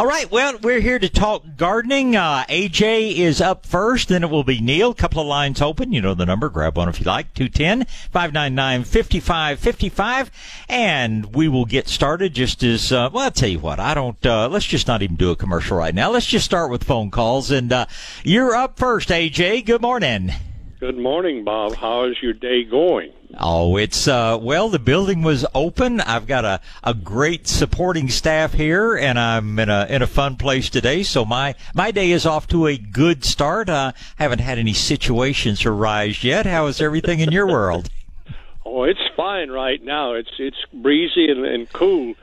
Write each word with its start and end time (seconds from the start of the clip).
All 0.00 0.06
right, 0.06 0.30
well, 0.30 0.56
we're 0.62 0.80
here 0.80 0.98
to 0.98 1.10
talk 1.10 1.44
gardening. 1.58 2.16
Uh, 2.16 2.46
AJ 2.48 3.16
is 3.16 3.42
up 3.42 3.66
first, 3.66 4.08
then 4.08 4.22
it 4.22 4.30
will 4.30 4.44
be 4.44 4.58
Neil. 4.58 4.94
Couple 4.94 5.20
of 5.20 5.26
lines 5.26 5.60
open. 5.60 5.92
You 5.92 6.00
know 6.00 6.14
the 6.14 6.24
number. 6.24 6.48
Grab 6.48 6.78
one 6.78 6.88
if 6.88 7.00
you 7.00 7.04
like. 7.04 7.34
210 7.34 7.84
599 8.10 8.84
5555. 8.84 10.30
And 10.70 11.34
we 11.34 11.48
will 11.48 11.66
get 11.66 11.86
started 11.86 12.32
just 12.32 12.62
as, 12.62 12.90
uh, 12.90 13.10
well, 13.12 13.24
I'll 13.24 13.30
tell 13.30 13.50
you 13.50 13.58
what. 13.58 13.78
I 13.78 13.92
don't, 13.92 14.24
uh, 14.24 14.48
let's 14.48 14.64
just 14.64 14.88
not 14.88 15.02
even 15.02 15.16
do 15.16 15.32
a 15.32 15.36
commercial 15.36 15.76
right 15.76 15.94
now. 15.94 16.10
Let's 16.10 16.24
just 16.24 16.46
start 16.46 16.70
with 16.70 16.82
phone 16.82 17.10
calls. 17.10 17.50
And 17.50 17.70
uh, 17.70 17.84
you're 18.24 18.54
up 18.54 18.78
first, 18.78 19.10
AJ. 19.10 19.66
Good 19.66 19.82
morning. 19.82 20.32
Good 20.78 20.96
morning, 20.96 21.44
Bob. 21.44 21.74
How 21.74 22.04
is 22.04 22.16
your 22.22 22.32
day 22.32 22.64
going? 22.64 23.12
Oh, 23.38 23.76
it's 23.76 24.08
uh 24.08 24.38
well 24.40 24.68
the 24.68 24.78
building 24.78 25.22
was 25.22 25.46
open. 25.54 26.00
I've 26.00 26.26
got 26.26 26.44
a, 26.44 26.60
a 26.82 26.94
great 26.94 27.46
supporting 27.46 28.08
staff 28.08 28.52
here 28.52 28.96
and 28.96 29.18
I'm 29.18 29.58
in 29.58 29.68
a 29.68 29.86
in 29.88 30.02
a 30.02 30.06
fun 30.06 30.36
place 30.36 30.68
today. 30.68 31.02
So 31.02 31.24
my 31.24 31.54
my 31.74 31.90
day 31.90 32.10
is 32.10 32.26
off 32.26 32.48
to 32.48 32.66
a 32.66 32.76
good 32.76 33.24
start. 33.24 33.68
Uh 33.68 33.92
haven't 34.16 34.40
had 34.40 34.58
any 34.58 34.72
situations 34.72 35.64
arise 35.64 36.24
yet. 36.24 36.44
How 36.46 36.66
is 36.66 36.80
everything 36.80 37.20
in 37.20 37.30
your 37.30 37.46
world? 37.46 37.88
oh, 38.66 38.82
it's 38.84 39.00
fine 39.16 39.50
right 39.50 39.82
now. 39.82 40.14
It's 40.14 40.32
it's 40.38 40.64
breezy 40.72 41.30
and, 41.30 41.44
and 41.44 41.72
cool. 41.72 42.14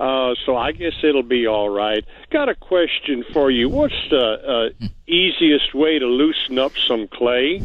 Uh, 0.00 0.34
so 0.46 0.56
I 0.56 0.72
guess 0.72 0.92
it'll 1.02 1.24
be 1.24 1.48
all 1.48 1.68
right. 1.68 2.04
Got 2.30 2.48
a 2.48 2.54
question 2.54 3.24
for 3.32 3.50
you. 3.50 3.68
What's 3.68 3.96
the 4.10 4.70
uh, 4.80 4.86
easiest 5.08 5.74
way 5.74 5.98
to 5.98 6.06
loosen 6.06 6.56
up 6.56 6.72
some 6.86 7.08
clay? 7.08 7.60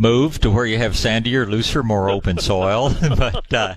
Move 0.00 0.40
to 0.40 0.50
where 0.50 0.64
you 0.64 0.78
have 0.78 0.92
sandier, 0.92 1.46
looser, 1.46 1.82
more 1.82 2.08
open 2.08 2.38
soil. 2.38 2.90
but 3.16 3.52
uh, 3.52 3.74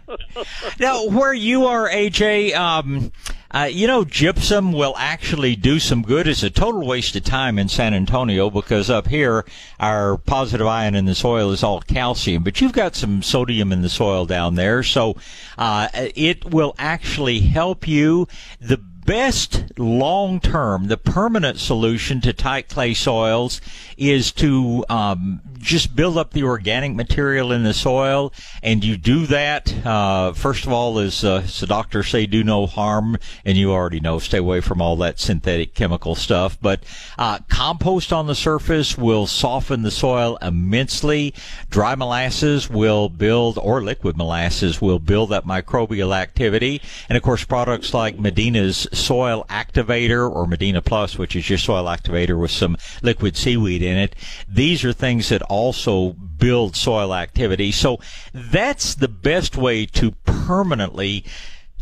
now, 0.79 1.05
where 1.07 1.33
you 1.33 1.65
are, 1.65 1.89
AJ, 1.89 2.55
um, 2.55 3.11
uh, 3.51 3.69
you 3.69 3.85
know, 3.85 4.05
gypsum 4.05 4.71
will 4.71 4.95
actually 4.97 5.55
do 5.57 5.79
some 5.79 6.01
good. 6.01 6.25
It's 6.25 6.41
a 6.41 6.49
total 6.49 6.87
waste 6.87 7.15
of 7.17 7.25
time 7.25 7.59
in 7.59 7.67
San 7.67 7.93
Antonio 7.93 8.49
because 8.49 8.89
up 8.89 9.07
here, 9.07 9.45
our 9.81 10.17
positive 10.17 10.65
ion 10.65 10.95
in 10.95 11.05
the 11.05 11.13
soil 11.13 11.51
is 11.51 11.61
all 11.61 11.81
calcium, 11.81 12.41
but 12.41 12.61
you've 12.61 12.71
got 12.71 12.95
some 12.95 13.21
sodium 13.21 13.73
in 13.73 13.81
the 13.81 13.89
soil 13.89 14.25
down 14.25 14.55
there, 14.55 14.81
so 14.81 15.17
uh, 15.57 15.89
it 15.93 16.45
will 16.45 16.73
actually 16.79 17.41
help 17.41 17.85
you. 17.85 18.29
The 18.61 18.81
best 19.05 19.63
long 19.77 20.39
term, 20.39 20.87
the 20.87 20.97
permanent 20.97 21.59
solution 21.59 22.21
to 22.21 22.33
tight 22.33 22.69
clay 22.69 22.93
soils 22.93 23.61
is 23.97 24.31
to 24.31 24.85
um, 24.89 25.41
just 25.59 25.95
build 25.95 26.17
up 26.17 26.31
the 26.31 26.43
organic 26.43 26.93
material 26.93 27.51
in 27.51 27.63
the 27.63 27.73
soil. 27.73 28.33
And 28.61 28.83
you 28.83 28.97
do 28.97 29.25
that, 29.27 29.73
uh, 29.85 30.33
first 30.33 30.65
of 30.65 30.71
all, 30.71 30.99
as, 30.99 31.23
uh, 31.23 31.41
as 31.43 31.59
the 31.59 31.67
doctors 31.67 32.09
say, 32.09 32.25
do 32.25 32.43
no 32.43 32.65
harm. 32.65 33.17
And 33.45 33.57
you 33.57 33.71
already 33.71 33.99
know, 33.99 34.19
stay 34.19 34.39
away 34.39 34.61
from 34.61 34.81
all 34.81 34.95
that 34.97 35.19
synthetic 35.19 35.73
chemical 35.73 36.15
stuff. 36.15 36.57
But 36.61 36.83
uh, 37.17 37.39
compost 37.49 38.11
on 38.11 38.27
the 38.27 38.35
surface 38.35 38.97
will 38.97 39.27
soften 39.27 39.83
the 39.83 39.91
soil 39.91 40.37
immensely. 40.41 41.33
Dry 41.69 41.95
molasses 41.95 42.69
will 42.69 43.09
build, 43.09 43.57
or 43.57 43.81
liquid 43.81 44.17
molasses 44.17 44.81
will 44.81 44.99
build 44.99 45.29
that 45.29 45.45
microbial 45.45 46.15
activity. 46.15 46.81
And 47.09 47.17
of 47.17 47.23
course, 47.23 47.43
products 47.43 47.93
like 47.93 48.19
Medina's 48.19 48.87
soil 48.93 49.45
activator 49.49 50.29
or 50.29 50.47
Medina 50.47 50.81
Plus, 50.81 51.17
which 51.17 51.35
is 51.35 51.49
your 51.49 51.57
soil 51.57 51.85
activator 51.85 52.39
with 52.39 52.51
some 52.51 52.77
liquid 53.01 53.35
seaweed 53.35 53.81
in 53.81 53.97
it. 53.97 54.15
These 54.47 54.83
are 54.83 54.93
things 54.93 55.29
that 55.29 55.41
also 55.43 56.13
build 56.13 56.75
soil 56.75 57.13
activity. 57.13 57.71
So 57.71 57.99
that's 58.33 58.95
the 58.95 59.07
best 59.07 59.55
way 59.57 59.85
to 59.87 60.11
permanently 60.25 61.25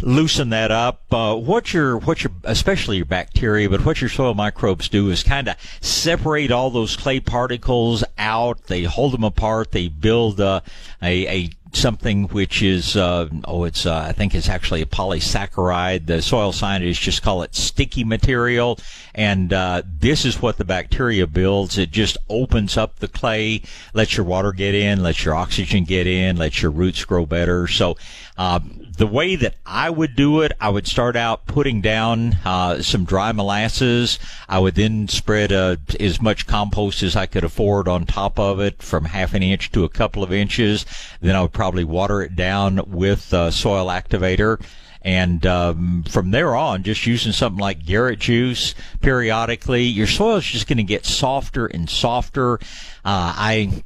loosen 0.01 0.49
that 0.49 0.71
up. 0.71 1.01
Uh, 1.11 1.35
what 1.35 1.73
your 1.73 1.97
what 1.97 2.23
your 2.23 2.31
especially 2.43 2.97
your 2.97 3.05
bacteria, 3.05 3.69
but 3.69 3.85
what 3.85 4.01
your 4.01 4.09
soil 4.09 4.33
microbes 4.33 4.89
do 4.89 5.09
is 5.09 5.23
kind 5.23 5.47
of 5.47 5.55
separate 5.81 6.51
all 6.51 6.69
those 6.69 6.95
clay 6.95 7.19
particles 7.19 8.03
out. 8.17 8.63
They 8.67 8.83
hold 8.83 9.13
them 9.13 9.23
apart. 9.23 9.71
They 9.71 9.87
build 9.87 10.39
uh, 10.39 10.61
a 11.01 11.27
a 11.27 11.49
something 11.73 12.23
which 12.29 12.61
is 12.61 12.95
uh, 12.95 13.29
oh 13.45 13.63
it's 13.63 13.85
uh, 13.85 14.05
I 14.07 14.11
think 14.11 14.35
it's 14.35 14.49
actually 14.49 14.81
a 14.81 14.85
polysaccharide. 14.85 16.05
The 16.05 16.21
soil 16.21 16.51
scientists 16.51 16.99
just 16.99 17.23
call 17.23 17.43
it 17.43 17.55
sticky 17.55 18.03
material, 18.03 18.79
and 19.15 19.51
uh, 19.53 19.83
this 19.85 20.25
is 20.25 20.41
what 20.41 20.57
the 20.57 20.65
bacteria 20.65 21.27
builds. 21.27 21.77
It 21.77 21.91
just 21.91 22.17
opens 22.29 22.77
up 22.77 22.99
the 22.99 23.07
clay, 23.07 23.61
lets 23.93 24.17
your 24.17 24.25
water 24.25 24.51
get 24.51 24.75
in, 24.75 25.03
lets 25.03 25.23
your 25.23 25.35
oxygen 25.35 25.83
get 25.83 26.07
in, 26.07 26.37
lets 26.37 26.61
your 26.61 26.71
roots 26.71 27.05
grow 27.05 27.25
better. 27.25 27.67
So 27.67 27.97
uh, 28.37 28.59
the 29.01 29.07
way 29.07 29.35
that 29.35 29.55
I 29.65 29.89
would 29.89 30.15
do 30.15 30.41
it, 30.41 30.51
I 30.61 30.69
would 30.69 30.85
start 30.85 31.15
out 31.15 31.47
putting 31.47 31.81
down 31.81 32.37
uh, 32.45 32.83
some 32.83 33.03
dry 33.03 33.31
molasses. 33.31 34.19
I 34.47 34.59
would 34.59 34.75
then 34.75 35.07
spread 35.07 35.51
uh, 35.51 35.77
as 35.99 36.21
much 36.21 36.45
compost 36.45 37.01
as 37.01 37.15
I 37.15 37.25
could 37.25 37.43
afford 37.43 37.87
on 37.87 38.05
top 38.05 38.37
of 38.37 38.59
it, 38.59 38.83
from 38.83 39.05
half 39.05 39.33
an 39.33 39.41
inch 39.41 39.71
to 39.71 39.85
a 39.85 39.89
couple 39.89 40.21
of 40.21 40.31
inches. 40.31 40.85
Then 41.19 41.35
I 41.35 41.41
would 41.41 41.51
probably 41.51 41.83
water 41.83 42.21
it 42.21 42.35
down 42.35 42.79
with 42.91 43.33
uh, 43.33 43.49
soil 43.49 43.87
activator. 43.87 44.63
And 45.01 45.47
um, 45.47 46.03
from 46.07 46.29
there 46.29 46.55
on, 46.55 46.83
just 46.83 47.07
using 47.07 47.31
something 47.31 47.59
like 47.59 47.83
Garrett 47.83 48.19
juice 48.19 48.75
periodically, 49.01 49.81
your 49.81 50.05
soil 50.05 50.35
is 50.35 50.45
just 50.45 50.67
going 50.67 50.77
to 50.77 50.83
get 50.83 51.07
softer 51.07 51.65
and 51.65 51.89
softer. 51.89 52.59
Uh, 53.03 53.33
I 53.35 53.83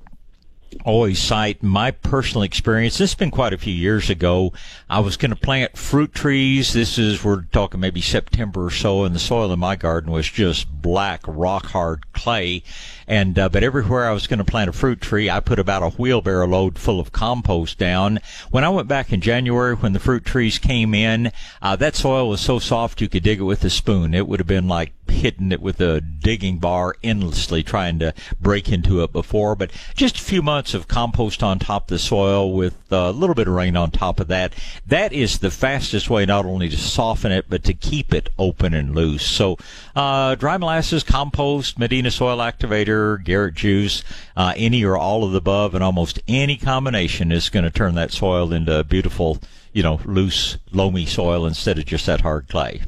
always 0.83 1.19
cite 1.19 1.63
my 1.63 1.91
personal 1.91 2.43
experience. 2.43 2.97
This 2.97 3.11
has 3.11 3.15
been 3.15 3.31
quite 3.31 3.53
a 3.53 3.57
few 3.57 3.73
years 3.73 4.09
ago. 4.09 4.53
I 4.89 4.99
was 4.99 5.17
going 5.17 5.31
to 5.31 5.35
plant 5.35 5.77
fruit 5.77 6.13
trees. 6.13 6.73
This 6.73 6.97
is, 6.97 7.23
we're 7.23 7.43
talking 7.43 7.79
maybe 7.79 8.01
September 8.01 8.65
or 8.65 8.71
so, 8.71 9.03
and 9.03 9.15
the 9.15 9.19
soil 9.19 9.51
in 9.51 9.59
my 9.59 9.75
garden 9.75 10.11
was 10.11 10.29
just 10.29 10.69
black, 10.81 11.21
rock 11.27 11.67
hard 11.67 12.11
clay. 12.13 12.63
And, 13.07 13.37
uh, 13.37 13.49
but 13.49 13.63
everywhere 13.63 14.07
I 14.07 14.13
was 14.13 14.27
going 14.27 14.39
to 14.39 14.45
plant 14.45 14.69
a 14.69 14.73
fruit 14.73 15.01
tree, 15.01 15.29
I 15.29 15.39
put 15.39 15.59
about 15.59 15.83
a 15.83 15.89
wheelbarrow 15.89 16.47
load 16.47 16.79
full 16.79 16.99
of 16.99 17.11
compost 17.11 17.77
down. 17.77 18.19
When 18.49 18.63
I 18.63 18.69
went 18.69 18.87
back 18.87 19.13
in 19.13 19.21
January, 19.21 19.75
when 19.75 19.93
the 19.93 19.99
fruit 19.99 20.25
trees 20.25 20.57
came 20.57 20.93
in, 20.93 21.31
uh, 21.61 21.75
that 21.75 21.95
soil 21.95 22.29
was 22.29 22.41
so 22.41 22.59
soft 22.59 23.01
you 23.01 23.09
could 23.09 23.23
dig 23.23 23.39
it 23.39 23.43
with 23.43 23.63
a 23.63 23.69
spoon. 23.69 24.13
It 24.13 24.27
would 24.27 24.39
have 24.39 24.47
been 24.47 24.67
like 24.67 24.93
hitting 25.09 25.51
it 25.51 25.61
with 25.61 25.79
a 25.81 26.01
digging 26.01 26.57
bar 26.57 26.95
endlessly 27.03 27.61
trying 27.63 27.99
to 27.99 28.13
break 28.39 28.71
into 28.71 29.03
it 29.03 29.11
before. 29.11 29.55
But 29.55 29.71
just 29.95 30.17
a 30.17 30.23
few 30.23 30.41
months 30.41 30.73
of 30.73 30.87
compost 30.87 31.43
on 31.43 31.59
top 31.59 31.83
of 31.83 31.89
the 31.89 31.99
soil 31.99 32.51
with 32.53 32.75
a 32.91 33.11
little 33.11 33.35
bit 33.35 33.47
of 33.47 33.53
rain 33.53 33.75
on 33.75 33.91
top 33.91 34.19
of 34.19 34.27
that. 34.27 34.53
That 34.85 35.13
is 35.13 35.39
the 35.39 35.51
fastest 35.51 36.09
way 36.09 36.25
not 36.25 36.45
only 36.45 36.69
to 36.69 36.77
soften 36.77 37.31
it, 37.31 37.45
but 37.49 37.63
to 37.65 37.73
keep 37.73 38.13
it 38.13 38.29
open 38.37 38.73
and 38.73 38.95
loose. 38.95 39.25
So, 39.25 39.57
uh, 39.95 40.35
dry 40.35 40.57
molasses, 40.57 41.03
compost, 41.03 41.77
Medina 41.77 42.11
soil 42.11 42.37
activator, 42.37 42.94
Garrett 43.23 43.55
juice, 43.55 44.03
uh, 44.35 44.53
any 44.55 44.83
or 44.83 44.97
all 44.97 45.23
of 45.23 45.31
the 45.31 45.37
above, 45.37 45.75
and 45.75 45.83
almost 45.83 46.19
any 46.27 46.57
combination 46.57 47.31
is 47.31 47.49
going 47.49 47.65
to 47.65 47.71
turn 47.71 47.95
that 47.95 48.11
soil 48.11 48.53
into 48.53 48.79
a 48.79 48.83
beautiful, 48.83 49.39
you 49.73 49.83
know, 49.83 49.99
loose, 50.05 50.57
loamy 50.71 51.05
soil 51.05 51.45
instead 51.45 51.77
of 51.77 51.85
just 51.85 52.05
that 52.05 52.21
hard 52.21 52.47
clay. 52.47 52.81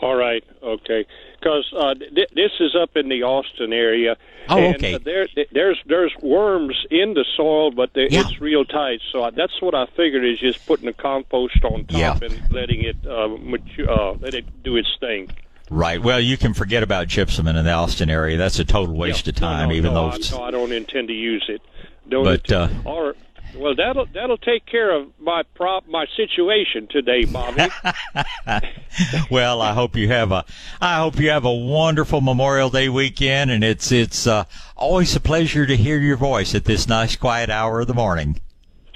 All 0.00 0.16
right. 0.16 0.44
Okay 0.62 1.06
because 1.40 1.72
uh, 1.76 1.94
th- 1.94 2.28
this 2.34 2.52
is 2.60 2.76
up 2.80 2.96
in 2.96 3.08
the 3.08 3.22
Austin 3.22 3.72
area. 3.72 4.16
Oh, 4.48 4.58
and, 4.58 4.76
okay. 4.76 4.94
Uh, 4.94 4.98
there, 4.98 5.26
there's 5.52 5.78
there's 5.86 6.14
worms 6.22 6.86
in 6.90 7.14
the 7.14 7.24
soil, 7.36 7.70
but 7.70 7.90
yeah. 7.94 8.20
it's 8.20 8.40
real 8.40 8.64
tight. 8.64 9.00
So 9.12 9.24
I, 9.24 9.30
that's 9.30 9.60
what 9.60 9.74
I 9.74 9.86
figured 9.96 10.24
is 10.24 10.38
just 10.38 10.64
putting 10.66 10.86
the 10.86 10.92
compost 10.92 11.64
on 11.64 11.86
top 11.86 11.98
yeah. 11.98 12.18
and 12.22 12.52
letting 12.52 12.82
it 12.82 12.96
uh, 13.06 13.28
mature, 13.28 13.90
uh, 13.90 14.14
let 14.14 14.34
it 14.34 14.62
do 14.62 14.76
its 14.76 14.96
thing. 15.00 15.30
Right. 15.70 16.02
Well, 16.02 16.20
you 16.20 16.36
can 16.36 16.52
forget 16.52 16.82
about 16.82 17.06
gypsum 17.06 17.46
in 17.46 17.54
the 17.64 17.70
Austin 17.70 18.10
area. 18.10 18.36
That's 18.36 18.58
a 18.58 18.64
total 18.64 18.96
waste 18.96 19.26
yeah. 19.26 19.30
of 19.30 19.36
time, 19.36 19.68
no, 19.68 19.72
no, 19.72 19.76
even 19.76 19.94
no, 19.94 20.10
though. 20.10 20.16
I, 20.16 20.38
no, 20.38 20.42
I 20.44 20.50
don't 20.50 20.72
intend 20.72 21.08
to 21.08 21.14
use 21.14 21.44
it. 21.48 21.62
Don't 22.08 22.24
but 22.24 22.50
uh, 22.50 22.68
or 22.84 23.14
well, 23.54 23.74
that'll 23.76 24.06
that'll 24.06 24.38
take 24.38 24.66
care 24.66 24.90
of 24.94 25.08
my 25.20 25.42
prop 25.54 25.86
my 25.86 26.06
situation 26.16 26.88
today, 26.90 27.24
Bobby. 27.24 27.68
well, 29.30 29.62
I 29.62 29.72
hope 29.72 29.96
you 29.96 30.08
have 30.08 30.32
a 30.32 30.44
I 30.80 30.96
hope 30.96 31.18
you 31.18 31.30
have 31.30 31.44
a 31.44 31.52
wonderful 31.52 32.20
Memorial 32.20 32.70
Day 32.70 32.88
weekend, 32.88 33.52
and 33.52 33.62
it's 33.62 33.92
it's 33.92 34.26
uh, 34.26 34.44
always 34.76 35.14
a 35.14 35.20
pleasure 35.20 35.66
to 35.66 35.76
hear 35.76 35.98
your 35.98 36.16
voice 36.16 36.54
at 36.54 36.64
this 36.64 36.88
nice 36.88 37.14
quiet 37.14 37.48
hour 37.48 37.80
of 37.80 37.86
the 37.86 37.94
morning. 37.94 38.40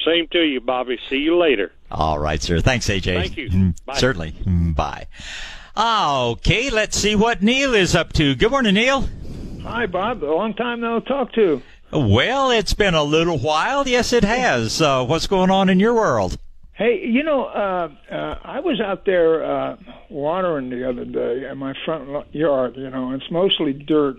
Same 0.04 0.26
to 0.32 0.42
you, 0.42 0.60
Bobby. 0.60 0.98
See 1.08 1.18
you 1.18 1.36
later. 1.36 1.72
All 1.90 2.18
right, 2.18 2.42
sir. 2.42 2.60
Thanks, 2.60 2.88
AJ. 2.88 3.14
Thank 3.14 3.36
you. 3.36 3.74
Bye. 3.86 3.96
Certainly. 3.96 4.34
Bye. 4.74 5.06
Okay, 5.76 6.70
let's 6.70 6.96
see 6.96 7.16
what 7.16 7.42
Neil 7.42 7.74
is 7.74 7.96
up 7.96 8.12
to. 8.12 8.36
Good 8.36 8.52
morning, 8.52 8.74
Neil. 8.74 9.08
Hi, 9.64 9.86
Bob. 9.86 10.22
A 10.22 10.26
long 10.26 10.54
time 10.54 10.80
no 10.80 11.00
talk 11.00 11.32
to. 11.32 11.62
Well, 11.92 12.52
it's 12.52 12.74
been 12.74 12.94
a 12.94 13.02
little 13.02 13.38
while. 13.38 13.88
Yes, 13.88 14.12
it 14.12 14.22
has. 14.22 14.80
Uh, 14.80 15.04
what's 15.04 15.26
going 15.26 15.50
on 15.50 15.68
in 15.68 15.80
your 15.80 15.94
world? 15.94 16.38
Hey, 16.74 17.04
you 17.04 17.24
know, 17.24 17.46
uh, 17.46 17.88
uh, 18.08 18.38
I 18.44 18.60
was 18.60 18.80
out 18.80 19.04
there 19.04 19.44
uh, 19.44 19.76
watering 20.10 20.70
the 20.70 20.88
other 20.88 21.04
day 21.04 21.48
in 21.48 21.58
my 21.58 21.74
front 21.84 22.32
yard. 22.32 22.76
You 22.76 22.90
know, 22.90 23.12
it's 23.12 23.28
mostly 23.32 23.72
dirt, 23.72 24.18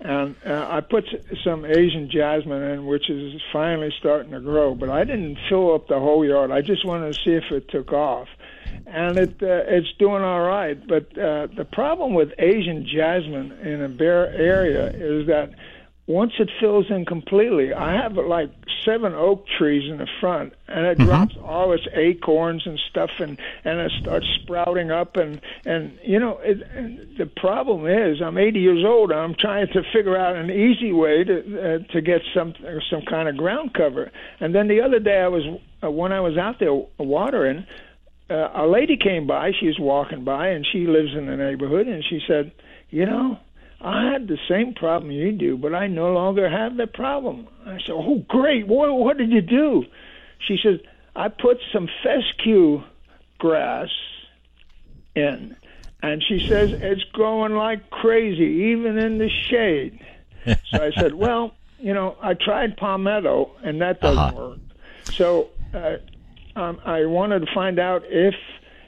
and 0.00 0.34
uh, 0.46 0.66
I 0.70 0.80
put 0.80 1.04
some 1.44 1.66
Asian 1.66 2.08
jasmine 2.10 2.62
in, 2.62 2.86
which 2.86 3.10
is 3.10 3.38
finally 3.52 3.92
starting 3.98 4.32
to 4.32 4.40
grow. 4.40 4.74
But 4.74 4.88
I 4.88 5.04
didn't 5.04 5.36
fill 5.50 5.74
up 5.74 5.88
the 5.88 5.98
whole 5.98 6.24
yard. 6.24 6.50
I 6.50 6.62
just 6.62 6.86
wanted 6.86 7.14
to 7.14 7.20
see 7.22 7.32
if 7.32 7.50
it 7.50 7.68
took 7.68 7.92
off, 7.92 8.28
and 8.86 9.18
it 9.18 9.42
uh, 9.42 9.64
it's 9.66 9.92
doing 9.98 10.22
all 10.22 10.42
right. 10.42 10.78
But 10.86 11.16
uh, 11.18 11.48
the 11.56 11.66
problem 11.70 12.14
with 12.14 12.32
Asian 12.38 12.86
jasmine 12.86 13.52
in 13.62 13.82
a 13.82 13.88
bare 13.88 14.28
area 14.32 14.88
is 14.88 15.26
that 15.26 15.54
once 16.06 16.32
it 16.38 16.48
fills 16.60 16.88
in 16.88 17.04
completely, 17.04 17.72
I 17.72 18.00
have 18.00 18.16
like 18.16 18.50
seven 18.84 19.12
oak 19.12 19.44
trees 19.58 19.90
in 19.90 19.98
the 19.98 20.06
front, 20.20 20.52
and 20.68 20.86
it 20.86 20.98
mm-hmm. 20.98 21.08
drops 21.08 21.36
all 21.42 21.72
its 21.72 21.86
acorns 21.92 22.64
and 22.64 22.78
stuff, 22.90 23.10
and 23.18 23.38
and 23.64 23.80
it 23.80 23.92
starts 24.00 24.26
sprouting 24.42 24.92
up, 24.92 25.16
and 25.16 25.40
and 25.64 25.98
you 26.04 26.20
know 26.20 26.38
it, 26.38 26.62
and 26.74 27.16
the 27.18 27.26
problem 27.26 27.86
is 27.86 28.22
I'm 28.22 28.38
80 28.38 28.60
years 28.60 28.84
old, 28.84 29.10
and 29.10 29.18
I'm 29.18 29.34
trying 29.34 29.66
to 29.72 29.82
figure 29.92 30.16
out 30.16 30.36
an 30.36 30.50
easy 30.50 30.92
way 30.92 31.24
to 31.24 31.38
uh, 31.40 31.92
to 31.92 32.00
get 32.00 32.22
some 32.32 32.54
some 32.88 33.02
kind 33.02 33.28
of 33.28 33.36
ground 33.36 33.74
cover, 33.74 34.12
and 34.38 34.54
then 34.54 34.68
the 34.68 34.82
other 34.82 35.00
day 35.00 35.20
I 35.20 35.28
was 35.28 35.42
uh, 35.82 35.90
when 35.90 36.12
I 36.12 36.20
was 36.20 36.38
out 36.38 36.60
there 36.60 36.72
watering, 36.98 37.66
uh, 38.30 38.50
a 38.54 38.66
lady 38.66 38.96
came 38.96 39.26
by, 39.26 39.52
she 39.58 39.66
was 39.66 39.78
walking 39.78 40.24
by, 40.24 40.48
and 40.48 40.66
she 40.70 40.86
lives 40.86 41.14
in 41.16 41.26
the 41.26 41.36
neighborhood, 41.36 41.86
and 41.86 42.04
she 42.04 42.20
said, 42.26 42.52
you 42.90 43.06
know 43.06 43.38
I 43.80 44.10
had 44.10 44.26
the 44.26 44.38
same 44.48 44.74
problem 44.74 45.10
you 45.10 45.32
do, 45.32 45.56
but 45.56 45.74
I 45.74 45.86
no 45.86 46.12
longer 46.12 46.48
have 46.48 46.76
that 46.78 46.94
problem. 46.94 47.46
I 47.66 47.78
said, 47.78 47.92
Oh, 47.92 48.24
great. 48.28 48.66
What, 48.66 48.92
what 48.94 49.18
did 49.18 49.30
you 49.30 49.42
do? 49.42 49.84
She 50.38 50.58
said, 50.62 50.80
I 51.14 51.28
put 51.28 51.58
some 51.72 51.88
fescue 52.02 52.82
grass 53.38 53.88
in. 55.14 55.56
And 56.02 56.22
she 56.26 56.46
says, 56.48 56.72
It's 56.72 57.04
growing 57.12 57.54
like 57.54 57.90
crazy, 57.90 58.72
even 58.72 58.98
in 58.98 59.18
the 59.18 59.28
shade. 59.28 60.00
so 60.46 60.82
I 60.82 60.90
said, 60.92 61.14
Well, 61.14 61.54
you 61.78 61.92
know, 61.92 62.16
I 62.22 62.32
tried 62.34 62.78
palmetto, 62.78 63.50
and 63.62 63.82
that 63.82 64.00
doesn't 64.00 64.18
uh-huh. 64.18 64.36
work. 64.36 64.58
So 65.12 65.50
uh, 65.74 65.96
um, 66.56 66.80
I 66.84 67.04
wanted 67.04 67.40
to 67.40 67.54
find 67.54 67.78
out 67.78 68.02
if 68.06 68.34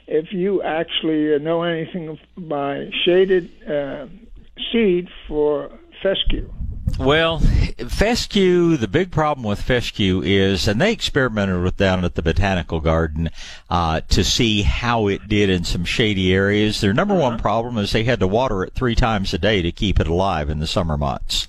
if 0.07 0.33
you 0.33 0.63
actually 0.63 1.37
know 1.39 1.61
anything 1.61 2.17
by 2.35 2.89
shaded 3.05 3.49
uh, 3.69 4.07
seed 4.71 5.07
for 5.27 5.69
fescue. 6.01 6.51
Well, 6.97 7.39
fescue, 7.87 8.75
the 8.75 8.87
big 8.87 9.11
problem 9.11 9.45
with 9.45 9.61
fescue 9.61 10.21
is, 10.21 10.67
and 10.67 10.81
they 10.81 10.91
experimented 10.91 11.61
with 11.61 11.77
down 11.77 12.03
at 12.03 12.15
the 12.15 12.23
botanical 12.23 12.79
garden 12.79 13.29
uh, 13.69 14.01
to 14.09 14.23
see 14.23 14.63
how 14.63 15.07
it 15.07 15.27
did 15.27 15.49
in 15.49 15.63
some 15.63 15.85
shady 15.85 16.33
areas. 16.33 16.81
Their 16.81 16.93
number 16.93 17.13
uh-huh. 17.13 17.23
one 17.23 17.39
problem 17.39 17.77
is 17.77 17.91
they 17.91 18.03
had 18.03 18.19
to 18.19 18.27
water 18.27 18.63
it 18.63 18.73
three 18.73 18.95
times 18.95 19.33
a 19.33 19.37
day 19.37 19.61
to 19.61 19.71
keep 19.71 19.99
it 19.99 20.07
alive 20.07 20.49
in 20.49 20.59
the 20.59 20.67
summer 20.67 20.97
months. 20.97 21.47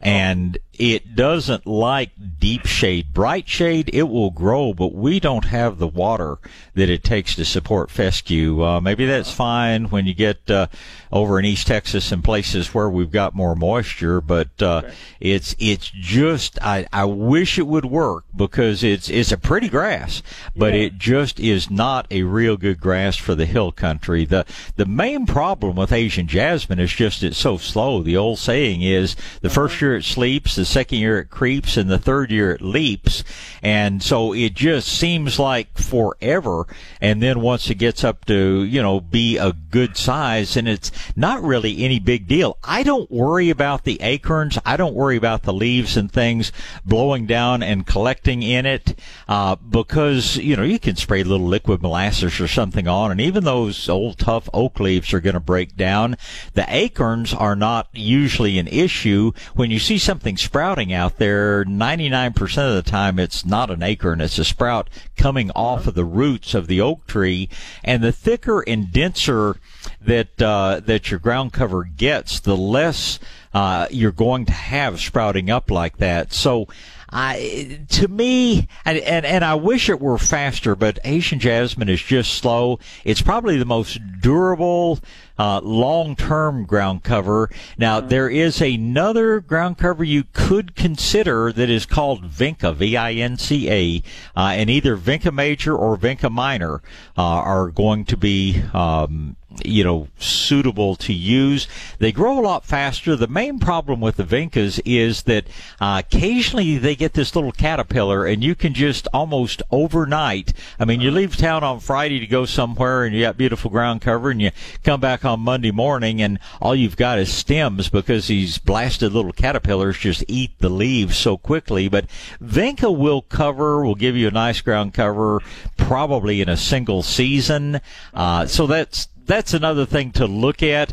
And 0.00 0.58
it 0.78 1.14
doesn't 1.14 1.66
like 1.66 2.10
deep 2.38 2.66
shade. 2.66 3.12
Bright 3.12 3.48
shade, 3.48 3.90
it 3.92 4.04
will 4.04 4.30
grow, 4.30 4.74
but 4.74 4.94
we 4.94 5.20
don't 5.20 5.46
have 5.46 5.78
the 5.78 5.86
water 5.86 6.38
that 6.74 6.90
it 6.90 7.04
takes 7.04 7.34
to 7.36 7.44
support 7.44 7.90
fescue. 7.90 8.64
Uh, 8.64 8.80
maybe 8.80 9.06
that's 9.06 9.30
fine 9.30 9.84
when 9.84 10.06
you 10.06 10.14
get 10.14 10.50
uh, 10.50 10.66
over 11.12 11.38
in 11.38 11.44
East 11.44 11.66
Texas 11.66 12.10
and 12.10 12.24
places 12.24 12.74
where 12.74 12.90
we've 12.90 13.10
got 13.10 13.34
more 13.34 13.54
moisture, 13.54 14.20
but 14.20 14.48
uh, 14.60 14.82
okay. 14.84 14.94
it's 15.20 15.54
it's 15.58 15.90
just 15.90 16.58
I, 16.60 16.86
I 16.92 17.04
wish 17.04 17.58
it 17.58 17.66
would 17.66 17.84
work 17.84 18.24
because 18.34 18.82
it's 18.82 19.08
it's 19.08 19.30
a 19.30 19.38
pretty 19.38 19.68
grass, 19.68 20.22
but 20.56 20.74
yeah. 20.74 20.80
it 20.80 20.98
just 20.98 21.38
is 21.38 21.70
not 21.70 22.06
a 22.10 22.24
real 22.24 22.56
good 22.56 22.80
grass 22.80 23.16
for 23.16 23.34
the 23.34 23.46
hill 23.46 23.70
country. 23.70 24.24
The 24.24 24.44
the 24.76 24.86
main 24.86 25.24
problem 25.24 25.76
with 25.76 25.92
Asian 25.92 26.26
jasmine 26.26 26.80
is 26.80 26.92
just 26.92 27.22
it's 27.22 27.38
so 27.38 27.56
slow. 27.58 28.02
The 28.02 28.16
old 28.16 28.38
saying 28.38 28.82
is 28.82 29.14
the 29.40 29.48
uh-huh. 29.48 29.54
first 29.54 29.80
year 29.80 29.96
it 29.96 30.04
sleeps, 30.04 30.58
the 30.64 30.70
second 30.70 30.98
year 30.98 31.18
it 31.18 31.28
creeps, 31.28 31.76
and 31.76 31.90
the 31.90 31.98
third 31.98 32.30
year 32.30 32.52
it 32.52 32.62
leaps. 32.62 33.22
And 33.62 34.02
so 34.02 34.32
it 34.32 34.54
just 34.54 34.88
seems 34.88 35.38
like 35.38 35.76
forever. 35.76 36.66
And 37.02 37.22
then 37.22 37.40
once 37.40 37.68
it 37.68 37.74
gets 37.74 38.02
up 38.02 38.24
to, 38.24 38.62
you 38.62 38.80
know, 38.80 39.00
be 39.00 39.36
a 39.36 39.52
good 39.52 39.98
size, 39.98 40.56
and 40.56 40.66
it's 40.66 40.90
not 41.14 41.42
really 41.42 41.84
any 41.84 42.00
big 42.00 42.26
deal. 42.26 42.56
I 42.64 42.82
don't 42.82 43.10
worry 43.10 43.50
about 43.50 43.84
the 43.84 44.00
acorns. 44.00 44.58
I 44.64 44.78
don't 44.78 44.94
worry 44.94 45.16
about 45.18 45.42
the 45.42 45.52
leaves 45.52 45.98
and 45.98 46.10
things 46.10 46.50
blowing 46.84 47.26
down 47.26 47.62
and 47.62 47.86
collecting 47.86 48.42
in 48.42 48.64
it, 48.64 48.98
uh, 49.28 49.56
because, 49.56 50.38
you 50.38 50.56
know, 50.56 50.62
you 50.62 50.78
can 50.78 50.96
spray 50.96 51.20
a 51.20 51.24
little 51.24 51.46
liquid 51.46 51.82
molasses 51.82 52.40
or 52.40 52.48
something 52.48 52.88
on, 52.88 53.10
and 53.10 53.20
even 53.20 53.44
those 53.44 53.86
old 53.88 54.18
tough 54.18 54.48
oak 54.54 54.80
leaves 54.80 55.12
are 55.12 55.20
going 55.20 55.34
to 55.34 55.40
break 55.40 55.76
down. 55.76 56.16
The 56.54 56.64
acorns 56.68 57.34
are 57.34 57.56
not 57.56 57.88
usually 57.92 58.58
an 58.58 58.68
issue. 58.68 59.32
When 59.54 59.70
you 59.70 59.78
see 59.78 59.98
something 59.98 60.36
sprouting 60.54 60.92
out 60.92 61.16
there, 61.16 61.64
99% 61.64 62.40
of 62.68 62.84
the 62.84 62.88
time 62.88 63.18
it's 63.18 63.44
not 63.44 63.72
an 63.72 63.82
acorn, 63.82 64.20
it's 64.20 64.38
a 64.38 64.44
sprout 64.44 64.88
coming 65.16 65.50
off 65.50 65.88
of 65.88 65.94
the 65.94 66.04
roots 66.04 66.54
of 66.54 66.68
the 66.68 66.80
oak 66.80 67.04
tree. 67.08 67.48
And 67.82 68.04
the 68.04 68.12
thicker 68.12 68.60
and 68.60 68.92
denser 68.92 69.56
that, 70.00 70.40
uh, 70.40 70.80
that 70.84 71.10
your 71.10 71.18
ground 71.18 71.52
cover 71.52 71.82
gets, 71.82 72.38
the 72.38 72.56
less, 72.56 73.18
uh, 73.52 73.88
you're 73.90 74.12
going 74.12 74.44
to 74.46 74.52
have 74.52 75.00
sprouting 75.00 75.50
up 75.50 75.72
like 75.72 75.96
that. 75.96 76.32
So, 76.32 76.68
I, 77.14 77.78
to 77.90 78.08
me, 78.08 78.66
and, 78.84 78.98
and, 78.98 79.24
and 79.24 79.44
I 79.44 79.54
wish 79.54 79.88
it 79.88 80.00
were 80.00 80.18
faster, 80.18 80.74
but 80.74 80.98
Asian 81.04 81.38
jasmine 81.38 81.88
is 81.88 82.02
just 82.02 82.34
slow. 82.34 82.80
It's 83.04 83.22
probably 83.22 83.56
the 83.56 83.64
most 83.64 84.00
durable, 84.20 84.98
uh, 85.38 85.60
long-term 85.62 86.64
ground 86.64 87.04
cover. 87.04 87.50
Now, 87.78 88.00
mm-hmm. 88.00 88.08
there 88.08 88.28
is 88.28 88.60
another 88.60 89.38
ground 89.38 89.78
cover 89.78 90.02
you 90.02 90.24
could 90.32 90.74
consider 90.74 91.52
that 91.52 91.70
is 91.70 91.86
called 91.86 92.24
Vinca, 92.24 92.74
V-I-N-C-A, 92.74 94.02
uh, 94.36 94.40
and 94.40 94.68
either 94.68 94.96
Vinca 94.96 95.32
Major 95.32 95.76
or 95.76 95.96
Vinca 95.96 96.32
Minor, 96.32 96.82
uh, 97.16 97.22
are 97.22 97.70
going 97.70 98.04
to 98.06 98.16
be, 98.16 98.60
um, 98.72 99.36
you 99.64 99.84
know, 99.84 100.08
suitable 100.18 100.96
to 100.96 101.12
use. 101.12 101.68
They 101.98 102.12
grow 102.12 102.38
a 102.38 102.42
lot 102.42 102.64
faster. 102.64 103.16
The 103.16 103.26
main 103.26 103.58
problem 103.58 104.00
with 104.00 104.16
the 104.16 104.24
Vincas 104.24 104.80
is 104.84 105.24
that 105.24 105.46
uh, 105.80 106.02
occasionally 106.04 106.78
they 106.78 106.96
get 106.96 107.14
this 107.14 107.34
little 107.34 107.52
caterpillar, 107.52 108.26
and 108.26 108.42
you 108.42 108.54
can 108.54 108.74
just 108.74 109.06
almost 109.12 109.62
overnight. 109.70 110.52
I 110.78 110.84
mean, 110.84 111.00
you 111.00 111.10
leave 111.10 111.36
town 111.36 111.64
on 111.64 111.80
Friday 111.80 112.20
to 112.20 112.26
go 112.26 112.44
somewhere, 112.44 113.04
and 113.04 113.14
you 113.14 113.22
got 113.22 113.36
beautiful 113.36 113.70
ground 113.70 114.00
cover, 114.00 114.30
and 114.30 114.40
you 114.40 114.50
come 114.82 115.00
back 115.00 115.24
on 115.24 115.40
Monday 115.40 115.70
morning, 115.70 116.20
and 116.20 116.38
all 116.60 116.74
you've 116.74 116.96
got 116.96 117.18
is 117.18 117.32
stems 117.32 117.88
because 117.88 118.28
these 118.28 118.58
blasted 118.58 119.12
little 119.12 119.32
caterpillars 119.32 119.98
just 119.98 120.24
eat 120.28 120.58
the 120.58 120.68
leaves 120.68 121.16
so 121.16 121.36
quickly. 121.36 121.88
But 121.88 122.06
Vinca 122.42 122.96
will 122.96 123.22
cover, 123.22 123.84
will 123.84 123.94
give 123.94 124.16
you 124.16 124.28
a 124.28 124.32
nice 124.32 124.60
ground 124.60 124.94
cover, 124.94 125.40
probably 125.76 126.40
in 126.40 126.48
a 126.48 126.56
single 126.56 127.02
season. 127.02 127.80
Uh, 128.12 128.46
so 128.46 128.66
that's 128.66 129.08
that's 129.26 129.54
another 129.54 129.86
thing 129.86 130.12
to 130.12 130.26
look 130.26 130.62
at. 130.62 130.92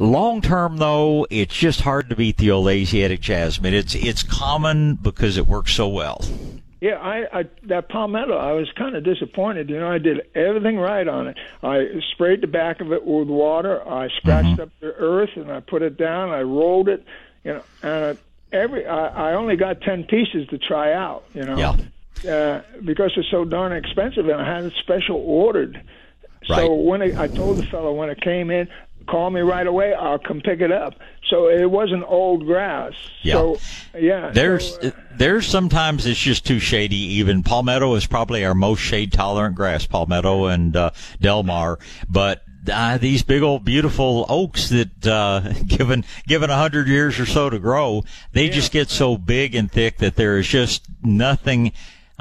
Long 0.00 0.40
term, 0.40 0.78
though, 0.78 1.26
it's 1.30 1.54
just 1.54 1.82
hard 1.82 2.08
to 2.10 2.16
beat 2.16 2.38
the 2.38 2.50
old 2.50 2.68
Asiatic 2.68 3.20
jasmine. 3.20 3.74
It's 3.74 3.94
it's 3.94 4.22
common 4.22 4.94
because 4.94 5.36
it 5.36 5.46
works 5.46 5.74
so 5.74 5.88
well. 5.88 6.24
Yeah, 6.80 6.96
I, 6.96 7.40
I 7.40 7.44
that 7.64 7.88
palmetto, 7.88 8.36
I 8.36 8.52
was 8.52 8.68
kind 8.72 8.96
of 8.96 9.04
disappointed. 9.04 9.70
You 9.70 9.78
know, 9.78 9.88
I 9.88 9.98
did 9.98 10.22
everything 10.34 10.78
right 10.78 11.06
on 11.06 11.28
it. 11.28 11.36
I 11.62 12.00
sprayed 12.12 12.40
the 12.40 12.48
back 12.48 12.80
of 12.80 12.92
it 12.92 13.04
with 13.04 13.28
water. 13.28 13.86
I 13.86 14.08
scratched 14.08 14.48
mm-hmm. 14.48 14.62
up 14.62 14.70
the 14.80 14.92
earth 14.94 15.30
and 15.36 15.52
I 15.52 15.60
put 15.60 15.82
it 15.82 15.96
down. 15.96 16.30
I 16.30 16.40
rolled 16.40 16.88
it. 16.88 17.04
You 17.44 17.54
know, 17.54 17.62
and 17.82 18.18
every 18.50 18.86
I, 18.86 19.30
I 19.30 19.34
only 19.34 19.56
got 19.56 19.82
ten 19.82 20.04
pieces 20.04 20.48
to 20.48 20.58
try 20.58 20.92
out. 20.92 21.24
You 21.34 21.44
know, 21.44 21.78
yeah. 22.24 22.32
uh, 22.32 22.62
because 22.82 23.12
it's 23.16 23.30
so 23.30 23.44
darn 23.44 23.72
expensive, 23.72 24.26
and 24.26 24.40
I 24.40 24.54
had 24.54 24.64
it 24.64 24.72
special 24.80 25.16
ordered 25.16 25.80
Right. 26.48 26.58
So 26.58 26.74
when 26.74 27.02
it, 27.02 27.16
I 27.16 27.28
told 27.28 27.58
the 27.58 27.66
fellow 27.66 27.92
when 27.92 28.10
it 28.10 28.20
came 28.20 28.50
in, 28.50 28.68
call 29.06 29.30
me 29.30 29.40
right 29.40 29.66
away. 29.66 29.94
I'll 29.94 30.18
come 30.18 30.40
pick 30.40 30.60
it 30.60 30.72
up. 30.72 30.94
So 31.28 31.48
it 31.48 31.70
wasn't 31.70 32.04
old 32.06 32.46
grass. 32.46 32.92
Yeah. 33.22 33.34
So, 33.34 33.58
yeah. 33.98 34.30
There's 34.30 34.74
so, 34.74 34.88
uh, 34.88 34.90
there's 35.16 35.46
sometimes 35.46 36.06
it's 36.06 36.20
just 36.20 36.44
too 36.44 36.58
shady. 36.58 36.96
Even 36.96 37.42
palmetto 37.42 37.94
is 37.94 38.06
probably 38.06 38.44
our 38.44 38.54
most 38.54 38.80
shade 38.80 39.12
tolerant 39.12 39.56
grass. 39.56 39.86
Palmetto 39.86 40.46
and 40.46 40.76
uh, 40.76 40.90
Delmar, 41.20 41.78
but 42.08 42.42
uh, 42.70 42.98
these 42.98 43.22
big 43.22 43.42
old 43.42 43.64
beautiful 43.64 44.26
oaks 44.28 44.68
that 44.68 45.06
uh, 45.06 45.40
given 45.66 46.04
given 46.26 46.50
a 46.50 46.56
hundred 46.56 46.88
years 46.88 47.18
or 47.18 47.26
so 47.26 47.50
to 47.50 47.58
grow, 47.58 48.04
they 48.32 48.46
yeah. 48.46 48.52
just 48.52 48.72
get 48.72 48.88
so 48.90 49.16
big 49.16 49.54
and 49.54 49.70
thick 49.70 49.98
that 49.98 50.16
there 50.16 50.38
is 50.38 50.46
just 50.46 50.86
nothing 51.02 51.72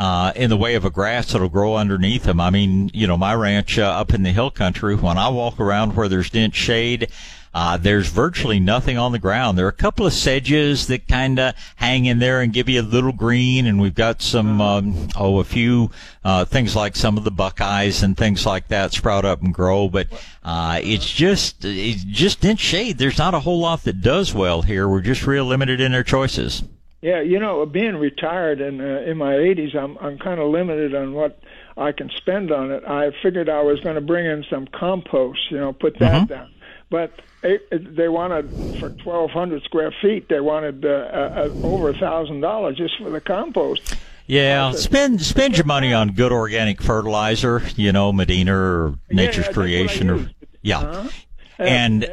uh, 0.02 0.34
in 0.36 0.50
the 0.50 0.58
way 0.58 0.74
of 0.74 0.84
a 0.84 0.90
grass 0.90 1.32
that'll 1.32 1.48
grow 1.48 1.76
underneath 1.76 2.24
them. 2.24 2.42
I 2.42 2.50
mean, 2.50 2.90
you 2.92 3.06
know, 3.06 3.18
my 3.18 3.36
ranch 3.36 3.78
uh, 3.78 3.84
up 3.84 4.16
in 4.16 4.24
the 4.24 4.32
hill 4.32 4.50
country, 4.50 4.96
when 4.96 5.20
I 5.20 5.30
walk 5.30 5.60
around 5.60 5.96
where 5.96 6.10
there's 6.10 6.32
dense 6.32 6.56
shade, 6.56 7.12
uh, 7.54 7.78
there's 7.78 8.08
virtually 8.08 8.60
nothing 8.60 8.98
on 8.98 9.12
the 9.12 9.20
ground. 9.20 9.60
There 9.60 9.68
are 9.68 9.70
a 9.70 9.72
couple 9.72 10.08
of 10.08 10.14
sedges 10.14 10.88
that 10.88 11.08
kind 11.08 11.38
of 11.38 11.54
hang 11.76 12.06
in 12.06 12.18
there 12.18 12.42
and 12.42 12.52
give 12.52 12.68
you 12.68 12.82
a 12.82 12.82
little 12.82 13.12
green, 13.12 13.68
and 13.68 13.80
we've 13.80 13.94
got 13.94 14.24
some, 14.24 14.60
um, 14.60 15.10
oh, 15.16 15.38
a 15.38 15.44
few 15.44 15.92
uh, 16.24 16.46
things 16.46 16.76
like 16.76 16.96
some 16.96 17.16
of 17.16 17.24
the 17.24 17.30
buckeyes 17.30 18.02
and 18.02 18.18
things 18.18 18.44
like 18.44 18.70
that 18.70 18.94
sprout 18.94 19.24
up 19.24 19.44
and 19.44 19.54
grow. 19.54 19.88
But 19.88 20.08
uh, 20.44 20.80
it's 20.82 21.14
just 21.14 21.64
it's 21.64 22.04
just 22.06 22.42
dense 22.42 22.60
shade. 22.60 22.98
There's 22.98 23.20
not 23.20 23.36
a 23.36 23.40
whole 23.42 23.60
lot 23.60 23.84
that 23.84 24.02
does 24.02 24.34
well 24.34 24.64
here. 24.64 24.90
We're 24.90 25.02
just 25.02 25.28
real 25.28 25.46
limited 25.46 25.80
in 25.80 25.94
our 25.94 26.04
choices. 26.04 26.64
Yeah, 27.02 27.22
you 27.22 27.40
know, 27.40 27.66
being 27.66 27.96
retired 27.96 28.62
and 28.62 28.80
uh, 28.80 29.02
in 29.10 29.18
my 29.18 29.34
80s, 29.34 29.76
I'm 29.76 29.98
I'm 29.98 30.20
kind 30.20 30.40
of 30.40 30.50
limited 30.50 30.94
on 30.94 31.14
what 31.14 31.40
I 31.76 31.92
can 31.92 32.12
spend 32.16 32.52
on 32.52 32.72
it. 32.72 32.84
I 32.86 33.12
figured 33.24 33.50
I 33.50 33.62
was 33.62 33.80
going 33.80 33.96
to 33.96 34.02
bring 34.02 34.26
in 34.26 34.46
some 34.50 34.68
compost, 34.68 35.40
you 35.50 35.58
know, 35.58 35.74
put 35.74 35.98
that 36.00 36.14
mm-hmm. 36.14 36.34
down. 36.34 36.54
But 36.92 37.12
they 37.42 38.10
wanted 38.10 38.50
for 38.80 38.90
1,200 38.90 39.64
square 39.64 39.94
feet. 40.02 40.30
They 40.30 40.42
wanted 40.42 40.86
uh, 40.86 40.90
uh, 40.90 41.50
over 41.64 41.90
a 41.90 41.98
thousand 41.98 42.42
dollars 42.42 42.78
just 42.78 42.98
for 42.98 43.10
the 43.10 43.22
compost. 43.22 43.96
Yeah, 44.28 44.72
spend 44.74 45.22
spend 45.22 45.58
your 45.58 45.66
money 45.66 45.94
on 45.94 46.10
good 46.14 46.32
organic 46.32 46.82
fertilizer. 46.82 47.64
You 47.76 47.92
know, 47.92 48.14
Medina 48.14 48.56
or 48.56 48.96
Nature's 49.10 49.48
yeah, 49.48 49.52
Creation, 49.52 50.10
or 50.10 50.30
yeah, 50.62 50.80
uh-huh. 50.80 51.10
and 51.58 52.06
uh, 52.06 52.08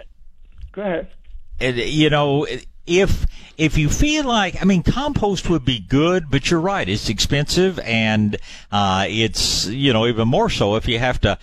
go 0.72 0.82
ahead. 0.82 1.08
And, 1.60 1.76
you 1.76 2.08
know, 2.08 2.46
if 2.86 3.26
if 3.58 3.76
you 3.76 3.90
feel 3.90 4.24
like, 4.24 4.62
I 4.62 4.64
mean, 4.64 4.84
compost 4.84 5.50
would 5.50 5.64
be 5.64 5.80
good, 5.80 6.30
but 6.30 6.48
you're 6.48 6.60
right, 6.60 6.88
it's 6.88 7.08
expensive, 7.08 7.80
and 7.80 8.36
uh, 8.70 9.06
it's 9.08 9.66
you 9.66 9.92
know 9.92 10.06
even 10.06 10.28
more 10.28 10.48
so 10.48 10.76
if 10.76 10.86
you 10.86 11.00
have 11.00 11.20
to 11.22 11.38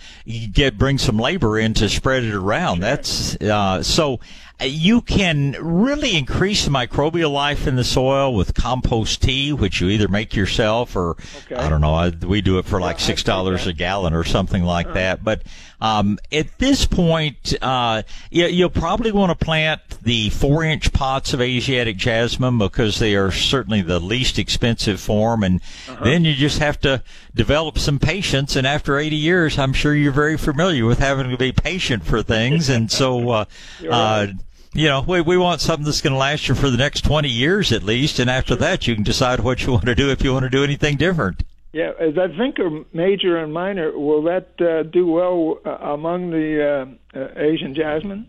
get 0.52 0.78
bring 0.78 0.96
some 0.96 1.18
labor 1.18 1.58
in 1.58 1.74
to 1.74 1.90
spread 1.90 2.24
it 2.24 2.34
around. 2.34 2.80
That's 2.80 3.36
uh, 3.36 3.82
so 3.82 4.18
you 4.62 5.02
can 5.02 5.54
really 5.60 6.16
increase 6.16 6.64
the 6.64 6.70
microbial 6.70 7.30
life 7.30 7.66
in 7.66 7.76
the 7.76 7.84
soil 7.84 8.34
with 8.34 8.54
compost 8.54 9.22
tea, 9.22 9.52
which 9.52 9.82
you 9.82 9.88
either 9.90 10.08
make 10.08 10.34
yourself 10.34 10.96
or 10.96 11.16
okay. 11.44 11.56
I 11.56 11.68
don't 11.68 11.82
know. 11.82 12.10
We 12.26 12.40
do 12.40 12.58
it 12.58 12.64
for 12.64 12.80
like 12.80 12.98
six 12.98 13.22
dollars 13.22 13.66
a 13.66 13.74
gallon 13.74 14.14
or 14.14 14.24
something 14.24 14.64
like 14.64 14.86
uh-huh. 14.86 14.94
that. 14.94 15.24
But 15.24 15.42
um, 15.80 16.18
at 16.32 16.58
this 16.58 16.86
point, 16.86 17.54
uh, 17.60 18.02
you, 18.30 18.64
will 18.64 18.70
probably 18.70 19.12
want 19.12 19.38
to 19.38 19.44
plant 19.44 19.80
the 20.02 20.30
four-inch 20.30 20.92
pots 20.92 21.34
of 21.34 21.40
Asiatic 21.40 21.96
jasmine 21.96 22.58
because 22.58 22.98
they 22.98 23.14
are 23.14 23.30
certainly 23.30 23.82
the 23.82 24.00
least 24.00 24.38
expensive 24.38 25.00
form, 25.00 25.42
and 25.42 25.60
uh-huh. 25.88 26.04
then 26.04 26.24
you 26.24 26.34
just 26.34 26.58
have 26.60 26.80
to 26.80 27.02
develop 27.34 27.78
some 27.78 27.98
patience. 27.98 28.56
And 28.56 28.66
after 28.66 28.98
80 28.98 29.16
years, 29.16 29.58
I'm 29.58 29.72
sure 29.72 29.94
you're 29.94 30.12
very 30.12 30.38
familiar 30.38 30.86
with 30.86 30.98
having 30.98 31.30
to 31.30 31.36
be 31.36 31.52
patient 31.52 32.04
for 32.04 32.22
things, 32.22 32.68
and 32.68 32.90
so. 32.90 33.30
Uh, 33.30 33.44
uh, 33.90 34.28
you 34.72 34.88
know, 34.88 35.02
we, 35.08 35.22
we 35.22 35.38
want 35.38 35.62
something 35.62 35.86
that's 35.86 36.02
going 36.02 36.12
to 36.12 36.18
last 36.18 36.48
you 36.48 36.54
for 36.54 36.68
the 36.68 36.76
next 36.76 37.00
20 37.00 37.30
years 37.30 37.72
at 37.72 37.82
least, 37.82 38.18
and 38.18 38.28
after 38.28 38.54
that, 38.56 38.86
you 38.86 38.94
can 38.94 39.04
decide 39.04 39.40
what 39.40 39.64
you 39.64 39.72
want 39.72 39.86
to 39.86 39.94
do 39.94 40.10
if 40.10 40.22
you 40.22 40.34
want 40.34 40.42
to 40.42 40.50
do 40.50 40.62
anything 40.62 40.98
different. 40.98 41.42
Yeah, 41.76 41.90
is 42.00 42.14
that 42.14 42.30
Vinca 42.30 42.86
major 42.94 43.36
and 43.36 43.52
minor, 43.52 43.92
will 43.98 44.22
that 44.22 44.58
uh, 44.58 44.82
do 44.84 45.06
well 45.06 45.58
uh, 45.62 45.92
among 45.92 46.30
the 46.30 46.96
uh, 47.14 47.18
uh 47.18 47.28
Asian 47.36 47.74
jasmine? 47.74 48.28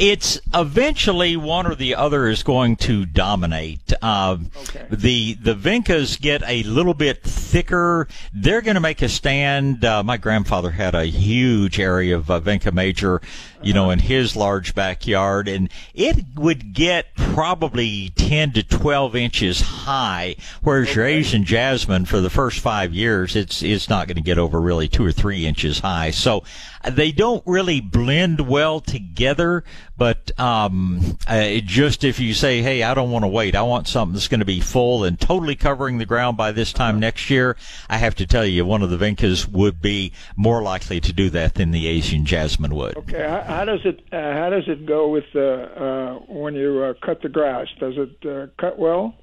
it's 0.00 0.40
eventually 0.54 1.36
one 1.36 1.66
or 1.66 1.74
the 1.74 1.94
other 1.94 2.26
is 2.26 2.42
going 2.42 2.74
to 2.74 3.04
dominate. 3.04 3.92
Uh, 4.00 4.38
okay. 4.62 4.86
The 4.90 5.34
the 5.34 5.54
Vincas 5.54 6.18
get 6.18 6.42
a 6.46 6.62
little 6.62 6.94
bit 6.94 7.22
thicker. 7.22 8.08
They're 8.32 8.62
going 8.62 8.76
to 8.76 8.80
make 8.80 9.02
a 9.02 9.10
stand. 9.10 9.84
Uh, 9.84 10.02
my 10.02 10.16
grandfather 10.16 10.70
had 10.70 10.94
a 10.94 11.04
huge 11.04 11.78
area 11.78 12.16
of 12.16 12.30
uh, 12.30 12.40
Vinca 12.40 12.72
major, 12.72 13.20
you 13.62 13.72
uh-huh. 13.72 13.84
know, 13.84 13.90
in 13.90 13.98
his 13.98 14.34
large 14.34 14.74
backyard, 14.74 15.48
and 15.48 15.70
it 15.92 16.24
would 16.34 16.72
get 16.72 17.06
probably 17.34 18.10
ten 18.10 18.52
to 18.52 18.62
twelve 18.62 19.14
inches 19.16 19.60
high. 19.60 20.36
Whereas 20.62 20.88
okay. 20.88 20.96
your 20.96 21.06
Asian 21.06 21.44
jasmine, 21.44 22.04
for 22.04 22.20
the 22.20 22.30
first 22.30 22.60
five 22.60 22.92
years, 22.92 23.36
it's 23.36 23.62
it's 23.62 23.88
not 23.88 24.06
going 24.06 24.16
to 24.16 24.22
get 24.22 24.38
over 24.38 24.60
really 24.60 24.88
two 24.88 25.04
or 25.04 25.12
three 25.12 25.46
inches 25.46 25.80
high. 25.80 26.10
So 26.10 26.42
they 26.88 27.12
don't 27.12 27.42
really 27.46 27.80
blend 27.80 28.48
well 28.48 28.80
together, 28.80 29.64
but 29.98 30.38
um, 30.40 31.18
uh, 31.26 31.58
just 31.62 32.04
if 32.04 32.18
you 32.18 32.32
say, 32.32 32.62
hey, 32.62 32.82
I 32.82 32.94
don't 32.94 33.10
want 33.10 33.24
to 33.24 33.28
wait, 33.28 33.54
I 33.54 33.62
want 33.62 33.86
something 33.86 34.14
that's 34.14 34.28
going 34.28 34.40
to 34.40 34.46
be 34.46 34.60
full 34.60 35.04
and 35.04 35.20
totally 35.20 35.56
covering 35.56 35.98
the 35.98 36.06
ground 36.06 36.38
by 36.38 36.52
this 36.52 36.72
time 36.72 36.98
next 36.98 37.28
year, 37.28 37.56
I 37.90 37.98
have 37.98 38.14
to 38.16 38.26
tell 38.26 38.46
you, 38.46 38.64
one 38.64 38.82
of 38.82 38.88
the 38.88 38.96
Vincas 38.96 39.46
would 39.46 39.82
be 39.82 40.12
more 40.36 40.62
likely 40.62 41.00
to 41.00 41.12
do 41.12 41.28
that 41.30 41.54
than 41.54 41.70
the 41.70 41.86
Asian 41.86 42.24
jasmine 42.24 42.74
would. 42.74 42.96
Okay, 42.96 43.28
how, 43.28 43.42
how 43.42 43.64
does 43.66 43.80
it 43.84 44.00
uh, 44.12 44.32
how 44.32 44.48
does 44.48 44.66
it 44.66 44.86
go 44.86 45.08
with 45.08 45.24
uh, 45.34 45.40
uh 45.40 46.14
when 46.28 46.54
you 46.54 46.82
uh, 46.82 46.94
cut 47.20 47.22
the 47.22 47.28
grass? 47.28 47.68
Does 47.78 47.94
it 47.96 48.26
uh, 48.26 48.46
cut 48.58 48.78
well? 48.78 49.14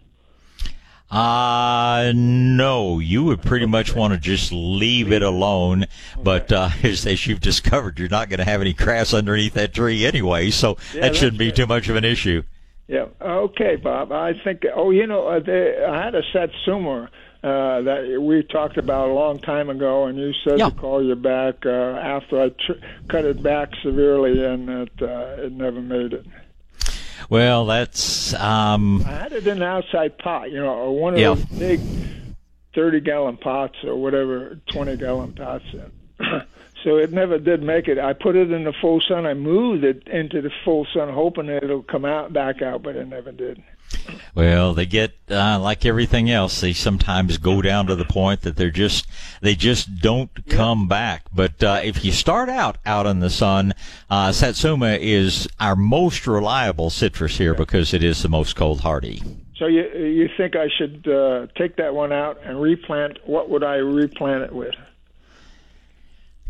Uh, 1.09 2.11
no, 2.13 2.99
you 2.99 3.23
would 3.23 3.41
pretty 3.41 3.65
much 3.65 3.95
want 3.95 4.13
to 4.13 4.19
just 4.19 4.51
leave 4.51 5.11
it 5.11 5.23
alone. 5.23 5.85
But 6.21 6.51
uh, 6.51 6.69
as, 6.83 7.05
as 7.05 7.25
you've 7.25 7.39
discovered, 7.39 7.99
you're 7.99 8.09
not 8.09 8.29
going 8.29 8.39
to 8.39 8.45
have 8.45 8.61
any 8.61 8.73
grass 8.73 9.13
underneath 9.13 9.53
that 9.53 9.73
tree 9.73 10.05
anyway, 10.05 10.49
so 10.49 10.77
yeah, 10.93 11.01
that 11.01 11.15
shouldn't 11.15 11.39
be 11.39 11.51
too 11.51 11.65
much 11.65 11.87
of 11.89 11.95
an 11.95 12.05
issue. 12.05 12.43
Yeah. 12.87 13.05
Okay, 13.21 13.75
Bob. 13.75 14.11
I 14.11 14.33
think. 14.43 14.63
Oh, 14.73 14.91
you 14.91 15.07
know, 15.07 15.27
uh, 15.27 15.39
they, 15.39 15.83
I 15.83 16.03
had 16.03 16.15
a 16.15 16.21
satsuma 16.31 17.09
uh, 17.43 17.81
that 17.81 18.17
we 18.21 18.43
talked 18.43 18.77
about 18.77 19.09
a 19.09 19.13
long 19.13 19.39
time 19.39 19.69
ago, 19.69 20.05
and 20.05 20.17
you 20.17 20.31
said 20.43 20.57
yeah. 20.57 20.69
to 20.69 20.75
call 20.75 21.03
you 21.03 21.15
back 21.15 21.65
uh, 21.65 21.69
after 21.69 22.41
I 22.41 22.49
tr- 22.49 22.79
cut 23.09 23.25
it 23.25 23.43
back 23.43 23.69
severely, 23.83 24.43
and 24.43 24.69
it 24.69 24.91
uh, 25.01 25.43
it 25.43 25.51
never 25.51 25.81
made 25.81 26.13
it. 26.13 26.25
Well, 27.29 27.65
that's. 27.65 28.33
Um, 28.33 29.03
I 29.05 29.11
had 29.11 29.33
it 29.33 29.47
in 29.47 29.57
an 29.57 29.63
outside 29.63 30.17
pot, 30.17 30.49
you 30.51 30.59
know, 30.59 30.73
or 30.73 30.97
one 30.97 31.13
of 31.13 31.19
yeah. 31.19 31.33
those 31.33 31.45
big 31.45 31.81
thirty 32.73 32.99
gallon 32.99 33.37
pots 33.37 33.75
or 33.83 33.95
whatever, 33.95 34.59
twenty 34.71 34.95
gallon 34.95 35.33
pots. 35.33 35.65
so 36.87 36.95
it 36.95 37.11
never 37.11 37.37
did 37.37 37.61
make 37.61 37.89
it. 37.89 37.99
I 37.99 38.13
put 38.13 38.37
it 38.37 38.49
in 38.49 38.63
the 38.63 38.71
full 38.71 39.01
sun. 39.01 39.25
I 39.25 39.33
moved 39.33 39.83
it 39.83 40.07
into 40.07 40.41
the 40.41 40.49
full 40.63 40.87
sun, 40.93 41.13
hoping 41.13 41.47
that 41.47 41.61
it'll 41.61 41.83
come 41.83 42.05
out 42.05 42.31
back 42.31 42.61
out, 42.61 42.81
but 42.81 42.95
it 42.95 43.05
never 43.09 43.33
did. 43.33 43.61
Well, 44.33 44.73
they 44.73 44.85
get 44.85 45.11
uh, 45.29 45.59
like 45.59 45.85
everything 45.85 46.31
else. 46.31 46.61
They 46.61 46.71
sometimes 46.71 47.39
go 47.39 47.61
down 47.61 47.87
to 47.87 47.95
the 47.97 48.05
point 48.05 48.41
that 48.43 48.55
they're 48.55 48.71
just 48.71 49.05
they 49.41 49.53
just 49.53 49.99
don't 49.99 50.29
come 50.47 50.87
back. 50.87 51.23
But 51.35 51.61
uh, 51.61 51.81
if 51.83 52.05
you 52.05 52.13
start 52.13 52.47
out 52.47 52.77
out 52.85 53.05
in 53.05 53.19
the 53.19 53.29
sun, 53.29 53.73
uh, 54.09 54.31
Satsuma 54.31 54.97
is 55.01 55.45
our 55.59 55.75
most 55.75 56.25
reliable 56.25 56.89
citrus 56.89 57.37
here 57.37 57.53
because 57.53 57.93
it 57.93 58.01
is 58.01 58.23
the 58.23 58.29
most 58.29 58.55
cold 58.55 58.79
hardy. 58.79 59.21
So 59.57 59.65
you 59.65 59.83
you 59.93 60.29
think 60.37 60.55
I 60.55 60.69
should 60.77 61.05
uh, 61.05 61.47
take 61.57 61.75
that 61.75 61.93
one 61.93 62.13
out 62.13 62.39
and 62.45 62.61
replant? 62.61 63.17
What 63.25 63.49
would 63.49 63.63
I 63.65 63.75
replant 63.75 64.43
it 64.43 64.53
with? 64.53 64.75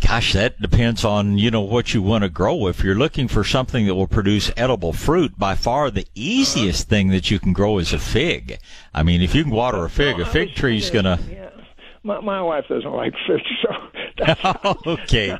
Gosh, 0.05 0.33
that 0.33 0.61
depends 0.61 1.03
on, 1.03 1.37
you 1.37 1.49
know, 1.49 1.61
what 1.61 1.93
you 1.93 2.01
want 2.01 2.23
to 2.23 2.29
grow. 2.29 2.67
If 2.67 2.83
you're 2.83 2.95
looking 2.95 3.27
for 3.27 3.43
something 3.43 3.87
that 3.87 3.95
will 3.95 4.07
produce 4.07 4.51
edible 4.55 4.93
fruit, 4.93 5.37
by 5.37 5.55
far 5.55 5.89
the 5.89 6.05
easiest 6.13 6.85
uh-huh. 6.85 6.89
thing 6.89 7.07
that 7.09 7.31
you 7.31 7.39
can 7.39 7.51
grow 7.51 7.79
is 7.79 7.93
a 7.93 7.99
fig. 7.99 8.59
I 8.93 9.03
mean, 9.03 9.21
if 9.21 9.33
you 9.33 9.43
can 9.43 9.51
water 9.51 9.83
a 9.83 9.89
fig, 9.89 10.19
a 10.19 10.25
fig 10.25 10.55
tree 10.55 10.77
is 10.77 10.89
gonna. 10.89 11.19
Yeah. 11.29 11.49
My, 12.03 12.21
my 12.21 12.41
wife 12.41 12.65
doesn't 12.69 12.91
like 12.91 13.13
figs, 13.27 13.43
so. 13.61 14.75
okay. 14.85 15.37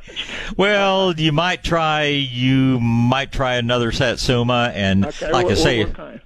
Well, 0.58 1.14
you 1.14 1.32
might 1.32 1.64
try. 1.64 2.06
You 2.06 2.80
might 2.80 3.32
try 3.32 3.56
another 3.56 3.92
satsuma, 3.92 4.72
and 4.74 5.06
okay, 5.06 5.32
like 5.32 5.46
what, 5.46 5.54
I 5.54 5.56
say, 5.56 5.86
what? 5.86 6.22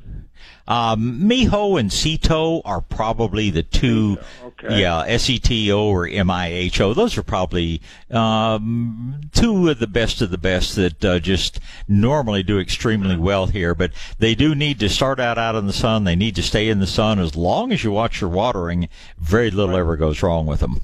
Um, 0.68 1.22
Miho 1.24 1.80
and 1.80 1.90
Seto 1.90 2.62
are 2.64 2.82
probably 2.82 3.50
the 3.50 3.64
two. 3.64 4.18
Okay. 4.44 4.50
Yeah, 4.70 5.03
S-E-T-O 5.08 5.88
or 5.88 6.08
M-I-H-O. 6.08 6.94
Those 6.94 7.18
are 7.18 7.24
probably 7.24 7.82
um, 8.10 9.22
two 9.32 9.70
of 9.70 9.80
the 9.80 9.88
best 9.88 10.22
of 10.22 10.30
the 10.32 10.38
best 10.38 10.75
that 10.75 11.03
uh, 11.06 11.20
just 11.20 11.60
normally 11.88 12.44
do 12.44 12.60
extremely 12.60 13.18
well 13.18 13.48
here. 13.48 13.74
But 13.74 13.91
they 14.20 14.36
do 14.36 14.53
need 14.56 14.80
to 14.80 14.89
start 14.89 15.20
out 15.20 15.38
out 15.38 15.56
in 15.56 15.68
the 15.68 15.74
sun. 15.74 16.03
They 16.03 16.15
need 16.15 16.36
to 16.36 16.44
stay 16.44 16.70
in 16.70 16.80
the 16.80 16.88
sun 16.88 17.20
as 17.20 17.36
long 17.36 17.72
as 17.72 17.84
you 17.84 17.91
watch 17.91 18.22
your 18.22 18.30
watering. 18.30 18.89
Very 19.18 19.51
little 19.51 19.75
ever 19.75 19.98
goes 19.98 20.22
wrong 20.22 20.46
with 20.46 20.60
them. 20.60 20.80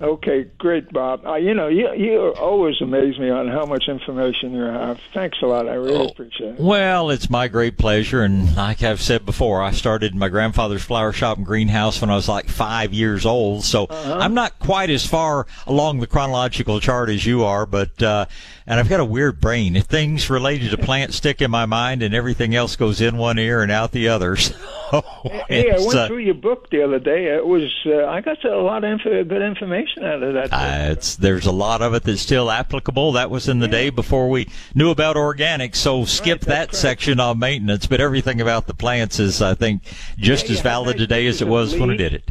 Okay, 0.00 0.44
great, 0.56 0.90
Bob. 0.92 1.26
Uh, 1.26 1.34
you 1.34 1.52
know, 1.52 1.68
you 1.68 1.92
you 1.94 2.32
always 2.40 2.80
amaze 2.80 3.18
me 3.18 3.28
on 3.28 3.48
how 3.48 3.66
much 3.66 3.84
information 3.86 4.52
you 4.54 4.62
have. 4.62 4.98
Thanks 5.12 5.36
a 5.42 5.46
lot. 5.46 5.68
I 5.68 5.74
really 5.74 5.96
oh, 5.96 6.06
appreciate 6.06 6.54
it. 6.54 6.60
Well, 6.60 7.10
it's 7.10 7.28
my 7.28 7.48
great 7.48 7.76
pleasure, 7.76 8.22
and 8.22 8.56
like 8.56 8.82
I've 8.82 9.02
said 9.02 9.26
before, 9.26 9.62
I 9.62 9.72
started 9.72 10.14
my 10.14 10.30
grandfather's 10.30 10.82
flower 10.82 11.12
shop 11.12 11.36
and 11.36 11.44
greenhouse 11.44 12.00
when 12.00 12.08
I 12.08 12.14
was 12.14 12.28
like 12.28 12.48
five 12.48 12.94
years 12.94 13.26
old. 13.26 13.62
So 13.64 13.84
uh-huh. 13.84 14.18
I'm 14.18 14.32
not 14.32 14.58
quite 14.58 14.88
as 14.88 15.04
far 15.04 15.46
along 15.66 16.00
the 16.00 16.06
chronological 16.06 16.80
chart 16.80 17.10
as 17.10 17.26
you 17.26 17.44
are, 17.44 17.66
but 17.66 18.02
uh, 18.02 18.24
and 18.66 18.78
I've 18.80 18.88
got 18.88 19.00
a 19.00 19.04
weird 19.04 19.40
brain. 19.40 19.80
Things 19.82 20.30
related 20.30 20.70
to 20.70 20.78
plants 20.78 21.16
stick 21.16 21.40
in 21.40 21.50
my 21.50 21.66
mind, 21.66 22.02
and 22.02 22.14
everything 22.14 22.54
else 22.54 22.76
goes 22.76 23.00
in 23.00 23.16
one 23.16 23.38
ear 23.38 23.62
and 23.62 23.70
out 23.72 23.92
the 23.92 24.08
other. 24.08 24.36
So 24.90 25.02
hey, 25.48 25.70
I 25.70 25.78
went 25.78 25.94
uh, 25.94 26.08
through 26.08 26.18
your 26.18 26.34
book 26.34 26.68
the 26.70 26.82
other 26.82 26.98
day. 26.98 27.26
It 27.26 27.46
was 27.46 27.62
uh, 27.86 28.06
I 28.06 28.20
got 28.22 28.44
a 28.44 28.58
lot 28.60 28.82
of 28.82 28.90
info, 28.90 29.22
good 29.22 29.40
information 29.40 30.02
out 30.04 30.20
of 30.20 30.34
that. 30.34 30.52
Uh, 30.52 30.90
it's 30.90 31.14
there's 31.14 31.46
a 31.46 31.52
lot 31.52 31.80
of 31.80 31.94
it 31.94 32.02
that's 32.02 32.20
still 32.20 32.50
applicable. 32.50 33.12
That 33.12 33.30
was 33.30 33.48
in 33.48 33.60
the 33.60 33.68
day 33.68 33.90
before 33.90 34.28
we 34.28 34.48
knew 34.74 34.90
about 34.90 35.14
organics, 35.14 35.76
so 35.76 36.04
skip 36.06 36.40
that's 36.40 36.46
that 36.46 36.68
correct. 36.70 36.74
section 36.74 37.20
on 37.20 37.38
maintenance. 37.38 37.86
But 37.86 38.00
everything 38.00 38.40
about 38.40 38.66
the 38.66 38.74
plants 38.74 39.20
is, 39.20 39.40
I 39.40 39.54
think, 39.54 39.84
just 40.18 40.46
Yeah, 40.46 40.52
as 40.54 40.56
yeah, 40.56 40.62
valid 40.64 40.98
today 40.98 41.28
as 41.28 41.40
it 41.40 41.46
was 41.46 41.76
when 41.78 41.90
we 41.90 41.96
did 41.96 42.14
it. 42.14 42.28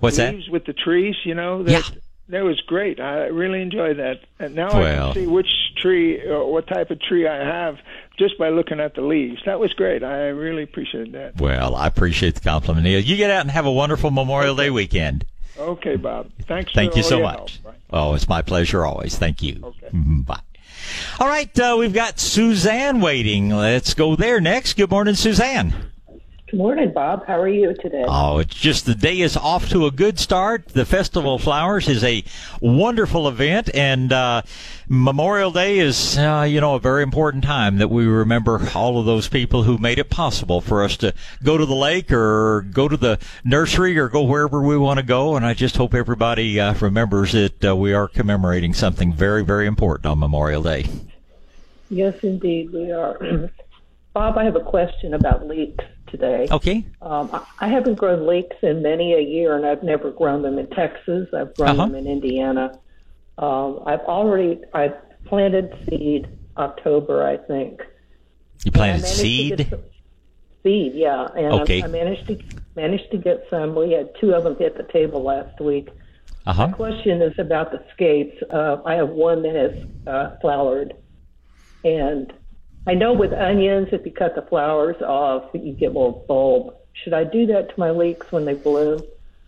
What's 0.00 0.16
that? 0.16 0.34
leaves 0.34 0.48
with 0.48 0.64
the 0.64 0.72
trees, 0.72 1.14
you 1.24 1.34
know. 1.36 1.62
That, 1.62 1.70
Yeah. 1.70 2.00
That 2.30 2.44
was 2.44 2.60
great. 2.62 3.00
I 3.00 3.26
really 3.26 3.60
enjoyed 3.60 3.98
that. 3.98 4.20
And 4.38 4.54
now 4.54 4.68
I 4.70 4.94
can 4.94 5.14
see 5.14 5.26
which 5.26 5.48
tree, 5.76 6.20
or 6.26 6.50
what 6.52 6.66
type 6.68 6.90
of 6.90 7.00
tree 7.00 7.26
I 7.26 7.44
have, 7.44 7.78
just 8.18 8.38
by 8.38 8.50
looking 8.50 8.78
at 8.80 8.94
the 8.94 9.00
leaves. 9.02 9.40
That 9.46 9.58
was 9.58 9.72
great. 9.72 10.02
I 10.04 10.28
really 10.28 10.62
appreciated 10.62 11.12
that. 11.12 11.40
Well, 11.40 11.74
I 11.74 11.86
appreciate 11.86 12.36
the 12.36 12.40
compliment, 12.40 12.84
Neil. 12.84 13.00
You 13.00 13.16
get 13.16 13.30
out 13.30 13.40
and 13.40 13.50
have 13.50 13.66
a 13.66 13.72
wonderful 13.72 14.10
Memorial 14.10 14.54
Day 14.54 14.70
weekend. 14.70 15.24
Okay, 15.58 15.96
Bob. 15.96 16.30
Thanks. 16.46 16.72
Thank 16.72 16.96
you 16.96 17.02
so 17.02 17.20
much. 17.20 17.60
Oh, 17.92 18.14
it's 18.14 18.28
my 18.28 18.42
pleasure 18.42 18.86
always. 18.86 19.18
Thank 19.18 19.42
you. 19.42 19.60
Okay. 19.64 19.88
Mhm, 19.92 20.24
Bye. 20.24 20.40
All 21.18 21.26
right, 21.28 21.58
uh, 21.58 21.76
we've 21.78 21.92
got 21.92 22.18
Suzanne 22.20 23.00
waiting. 23.00 23.50
Let's 23.50 23.92
go 23.94 24.16
there 24.16 24.40
next. 24.40 24.74
Good 24.74 24.90
morning, 24.90 25.14
Suzanne. 25.16 25.74
Good 26.50 26.56
morning, 26.56 26.92
Bob. 26.92 27.28
How 27.28 27.38
are 27.38 27.46
you 27.48 27.74
today? 27.74 28.04
Oh, 28.08 28.38
it's 28.38 28.56
just 28.56 28.84
the 28.84 28.96
day 28.96 29.20
is 29.20 29.36
off 29.36 29.68
to 29.68 29.86
a 29.86 29.92
good 29.92 30.18
start. 30.18 30.66
The 30.66 30.84
Festival 30.84 31.36
of 31.36 31.42
Flowers 31.42 31.88
is 31.88 32.02
a 32.02 32.24
wonderful 32.60 33.28
event, 33.28 33.72
and 33.72 34.12
uh, 34.12 34.42
Memorial 34.88 35.52
Day 35.52 35.78
is, 35.78 36.18
uh, 36.18 36.44
you 36.48 36.60
know, 36.60 36.74
a 36.74 36.80
very 36.80 37.04
important 37.04 37.44
time 37.44 37.78
that 37.78 37.86
we 37.86 38.04
remember 38.04 38.68
all 38.74 38.98
of 38.98 39.06
those 39.06 39.28
people 39.28 39.62
who 39.62 39.78
made 39.78 40.00
it 40.00 40.10
possible 40.10 40.60
for 40.60 40.82
us 40.82 40.96
to 40.96 41.14
go 41.44 41.56
to 41.56 41.64
the 41.64 41.74
lake 41.74 42.10
or 42.10 42.62
go 42.62 42.88
to 42.88 42.96
the 42.96 43.20
nursery 43.44 43.96
or 43.96 44.08
go 44.08 44.24
wherever 44.24 44.60
we 44.60 44.76
want 44.76 44.98
to 44.98 45.04
go. 45.04 45.36
And 45.36 45.46
I 45.46 45.54
just 45.54 45.76
hope 45.76 45.94
everybody 45.94 46.58
uh, 46.58 46.74
remembers 46.80 47.30
that 47.30 47.64
uh, 47.64 47.76
we 47.76 47.92
are 47.92 48.08
commemorating 48.08 48.74
something 48.74 49.12
very, 49.12 49.44
very 49.44 49.68
important 49.68 50.06
on 50.06 50.18
Memorial 50.18 50.64
Day. 50.64 50.86
Yes, 51.90 52.18
indeed, 52.24 52.72
we 52.72 52.90
are. 52.90 53.50
Bob, 54.14 54.36
I 54.36 54.42
have 54.42 54.56
a 54.56 54.64
question 54.64 55.14
about 55.14 55.46
leeks 55.46 55.84
today. 56.10 56.46
Okay. 56.50 56.84
Um, 57.02 57.30
I- 57.32 57.44
I 57.60 57.68
haven't 57.68 57.94
grown 57.96 58.26
leeks 58.26 58.56
in 58.62 58.82
many 58.82 59.14
a 59.14 59.20
year, 59.20 59.56
and 59.56 59.64
I've 59.66 59.82
never 59.82 60.10
grown 60.10 60.42
them 60.42 60.58
in 60.58 60.66
Texas. 60.68 61.28
I've 61.34 61.54
grown 61.54 61.70
Uh-huh. 61.70 61.86
them 61.86 61.94
in 61.94 62.06
Indiana. 62.06 62.78
Um, 63.38 63.80
I've 63.86 64.00
already 64.00 64.60
I 64.74 64.92
planted 65.24 65.72
seed 65.88 66.26
October, 66.56 67.22
I 67.22 67.36
think. 67.36 67.82
You 68.64 68.72
planted 68.72 69.06
seed? 69.06 69.72
Seed, 70.62 70.92
yeah, 70.94 71.26
and 71.34 71.60
Okay. 71.62 71.82
I, 71.82 71.86
managed 71.86 72.26
to 72.26 72.38
managed 72.76 73.10
to 73.12 73.16
get 73.16 73.46
some. 73.48 73.74
We 73.74 73.92
had 73.92 74.10
two 74.20 74.34
of 74.34 74.44
them 74.44 74.56
hit 74.56 74.76
the 74.76 74.82
table 74.92 75.22
last 75.22 75.58
week. 75.60 75.88
Uh 76.46 76.52
huh. 76.52 76.66
My 76.68 76.72
question 76.72 77.22
is 77.22 77.38
about 77.38 77.70
the 77.70 77.82
scapes. 77.94 78.42
Uh, 78.50 78.76
I 78.84 78.94
have 78.94 79.08
one 79.08 79.42
that 79.42 79.54
has 79.54 79.86
uh, 80.06 80.36
flowered, 80.42 80.92
and 81.84 82.30
I 82.90 82.94
know 82.94 83.12
with 83.12 83.32
onions, 83.32 83.90
if 83.92 84.04
you 84.04 84.10
cut 84.10 84.34
the 84.34 84.42
flowers 84.42 85.00
off, 85.00 85.44
you 85.54 85.74
get 85.74 85.92
more 85.92 86.24
bulb. 86.26 86.74
Should 86.92 87.12
I 87.14 87.22
do 87.22 87.46
that 87.46 87.68
to 87.68 87.74
my 87.78 87.92
leeks 87.92 88.32
when 88.32 88.44
they 88.44 88.54
bloom? 88.54 89.00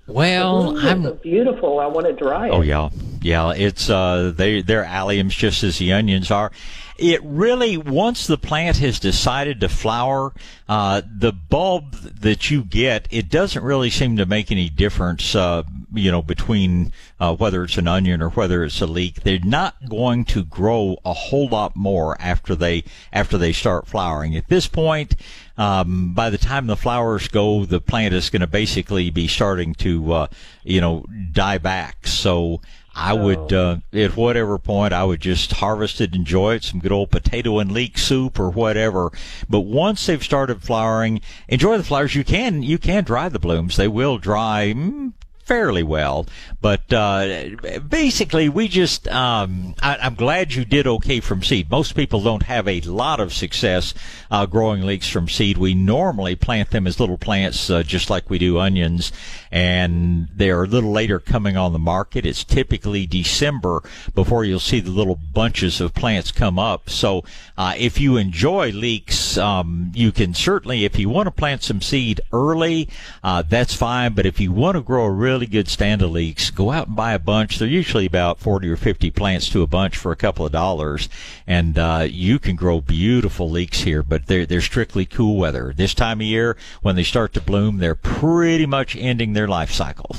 Well, 0.07 0.63
Bloom 0.63 0.77
is 0.77 0.85
I'm 0.85 1.03
so 1.03 1.15
beautiful. 1.15 1.81
I 1.81 1.87
want 1.87 2.07
to 2.07 2.13
dry 2.13 2.51
oh, 2.51 2.53
it. 2.53 2.59
Oh 2.59 2.61
yeah, 2.61 2.89
yeah. 3.23 3.53
It's 3.53 3.89
uh, 3.89 4.33
they 4.35 4.63
they're 4.63 4.85
alliums 4.85 5.31
just 5.31 5.63
as 5.63 5.79
the 5.79 5.93
onions 5.93 6.31
are. 6.31 6.53
It 6.99 7.21
really 7.25 7.77
once 7.77 8.27
the 8.27 8.39
plant 8.39 8.77
has 8.79 9.01
decided 9.01 9.61
to 9.61 9.69
flower, 9.69 10.33
uh, 10.69 11.03
the 11.19 11.33
bulb 11.33 11.93
that 11.95 12.51
you 12.51 12.63
get, 12.63 13.09
it 13.11 13.29
doesn't 13.29 13.65
really 13.65 13.91
seem 13.91 14.17
to 14.19 14.27
make 14.27 14.53
any 14.53 14.69
difference. 14.69 15.35
Uh, 15.35 15.63
you 15.95 16.11
know, 16.11 16.23
between 16.23 16.93
uh, 17.21 17.35
whether 17.35 17.65
it's 17.65 17.77
an 17.77 17.89
onion 17.89 18.23
or 18.23 18.31
whether 18.31 18.65
it's 18.65 18.81
a 18.81 18.87
leek, 18.87 19.23
they're 19.23 19.39
not 19.45 19.89
going 19.89 20.25
to 20.27 20.45
grow 20.45 20.97
a 21.05 21.13
whole 21.13 21.49
lot 21.49 21.75
more 21.77 22.17
after 22.21 22.55
they 22.55 22.85
after 23.13 23.37
they 23.37 23.53
start 23.53 23.87
flowering. 23.87 24.37
At 24.37 24.49
this 24.49 24.69
point, 24.69 25.15
um, 25.59 26.15
by 26.15 26.31
the 26.31 26.39
time 26.39 26.67
the 26.67 26.77
flowers 26.77 27.29
go, 27.29 27.65
the 27.65 27.81
plant 27.81 28.15
is 28.15 28.31
going 28.31 28.41
to 28.41 28.47
basically 28.47 29.11
be 29.11 29.29
starting 29.29 29.75
to, 29.75 30.13
uh, 30.13 30.27
you 30.65 30.81
know, 30.81 31.05
die 31.33 31.59
back. 31.59 32.07
So 32.07 32.61
I 32.95 33.15
would, 33.15 33.53
uh, 33.53 33.79
at 33.93 34.17
whatever 34.17 34.59
point, 34.59 34.93
I 34.93 35.05
would 35.05 35.21
just 35.21 35.53
harvest 35.53 36.01
it, 36.01 36.15
enjoy 36.15 36.57
it, 36.57 36.65
some 36.65 36.81
good 36.81 36.93
old 36.93 37.11
potato 37.11 37.59
and 37.59 37.73
leek 37.73 37.97
soup 37.99 38.39
or 38.39 38.51
whatever. 38.51 39.11
But 39.49 39.61
once 39.61 40.07
they've 40.07 40.23
started 40.23 40.63
flowering, 40.63 41.21
enjoy 41.49 41.79
the 41.79 41.85
flowers. 41.85 42.15
You 42.15 42.25
can, 42.25 42.63
you 42.63 42.79
can 42.79 43.05
dry 43.05 43.29
the 43.29 43.39
blooms. 43.39 43.77
They 43.77 43.89
will 43.89 44.19
dry. 44.19 44.75
Mm, 44.75 45.13
fairly 45.45 45.83
well. 45.83 46.27
But 46.61 46.93
uh, 46.93 47.51
basically, 47.89 48.49
we 48.49 48.69
just, 48.69 49.09
um, 49.09 49.75
I, 49.83 49.97
I'm 49.97 50.15
glad 50.15 50.55
you 50.55 50.65
did 50.65 50.87
okay 50.87 51.21
from 51.21 51.43
seed. 51.43 51.71
Most 51.71 51.95
people 51.95 52.23
don't 52.23 52.45
have 52.45 52.69
a 52.69 52.81
lot 52.83 53.21
of 53.21 53.35
success 53.35 53.93
uh, 54.31 54.47
growing 54.47 54.83
leeks 54.83 55.09
from 55.09 55.29
seed. 55.29 55.59
We 55.59 55.75
normally 55.75 56.37
plant 56.37 56.71
them 56.71 56.87
as 56.87 57.01
little 57.01 57.19
plants, 57.19 57.69
uh, 57.69 57.83
just 57.83 58.09
like 58.09 58.31
we 58.31 58.39
do 58.39 58.59
onions, 58.59 59.13
and 59.53 60.29
they're 60.35 60.65
a 60.65 60.67
little 60.67 60.91
later 60.91 61.21
coming 61.21 61.59
on 61.59 61.75
the 61.75 61.79
market. 61.79 62.25
It's 62.25 62.43
typically 62.43 63.07
December 63.07 63.83
before 64.15 64.45
you'll 64.45 64.59
see 64.59 64.81
the 64.81 64.91
little 64.91 65.15
bunches 65.15 65.79
of 65.79 65.93
plants 65.93 66.33
come 66.33 66.59
up. 66.59 66.89
So 66.89 67.23
uh, 67.59 67.75
if 67.77 68.01
you 68.01 68.17
enjoy 68.17 68.71
leeks, 68.71 69.37
um, 69.37 69.93
you 69.95 70.11
can 70.11 70.33
certainly, 70.33 70.87
if 70.87 70.99
you 70.99 71.11
want 71.11 71.27
to 71.27 71.31
plant 71.31 71.63
some 71.63 71.83
seed 71.83 72.23
early, 72.33 72.89
uh, 73.23 73.43
that's 73.43 73.75
fine. 73.75 74.15
But 74.15 74.25
if 74.25 74.41
you 74.41 74.53
want 74.53 74.77
to 74.77 74.81
grow 74.81 75.05
a 75.05 75.11
really 75.11 75.47
good 75.47 75.69
stand 75.69 76.01
of 76.01 76.11
leeks, 76.11 76.51
go 76.51 76.71
out 76.71 76.87
and 76.87 76.97
buy 76.97 77.13
a 77.13 77.19
bunch. 77.19 77.59
They're 77.59 77.69
usually 77.69 78.07
about 78.07 78.41
40 78.41 78.71
or 78.71 78.77
50 78.77 79.11
plants 79.11 79.51
to 79.51 79.63
a 79.63 79.67
bunch 79.67 79.99
for 79.99 80.13
a 80.13 80.17
couple 80.17 80.47
of 80.47 80.53
dollars. 80.53 81.11
And 81.47 81.79
uh, 81.79 82.07
you 82.09 82.39
can 82.39 82.57
grow 82.57 82.81
beautiful 82.81 83.51
leeks 83.51 83.81
here, 83.81 84.03
but 84.03 84.27
they're, 84.27 84.47
they're 84.47 84.63
strictly 84.63 85.05
cool 85.05 85.37
weather. 85.37 85.75
This 85.77 85.93
time 85.93 86.21
of 86.21 86.27
year, 86.27 86.57
when 86.81 86.97
they 86.97 87.03
start 87.03 87.35
to 87.35 87.41
bloom, 87.43 87.79
they're 87.79 87.95
pretty 87.95 88.65
much 88.65 88.97
ending 88.97 89.35
their 89.35 89.42
life 89.49 89.71
cycle. 89.71 90.17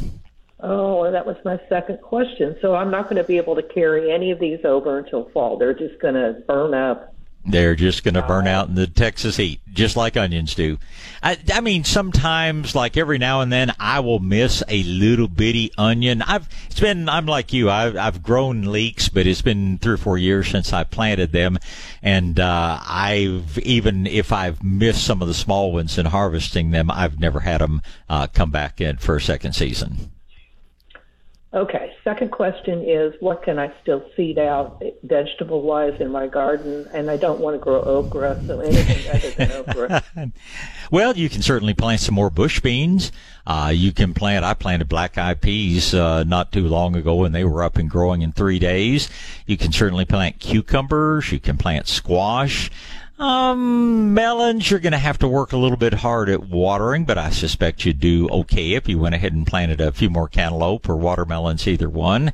Oh, 0.60 1.04
and 1.04 1.14
that 1.14 1.26
was 1.26 1.36
my 1.44 1.60
second 1.68 2.02
question. 2.02 2.56
So 2.62 2.74
I'm 2.74 2.90
not 2.90 3.04
going 3.04 3.18
to 3.18 3.24
be 3.24 3.38
able 3.38 3.56
to 3.56 3.64
carry 3.64 4.12
any 4.12 4.32
of 4.32 4.40
these 4.40 4.64
over 4.64 4.98
until 4.98 5.30
fall. 5.32 5.58
They're 5.58 5.74
just 5.74 6.00
going 6.00 6.14
to 6.14 6.42
burn 6.48 6.74
up. 6.74 7.14
They're 7.46 7.76
just 7.76 8.06
going 8.06 8.14
to 8.14 8.22
burn 8.22 8.48
uh, 8.48 8.52
out 8.52 8.70
in 8.70 8.76
the 8.76 8.88
Texas 8.88 9.36
heat, 9.36 9.60
just 9.74 9.98
like 9.98 10.16
onions 10.16 10.56
do. 10.56 10.78
I, 11.24 11.38
I 11.54 11.62
mean, 11.62 11.86
sometimes, 11.86 12.76
like 12.76 12.98
every 12.98 13.18
now 13.18 13.40
and 13.40 13.52
then, 13.52 13.72
I 13.80 14.02
will 14.02 14.20
miss 14.20 14.62
a 14.68 14.84
little 14.84 15.30
bitty 15.30 15.72
onion. 15.78 16.22
I've, 16.22 16.50
it's 16.66 16.82
been, 16.82 17.08
I'm 17.08 17.26
like 17.26 17.54
you, 17.54 17.70
I've, 17.70 17.96
I've 17.96 18.22
grown 18.22 18.64
leeks, 18.64 19.08
but 19.08 19.26
it's 19.26 19.42
been 19.42 19.78
three 19.78 19.94
or 19.94 19.98
four 19.98 20.18
years 20.18 20.50
since 20.50 20.74
I 20.74 20.84
planted 20.84 21.32
them. 21.32 21.60
And, 22.02 22.42
uh, 22.42 22.78
I've, 22.86 23.58
even 23.60 24.06
if 24.06 24.34
I've 24.34 24.62
missed 24.62 25.06
some 25.06 25.22
of 25.22 25.30
the 25.30 25.34
small 25.34 25.72
ones 25.72 25.98
in 25.98 26.08
harvesting 26.08 26.72
them, 26.72 26.92
I've 26.92 27.20
never 27.20 27.40
had 27.40 27.62
them, 27.62 27.82
uh, 28.10 28.28
come 28.28 28.52
back 28.52 28.82
in 28.82 28.98
for 28.98 29.16
a 29.16 29.22
second 29.22 29.54
season. 29.54 30.12
Okay. 31.54 31.94
Second 32.04 32.32
question 32.32 32.84
is, 32.84 33.14
what 33.20 33.44
can 33.44 33.60
I 33.60 33.72
still 33.82 34.04
seed 34.16 34.40
out 34.40 34.82
vegetable 35.04 35.62
wise 35.62 36.00
in 36.02 36.10
my 36.10 36.28
garden? 36.28 36.88
And 36.94 37.12
I 37.12 37.18
don't 37.18 37.40
want 37.40 37.54
to 37.56 37.60
grow 37.60 37.82
okra, 37.82 38.42
so 38.48 38.60
anything 38.60 39.10
other 39.10 39.32
than 39.32 39.52
okra. 39.52 40.04
Well, 40.92 41.18
you 41.18 41.28
can 41.28 41.42
certainly 41.42 41.74
plant 41.74 42.02
some 42.02 42.14
more 42.14 42.30
bush 42.30 42.60
beans. 42.60 43.12
Uh, 43.48 43.72
you 43.74 43.92
can 43.92 44.14
plant, 44.14 44.46
I 44.46 44.54
planted 44.54 44.88
black 44.88 45.18
eyed 45.18 45.42
peas, 45.42 45.92
uh, 45.94 46.24
not 46.24 46.52
too 46.52 46.68
long 46.68 46.96
ago 46.96 47.24
and 47.24 47.34
they 47.34 47.44
were 47.44 47.64
up 47.64 47.78
and 47.78 47.90
growing 47.90 48.22
in 48.22 48.32
three 48.32 48.60
days. 48.60 49.10
You 49.48 49.58
can 49.58 49.72
certainly 49.72 50.06
plant 50.06 50.40
cucumbers. 50.40 51.32
You 51.32 51.40
can 51.40 51.58
plant 51.58 51.88
squash. 51.88 52.70
Um, 53.24 54.14
melons, 54.14 54.70
you're 54.70 54.82
going 54.82 54.92
to 54.92 54.98
have 54.98 55.20
to 55.20 55.30
work 55.30 55.54
a 55.54 55.58
little 55.58 55.78
bit 55.78 55.94
hard 55.94 56.28
at 56.28 56.44
watering, 56.50 57.06
but 57.06 57.18
I 57.18 57.30
suspect 57.30 57.86
you'd 57.86 58.02
do 58.02 58.28
okay 58.28 58.74
if 58.74 58.90
you 58.90 59.00
went 59.00 59.16
ahead 59.16 59.32
and 59.32 59.48
planted 59.48 59.80
a 59.80 59.94
few 59.94 60.10
more 60.10 60.28
cantaloupe 60.28 60.90
or 60.90 60.98
watermelons, 60.98 61.66
either 61.66 61.90
one. 61.90 62.34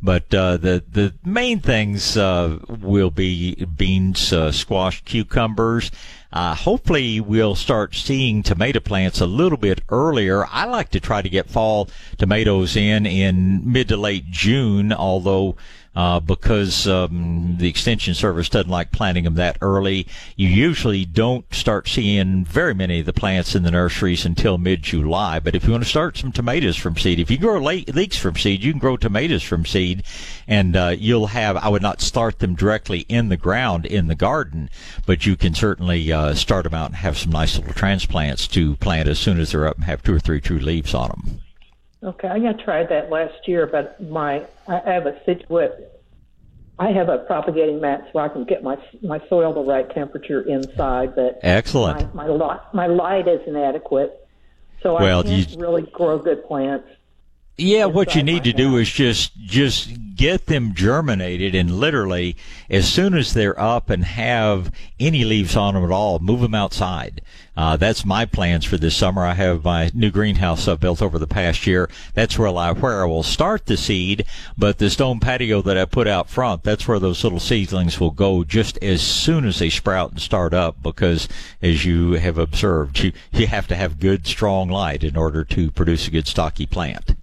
But 0.00 0.32
uh, 0.32 0.58
the 0.58 0.84
the 0.88 1.14
main 1.24 1.58
things 1.58 2.16
uh, 2.16 2.60
will 2.68 3.10
be 3.10 3.64
beans, 3.64 4.32
uh, 4.32 4.52
squash, 4.52 5.02
cucumbers. 5.02 5.90
Uh, 6.32 6.54
hopefully, 6.54 7.18
we'll 7.18 7.56
start 7.56 7.96
seeing 7.96 8.44
tomato 8.44 8.78
plants 8.78 9.20
a 9.20 9.26
little 9.26 9.58
bit 9.58 9.80
earlier. 9.88 10.46
I 10.46 10.66
like 10.66 10.90
to 10.90 11.00
try 11.00 11.20
to 11.20 11.28
get 11.28 11.50
fall 11.50 11.88
tomatoes 12.16 12.76
in 12.76 13.06
in 13.06 13.72
mid 13.72 13.88
to 13.88 13.96
late 13.96 14.30
June, 14.30 14.92
although 14.92 15.56
uh, 15.98 16.20
because 16.20 16.86
um, 16.86 17.56
the 17.58 17.68
extension 17.68 18.14
service 18.14 18.48
doesn't 18.48 18.70
like 18.70 18.92
planting 18.92 19.24
them 19.24 19.34
that 19.34 19.58
early. 19.60 20.06
You 20.36 20.46
usually 20.46 21.04
don't 21.04 21.44
start 21.52 21.88
seeing 21.88 22.44
very 22.44 22.72
many 22.72 23.00
of 23.00 23.06
the 23.06 23.12
plants 23.12 23.56
in 23.56 23.64
the 23.64 23.72
nurseries 23.72 24.24
until 24.24 24.58
mid-July. 24.58 25.40
But 25.40 25.56
if 25.56 25.64
you 25.64 25.72
want 25.72 25.82
to 25.82 25.90
start 25.90 26.16
some 26.16 26.30
tomatoes 26.30 26.76
from 26.76 26.96
seed, 26.96 27.18
if 27.18 27.32
you 27.32 27.36
grow 27.36 27.58
leeks 27.58 28.16
from 28.16 28.36
seed, 28.36 28.62
you 28.62 28.70
can 28.70 28.78
grow 28.78 28.96
tomatoes 28.96 29.42
from 29.42 29.66
seed, 29.66 30.04
and 30.46 30.76
uh, 30.76 30.94
you'll 30.96 31.26
have. 31.26 31.56
I 31.56 31.68
would 31.68 31.82
not 31.82 32.00
start 32.00 32.38
them 32.38 32.54
directly 32.54 33.00
in 33.08 33.28
the 33.28 33.36
ground 33.36 33.84
in 33.84 34.06
the 34.06 34.14
garden, 34.14 34.70
but 35.04 35.26
you 35.26 35.36
can 35.36 35.52
certainly 35.52 36.12
uh, 36.12 36.34
start 36.34 36.62
them 36.62 36.74
out 36.74 36.90
and 36.90 36.96
have 36.96 37.18
some 37.18 37.32
nice 37.32 37.58
little 37.58 37.74
transplants 37.74 38.46
to 38.48 38.76
plant 38.76 39.08
as 39.08 39.18
soon 39.18 39.40
as 39.40 39.50
they're 39.50 39.66
up 39.66 39.74
and 39.74 39.86
have 39.86 40.04
two 40.04 40.14
or 40.14 40.20
three 40.20 40.40
true 40.40 40.60
leaves 40.60 40.94
on 40.94 41.08
them. 41.08 41.40
Okay, 42.02 42.28
I 42.28 42.52
tried 42.52 42.88
that 42.90 43.10
last 43.10 43.48
year, 43.48 43.66
but 43.66 44.00
my 44.00 44.46
I 44.68 44.80
have 44.86 45.06
a 45.06 45.22
situation. 45.24 45.86
I 46.78 46.92
have 46.92 47.08
a 47.08 47.18
propagating 47.18 47.80
mat 47.80 48.08
so 48.12 48.20
I 48.20 48.28
can 48.28 48.44
get 48.44 48.62
my 48.62 48.76
my 49.02 49.20
soil 49.28 49.52
the 49.52 49.62
right 49.62 49.88
temperature 49.90 50.42
inside, 50.42 51.16
but 51.16 51.40
excellent. 51.42 52.14
My 52.14 52.26
my 52.26 52.32
light, 52.32 52.60
my 52.72 52.86
light 52.86 53.26
isn't 53.26 53.56
adequate, 53.56 54.28
so 54.80 54.94
well, 54.94 55.20
I 55.20 55.22
can't 55.24 55.50
you, 55.50 55.58
really 55.58 55.82
grow 55.82 56.18
good 56.18 56.46
plants. 56.46 56.88
Yeah, 57.60 57.86
what 57.86 58.14
you 58.14 58.22
need 58.22 58.44
to 58.44 58.52
do 58.52 58.76
is 58.76 58.88
just 58.88 59.36
just 59.36 60.14
get 60.14 60.46
them 60.46 60.74
germinated 60.74 61.56
and 61.56 61.80
literally 61.80 62.36
as 62.70 62.88
soon 62.88 63.14
as 63.14 63.34
they're 63.34 63.58
up 63.58 63.90
and 63.90 64.04
have 64.04 64.70
any 65.00 65.24
leaves 65.24 65.56
on 65.56 65.74
them 65.74 65.82
at 65.82 65.90
all, 65.90 66.20
move 66.20 66.40
them 66.40 66.54
outside. 66.54 67.20
Uh, 67.56 67.76
that's 67.76 68.04
my 68.04 68.24
plans 68.24 68.64
for 68.64 68.76
this 68.76 68.96
summer. 68.96 69.24
I 69.24 69.34
have 69.34 69.64
my 69.64 69.90
new 69.92 70.12
greenhouse 70.12 70.68
I've 70.68 70.78
built 70.78 71.02
over 71.02 71.18
the 71.18 71.26
past 71.26 71.66
year. 71.66 71.90
That's 72.14 72.38
where 72.38 72.46
I 72.46 72.70
where 72.70 73.02
I 73.02 73.06
will 73.06 73.24
start 73.24 73.66
the 73.66 73.76
seed, 73.76 74.24
but 74.56 74.78
the 74.78 74.88
stone 74.88 75.18
patio 75.18 75.60
that 75.62 75.76
I 75.76 75.84
put 75.84 76.06
out 76.06 76.30
front, 76.30 76.62
that's 76.62 76.86
where 76.86 77.00
those 77.00 77.24
little 77.24 77.40
seedlings 77.40 77.98
will 77.98 78.12
go 78.12 78.44
just 78.44 78.78
as 78.80 79.02
soon 79.02 79.44
as 79.44 79.58
they 79.58 79.68
sprout 79.68 80.12
and 80.12 80.20
start 80.20 80.54
up. 80.54 80.80
Because 80.80 81.26
as 81.60 81.84
you 81.84 82.12
have 82.12 82.38
observed, 82.38 83.00
you 83.00 83.12
you 83.32 83.48
have 83.48 83.66
to 83.66 83.74
have 83.74 83.98
good 83.98 84.28
strong 84.28 84.68
light 84.68 85.02
in 85.02 85.16
order 85.16 85.42
to 85.46 85.72
produce 85.72 86.06
a 86.06 86.12
good 86.12 86.28
stocky 86.28 86.64
plant. 86.64 87.16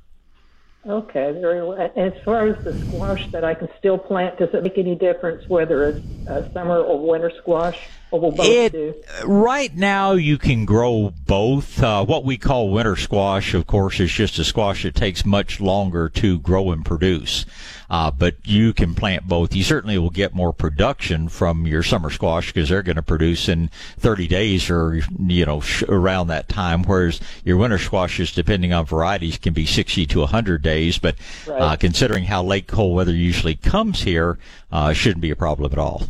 Okay, 0.87 1.31
very 1.41 1.65
well. 1.65 1.81
As 1.97 2.11
far 2.23 2.47
as 2.47 2.55
the 2.63 2.73
squash 2.85 3.19
that 3.33 3.43
I 3.43 3.55
can 3.55 3.67
still 3.79 3.97
plant, 3.97 4.37
does 4.37 4.49
it 4.53 4.63
make 4.63 4.77
any 4.77 4.95
difference 4.95 5.41
whether 5.47 5.89
it's 5.89 6.05
a 6.27 6.41
summer 6.53 6.79
or 6.79 7.07
winter 7.07 7.31
squash? 7.41 7.75
Or 8.15 8.19
will 8.19 8.31
both 8.31 8.47
it, 8.47 8.71
do? 8.71 8.95
Right 9.25 9.75
now, 9.75 10.13
you 10.13 10.37
can 10.37 10.63
grow 10.63 11.11
both. 11.27 11.83
Uh, 11.83 12.05
what 12.05 12.23
we 12.23 12.37
call 12.37 12.69
winter 12.69 12.95
squash, 12.95 13.53
of 13.53 13.67
course, 13.67 13.99
is 13.99 14.09
just 14.09 14.39
a 14.39 14.45
squash 14.45 14.83
that 14.83 14.95
takes 14.95 15.25
much 15.25 15.59
longer 15.59 16.07
to 16.07 16.39
grow 16.39 16.71
and 16.71 16.85
produce. 16.85 17.45
Uh, 17.89 18.11
but 18.11 18.37
you 18.45 18.73
can 18.73 18.95
plant 18.95 19.27
both. 19.27 19.53
You 19.53 19.63
certainly 19.63 19.97
will 19.97 20.09
get 20.09 20.33
more 20.33 20.53
production 20.53 21.27
from 21.27 21.67
your 21.67 21.83
summer 21.83 22.09
squash 22.09 22.53
because 22.53 22.69
they're 22.69 22.81
going 22.81 22.95
to 22.95 23.01
produce 23.01 23.49
in 23.49 23.69
30 23.99 24.29
days 24.29 24.69
or, 24.69 25.01
you 25.19 25.45
know, 25.45 25.59
sh- 25.59 25.83
around 25.83 26.27
that 26.27 26.47
time. 26.47 26.83
Whereas 26.83 27.19
your 27.43 27.57
winter 27.57 27.77
squashes, 27.77 28.31
depending 28.31 28.71
on 28.71 28.85
varieties, 28.85 29.37
can 29.37 29.51
be 29.51 29.65
60 29.65 30.05
to 30.05 30.19
100 30.19 30.61
days. 30.61 30.97
But 30.99 31.15
right. 31.45 31.61
uh, 31.61 31.75
considering 31.75 32.23
how 32.23 32.43
late 32.43 32.67
cold 32.67 32.95
weather 32.95 33.13
usually 33.13 33.55
comes 33.55 34.03
here, 34.03 34.39
uh, 34.71 34.93
shouldn't 34.93 35.21
be 35.21 35.31
a 35.31 35.35
problem 35.35 35.69
at 35.73 35.77
all. 35.77 36.03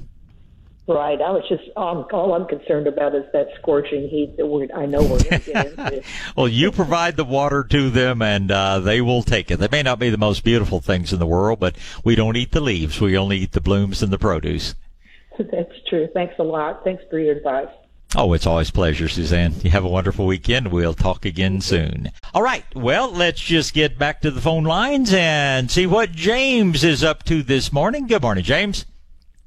Right. 0.87 1.19
I 1.19 1.31
was 1.31 1.43
just 1.49 1.63
um, 1.75 2.05
all 2.13 2.35
I'm 2.35 2.47
concerned 2.47 2.85
about 2.85 3.15
is 3.15 3.23
that 3.33 3.47
scorching 3.59 4.07
heat 4.07 4.37
that 4.37 4.45
we're, 4.45 4.67
I 4.75 4.85
know 4.85 5.01
we're 5.01 5.23
going 5.23 5.41
to 5.41 5.51
get 5.51 5.65
into. 5.65 6.03
well, 6.37 6.47
you 6.47 6.71
provide 6.71 7.17
the 7.17 7.25
water 7.25 7.63
to 7.63 7.89
them, 7.89 8.21
and 8.21 8.51
uh, 8.51 8.79
they 8.79 9.01
will 9.01 9.23
take 9.23 9.49
it. 9.49 9.57
They 9.57 9.67
may 9.71 9.81
not 9.81 9.97
be 9.97 10.11
the 10.11 10.17
most 10.17 10.43
beautiful 10.43 10.81
things 10.81 11.11
in 11.11 11.17
the 11.17 11.25
world, 11.25 11.59
but 11.59 11.75
we 12.03 12.13
don't 12.13 12.37
eat 12.37 12.51
the 12.51 12.61
leaves. 12.61 13.01
We 13.01 13.17
only 13.17 13.37
eat 13.37 13.53
the 13.53 13.61
blooms 13.61 14.03
and 14.03 14.13
the 14.13 14.19
produce. 14.19 14.75
That's 15.39 15.73
true. 15.89 16.07
Thanks 16.13 16.35
a 16.37 16.43
lot. 16.43 16.83
Thanks 16.83 17.03
for 17.09 17.17
your 17.17 17.35
advice. 17.35 17.69
Oh, 18.15 18.33
it's 18.33 18.45
always 18.45 18.69
pleasure, 18.69 19.09
Suzanne. 19.09 19.55
You 19.63 19.71
have 19.71 19.83
a 19.83 19.89
wonderful 19.89 20.27
weekend. 20.27 20.71
We'll 20.71 20.93
talk 20.93 21.25
again 21.25 21.61
soon. 21.61 22.11
All 22.33 22.43
right. 22.43 22.63
Well, 22.75 23.11
let's 23.11 23.41
just 23.41 23.73
get 23.73 23.97
back 23.97 24.21
to 24.21 24.29
the 24.29 24.39
phone 24.39 24.63
lines 24.63 25.13
and 25.13 25.69
see 25.69 25.87
what 25.87 26.11
James 26.11 26.83
is 26.83 27.03
up 27.03 27.23
to 27.23 27.41
this 27.41 27.73
morning. 27.73 28.05
Good 28.05 28.21
morning, 28.21 28.43
James. 28.43 28.85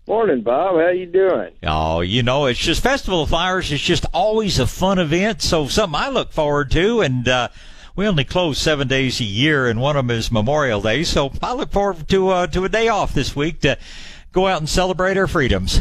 Morning, 0.08 0.40
Bob. 0.40 0.76
How 0.76 0.88
you 0.88 1.04
doing? 1.04 1.50
Oh, 1.64 2.00
you 2.00 2.22
know, 2.22 2.46
it's 2.46 2.58
just 2.58 2.82
Festival 2.82 3.24
of 3.24 3.28
Flowers. 3.28 3.70
It's 3.70 3.82
just 3.82 4.06
always 4.14 4.58
a 4.58 4.66
fun 4.66 4.98
event. 4.98 5.42
So 5.42 5.68
something 5.68 6.00
I 6.00 6.08
look 6.08 6.32
forward 6.32 6.70
to. 6.70 7.02
And, 7.02 7.28
uh, 7.28 7.48
we 7.94 8.06
only 8.06 8.24
close 8.24 8.58
seven 8.58 8.88
days 8.88 9.20
a 9.20 9.24
year, 9.24 9.68
and 9.68 9.82
one 9.82 9.96
of 9.96 10.06
them 10.06 10.16
is 10.16 10.32
Memorial 10.32 10.80
Day. 10.80 11.04
So 11.04 11.30
I 11.42 11.52
look 11.52 11.72
forward 11.72 12.08
to 12.08 12.28
uh, 12.28 12.46
to 12.46 12.64
a 12.64 12.70
day 12.70 12.88
off 12.88 13.12
this 13.12 13.36
week 13.36 13.60
to 13.60 13.76
go 14.32 14.46
out 14.46 14.60
and 14.60 14.68
celebrate 14.68 15.18
our 15.18 15.26
freedoms. 15.26 15.78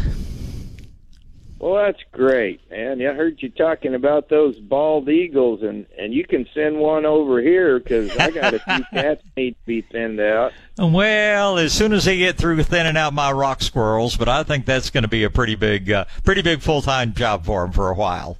Well, 1.59 1.73
that's 1.73 2.03
great, 2.11 2.69
man. 2.69 3.01
I 3.01 3.13
heard 3.13 3.41
you 3.41 3.49
talking 3.49 3.95
about 3.95 4.29
those 4.29 4.59
bald 4.59 5.09
eagles, 5.09 5.63
and 5.63 5.87
and 5.97 6.13
you 6.13 6.23
can 6.23 6.47
send 6.53 6.77
one 6.77 7.05
over 7.05 7.41
here 7.41 7.79
because 7.79 8.15
I 8.15 8.29
got 8.29 8.53
a 8.53 8.59
few 8.59 8.83
cats 8.93 9.23
need 9.35 9.51
to 9.53 9.65
be 9.65 9.81
thinned 9.81 10.19
out. 10.19 10.53
Well, 10.77 11.57
as 11.57 11.73
soon 11.73 11.93
as 11.93 12.05
they 12.05 12.17
get 12.17 12.37
through 12.37 12.61
thinning 12.61 12.95
out 12.95 13.13
my 13.13 13.31
rock 13.31 13.63
squirrels, 13.63 14.17
but 14.17 14.29
I 14.29 14.43
think 14.43 14.65
that's 14.65 14.91
going 14.91 15.01
to 15.01 15.07
be 15.07 15.23
a 15.23 15.31
pretty 15.31 15.55
big, 15.55 15.91
uh, 15.91 16.05
pretty 16.23 16.43
big 16.43 16.61
full 16.61 16.83
time 16.83 17.13
job 17.13 17.43
for 17.43 17.63
them 17.63 17.71
for 17.71 17.89
a 17.89 17.95
while. 17.95 18.37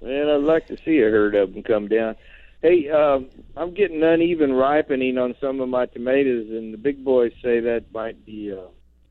Well, 0.00 0.34
I'd 0.34 0.42
like 0.42 0.66
to 0.68 0.76
see 0.84 0.98
a 0.98 1.10
herd 1.10 1.36
of 1.36 1.54
them 1.54 1.62
come 1.62 1.86
down. 1.86 2.16
Hey, 2.62 2.90
uh, 2.90 3.20
I'm 3.56 3.74
getting 3.74 4.02
uneven 4.02 4.52
ripening 4.52 5.18
on 5.18 5.36
some 5.40 5.60
of 5.60 5.68
my 5.68 5.86
tomatoes, 5.86 6.50
and 6.50 6.74
the 6.74 6.78
big 6.78 7.04
boys 7.04 7.32
say 7.42 7.60
that 7.60 7.92
might 7.94 8.26
be 8.26 8.52
uh, 8.52 8.66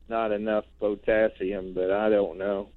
not 0.10 0.34
enough 0.34 0.66
potassium, 0.80 1.74
but 1.74 1.90
I 1.90 2.10
don't 2.10 2.38
know. 2.38 2.70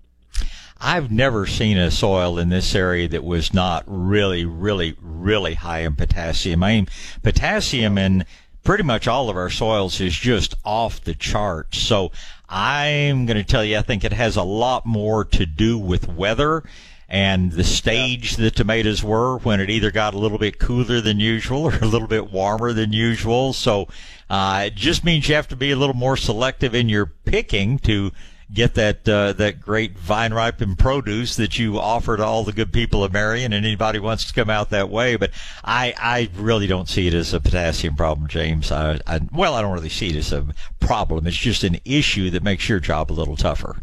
I've 0.85 1.12
never 1.12 1.47
seen 1.47 1.79
a 1.79 1.92
soil 1.92 2.38
in 2.38 2.49
this 2.49 2.75
area 2.75 3.09
that 3.09 3.23
was 3.23 3.55
not 3.55 3.85
really, 3.87 4.45
really, 4.45 4.97
really 5.01 5.55
high 5.55 5.81
in 5.81 5.95
potassium. 5.95 6.64
I 6.64 6.75
mean, 6.75 6.88
potassium 7.23 7.97
in 7.97 8.25
pretty 8.64 8.83
much 8.83 9.07
all 9.07 9.31
of 9.31 9.37
our 9.37 9.49
soils 9.49 10.01
is 10.01 10.12
just 10.12 10.57
off 10.64 11.01
the 11.01 11.14
charts. 11.14 11.79
So 11.79 12.11
I'm 12.49 13.27
going 13.27 13.37
to 13.37 13.45
tell 13.45 13.64
you, 13.64 13.79
I 13.79 13.83
think 13.83 14.03
it 14.03 14.12
has 14.12 14.37
a 14.37 14.42
lot 14.42 14.85
more 14.85 15.25
to 15.27 15.47
do 15.47 15.79
with 15.79 16.09
weather 16.09 16.64
and 17.09 17.53
the 17.53 17.62
stage 17.62 18.37
the 18.37 18.51
tomatoes 18.51 19.05
were 19.05 19.37
when 19.38 19.61
it 19.61 19.68
either 19.71 19.90
got 19.90 20.14
a 20.14 20.18
little 20.18 20.38
bit 20.38 20.59
cooler 20.59 21.01
than 21.01 21.21
usual 21.21 21.64
or 21.66 21.77
a 21.77 21.87
little 21.87 22.09
bit 22.09 22.33
warmer 22.33 22.73
than 22.73 22.92
usual. 22.92 23.53
So 23.53 23.87
uh, 24.31 24.64
it 24.66 24.75
just 24.75 25.05
means 25.05 25.29
you 25.29 25.35
have 25.37 25.49
to 25.49 25.57
be 25.57 25.71
a 25.71 25.77
little 25.77 25.95
more 25.95 26.16
selective 26.16 26.75
in 26.75 26.88
your 26.88 27.07
picking 27.07 27.79
to 27.81 28.12
get 28.52 28.74
that 28.74 29.08
uh, 29.08 29.32
that 29.34 29.60
great 29.60 29.98
vine 29.98 30.34
ripened 30.34 30.78
produce 30.78 31.36
that 31.36 31.58
you 31.58 31.78
offer 31.78 32.16
to 32.16 32.24
all 32.24 32.44
the 32.44 32.52
good 32.52 32.72
people 32.72 33.02
of 33.02 33.12
Marion 33.12 33.52
and 33.52 33.64
anybody 33.64 33.98
wants 33.98 34.24
to 34.26 34.34
come 34.34 34.50
out 34.50 34.70
that 34.70 34.90
way. 34.90 35.16
But 35.16 35.30
I 35.64 35.94
I 35.98 36.30
really 36.36 36.66
don't 36.66 36.88
see 36.88 37.06
it 37.06 37.14
as 37.14 37.32
a 37.32 37.40
potassium 37.40 37.96
problem, 37.96 38.28
James. 38.28 38.70
I, 38.70 39.00
I 39.06 39.20
well 39.32 39.54
I 39.54 39.62
don't 39.62 39.72
really 39.72 39.88
see 39.88 40.10
it 40.10 40.16
as 40.16 40.32
a 40.32 40.46
problem. 40.80 41.26
It's 41.26 41.36
just 41.36 41.64
an 41.64 41.78
issue 41.84 42.30
that 42.30 42.42
makes 42.42 42.68
your 42.68 42.80
job 42.80 43.10
a 43.10 43.14
little 43.14 43.36
tougher. 43.36 43.76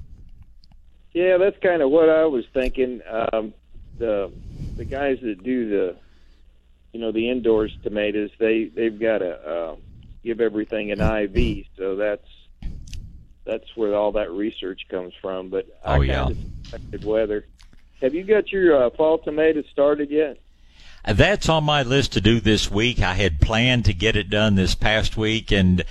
Yeah, 1.14 1.38
that's 1.38 1.58
kind 1.60 1.82
of 1.82 1.90
what 1.90 2.10
I 2.10 2.26
was 2.26 2.46
thinking. 2.54 3.02
Um, 3.10 3.54
the 3.98 4.32
the 4.78 4.86
guys 4.86 5.20
that 5.22 5.44
do 5.44 5.70
the 5.70 5.96
you 6.94 7.00
know 7.00 7.12
the 7.12 7.30
indoors 7.30 7.76
tomatoes 7.84 8.30
they 8.40 8.66
they've 8.66 9.00
got 9.00 9.20
to 9.20 9.36
uh, 9.36 9.76
give 10.24 10.42
everything 10.42 10.92
an 10.92 11.02
IV, 11.02 11.66
so 11.78 11.96
that's 11.96 12.28
that's 13.50 13.76
where 13.76 13.96
all 13.96 14.12
that 14.14 14.32
research 14.32 14.82
comes 14.90 15.14
from. 15.22 15.50
But 15.50 15.68
I 15.84 15.98
oh 15.98 16.02
yeah, 16.02 16.30
expected 16.62 17.04
weather. 17.04 17.46
Have 18.02 18.14
you 18.14 18.24
got 18.24 18.52
your 18.52 18.86
uh, 18.86 18.90
fall 18.92 19.18
tomatoes 19.18 19.66
started 19.72 20.10
yet? 20.10 20.38
That's 21.06 21.50
on 21.50 21.64
my 21.64 21.84
list 21.84 22.14
to 22.14 22.22
do 22.22 22.40
this 22.40 22.70
week. 22.70 23.02
I 23.02 23.14
had 23.14 23.42
planned 23.42 23.86
to 23.86 23.94
get 23.94 24.16
it 24.16 24.30
done 24.30 24.56
this 24.56 24.76
past 24.76 25.18
week, 25.18 25.52
and 25.52 25.84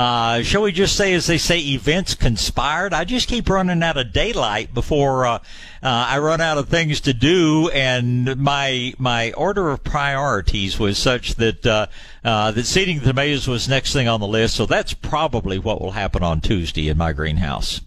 uh, 0.00 0.42
shall 0.42 0.62
we 0.62 0.72
just 0.72 0.96
say, 0.96 1.12
as 1.12 1.26
they 1.26 1.36
say, 1.36 1.58
events 1.58 2.14
conspired? 2.14 2.94
I 2.94 3.04
just 3.04 3.28
keep 3.28 3.50
running 3.50 3.82
out 3.82 3.98
of 3.98 4.14
daylight 4.14 4.72
before 4.72 5.26
uh, 5.26 5.34
uh, 5.34 5.40
I 5.82 6.18
run 6.20 6.40
out 6.40 6.56
of 6.56 6.70
things 6.70 7.02
to 7.02 7.12
do, 7.12 7.68
and 7.68 8.34
my 8.38 8.94
my 8.96 9.32
order 9.32 9.68
of 9.68 9.84
priorities 9.84 10.78
was 10.78 10.96
such 10.96 11.34
that 11.34 11.66
uh, 11.66 11.88
uh, 12.24 12.50
that 12.50 12.64
seeding 12.64 13.00
the 13.00 13.08
tomatoes 13.08 13.46
was 13.46 13.68
next 13.68 13.92
thing 13.92 14.08
on 14.08 14.20
the 14.20 14.26
list. 14.26 14.56
So 14.56 14.64
that's 14.64 14.94
probably 14.94 15.58
what 15.58 15.82
will 15.82 15.90
happen 15.90 16.22
on 16.22 16.40
Tuesday 16.40 16.88
in 16.88 16.96
my 16.96 17.12
greenhouse. 17.12 17.82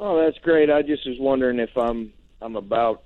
Oh, 0.00 0.24
that's 0.24 0.38
great. 0.38 0.70
I 0.70 0.80
just 0.80 1.06
was 1.06 1.18
wondering 1.20 1.58
if 1.58 1.76
I'm 1.76 2.14
I'm 2.40 2.56
about, 2.56 3.02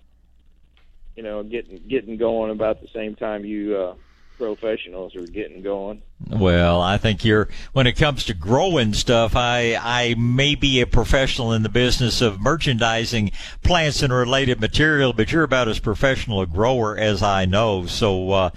you 1.17 1.25
know, 1.25 1.43
getting 1.43 1.83
getting 1.89 2.17
going 2.17 2.53
about 2.53 2.81
the 2.81 2.89
same 2.95 3.17
time 3.17 3.45
you 3.45 3.77
uh, 3.77 3.95
professionals 4.41 5.15
are 5.15 5.27
getting 5.27 5.61
going. 5.61 6.03
Well, 6.27 6.81
I 6.81 6.97
think 6.97 7.25
you're 7.25 7.49
when 7.73 7.87
it 7.87 7.93
comes 7.93 8.25
to 8.25 8.35
growing 8.35 8.95
stuff, 8.95 9.37
I 9.37 9.79
I 9.81 10.15
may 10.19 10.55
be 10.55 10.81
a 10.81 10.87
professional 10.87 11.53
in 11.53 11.63
the 11.63 11.69
business 11.69 12.23
of 12.23 12.41
merchandising 12.41 13.33
plants 13.63 14.03
and 14.03 14.13
related 14.13 14.59
material, 14.59 15.13
but 15.13 15.31
you're 15.31 15.45
about 15.45 15.69
as 15.69 15.79
professional 15.79 16.41
a 16.41 16.47
grower 16.47 16.97
as 16.97 17.23
I 17.23 17.45
know. 17.45 17.87
So 17.87 18.33
uh 18.33 18.51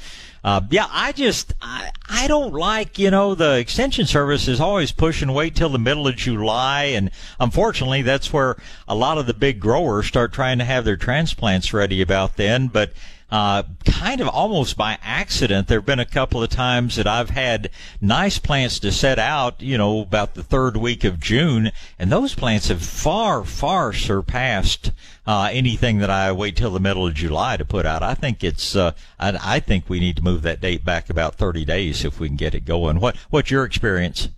uh, 0.46 0.60
yeah, 0.72 0.88
I 0.92 1.14
just 1.14 1.54
I, 1.62 1.90
I 2.10 2.28
don't 2.28 2.54
like, 2.54 3.00
you 3.00 3.10
know, 3.10 3.34
the 3.34 3.58
extension 3.58 4.06
service 4.06 4.50
is 4.50 4.60
always 4.60 4.92
pushing 4.92 5.32
wait 5.32 5.56
till 5.56 5.70
the 5.70 5.80
middle 5.80 6.06
of 6.06 6.18
July. 6.18 6.84
And 6.84 7.12
unfortunately, 7.40 8.02
that's 8.02 8.34
where 8.34 8.58
a 8.86 8.94
lot 8.94 9.18
of 9.18 9.26
the 9.26 9.34
big 9.34 9.62
growers 9.62 10.06
start 10.08 10.34
trying 10.34 10.58
to 10.58 10.66
have 10.66 10.84
their 10.84 10.98
transplants 10.98 11.74
ready 11.74 12.02
about 12.02 12.36
then. 12.36 12.68
But 12.68 12.92
uh, 13.34 13.64
kind 13.84 14.22
of 14.22 14.28
almost 14.28 14.78
by 14.78 14.96
accident. 15.02 15.68
There 15.68 15.80
have 15.80 15.88
been 15.88 15.98
a 15.98 16.06
couple 16.06 16.44
of 16.44 16.52
times 16.52 16.98
that 16.98 17.08
I've 17.08 17.32
had 17.32 17.72
nice 18.00 18.38
plants 18.38 18.78
to 18.82 18.92
set 18.92 19.18
out, 19.18 19.60
you 19.60 19.76
know, 19.76 20.02
about 20.02 20.36
the 20.36 20.44
third 20.44 20.78
week 20.78 21.04
of 21.04 21.20
June, 21.20 21.72
and 21.98 22.12
those 22.12 22.36
plants 22.36 22.68
have 22.68 22.84
far, 22.84 23.44
far 23.44 23.92
surpassed 23.92 24.92
uh, 25.26 25.50
anything 25.52 25.98
that 25.98 26.12
I 26.12 26.32
wait 26.32 26.56
till 26.56 26.70
the 26.70 26.80
middle 26.80 27.08
of 27.08 27.16
July 27.16 27.58
to 27.58 27.66
put 27.66 27.88
out. 27.88 28.04
I 28.04 28.14
think 28.14 28.44
it's, 28.44 28.76
uh, 28.76 28.92
I, 29.20 29.56
I 29.56 29.60
think 29.60 29.90
we 29.90 30.00
need 30.00 30.18
to 30.18 30.24
move 30.24 30.44
that 30.44 30.62
date 30.62 30.86
back 30.86 31.10
about 31.10 31.34
30 31.34 31.66
days 31.66 32.06
if 32.06 32.20
we 32.20 32.28
can 32.28 32.38
get 32.38 32.54
it 32.54 32.66
going. 32.66 33.00
What, 33.00 33.16
what's 33.32 33.50
your 33.50 33.64
experience? 33.64 34.30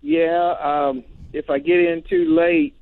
Yeah, 0.00 0.54
um, 0.62 1.04
if 1.34 1.50
I 1.50 1.58
get 1.58 1.78
in 1.78 2.04
too 2.08 2.34
late, 2.34 2.74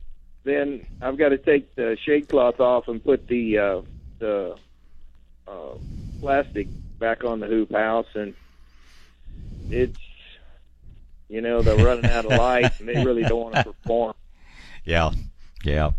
then 0.45 0.87
I've 1.03 1.19
got 1.19 1.31
to 1.31 1.39
take 1.39 1.75
the 1.75 1.97
shade 2.07 2.29
cloth 2.29 2.61
off 2.61 2.87
and 2.87 3.03
put 3.03 3.27
the 3.27 3.59
uh, 3.59 3.83
the 4.21 4.55
uh, 5.49 5.77
plastic 6.21 6.69
back 6.99 7.25
on 7.25 7.41
the 7.41 7.47
hoop 7.47 7.73
house, 7.73 8.07
and 8.15 8.35
it's 9.71 9.99
you 11.29 11.41
know 11.41 11.63
they're 11.63 11.85
running 11.85 12.11
out 12.11 12.25
of 12.25 12.33
light, 12.33 12.79
and 12.81 12.89
they 12.89 13.05
really 13.05 13.23
don't 13.23 13.41
want 13.41 13.55
to 13.55 13.65
perform. 13.65 14.15
Yeah, 14.85 15.11
yeah. 15.65 15.91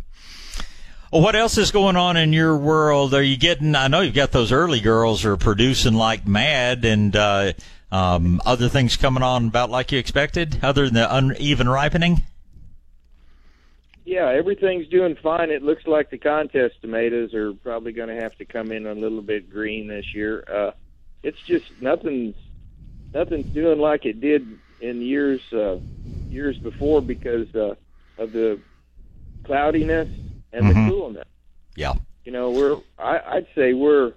Well, 1.11 1.21
what 1.21 1.35
else 1.35 1.59
is 1.59 1.69
going 1.69 1.95
on 1.95 2.17
in 2.17 2.33
your 2.33 2.57
world? 2.57 3.13
Are 3.13 3.21
you 3.21 3.37
getting? 3.37 3.75
I 3.75 3.87
know 3.87 4.01
you've 4.01 4.15
got 4.15 4.31
those 4.31 4.51
early 4.51 4.79
girls 4.79 5.25
are 5.25 5.37
producing 5.37 5.93
like 5.93 6.25
mad, 6.25 6.85
and 6.85 7.15
uh, 7.15 7.53
um, 7.91 8.41
other 8.47 8.67
things 8.67 8.97
coming 8.97 9.21
on 9.21 9.47
about 9.47 9.69
like 9.69 9.91
you 9.91 9.99
expected, 9.99 10.59
other 10.63 10.85
than 10.85 10.95
the 10.95 11.15
uneven 11.15 11.69
ripening. 11.69 12.23
Yeah, 14.09 14.31
everything's 14.31 14.87
doing 14.87 15.15
fine. 15.21 15.51
It 15.51 15.61
looks 15.61 15.83
like 15.85 16.09
the 16.09 16.17
contest 16.17 16.81
tomatoes 16.81 17.31
are 17.35 17.53
probably 17.53 17.91
going 17.91 18.09
to 18.09 18.19
have 18.19 18.35
to 18.37 18.45
come 18.45 18.71
in 18.71 18.87
a 18.87 18.93
little 18.93 19.21
bit 19.21 19.51
green 19.51 19.87
this 19.87 20.15
year. 20.15 20.43
Uh, 20.51 20.71
it's 21.21 21.37
just 21.45 21.65
nothing's 21.79 22.33
nothing's 23.13 23.53
doing 23.53 23.77
like 23.77 24.05
it 24.05 24.19
did 24.19 24.57
in 24.79 24.99
years 24.99 25.39
uh, 25.53 25.75
years 26.27 26.57
before 26.63 27.03
because 27.03 27.45
uh, 27.53 27.75
of 28.17 28.31
the 28.31 28.59
cloudiness 29.45 30.07
and 30.53 30.65
Mhm. 30.65 30.85
the 30.87 30.91
coolness. 30.91 31.27
Yeah. 31.75 31.93
You 32.25 32.31
know, 32.31 32.49
we're 32.49 32.77
I, 32.97 33.19
I'd 33.35 33.47
say 33.53 33.73
we're 33.73 34.13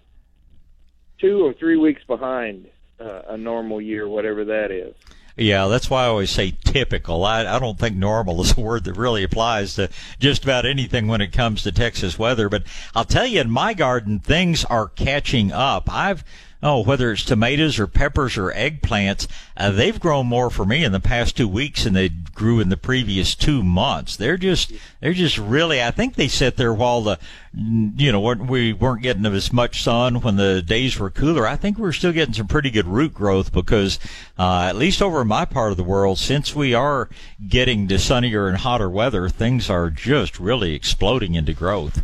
two 1.20 1.44
or 1.44 1.52
three 1.52 1.76
weeks 1.76 2.02
behind 2.06 2.66
uh, 2.98 3.22
a 3.28 3.36
normal 3.36 3.78
year, 3.78 4.08
whatever 4.08 4.42
that 4.46 4.70
is. 4.70 4.94
Yeah, 5.36 5.68
that's 5.68 5.88
why 5.88 6.04
I 6.04 6.08
always 6.08 6.30
say 6.30 6.54
typical. 6.64 7.24
I, 7.24 7.40
I 7.46 7.58
don't 7.58 7.78
think 7.78 7.96
normal 7.96 8.42
is 8.42 8.56
a 8.56 8.60
word 8.60 8.84
that 8.84 8.96
really 8.96 9.22
applies 9.22 9.74
to 9.76 9.88
just 10.18 10.44
about 10.44 10.66
anything 10.66 11.08
when 11.08 11.20
it 11.20 11.32
comes 11.32 11.62
to 11.62 11.72
Texas 11.72 12.18
weather. 12.18 12.48
But 12.48 12.64
I'll 12.94 13.04
tell 13.04 13.26
you, 13.26 13.40
in 13.40 13.50
my 13.50 13.74
garden, 13.74 14.18
things 14.18 14.64
are 14.66 14.88
catching 14.88 15.50
up. 15.50 15.92
I've 15.92 16.24
oh, 16.62 16.82
whether 16.82 17.12
it's 17.12 17.24
tomatoes 17.24 17.78
or 17.78 17.86
peppers 17.86 18.38
or 18.38 18.52
eggplants, 18.52 19.26
uh, 19.56 19.70
they've 19.70 19.98
grown 19.98 20.26
more 20.26 20.48
for 20.48 20.64
me 20.64 20.84
in 20.84 20.92
the 20.92 21.00
past 21.00 21.36
two 21.36 21.48
weeks 21.48 21.84
than 21.84 21.92
they 21.92 22.08
grew 22.08 22.60
in 22.60 22.68
the 22.68 22.76
previous 22.76 23.34
two 23.34 23.62
months. 23.62 24.16
They're 24.16 24.36
just, 24.36 24.72
they're 25.00 25.12
just 25.12 25.38
really, 25.38 25.82
I 25.82 25.90
think 25.90 26.14
they 26.14 26.28
sit 26.28 26.56
there 26.56 26.72
while 26.72 27.02
the, 27.02 27.18
you 27.54 28.12
know, 28.12 28.20
we 28.20 28.72
weren't 28.72 29.02
getting 29.02 29.26
as 29.26 29.52
much 29.52 29.82
sun 29.82 30.20
when 30.20 30.36
the 30.36 30.62
days 30.62 30.98
were 30.98 31.10
cooler. 31.10 31.46
I 31.46 31.56
think 31.56 31.78
we're 31.78 31.92
still 31.92 32.12
getting 32.12 32.34
some 32.34 32.46
pretty 32.46 32.70
good 32.70 32.86
root 32.86 33.12
growth 33.12 33.52
because, 33.52 33.98
uh, 34.38 34.66
at 34.68 34.76
least 34.76 35.02
over 35.02 35.22
in 35.22 35.28
my 35.28 35.44
part 35.44 35.72
of 35.72 35.76
the 35.76 35.84
world, 35.84 36.18
since 36.18 36.54
we 36.54 36.74
are 36.74 37.10
getting 37.46 37.88
to 37.88 37.98
sunnier 37.98 38.46
and 38.48 38.58
hotter 38.58 38.88
weather, 38.88 39.28
things 39.28 39.68
are 39.68 39.90
just 39.90 40.38
really 40.38 40.74
exploding 40.74 41.34
into 41.34 41.52
growth. 41.52 42.02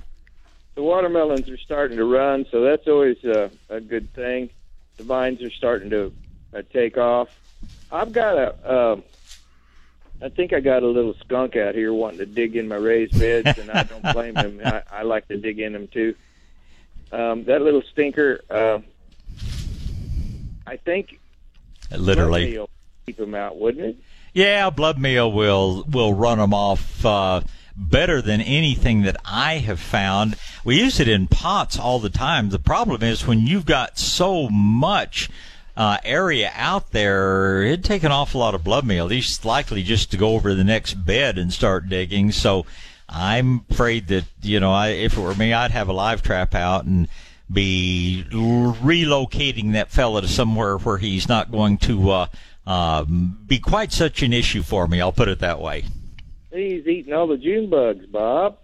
The 0.78 0.84
watermelons 0.84 1.48
are 1.48 1.56
starting 1.56 1.96
to 1.96 2.04
run, 2.04 2.46
so 2.52 2.60
that's 2.62 2.86
always 2.86 3.16
a, 3.24 3.50
a 3.68 3.80
good 3.80 4.14
thing. 4.14 4.48
The 4.96 5.02
vines 5.02 5.42
are 5.42 5.50
starting 5.50 5.90
to 5.90 6.12
uh, 6.54 6.62
take 6.72 6.96
off. 6.96 7.36
I've 7.90 8.12
got 8.12 8.38
a, 8.38 8.72
um 8.72 9.02
I 10.22 10.28
think 10.28 10.52
I 10.52 10.60
got 10.60 10.84
a 10.84 10.86
little 10.86 11.14
skunk 11.14 11.56
out 11.56 11.74
here 11.74 11.92
wanting 11.92 12.18
to 12.18 12.26
dig 12.26 12.54
in 12.54 12.68
my 12.68 12.76
raised 12.76 13.18
beds, 13.18 13.58
and 13.58 13.72
I 13.72 13.82
don't 13.82 14.12
blame 14.12 14.36
him. 14.36 14.60
I, 14.64 14.82
I 14.88 15.02
like 15.02 15.26
to 15.28 15.36
dig 15.36 15.58
in 15.58 15.72
them 15.72 15.88
too. 15.88 16.14
Um, 17.10 17.42
that 17.44 17.60
little 17.60 17.82
stinker, 17.82 18.40
uh, 18.48 18.78
I 20.64 20.76
think 20.76 21.18
Literally. 21.90 22.64
Keep 23.06 23.18
him 23.18 23.34
out, 23.34 23.58
wouldn't 23.58 23.84
it? 23.84 23.96
Yeah, 24.32 24.70
blood 24.70 25.00
meal 25.00 25.32
will 25.32 25.82
will 25.90 26.14
run 26.14 26.38
them 26.38 26.54
off 26.54 27.04
uh, 27.04 27.40
better 27.78 28.20
than 28.20 28.40
anything 28.40 29.02
that 29.02 29.16
I 29.24 29.58
have 29.58 29.78
found. 29.78 30.36
We 30.64 30.80
use 30.80 30.98
it 30.98 31.08
in 31.08 31.28
pots 31.28 31.78
all 31.78 32.00
the 32.00 32.10
time. 32.10 32.50
The 32.50 32.58
problem 32.58 33.02
is 33.02 33.26
when 33.26 33.46
you've 33.46 33.66
got 33.66 33.98
so 33.98 34.48
much 34.48 35.30
uh, 35.76 35.98
area 36.04 36.50
out 36.54 36.90
there, 36.90 37.62
it'd 37.62 37.84
take 37.84 38.02
an 38.02 38.10
awful 38.10 38.40
lot 38.40 38.54
of 38.54 38.64
blood 38.64 38.84
meal. 38.84 39.08
He's 39.08 39.44
likely 39.44 39.84
just 39.84 40.10
to 40.10 40.16
go 40.16 40.30
over 40.30 40.54
the 40.54 40.64
next 40.64 40.94
bed 40.94 41.38
and 41.38 41.52
start 41.52 41.88
digging. 41.88 42.32
So 42.32 42.66
I'm 43.08 43.64
afraid 43.70 44.08
that 44.08 44.24
you 44.42 44.58
know, 44.58 44.72
I, 44.72 44.88
if 44.88 45.16
it 45.16 45.20
were 45.20 45.34
me, 45.34 45.52
I'd 45.52 45.70
have 45.70 45.88
a 45.88 45.92
live 45.92 46.22
trap 46.22 46.54
out 46.54 46.84
and 46.84 47.08
be 47.50 48.24
relocating 48.30 49.72
that 49.72 49.90
fella 49.90 50.20
to 50.20 50.28
somewhere 50.28 50.76
where 50.76 50.98
he's 50.98 51.28
not 51.28 51.50
going 51.50 51.78
to 51.78 52.10
uh, 52.10 52.26
um, 52.66 53.38
be 53.46 53.58
quite 53.58 53.92
such 53.92 54.22
an 54.22 54.32
issue 54.32 54.62
for 54.62 54.86
me. 54.86 55.00
I'll 55.00 55.12
put 55.12 55.28
it 55.28 55.38
that 55.38 55.60
way. 55.60 55.84
He's 56.50 56.86
eating 56.86 57.12
all 57.12 57.26
the 57.26 57.36
June 57.36 57.68
bugs, 57.68 58.06
Bob. 58.06 58.58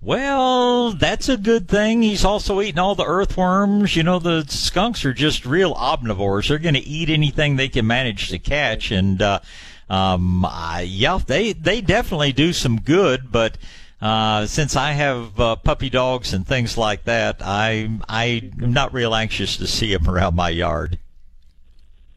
Well, 0.00 0.92
that's 0.92 1.30
a 1.30 1.38
good 1.38 1.66
thing. 1.66 2.02
He's 2.02 2.26
also 2.26 2.60
eating 2.60 2.78
all 2.78 2.94
the 2.94 3.06
earthworms. 3.06 3.96
You 3.96 4.02
know, 4.02 4.18
the 4.18 4.44
skunks 4.48 5.04
are 5.06 5.14
just 5.14 5.46
real 5.46 5.74
omnivores. 5.74 6.48
They're 6.48 6.58
going 6.58 6.74
to 6.74 6.80
eat 6.80 7.08
anything 7.08 7.56
they 7.56 7.68
can 7.68 7.86
manage 7.86 8.28
to 8.28 8.38
catch. 8.38 8.90
And, 8.90 9.22
uh, 9.22 9.40
um, 9.88 10.44
I, 10.44 10.82
yeah, 10.86 11.18
they, 11.26 11.54
they 11.54 11.80
definitely 11.80 12.32
do 12.32 12.52
some 12.52 12.80
good, 12.80 13.32
but, 13.32 13.56
uh, 14.02 14.44
since 14.44 14.76
I 14.76 14.92
have, 14.92 15.40
uh, 15.40 15.56
puppy 15.56 15.88
dogs 15.88 16.34
and 16.34 16.46
things 16.46 16.76
like 16.76 17.04
that, 17.04 17.36
I, 17.40 17.88
I'm 18.06 18.52
not 18.58 18.92
real 18.92 19.14
anxious 19.14 19.56
to 19.56 19.66
see 19.66 19.94
them 19.94 20.08
around 20.08 20.36
my 20.36 20.50
yard. 20.50 20.98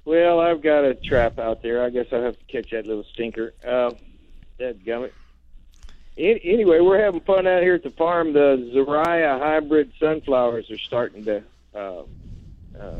Well, 0.03 0.41
I've 0.41 0.61
got 0.61 0.83
a 0.83 0.93
trap 0.95 1.39
out 1.39 1.61
there. 1.61 1.83
I 1.83 1.89
guess 1.89 2.07
I'll 2.11 2.23
have 2.23 2.37
to 2.37 2.45
catch 2.45 2.71
that 2.71 2.85
little 2.85 3.05
stinker. 3.13 3.53
Uh, 3.65 3.91
that 4.57 4.83
gummit. 4.83 5.11
Anyway, 6.17 6.79
we're 6.79 6.99
having 7.03 7.19
fun 7.21 7.45
out 7.45 7.61
here 7.61 7.75
at 7.75 7.83
the 7.83 7.91
farm. 7.91 8.33
The 8.33 8.71
Zariah 8.73 9.39
hybrid 9.39 9.91
sunflowers 9.99 10.71
are 10.71 10.77
starting 10.79 11.25
to 11.25 11.43
uh, 11.75 12.01
uh, 12.79 12.99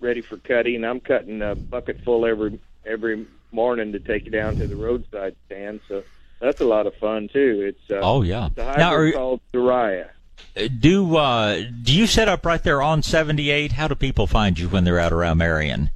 ready 0.00 0.22
for 0.22 0.38
cutting. 0.38 0.82
I'm 0.84 1.00
cutting 1.00 1.42
a 1.42 1.54
bucket 1.54 2.00
full 2.02 2.24
every 2.24 2.58
every 2.86 3.26
morning 3.52 3.92
to 3.92 3.98
take 3.98 4.26
it 4.26 4.30
down 4.30 4.56
to 4.56 4.66
the 4.66 4.76
roadside 4.76 5.36
stand. 5.46 5.80
So 5.88 6.02
that's 6.40 6.62
a 6.62 6.64
lot 6.64 6.86
of 6.86 6.94
fun 6.94 7.28
too. 7.30 7.60
It's 7.74 7.90
uh, 7.90 8.00
Oh, 8.02 8.22
yeah. 8.22 8.46
it's 8.46 8.56
hybrid 8.56 8.78
Now, 8.78 8.94
are- 8.94 9.12
called 9.12 9.40
Zariah. 9.52 10.08
Uh, 10.56 10.68
Do 10.78 11.16
uh, 11.18 11.60
do 11.82 11.94
you 11.94 12.06
set 12.06 12.28
up 12.28 12.46
right 12.46 12.62
there 12.62 12.80
on 12.80 13.02
78? 13.02 13.72
How 13.72 13.88
do 13.88 13.94
people 13.94 14.26
find 14.26 14.58
you 14.58 14.70
when 14.70 14.84
they're 14.84 14.98
out 14.98 15.12
around 15.12 15.36
Marion? 15.36 15.90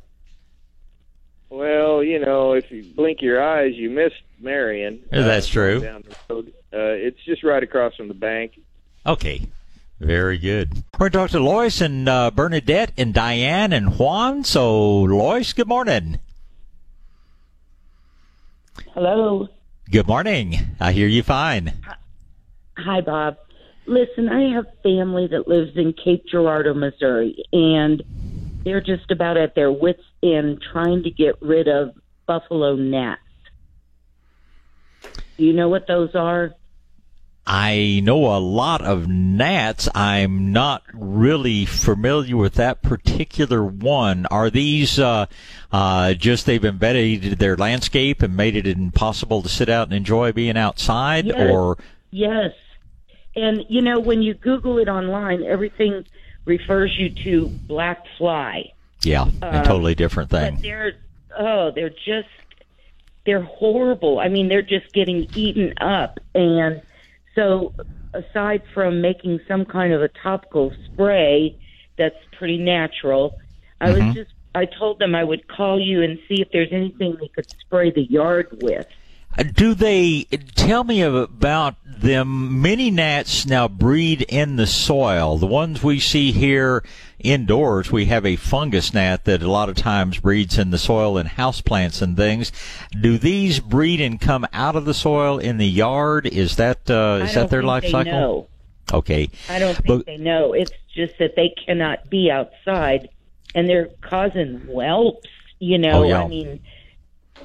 Well, 1.48 2.02
you 2.02 2.18
know, 2.18 2.52
if 2.52 2.70
you 2.70 2.82
blink 2.94 3.22
your 3.22 3.42
eyes, 3.42 3.74
you 3.74 3.88
miss 3.88 4.12
Marion. 4.44 5.00
Yeah, 5.10 5.22
that's 5.22 5.48
true. 5.48 5.80
Down 5.80 6.04
the 6.08 6.34
road. 6.34 6.52
Uh, 6.72 6.94
it's 6.94 7.22
just 7.24 7.42
right 7.42 7.62
across 7.62 7.94
from 7.96 8.08
the 8.08 8.14
bank. 8.14 8.60
Okay, 9.06 9.48
very 10.00 10.38
good. 10.38 10.84
We're 10.98 11.08
going 11.08 11.12
to 11.12 11.18
talk 11.18 11.30
to 11.30 11.40
Lois 11.40 11.80
and 11.80 12.08
uh, 12.08 12.30
Bernadette 12.30 12.92
and 12.96 13.12
Diane 13.14 13.72
and 13.72 13.98
Juan. 13.98 14.44
So, 14.44 15.00
Lois, 15.00 15.52
good 15.52 15.68
morning. 15.68 16.18
Hello. 18.92 19.48
Good 19.90 20.06
morning. 20.06 20.56
I 20.80 20.92
hear 20.92 21.08
you 21.08 21.22
fine. 21.22 21.72
Hi, 22.78 23.00
Bob. 23.00 23.36
Listen, 23.86 24.28
I 24.28 24.54
have 24.54 24.66
family 24.82 25.26
that 25.26 25.46
lives 25.46 25.76
in 25.76 25.92
Cape 25.92 26.24
Girardeau, 26.26 26.74
Missouri, 26.74 27.36
and 27.52 28.02
they're 28.64 28.80
just 28.80 29.10
about 29.10 29.36
at 29.36 29.54
their 29.54 29.70
wits' 29.70 30.02
end 30.22 30.62
trying 30.72 31.02
to 31.02 31.10
get 31.10 31.40
rid 31.42 31.68
of 31.68 31.94
buffalo 32.26 32.76
gnats. 32.76 33.20
Do 35.36 35.44
you 35.44 35.52
know 35.52 35.68
what 35.68 35.86
those 35.86 36.14
are? 36.14 36.54
I 37.46 38.00
know 38.02 38.34
a 38.34 38.38
lot 38.38 38.80
of 38.82 39.06
gnats. 39.06 39.86
I'm 39.94 40.52
not 40.52 40.82
really 40.94 41.66
familiar 41.66 42.38
with 42.38 42.54
that 42.54 42.80
particular 42.80 43.62
one. 43.62 44.24
Are 44.30 44.48
these 44.48 44.98
uh, 44.98 45.26
uh, 45.70 46.14
just 46.14 46.46
they've 46.46 46.64
invaded 46.64 47.38
their 47.38 47.54
landscape 47.56 48.22
and 48.22 48.34
made 48.34 48.56
it 48.56 48.66
impossible 48.66 49.42
to 49.42 49.48
sit 49.50 49.68
out 49.68 49.88
and 49.88 49.92
enjoy 49.94 50.32
being 50.32 50.56
outside, 50.56 51.26
Yes. 51.26 51.50
or 51.50 51.76
Yes. 52.10 52.52
And, 53.36 53.64
you 53.68 53.82
know, 53.82 53.98
when 54.00 54.22
you 54.22 54.32
Google 54.34 54.78
it 54.78 54.88
online, 54.88 55.42
everything 55.42 56.06
refers 56.46 56.96
you 56.96 57.10
to 57.24 57.48
black 57.48 58.04
fly. 58.16 58.70
Yeah, 59.02 59.28
a 59.42 59.58
Um, 59.58 59.64
totally 59.64 59.94
different 59.94 60.30
thing. 60.30 60.54
But 60.54 60.62
they're 60.62 60.92
oh, 61.38 61.72
they're 61.72 61.90
just 61.90 62.28
they're 63.26 63.42
horrible. 63.44 64.18
I 64.18 64.28
mean, 64.28 64.48
they're 64.48 64.62
just 64.62 64.92
getting 64.94 65.26
eaten 65.34 65.72
up. 65.80 66.18
And 66.34 66.82
so, 67.34 67.74
aside 68.14 68.62
from 68.72 69.00
making 69.00 69.40
some 69.48 69.64
kind 69.64 69.92
of 69.92 70.02
a 70.02 70.10
topical 70.22 70.72
spray 70.86 71.58
that's 71.98 72.14
pretty 72.38 72.58
natural, 72.58 73.34
I 73.80 73.90
Mm-hmm. 73.90 73.90
was 73.90 74.04
just 74.12 74.30
I 74.54 74.66
told 74.66 74.98
them 75.00 75.14
I 75.14 75.24
would 75.24 75.48
call 75.48 75.80
you 75.80 76.02
and 76.02 76.18
see 76.28 76.40
if 76.40 76.48
there's 76.52 76.72
anything 76.72 77.16
they 77.20 77.28
could 77.34 77.46
spray 77.60 77.90
the 77.90 78.06
yard 78.08 78.48
with. 78.52 78.86
Do 79.54 79.74
they 79.74 80.24
tell 80.54 80.84
me 80.84 81.02
about 81.02 81.74
them? 81.84 82.62
Many 82.62 82.90
gnats 82.90 83.46
now 83.46 83.66
breed 83.66 84.22
in 84.22 84.56
the 84.56 84.66
soil. 84.66 85.38
The 85.38 85.46
ones 85.46 85.82
we 85.82 85.98
see 85.98 86.30
here 86.30 86.84
indoors, 87.18 87.90
we 87.90 88.04
have 88.06 88.24
a 88.24 88.36
fungus 88.36 88.94
gnat 88.94 89.24
that 89.24 89.42
a 89.42 89.50
lot 89.50 89.68
of 89.68 89.76
times 89.76 90.18
breeds 90.20 90.56
in 90.58 90.70
the 90.70 90.78
soil 90.78 91.18
in 91.18 91.26
houseplants 91.26 92.00
and 92.00 92.16
things. 92.16 92.52
Do 93.00 93.18
these 93.18 93.58
breed 93.58 94.00
and 94.00 94.20
come 94.20 94.46
out 94.52 94.76
of 94.76 94.84
the 94.84 94.94
soil 94.94 95.38
in 95.38 95.58
the 95.58 95.66
yard? 95.68 96.26
Is 96.26 96.56
that 96.56 96.88
uh, 96.88 97.24
is 97.24 97.34
that 97.34 97.50
their 97.50 97.60
think 97.60 97.68
life 97.68 97.82
they 97.84 97.90
cycle? 97.90 98.12
Know. 98.12 98.48
Okay. 98.92 99.30
I 99.48 99.58
don't 99.58 99.74
think 99.74 99.86
But- 99.86 100.06
they 100.06 100.18
know. 100.18 100.52
It's 100.52 100.70
just 100.94 101.18
that 101.18 101.34
they 101.34 101.48
cannot 101.66 102.08
be 102.08 102.30
outside, 102.30 103.08
and 103.54 103.68
they're 103.68 103.88
causing 104.02 104.60
whelps. 104.60 105.26
You 105.58 105.78
know, 105.78 106.04
Oh, 106.04 106.08
yeah. 106.08 106.22
I 106.22 106.28
mean, 106.28 106.60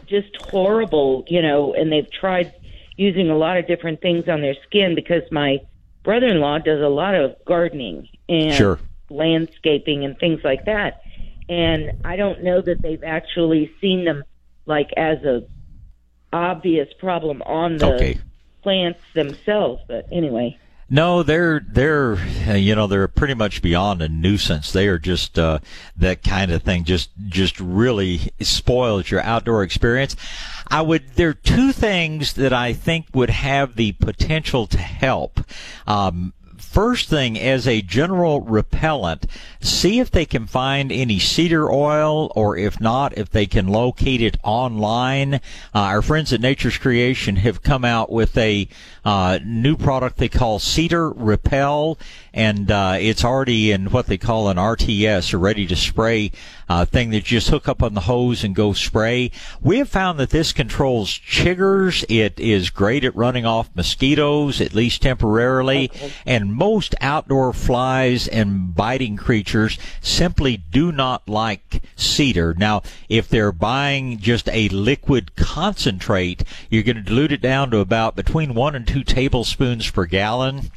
just 0.08 0.36
horrible. 0.38 1.24
You 1.28 1.42
know, 1.42 1.74
and 1.74 1.92
they've 1.92 2.12
tried 2.12 2.54
using 2.98 3.30
a 3.30 3.38
lot 3.38 3.58
of 3.58 3.68
different 3.68 4.02
things 4.02 4.28
on 4.28 4.42
their 4.42 4.56
skin 4.68 4.94
because 4.96 5.24
my 5.32 5.60
brother-in-law 6.04 6.60
does 6.60 6.82
a 6.82 6.88
lot 6.90 7.16
of 7.16 7.36
gardening 7.46 8.08
and 8.28 8.58
Sure. 8.58 8.80
landscaping 9.10 10.04
and 10.04 10.18
things 10.18 10.42
like 10.44 10.66
that. 10.66 11.02
And 11.48 11.92
I 12.04 12.16
don't 12.16 12.44
know 12.44 12.62
that 12.62 12.82
they've 12.82 13.04
actually 13.04 13.72
seen 13.82 14.06
them 14.06 14.24
like 14.66 14.92
as 14.98 15.24
a 15.24 15.44
obvious 16.32 16.88
problem 17.00 17.42
on 17.44 17.78
the 17.80 17.86
Okay. 17.86 18.18
plants 18.62 19.00
themselves. 19.16 19.82
But 19.88 20.06
anyway. 20.12 20.58
No, 20.90 21.22
they're 21.22 21.60
they're 21.60 22.18
uh, 22.48 22.54
you 22.54 22.74
know 22.76 22.88
they're 22.88 23.08
pretty 23.08 23.36
much 23.36 23.62
beyond 23.62 24.02
a 24.02 24.10
nuisance. 24.10 24.72
They 24.72 24.88
are 24.88 24.98
just 24.98 25.38
uh, 25.38 25.60
that 25.96 26.24
kind 26.24 26.52
of 26.52 26.64
thing. 26.64 26.84
Just 26.84 27.12
just 27.28 27.60
really 27.60 28.32
spoils 28.40 29.12
your 29.12 29.22
outdoor 29.22 29.62
experience. 29.64 30.16
I 30.68 30.82
would. 30.82 31.10
There 31.16 31.30
are 31.30 31.34
two 31.34 31.72
things 31.72 32.34
that 32.34 32.54
I 32.54 32.74
think 32.74 33.06
would 33.14 33.30
have 33.30 33.76
the 33.76 33.92
potential 33.94 34.66
to 34.68 34.80
help. 34.80 35.42
Um, 35.86 36.34
First 36.70 37.10
thing, 37.10 37.40
as 37.40 37.68
a 37.68 37.82
general 37.82 38.42
repellent, 38.42 39.26
see 39.60 40.00
if 40.00 40.12
they 40.12 40.26
can 40.26 40.46
find 40.46 40.92
any 40.92 41.18
cedar 41.18 41.72
oil, 41.72 42.32
or 42.36 42.58
if 42.58 42.80
not, 42.80 43.18
if 43.18 43.32
they 43.32 43.48
can 43.48 43.68
locate 43.68 44.22
it 44.22 44.38
online. 44.44 45.36
Uh, 45.36 45.40
our 45.74 46.04
friends 46.04 46.32
at 46.32 46.42
Nature's 46.42 46.78
Creation 46.78 47.38
have 47.38 47.64
come 47.64 47.84
out 47.84 48.12
with 48.12 48.38
a 48.38 48.68
uh, 49.10 49.40
new 49.44 49.76
product 49.76 50.18
they 50.18 50.30
call 50.30 50.60
Cedar 50.60 51.10
Repel, 51.10 51.98
and 52.32 52.70
uh, 52.70 52.96
it's 53.00 53.26
already 53.26 53.72
in 53.72 53.88
what 53.88 54.06
they 54.06 54.20
call 54.20 54.50
an 54.50 54.58
RTS, 54.58 55.34
a 55.34 55.38
ready 55.40 55.66
to 55.66 55.76
spray 55.76 56.32
uh, 56.70 56.86
thing 56.86 57.10
that 57.10 57.32
you 57.32 57.40
just 57.40 57.50
hook 57.50 57.68
up 57.68 57.82
on 57.82 57.96
the 57.96 58.02
hose 58.02 58.44
and 58.44 58.54
go 58.54 58.72
spray. 58.72 59.32
We 59.60 59.80
have 59.80 59.90
found 59.90 60.20
that 60.20 60.30
this 60.30 60.54
controls 60.54 61.10
chiggers. 61.10 62.06
It 62.08 62.40
is 62.40 62.70
great 62.70 63.04
at 63.04 63.16
running 63.16 63.48
off 63.48 63.76
mosquitoes, 63.76 64.62
at 64.62 64.76
least 64.76 65.02
temporarily, 65.02 65.92
and 66.24 66.54
most 66.54 66.94
outdoor 67.02 67.52
flies 67.52 68.28
and 68.28 68.76
biting 68.76 69.18
creatures 69.18 69.80
simply 70.02 70.56
do 70.56 70.92
not 70.92 71.28
like 71.28 71.82
cedar. 71.96 72.54
Now, 72.54 72.84
if 73.10 73.28
they're 73.28 73.52
buying 73.52 74.20
just 74.20 74.48
a 74.50 74.70
liquid 74.70 75.36
concentrate, 75.36 76.44
you're 76.70 76.84
going 76.84 76.98
to 76.98 77.02
dilute 77.02 77.32
it 77.32 77.42
down 77.42 77.72
to 77.72 77.80
about 77.80 78.16
between 78.16 78.54
one 78.54 78.76
and 78.76 78.88
two 78.88 78.99
tablespoons 79.04 79.90
per 79.90 80.06
gallon 80.06 80.72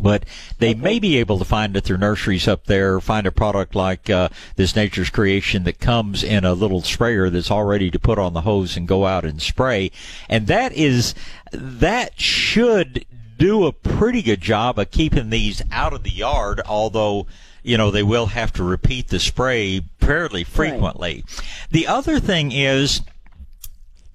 but 0.00 0.24
they 0.58 0.74
may 0.74 0.98
be 0.98 1.18
able 1.18 1.38
to 1.38 1.44
find 1.44 1.76
at 1.76 1.84
their 1.84 1.98
nurseries 1.98 2.48
up 2.48 2.66
there 2.66 3.00
find 3.00 3.26
a 3.26 3.32
product 3.32 3.74
like 3.74 4.10
uh, 4.10 4.28
this 4.56 4.76
nature's 4.76 5.10
creation 5.10 5.64
that 5.64 5.78
comes 5.78 6.22
in 6.22 6.44
a 6.44 6.54
little 6.54 6.82
sprayer 6.82 7.30
that's 7.30 7.50
all 7.50 7.64
ready 7.64 7.90
to 7.90 7.98
put 7.98 8.18
on 8.18 8.32
the 8.32 8.42
hose 8.42 8.76
and 8.76 8.88
go 8.88 9.06
out 9.06 9.24
and 9.24 9.40
spray. 9.40 9.90
And 10.28 10.46
that 10.46 10.72
is 10.72 11.14
that 11.52 12.20
should 12.20 13.06
do 13.38 13.66
a 13.66 13.72
pretty 13.72 14.22
good 14.22 14.40
job 14.40 14.78
of 14.78 14.90
keeping 14.90 15.30
these 15.30 15.62
out 15.72 15.92
of 15.92 16.04
the 16.04 16.10
yard 16.10 16.60
although 16.66 17.26
you 17.64 17.76
know 17.76 17.90
they 17.90 18.02
will 18.02 18.26
have 18.26 18.52
to 18.52 18.62
repeat 18.62 19.08
the 19.08 19.18
spray 19.18 19.80
fairly 19.98 20.44
frequently. 20.44 21.24
The 21.70 21.86
other 21.86 22.20
thing 22.20 22.52
is 22.52 23.00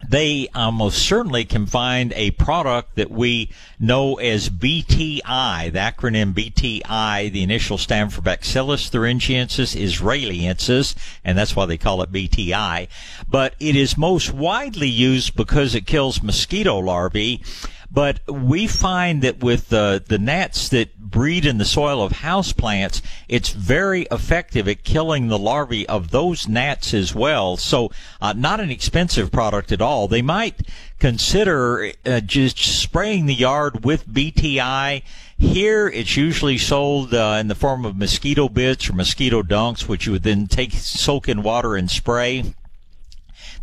they 0.08 0.48
uh, 0.56 0.70
almost 0.70 1.00
certainly 1.00 1.46
can 1.46 1.66
find 1.66 2.14
a 2.16 2.32
product 2.32 2.96
that 2.96 3.10
we 3.10 3.50
know 3.80 4.16
as 4.16 4.50
BTI, 4.50 5.72
the 5.74 5.80
acronym 5.80 6.34
BTI, 6.34 7.32
the 7.32 7.44
initial 7.44 7.78
stand 7.78 8.14
for 8.14 8.22
Bacillus 8.22 8.90
thuringiensis 8.90 9.76
israeliensis, 9.76 10.96
and 11.26 11.38
that's 11.38 11.56
why 11.56 11.66
they 11.66 11.78
call 11.78 12.02
it 12.02 12.12
BTI. 12.12 12.88
But 13.28 13.56
it 13.60 13.76
is 13.76 13.98
most 13.98 14.32
widely 14.32 14.88
used 14.88 15.36
because 15.36 15.76
it 15.76 15.86
kills 15.86 16.24
mosquito 16.24 16.78
larvae. 16.78 17.42
But 17.92 18.20
we 18.28 18.68
find 18.68 19.22
that 19.24 19.40
with 19.40 19.70
the, 19.70 20.04
the 20.06 20.20
gnats 20.20 20.70
that 20.70 20.96
breed 20.98 21.46
in 21.46 21.58
the 21.58 21.66
soil 21.66 22.04
of 22.04 22.12
house 22.12 22.54
plants, 22.54 23.02
it's 23.28 23.50
very 23.50 24.04
effective 24.12 24.68
at 24.68 24.84
killing 24.84 25.28
the 25.28 25.40
larvae 25.40 25.88
of 25.88 26.12
those 26.12 26.48
gnats 26.48 26.94
as 26.94 27.16
well. 27.16 27.58
So, 27.58 27.92
uh, 28.22 28.34
not 28.34 28.60
an 28.60 28.70
expensive 28.70 29.32
product 29.32 29.72
at 29.72 29.82
all. 29.82 30.08
They 30.08 30.22
might 30.22 30.62
consider 31.00 31.94
uh, 32.06 32.20
just 32.20 32.60
spraying 32.60 33.26
the 33.26 33.34
yard 33.34 33.84
with 33.84 34.08
BTI. 34.08 35.02
Here, 35.38 35.88
it's 35.88 36.16
usually 36.16 36.58
sold 36.58 37.14
uh, 37.14 37.38
in 37.40 37.48
the 37.48 37.56
form 37.56 37.86
of 37.86 37.98
mosquito 37.98 38.50
bits 38.50 38.90
or 38.90 38.94
mosquito 38.94 39.42
dunks, 39.42 39.88
which 39.88 40.06
you 40.06 40.12
would 40.12 40.24
then 40.24 40.48
take, 40.48 40.74
soak 40.74 41.28
in 41.28 41.42
water 41.42 41.76
and 41.76 41.90
spray 41.90 42.54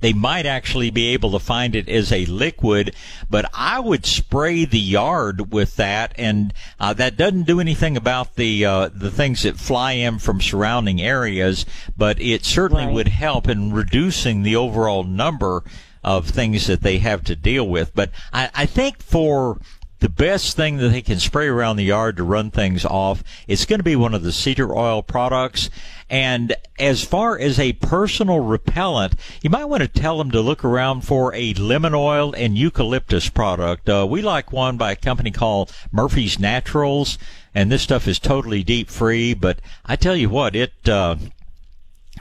they 0.00 0.12
might 0.12 0.46
actually 0.46 0.90
be 0.90 1.08
able 1.08 1.30
to 1.32 1.38
find 1.38 1.74
it 1.74 1.88
as 1.88 2.12
a 2.12 2.26
liquid, 2.26 2.94
but 3.30 3.50
I 3.54 3.80
would 3.80 4.06
spray 4.06 4.64
the 4.64 4.78
yard 4.78 5.52
with 5.52 5.76
that, 5.76 6.14
and 6.18 6.52
uh, 6.78 6.92
that 6.94 7.16
doesn't 7.16 7.46
do 7.46 7.60
anything 7.60 7.96
about 7.96 8.36
the 8.36 8.64
uh, 8.64 8.90
the 8.94 9.10
things 9.10 9.42
that 9.42 9.56
fly 9.58 9.92
in 9.92 10.18
from 10.18 10.40
surrounding 10.40 11.00
areas, 11.00 11.66
but 11.96 12.20
it 12.20 12.44
certainly 12.44 12.84
Right. 12.86 12.94
would 12.94 13.08
help 13.08 13.48
in 13.48 13.72
reducing 13.72 14.42
the 14.42 14.56
overall 14.56 15.04
number 15.04 15.62
of 16.04 16.28
things 16.28 16.66
that 16.68 16.82
they 16.82 16.98
have 16.98 17.24
to 17.24 17.34
deal 17.34 17.66
with. 17.66 17.92
But 17.94 18.10
I, 18.32 18.50
I 18.54 18.66
think 18.66 19.02
for 19.02 19.58
the 20.00 20.08
best 20.08 20.56
thing 20.56 20.76
that 20.76 20.90
they 20.90 21.02
can 21.02 21.18
spray 21.18 21.46
around 21.46 21.76
the 21.76 21.84
yard 21.84 22.16
to 22.16 22.22
run 22.22 22.50
things 22.50 22.84
off. 22.84 23.24
It's 23.46 23.64
going 23.64 23.78
to 23.78 23.84
be 23.84 23.96
one 23.96 24.14
of 24.14 24.22
the 24.22 24.32
cedar 24.32 24.74
oil 24.76 25.02
products. 25.02 25.70
And 26.08 26.54
as 26.78 27.02
far 27.02 27.38
as 27.38 27.58
a 27.58 27.72
personal 27.74 28.40
repellent, 28.40 29.14
you 29.42 29.50
might 29.50 29.64
want 29.64 29.82
to 29.82 29.88
tell 29.88 30.18
them 30.18 30.30
to 30.30 30.40
look 30.40 30.64
around 30.64 31.00
for 31.00 31.34
a 31.34 31.54
lemon 31.54 31.94
oil 31.94 32.34
and 32.36 32.56
eucalyptus 32.56 33.28
product. 33.28 33.88
Uh, 33.88 34.06
we 34.08 34.22
like 34.22 34.52
one 34.52 34.76
by 34.76 34.92
a 34.92 34.96
company 34.96 35.30
called 35.30 35.72
Murphy's 35.90 36.38
Naturals, 36.38 37.18
and 37.54 37.72
this 37.72 37.82
stuff 37.82 38.06
is 38.06 38.18
totally 38.18 38.62
DEET 38.62 38.90
free. 38.90 39.34
But 39.34 39.60
I 39.84 39.96
tell 39.96 40.14
you 40.14 40.28
what, 40.28 40.54
it 40.54 40.88
uh, 40.88 41.16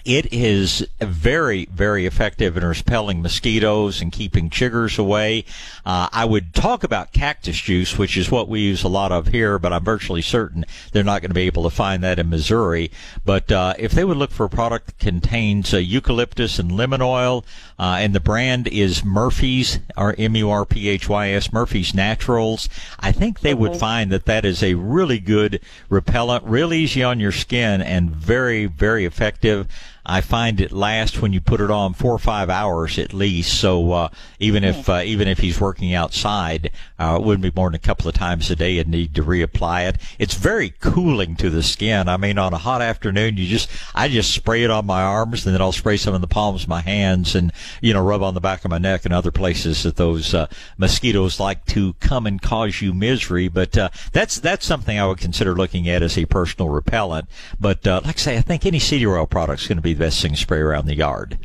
it 0.06 0.32
is 0.32 0.88
very, 1.00 1.66
very 1.66 2.06
effective 2.06 2.56
in 2.56 2.64
repelling 2.64 3.24
mosquitoes 3.24 4.02
and 4.02 4.12
keeping 4.12 4.52
chiggers 4.52 5.00
away. 5.00 5.46
Uh, 5.84 6.08
I 6.12 6.26
would 6.26 6.54
talk 6.54 6.84
about 6.84 7.12
cactus 7.12 7.58
juice, 7.58 7.98
which 7.98 8.16
is 8.16 8.30
what 8.30 8.48
we 8.48 8.62
use 8.62 8.84
a 8.84 8.88
lot 8.88 9.12
of 9.12 9.28
here, 9.28 9.58
but 9.58 9.74
I'm 9.74 9.84
virtually 9.84 10.22
certain 10.22 10.64
they're 10.92 11.04
not 11.04 11.22
going 11.22 11.32
to 11.32 11.36
be 11.36 11.42
able 11.48 11.64
to 11.64 11.72
find 11.72 12.04
that 12.04 12.20
in 12.20 12.30
Missouri. 12.30 12.92
But 13.26 13.52
uh, 13.52 13.74
if 13.80 13.94
they 13.94 14.04
would 14.04 14.18
look 14.18 14.32
for 14.32 14.46
a 14.46 14.50
product 14.50 14.88
that 14.88 15.00
contains 15.00 15.74
uh, 15.74 15.78
eucalyptus 15.78 16.60
and 16.60 16.72
lemon 16.72 17.02
oil, 17.02 17.44
uh, 17.80 17.98
and 18.00 18.14
the 18.14 18.20
brand 18.20 18.68
is 18.68 19.04
Murphy's, 19.04 19.80
or 19.98 20.16
M-U-R-P-H-Y-S, 20.18 21.52
Murphy's 21.52 21.94
Naturals, 21.94 22.70
I 23.00 23.12
think 23.12 23.40
they 23.40 23.54
would 23.54 23.76
find 23.76 24.12
that 24.12 24.26
that 24.26 24.46
is 24.46 24.62
a 24.62 24.76
really 24.76 25.20
good 25.20 25.60
repellent, 25.90 26.44
real 26.46 26.74
easy 26.74 27.04
on 27.04 27.20
your 27.20 27.32
skin, 27.32 27.82
and 27.82 28.12
very, 28.12 28.68
very 28.68 29.06
effective. 29.06 29.68
I 30.06 30.22
find 30.22 30.62
it 30.62 30.72
lasts 30.72 31.22
when 31.22 31.34
you 31.34 31.42
put 31.42 31.62
it 31.62 31.72
on 31.72 31.94
four 31.94 32.14
or 32.14 32.20
five 32.20 32.50
hours 32.50 33.00
at 33.00 33.14
least. 33.14 33.60
So 33.60 33.92
uh, 33.92 34.10
even 34.40 34.64
if 34.64 34.88
uh, 34.88 35.02
even 35.04 35.28
if 35.28 35.40
he's 35.40 35.60
working 35.60 35.94
outside, 35.94 36.72
uh, 37.00 37.18
it 37.20 37.26
wouldn't 37.26 37.44
be 37.44 37.52
more 37.56 37.70
than 37.70 37.76
a 37.76 37.80
couple 37.80 38.08
of 38.08 38.14
times 38.14 38.52
a 38.52 38.56
day 38.56 38.78
and 38.78 38.90
need 38.90 39.16
to 39.16 39.24
reapply 39.24 39.90
it. 39.90 39.98
It's 40.20 40.36
very 40.36 40.70
cooling 40.80 41.36
to 41.38 41.50
the 41.50 41.64
skin. 41.64 42.08
I 42.08 42.18
mean, 42.18 42.38
on 42.38 42.54
a 42.54 42.58
hot 42.58 42.82
afternoon, 42.82 43.38
you 43.38 43.48
just 43.48 43.70
I 43.96 44.08
just 44.08 44.34
spray 44.34 44.64
it 44.64 44.70
on 44.70 44.86
my 44.86 45.02
arms 45.02 45.46
and 45.46 45.54
then 45.54 45.62
I'll 45.62 45.72
spray 45.72 45.98
some 45.98 46.14
in 46.14 46.22
the 46.22 46.28
palms 46.28 46.64
of 46.64 46.70
my 46.70 46.82
hands 46.82 47.34
and 47.34 47.52
you 47.82 47.94
know 47.94 48.04
rub 48.04 48.22
on 48.22 48.36
the 48.36 48.42
back 48.42 48.64
of 48.64 48.72
my 48.72 48.78
neck 48.78 49.06
and 49.06 49.14
other 49.14 49.32
places 49.32 49.84
that 49.84 49.96
those 49.96 50.34
uh, 50.34 50.48
mosquitoes 50.78 51.40
like 51.40 51.66
to 51.68 51.94
come 51.94 52.28
and 52.28 52.42
cause 52.42 52.82
you 52.82 52.94
misery. 52.94 53.48
But 53.48 53.76
uh, 53.76 53.90
that's 54.12 54.40
that's 54.40 54.66
something 54.66 55.00
I 55.00 55.08
would 55.08 55.18
consider 55.18 55.56
looking 55.56 55.90
at 55.90 56.04
as 56.04 56.18
a 56.18 56.26
personal 56.26 56.70
repellent. 56.70 57.28
But 57.60 57.88
uh, 57.88 58.02
like 58.06 58.18
I 58.18 58.20
say, 58.20 58.38
I 58.38 58.42
think 58.42 58.66
any 58.66 58.80
cedar 58.80 59.18
oil 59.18 59.26
product 59.26 59.62
is 59.62 59.68
going 59.68 59.78
to 59.78 59.82
be 59.82 59.95
the 59.96 60.06
best 60.06 60.22
thing 60.22 60.32
to 60.32 60.38
spray 60.38 60.60
around 60.60 60.86
the 60.86 60.96
yard. 60.96 61.40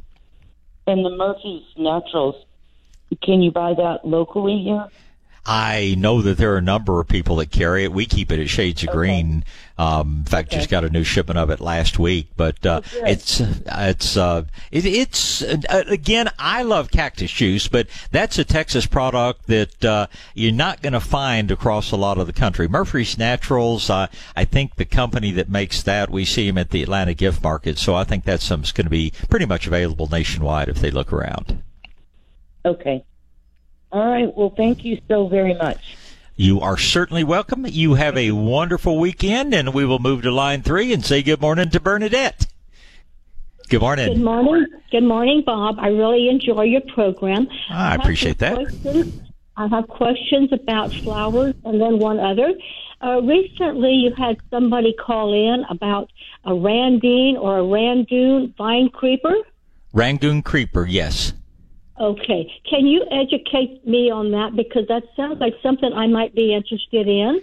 And 0.87 1.05
the 1.05 1.11
Murphy's 1.11 1.63
Naturals, 1.77 2.35
can 3.23 3.43
you 3.43 3.53
buy 3.53 3.75
that 3.75 4.05
locally 4.05 4.59
here? 4.59 4.87
I 5.47 5.95
know 5.99 6.23
that 6.23 6.39
there 6.39 6.53
are 6.55 6.59
a 6.59 6.63
number 6.63 7.01
of 7.01 7.09
people 7.09 7.37
that 7.37 7.51
carry 7.51 7.85
it. 7.85 7.93
We 7.93 8.07
keep 8.07 8.31
it 8.31 8.41
at 8.41 8.49
Shades 8.49 8.83
of 8.83 8.91
Green. 8.91 9.45
Um, 9.79 10.19
in 10.19 10.25
fact, 10.25 10.51
just 10.51 10.69
got 10.69 10.85
a 10.85 10.91
new 10.91 11.05
shipment 11.05 11.39
of 11.39 11.49
it 11.49 11.59
last 11.59 11.99
week. 11.99 12.29
But 12.37 12.65
uh, 12.67 12.83
Oh, 12.85 13.07
it's 13.07 13.41
it's 13.41 14.17
uh, 14.17 14.45
it, 14.71 14.85
it's 14.85 15.43
uh, 15.43 15.85
again, 15.87 16.29
I 16.39 16.63
love 16.63 16.91
cactus 16.91 17.31
juice, 17.31 17.69
but 17.69 17.87
that's 18.11 18.39
a 18.39 18.45
Texas 18.45 18.85
product 18.87 19.47
that 19.47 19.85
uh, 19.85 20.07
you're 20.35 20.53
not 20.53 20.83
going 20.83 20.93
to 20.93 21.01
find 21.01 21.51
across 21.51 21.93
a 21.93 21.97
lot 21.97 22.19
of 22.19 22.27
the 22.27 22.33
country. 22.33 22.69
Murphy's 22.69 23.17
Naturals, 23.17 23.89
uh, 23.89 24.09
I 24.37 24.45
think 24.45 24.77
the 24.77 24.85
company 24.85 25.31
that 25.33 25.49
makes 25.49 25.83
that, 25.83 26.11
we 26.11 26.25
see 26.25 26.47
them 26.47 26.59
at 26.59 26.71
the 26.71 26.83
Atlanta 26.83 27.15
gift 27.15 27.43
market. 27.43 27.79
So 27.79 27.95
I 27.95 28.05
think 28.05 28.25
that's 28.25 28.45
something 28.45 28.63
that's 28.63 28.73
going 28.73 28.87
to 28.87 28.91
be 28.91 29.13
pretty 29.31 29.47
much 29.47 29.67
available 29.67 30.09
nationwide 30.09 30.69
if 30.69 30.81
they 30.81 30.91
look 30.91 31.13
around. 31.13 31.63
Okay. 32.65 33.05
All 33.93 34.07
right. 34.07 34.35
Well, 34.35 34.53
thank 34.57 34.85
you 34.85 35.01
so 35.09 35.29
very 35.29 35.55
much. 35.55 35.97
You 36.37 36.61
are 36.61 36.79
certainly 36.79 37.25
welcome. 37.25 37.67
You 37.67 37.95
have 37.95 38.17
a 38.17 38.31
wonderful 38.31 38.99
weekend, 38.99 39.53
and 39.55 39.75
we 39.75 39.85
will 39.85 39.99
move 39.99 40.23
to 40.23 40.31
line 40.31 40.63
three 40.63 40.93
and 40.93 41.05
say 41.05 41.23
good 41.23 41.41
morning 41.41 41.69
to 41.71 41.81
Bernadette. 41.81 42.47
Good 43.69 43.83
morning. 43.83 44.15
Good 44.15 44.23
morning. 44.23 44.67
Good 44.91 45.05
morning, 45.05 45.43
Bob. 45.45 45.77
I 45.79 45.89
really 45.89 46.29
enjoy 46.29 46.63
your 46.63 46.81
program. 46.81 47.47
Ah, 47.71 47.89
I 47.89 47.91
have 47.91 48.01
appreciate 48.01 48.39
that. 48.39 48.55
questions. 48.55 49.21
I 49.57 49.67
have 49.69 49.87
questions 49.89 50.51
about 50.53 50.93
flowers 50.93 51.55
and 51.65 51.81
then 51.81 51.99
one 51.99 52.19
other. 52.19 52.53
Uh, 53.03 53.21
recently, 53.23 53.93
you 53.93 54.15
had 54.17 54.39
somebody 54.51 54.95
call 54.95 55.35
in 55.35 55.65
about 55.69 56.11
a 56.45 56.53
randine 56.53 57.37
or 57.37 57.59
a 57.59 57.63
randoon 57.63 58.57
vine 58.57 58.89
creeper. 58.89 59.35
Rangoon 59.93 60.43
Creeper, 60.43 60.87
yes. 60.87 61.33
Okay. 62.01 62.51
Can 62.69 62.87
you 62.87 63.05
educate 63.11 63.87
me 63.87 64.11
on 64.11 64.31
that? 64.31 64.57
Because 64.57 64.87
that 64.89 65.03
sounds 65.17 65.39
like 65.39 65.55
something 65.63 65.93
I 65.93 66.07
might 66.07 66.35
be 66.35 66.55
interested 66.55 67.07
in. 67.07 67.43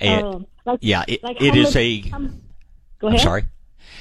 Eh, 0.00 0.20
Um, 0.20 0.46
like- 0.64 0.78
yeah, 0.82 1.04
it, 1.08 1.22
like 1.24 1.42
it 1.42 1.56
is 1.56 1.74
a. 1.74 2.00
how- 2.02 2.18
Go 2.98 3.08
I'm 3.08 3.14
ahead. 3.14 3.20
sorry. 3.20 3.42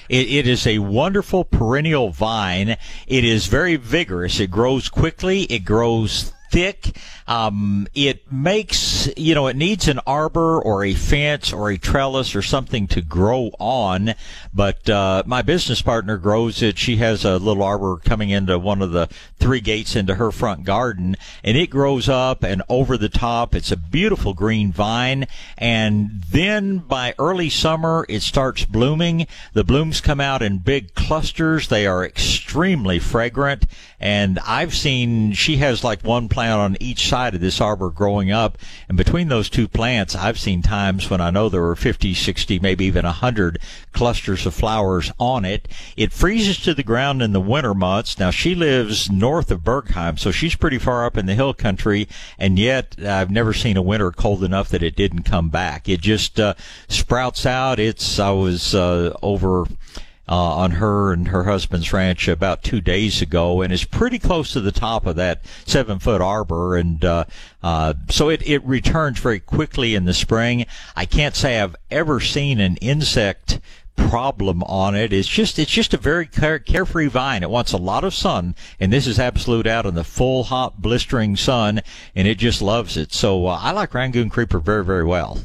It, 0.08 0.28
it 0.30 0.47
is 0.47 0.68
a 0.68 0.78
wonderful 0.80 1.43
perennial 1.43 2.12
vine. 2.12 2.78
It 3.08 3.26
is 3.26 3.47
very 3.47 3.76
vigorous. 3.76 4.39
It 4.39 4.51
grows 4.51 4.88
quickly. 4.89 5.41
It 5.43 5.66
grows 5.66 6.32
thick. 6.51 6.95
Um, 7.28 7.88
it 7.95 8.32
makes, 8.32 9.09
you 9.17 9.34
know, 9.34 9.47
it 9.47 9.55
needs 9.55 9.88
an 9.88 9.99
arbor 10.05 10.61
or 10.61 10.86
a 10.86 10.93
fence 10.93 11.51
or 11.51 11.71
a 11.71 11.78
trellis 11.78 12.36
or 12.36 12.43
something 12.43 12.88
to 12.89 13.01
grow 13.01 13.49
on. 13.59 14.13
But, 14.53 14.88
uh, 14.89 15.23
my 15.26 15.41
business 15.41 15.82
partner 15.82 16.17
grows 16.17 16.61
it. 16.61 16.78
She 16.78 16.97
has 16.97 17.26
a 17.26 17.39
little 17.39 17.63
arbor 17.63 17.97
coming 17.97 18.30
into 18.30 18.59
one 18.59 18.82
of 18.82 18.91
the 18.91 19.09
three 19.39 19.59
gates 19.59 19.95
into 19.95 20.15
her 20.15 20.32
front 20.32 20.65
garden 20.65 21.15
and 21.43 21.57
it 21.57 21.69
grows 21.69 22.07
up 22.07 22.43
and 22.43 22.61
over 22.69 22.95
the 22.97 23.09
top. 23.09 23.55
It's 23.55 23.71
a 23.71 23.78
beautiful 23.78 24.34
green 24.34 24.71
vine. 24.71 25.26
And 25.57 26.23
then 26.30 26.78
by 26.80 27.15
early 27.17 27.49
summer, 27.49 28.05
it 28.07 28.21
starts 28.21 28.65
blooming. 28.65 29.26
The 29.53 29.63
blooms 29.63 29.99
come 29.99 30.21
out 30.21 30.43
in 30.43 30.59
big 30.59 30.93
clusters. 30.93 31.69
They 31.69 31.88
are 31.88 32.05
extremely 32.05 32.99
fragrant. 32.99 33.65
And 33.99 34.39
I've 34.45 34.76
seen, 34.76 35.34
she 35.34 35.57
has 35.57 35.84
like 35.84 36.03
one 36.03 36.30
plant 36.30 36.59
on 36.59 36.78
each 36.80 37.07
side 37.07 37.14
of 37.16 37.39
this 37.39 37.61
arbor 37.61 37.89
growing 37.89 38.32
up. 38.32 38.57
And 38.89 38.97
between 38.97 39.30
those 39.30 39.49
two 39.49 39.68
plants, 39.68 40.16
I've 40.16 40.38
seen 40.38 40.61
times 40.61 41.09
when 41.09 41.22
I 41.22 41.30
know 41.32 41.47
there 41.47 41.61
were 41.61 41.76
50, 41.76 42.13
60, 42.13 42.59
maybe 42.59 42.86
even 42.86 43.05
100 43.05 43.59
clusters 43.93 44.45
of 44.45 44.53
flowers 44.53 45.11
on 45.18 45.45
it. 45.45 45.68
It 45.95 46.11
freezes 46.11 46.59
to 46.63 46.74
the 46.74 46.84
ground 46.84 47.22
in 47.22 47.32
the 47.32 47.39
winter 47.39 47.74
months. 47.74 48.20
Now 48.20 48.32
she 48.32 48.53
lives 48.53 49.09
north 49.09 49.49
of 49.49 49.63
Bergheim, 49.63 50.20
so 50.20 50.32
she's 50.32 50.55
pretty 50.55 50.78
far 50.78 51.05
up 51.05 51.18
in 51.18 51.26
the 51.26 51.36
hill 51.36 51.53
country. 51.53 52.07
And 52.38 52.59
yet 52.59 52.95
I've 53.03 53.32
never 53.32 53.53
seen 53.53 53.78
a 53.78 53.82
winter 53.82 54.11
cold 54.11 54.43
enough 54.43 54.70
that 54.70 54.84
it 54.84 54.95
didn't 54.95 55.24
come 55.24 55.49
back. 55.49 55.88
It 55.88 56.01
just 56.01 56.39
uh, 56.39 56.55
sprouts 56.89 57.45
out. 57.45 57.80
It's, 57.80 58.20
I 58.20 58.32
was 58.32 58.76
uh, 58.76 59.16
over 59.22 59.66
uh, 60.28 60.55
on 60.55 60.71
her 60.71 61.13
and 61.13 61.28
her 61.28 61.43
husband's 61.43 61.93
ranch 61.93 62.28
about 62.28 62.63
two 62.63 62.82
days 62.82 63.21
ago, 63.21 63.61
and 63.61 63.71
is 63.71 63.84
pretty 63.84 64.19
close 64.19 64.53
to 64.53 64.61
the 64.61 64.71
top 64.71 65.05
of 65.05 65.15
that 65.15 65.45
seven 65.65 65.99
foot 65.99 66.21
arbor, 66.21 66.76
and 66.76 67.03
uh, 67.05 67.26
uh, 67.63 67.93
so 68.09 68.30
it 68.30 68.45
it 68.47 68.63
returns 68.65 69.19
very 69.19 69.39
quickly 69.39 69.95
in 69.95 70.05
the 70.05 70.13
spring. 70.13 70.65
I 70.95 71.05
can't 71.05 71.36
say 71.36 71.59
I've 71.59 71.76
ever 71.91 72.19
seen 72.19 72.59
an 72.59 72.78
insect 72.78 73.59
problem 73.95 74.61
on 74.63 74.95
it. 74.95 75.13
It's 75.13 75.28
just 75.28 75.59
it's 75.59 75.71
just 75.71 75.93
a 75.93 75.97
very 75.97 76.26
care, 76.26 76.59
carefree 76.59 77.07
vine. 77.07 77.43
It 77.43 77.49
wants 77.49 77.71
a 77.71 77.78
lot 77.78 78.03
of 78.03 78.13
sun, 78.13 78.55
and 78.80 78.91
this 78.91 79.07
is 79.07 79.19
absolute 79.19 79.67
out 79.67 79.86
in 79.86 79.95
the 79.95 80.03
full 80.03 80.43
hot 80.43 80.82
blistering 80.82 81.36
sun, 81.36 81.82
and 82.15 82.28
it 82.28 82.38
just 82.38 82.61
loves 82.61 82.97
it. 82.97 83.13
So 83.13 83.47
uh, 83.47 83.59
I 83.61 83.71
like 83.71 83.93
Rangoon 83.93 84.30
creeper 84.30 84.59
very 84.59 84.84
very 84.84 85.05
well. 85.05 85.39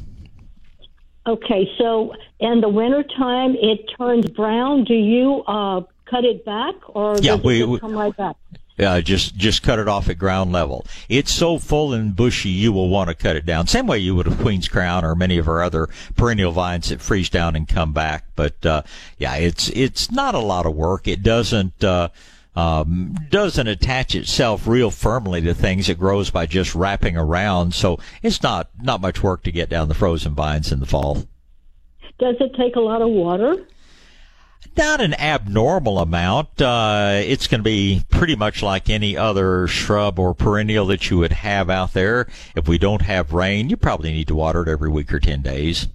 Okay, 1.27 1.71
so 1.79 2.15
in 2.41 2.61
the 2.61 2.69
wintertime 2.69 3.55
it 3.61 3.89
turns 3.97 4.27
brown. 4.31 4.85
Do 4.85 4.95
you 4.95 5.43
uh, 5.47 5.83
cut 6.07 6.25
it 6.25 6.45
back, 6.45 6.75
or 6.89 7.17
Yeah, 7.21 7.37
does 7.37 7.45
we- 7.45 7.61
it 7.63 7.69
we- 7.69 7.75
just 7.79 7.81
come 7.83 7.97
right 7.97 8.17
back? 8.17 8.37
uh, 8.79 9.01
just 9.03 9.37
just 9.37 9.63
cut 9.63 9.79
it 9.79 9.89
off 9.89 10.09
at 10.09 10.17
ground 10.19 10.53
level. 10.53 10.87
It's 11.11 11.31
so 11.31 11.59
full 11.59 11.93
and 11.93 12.17
bushy, 12.17 12.49
you 12.49 12.73
will 12.73 12.89
want 12.89 13.09
to 13.09 13.15
cut 13.15 13.37
it 13.37 13.45
down. 13.45 13.67
Same 13.67 13.87
way 13.87 13.99
you 13.99 14.15
would 14.15 14.27
a 14.27 14.35
Queen's 14.35 14.69
Crown 14.69 15.05
or 15.05 15.15
many 15.15 15.37
of 15.37 15.49
our 15.49 15.63
other 15.63 15.89
perennial 16.17 16.53
vines 16.53 16.89
that 16.89 17.03
freeze 17.03 17.29
down 17.29 17.57
and 17.57 17.69
come 17.69 17.93
back. 17.93 18.25
But 18.37 18.65
uh, 18.65 18.83
yeah, 19.19 19.35
it's 19.37 19.69
it's 19.71 20.11
not 20.11 20.35
a 20.35 20.39
lot 20.39 20.65
of 20.67 20.75
work. 20.75 21.07
It 21.07 21.23
doesn't. 21.23 21.85
Uh, 21.85 22.09
um, 22.57 23.15
doesn't 23.31 23.69
attach 23.69 24.17
itself 24.17 24.67
real 24.67 24.91
firmly 24.91 25.41
to 25.43 25.55
things. 25.55 25.89
It 25.89 26.01
grows 26.01 26.31
by 26.31 26.47
just 26.47 26.75
wrapping 26.75 27.17
around, 27.17 27.75
so 27.75 28.01
it's 28.23 28.43
not 28.43 28.69
not 28.83 29.01
much 29.01 29.23
work 29.23 29.45
to 29.45 29.53
get 29.53 29.69
down 29.71 29.87
the 29.89 29.95
frozen 29.95 30.35
vines 30.35 30.73
in 30.73 30.81
the 30.81 30.87
fall. 30.87 31.23
Does 32.21 32.37
it 32.39 32.55
take 32.55 32.77
a 32.77 32.81
lot 32.81 33.03
of 33.03 33.09
water? 33.09 33.67
not 34.77 35.01
an 35.01 35.15
abnormal 35.15 35.99
amount. 35.99 36.61
Uh, 36.61 37.21
it's 37.23 37.47
going 37.47 37.61
to 37.61 37.65
be 37.65 38.03
pretty 38.09 38.37
much 38.37 38.63
like 38.63 38.89
any 38.89 39.17
other 39.17 39.67
shrub 39.67 40.19
or 40.19 40.35
perennial 40.35 40.87
that 40.87 41.11
you 41.11 41.19
would 41.19 41.33
have 41.33 41.69
out 41.69 41.93
there. 41.93 42.29
If 42.57 42.69
we 42.69 42.79
don't 42.79 43.03
have 43.03 43.33
rain, 43.33 43.69
you 43.69 43.77
probably 43.77 44.13
need 44.13 44.29
to 44.29 44.35
water 44.35 44.63
it 44.63 44.69
every 44.69 44.91
week 44.91 45.13
or 45.13 45.21
10 45.21 45.43
days. 45.43 45.89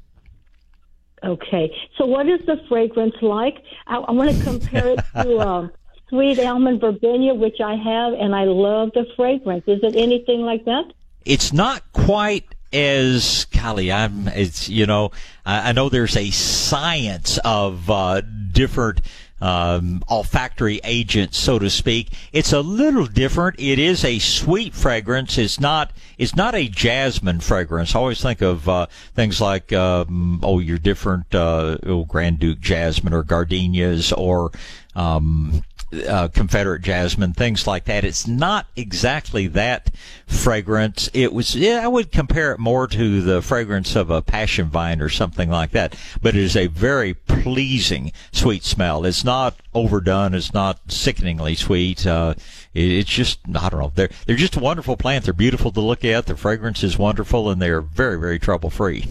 Okay, 1.23 1.75
so 1.97 2.05
what 2.05 2.27
is 2.29 2.45
the 2.45 2.57
fragrance 2.69 3.15
like? 3.21 3.63
I, 3.87 3.97
I 3.97 4.11
want 4.11 4.35
to 4.35 4.43
compare 4.43 4.89
it 4.89 4.99
to 5.15 5.39
um, 5.47 5.71
sweet 6.09 6.39
almond 6.39 6.81
verbena, 6.81 7.33
which 7.33 7.59
I 7.61 7.75
have, 7.75 8.13
and 8.13 8.35
I 8.35 8.43
love 8.43 8.91
the 8.93 9.05
fragrance. 9.15 9.63
Is 9.65 9.79
it 9.81 9.95
anything 9.95 10.41
like 10.41 10.65
that? 10.65 10.93
It's 11.25 11.51
not 11.51 11.81
quite 11.93 12.53
as 12.71 13.45
golly, 13.45 13.91
I'm. 13.91 14.27
It's 14.27 14.69
you 14.69 14.85
know, 14.85 15.11
I, 15.45 15.71
know 15.73 15.89
there's 15.89 16.17
a 16.17 16.31
science 16.31 17.37
of 17.45 17.89
uh, 17.89 18.21
different 18.51 19.01
um, 19.41 20.03
olfactory 20.09 20.79
agents, 20.83 21.37
so 21.37 21.59
to 21.59 21.69
speak. 21.69 22.11
It's 22.31 22.51
a 22.51 22.61
little 22.61 23.05
different. 23.05 23.59
It 23.59 23.77
is 23.77 24.03
a 24.03 24.17
sweet 24.19 24.73
fragrance. 24.73 25.37
It's 25.37 25.59
not. 25.59 25.91
It's 26.17 26.35
not 26.35 26.55
a 26.55 26.67
jasmine 26.67 27.41
fragrance. 27.41 27.93
I 27.93 27.99
always 27.99 28.21
think 28.21 28.41
of 28.41 28.67
uh, 28.67 28.87
things 29.13 29.39
like 29.39 29.71
um, 29.73 30.39
oh, 30.41 30.59
your 30.59 30.77
different 30.77 31.35
uh, 31.35 31.77
oh, 31.83 32.05
Grand 32.05 32.39
Duke 32.39 32.59
jasmine 32.59 33.13
or 33.13 33.23
gardenias 33.23 34.11
or. 34.13 34.51
Um, 34.95 35.61
uh, 36.03 36.27
Confederate 36.29 36.81
jasmine, 36.81 37.33
things 37.33 37.67
like 37.67 37.85
that. 37.85 38.03
It's 38.03 38.27
not 38.27 38.67
exactly 38.75 39.47
that 39.47 39.91
fragrance. 40.27 41.09
It 41.13 41.33
was, 41.33 41.55
yeah, 41.55 41.81
I 41.83 41.87
would 41.87 42.11
compare 42.11 42.51
it 42.51 42.59
more 42.59 42.87
to 42.87 43.21
the 43.21 43.41
fragrance 43.41 43.95
of 43.95 44.09
a 44.09 44.21
passion 44.21 44.67
vine 44.67 45.01
or 45.01 45.09
something 45.09 45.49
like 45.49 45.71
that. 45.71 45.95
But 46.21 46.35
it 46.35 46.41
is 46.41 46.55
a 46.55 46.67
very 46.67 47.13
pleasing 47.13 48.11
sweet 48.31 48.63
smell. 48.63 49.05
It's 49.05 49.23
not 49.23 49.55
overdone. 49.73 50.33
It's 50.33 50.53
not 50.53 50.91
sickeningly 50.91 51.55
sweet. 51.55 52.05
Uh, 52.05 52.35
it, 52.73 52.91
it's 52.91 53.09
just, 53.09 53.39
I 53.55 53.69
don't 53.69 53.79
know. 53.79 53.91
They're, 53.93 54.09
they're 54.25 54.35
just 54.35 54.55
a 54.55 54.61
wonderful 54.61 54.97
plant. 54.97 55.25
They're 55.25 55.33
beautiful 55.33 55.71
to 55.71 55.81
look 55.81 56.05
at. 56.05 56.25
The 56.25 56.35
fragrance 56.35 56.83
is 56.83 56.97
wonderful 56.97 57.49
and 57.49 57.61
they're 57.61 57.81
very, 57.81 58.19
very 58.19 58.39
trouble 58.39 58.69
free. 58.69 59.05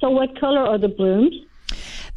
So, 0.00 0.10
what 0.10 0.38
color 0.38 0.60
are 0.60 0.78
the 0.78 0.88
blooms? 0.88 1.34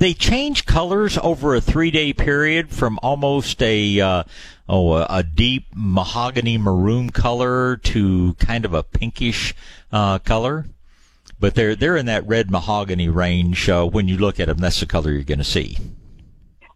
They 0.02 0.16
change 0.16 0.66
colors 0.66 1.20
over 1.22 1.54
a 1.54 1.62
three 1.62 1.92
day 1.92 2.12
period 2.12 2.72
from 2.72 2.98
almost 3.04 3.62
a 3.62 4.02
uh, 4.02 4.24
oh 4.68 4.96
a, 4.96 5.22
deep 5.22 5.68
mahogany 5.76 6.58
maroon 6.58 7.12
color 7.12 7.78
to 7.78 8.34
kind 8.40 8.66
of 8.66 8.74
a 8.74 8.82
pinkish 8.82 9.54
uh, 9.92 10.18
color. 10.18 10.66
But 11.40 11.54
they're 11.54 11.76
they're 11.76 11.98
in 11.98 12.08
that 12.08 12.26
red 12.26 12.50
mahogany 12.50 13.10
range. 13.10 13.70
Uh, 13.70 13.86
when 13.86 14.08
you 14.08 14.18
look 14.18 14.40
at 14.40 14.48
them, 14.48 14.58
that's 14.58 14.80
the 14.80 14.88
color 14.88 15.12
you're 15.12 15.22
going 15.22 15.38
to 15.38 15.44
see. 15.44 15.78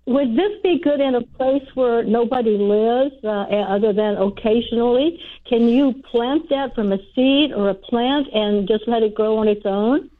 Would 0.05 0.35
this 0.35 0.61
be 0.61 0.79
good 0.83 0.99
in 0.99 1.15
a 1.15 1.21
place 1.23 1.67
where 1.73 2.03
nobody 2.03 2.55
lives, 2.59 3.15
uh, 3.23 3.27
other 3.27 3.91
than 3.91 4.17
occasionally? 4.17 5.19
Can 5.49 5.67
you 5.67 5.93
plant 6.11 6.47
that 6.49 6.75
from 6.75 6.91
a 6.91 6.99
seed 7.15 7.53
or 7.53 7.69
a 7.69 7.73
plant 7.73 8.27
and 8.31 8.67
just 8.67 8.87
let 8.87 9.01
it 9.01 9.15
grow 9.15 9.39
on 9.39 9.47
its 9.47 9.65
own? 9.65 10.11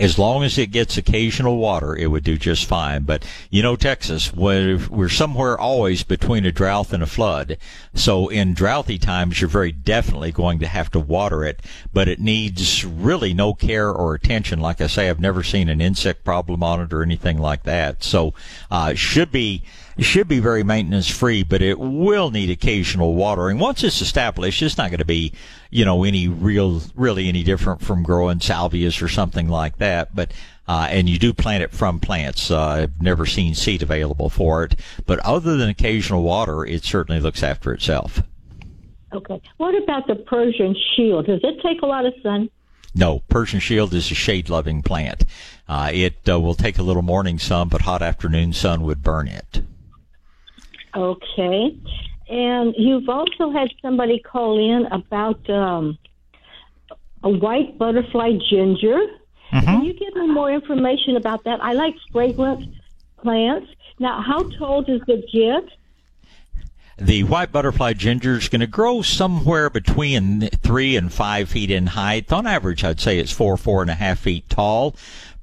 As 0.00 0.18
long 0.18 0.42
as 0.42 0.56
it 0.56 0.68
gets 0.68 0.96
occasional 0.96 1.58
water, 1.58 1.94
it 1.94 2.06
would 2.06 2.24
do 2.24 2.38
just 2.38 2.64
fine. 2.64 3.02
But 3.02 3.24
you 3.50 3.62
know, 3.62 3.76
Texas, 3.76 4.32
we're, 4.32 4.78
we're 4.88 5.10
somewhere 5.10 5.60
always 5.60 6.02
between 6.02 6.46
a 6.46 6.52
drought 6.52 6.92
and 6.92 7.02
a 7.02 7.06
flood. 7.06 7.58
So 7.94 8.28
in 8.28 8.54
droughty 8.54 8.98
times, 8.98 9.40
you're 9.40 9.48
very 9.48 9.72
definitely 9.72 10.32
going 10.32 10.58
to 10.60 10.66
have 10.66 10.90
to 10.92 10.98
water 10.98 11.44
it, 11.44 11.60
but 11.92 12.08
it 12.08 12.18
needs 12.18 12.84
really 12.84 13.34
no 13.34 13.52
care 13.52 13.90
or 13.90 14.14
attention. 14.14 14.58
Like 14.58 14.80
I 14.80 14.86
say, 14.86 15.10
I've 15.10 15.20
never 15.20 15.42
seen 15.42 15.68
an 15.68 15.82
insect 15.82 16.24
problem 16.24 16.62
on 16.62 16.80
it 16.80 16.92
or 16.94 17.02
anything 17.02 17.38
like 17.38 17.64
that. 17.64 18.02
So, 18.02 18.32
uh, 18.70 18.94
should 18.94 19.30
be, 19.30 19.62
should 19.98 20.28
be 20.28 20.40
very 20.40 20.62
maintenance 20.62 21.08
free, 21.08 21.42
but 21.42 21.62
it 21.62 21.78
will 21.78 22.30
need 22.30 22.50
occasional 22.50 23.14
watering. 23.14 23.58
Once 23.58 23.82
it's 23.84 24.00
established, 24.00 24.62
it's 24.62 24.78
not 24.78 24.90
going 24.90 24.98
to 24.98 25.04
be, 25.04 25.32
you 25.70 25.84
know, 25.84 26.04
any 26.04 26.28
real, 26.28 26.82
really 26.94 27.28
any 27.28 27.42
different 27.42 27.80
from 27.80 28.02
growing 28.02 28.38
salvias 28.38 29.02
or 29.02 29.08
something 29.08 29.48
like 29.48 29.78
that. 29.78 30.14
But, 30.14 30.32
uh, 30.68 30.88
and 30.90 31.08
you 31.08 31.18
do 31.18 31.32
plant 31.32 31.62
it 31.62 31.72
from 31.72 32.00
plants. 32.00 32.50
Uh, 32.50 32.60
I've 32.60 33.02
never 33.02 33.26
seen 33.26 33.54
seed 33.54 33.82
available 33.82 34.30
for 34.30 34.64
it, 34.64 34.76
but 35.06 35.18
other 35.20 35.56
than 35.56 35.68
occasional 35.68 36.22
water, 36.22 36.64
it 36.64 36.84
certainly 36.84 37.20
looks 37.20 37.42
after 37.42 37.72
itself. 37.72 38.22
Okay. 39.12 39.40
What 39.56 39.74
about 39.82 40.06
the 40.06 40.14
Persian 40.14 40.76
shield? 40.94 41.26
Does 41.26 41.40
it 41.42 41.60
take 41.62 41.82
a 41.82 41.86
lot 41.86 42.06
of 42.06 42.14
sun? 42.22 42.48
No, 42.94 43.20
Persian 43.28 43.60
shield 43.60 43.94
is 43.94 44.10
a 44.10 44.14
shade 44.14 44.48
loving 44.48 44.82
plant. 44.82 45.24
Uh, 45.68 45.90
it 45.92 46.16
uh, 46.28 46.40
will 46.40 46.54
take 46.54 46.78
a 46.78 46.82
little 46.82 47.02
morning 47.02 47.38
sun, 47.38 47.68
but 47.68 47.82
hot 47.82 48.02
afternoon 48.02 48.52
sun 48.52 48.82
would 48.82 49.02
burn 49.02 49.28
it. 49.28 49.62
Okay. 50.94 51.76
And 52.28 52.74
you've 52.76 53.08
also 53.08 53.50
had 53.50 53.68
somebody 53.82 54.20
call 54.20 54.58
in 54.58 54.86
about 54.86 55.48
um, 55.50 55.98
a 57.22 57.28
white 57.28 57.76
butterfly 57.76 58.32
ginger. 58.48 59.00
Mm-hmm. 59.52 59.64
Can 59.64 59.84
you 59.84 59.92
give 59.94 60.14
me 60.14 60.28
more 60.28 60.50
information 60.50 61.16
about 61.16 61.44
that? 61.44 61.62
I 61.62 61.72
like 61.72 61.94
fragrant 62.12 62.72
plants. 63.20 63.68
Now, 63.98 64.22
how 64.22 64.48
tall 64.50 64.82
does 64.82 65.00
it 65.08 65.24
get? 65.32 65.76
The 67.00 67.24
white 67.24 67.50
butterfly 67.50 67.94
ginger 67.94 68.34
is 68.34 68.48
going 68.48 68.60
to 68.60 68.66
grow 68.66 69.00
somewhere 69.00 69.70
between 69.70 70.48
three 70.48 70.96
and 70.96 71.10
five 71.10 71.48
feet 71.48 71.70
in 71.70 71.86
height. 71.86 72.30
On 72.30 72.46
average, 72.46 72.84
I'd 72.84 73.00
say 73.00 73.18
it's 73.18 73.32
four, 73.32 73.56
four 73.56 73.80
and 73.80 73.90
a 73.90 73.94
half 73.94 74.20
feet 74.20 74.48
tall 74.50 74.94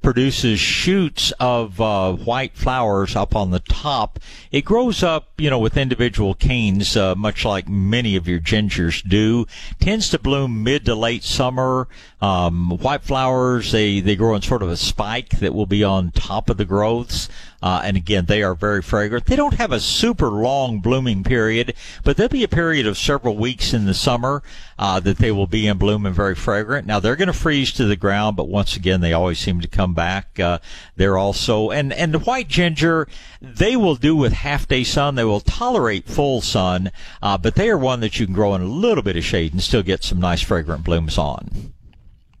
produces 0.02 0.60
shoots 0.60 1.32
of 1.40 1.80
uh, 1.80 2.12
white 2.12 2.54
flowers 2.56 3.16
up 3.16 3.34
on 3.34 3.50
the 3.50 3.58
top. 3.60 4.18
It 4.50 4.64
grows 4.64 5.02
up, 5.02 5.28
you 5.38 5.50
know, 5.50 5.58
with 5.58 5.76
individual 5.76 6.34
canes, 6.34 6.96
uh, 6.96 7.14
much 7.14 7.44
like 7.44 7.68
many 7.68 8.16
of 8.16 8.28
your 8.28 8.40
gingers 8.40 9.06
do. 9.06 9.46
Tends 9.80 10.08
to 10.10 10.18
bloom 10.18 10.62
mid 10.62 10.84
to 10.86 10.94
late 10.94 11.24
summer. 11.24 11.88
Um, 12.20 12.70
white 12.78 13.02
flowers, 13.02 13.72
they, 13.72 14.00
they 14.00 14.16
grow 14.16 14.34
in 14.34 14.42
sort 14.42 14.62
of 14.62 14.68
a 14.68 14.76
spike 14.76 15.30
that 15.40 15.54
will 15.54 15.66
be 15.66 15.84
on 15.84 16.10
top 16.12 16.50
of 16.50 16.56
the 16.56 16.64
growths. 16.64 17.28
Uh, 17.62 17.82
and 17.84 17.96
again, 17.96 18.26
they 18.26 18.42
are 18.42 18.54
very 18.54 18.82
fragrant. 18.82 19.26
They 19.26 19.36
don't 19.36 19.54
have 19.54 19.72
a 19.72 19.80
super 19.80 20.28
long 20.28 20.78
blooming 20.78 21.24
period, 21.24 21.74
but 22.04 22.16
there'll 22.16 22.28
be 22.28 22.44
a 22.44 22.48
period 22.48 22.86
of 22.86 22.96
several 22.96 23.36
weeks 23.36 23.74
in 23.74 23.84
the 23.84 23.94
summer 23.94 24.42
uh, 24.78 25.00
that 25.00 25.18
they 25.18 25.32
will 25.32 25.48
be 25.48 25.66
in 25.66 25.76
bloom 25.76 26.06
and 26.06 26.14
very 26.14 26.36
fragrant. 26.36 26.86
Now 26.86 27.00
they're 27.00 27.16
going 27.16 27.26
to 27.26 27.32
freeze 27.32 27.72
to 27.72 27.84
the 27.84 27.96
ground, 27.96 28.36
but 28.36 28.48
once 28.48 28.76
again, 28.76 29.00
they 29.00 29.12
always 29.12 29.40
seem 29.40 29.60
to 29.60 29.68
come 29.68 29.92
back. 29.92 30.38
Uh, 30.38 30.60
they're 30.94 31.18
also 31.18 31.70
and 31.70 31.92
and 31.92 32.14
the 32.14 32.20
white 32.20 32.48
ginger, 32.48 33.08
they 33.40 33.76
will 33.76 33.96
do 33.96 34.14
with 34.14 34.32
half 34.32 34.68
day 34.68 34.84
sun. 34.84 35.16
They 35.16 35.24
will 35.24 35.40
tolerate 35.40 36.06
full 36.06 36.40
sun, 36.40 36.92
uh, 37.22 37.38
but 37.38 37.56
they 37.56 37.70
are 37.70 37.78
one 37.78 38.00
that 38.00 38.20
you 38.20 38.26
can 38.26 38.34
grow 38.34 38.54
in 38.54 38.62
a 38.62 38.66
little 38.66 39.02
bit 39.02 39.16
of 39.16 39.24
shade 39.24 39.52
and 39.52 39.62
still 39.62 39.82
get 39.82 40.04
some 40.04 40.20
nice 40.20 40.42
fragrant 40.42 40.84
blooms 40.84 41.18
on. 41.18 41.72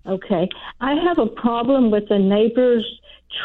Okay, 0.06 0.48
I 0.80 0.94
have 0.94 1.18
a 1.18 1.26
problem 1.26 1.90
with 1.90 2.08
the 2.08 2.18
neighbor's 2.18 2.86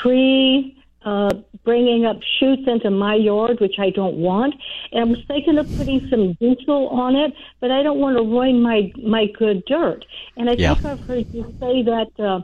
tree 0.01 0.77
uh, 1.05 1.33
bringing 1.63 2.05
up 2.05 2.17
shoots 2.39 2.63
into 2.67 2.89
my 2.89 3.15
yard, 3.15 3.59
which 3.59 3.79
I 3.79 3.89
don't 3.89 4.15
want. 4.15 4.55
And 4.91 5.01
I 5.01 5.03
was 5.05 5.23
thinking 5.27 5.57
of 5.57 5.67
putting 5.77 6.07
some 6.09 6.33
diesel 6.33 6.89
on 6.89 7.15
it, 7.15 7.33
but 7.59 7.71
I 7.71 7.83
don't 7.83 7.99
want 7.99 8.17
to 8.17 8.23
ruin 8.23 8.61
my 8.61 8.91
my 9.01 9.27
good 9.27 9.63
dirt. 9.65 10.05
And 10.37 10.49
I 10.49 10.53
yeah. 10.53 10.73
think 10.73 10.85
I've 10.85 10.99
heard 11.01 11.27
you 11.33 11.43
say 11.59 11.83
that. 11.83 12.11
Uh, 12.19 12.41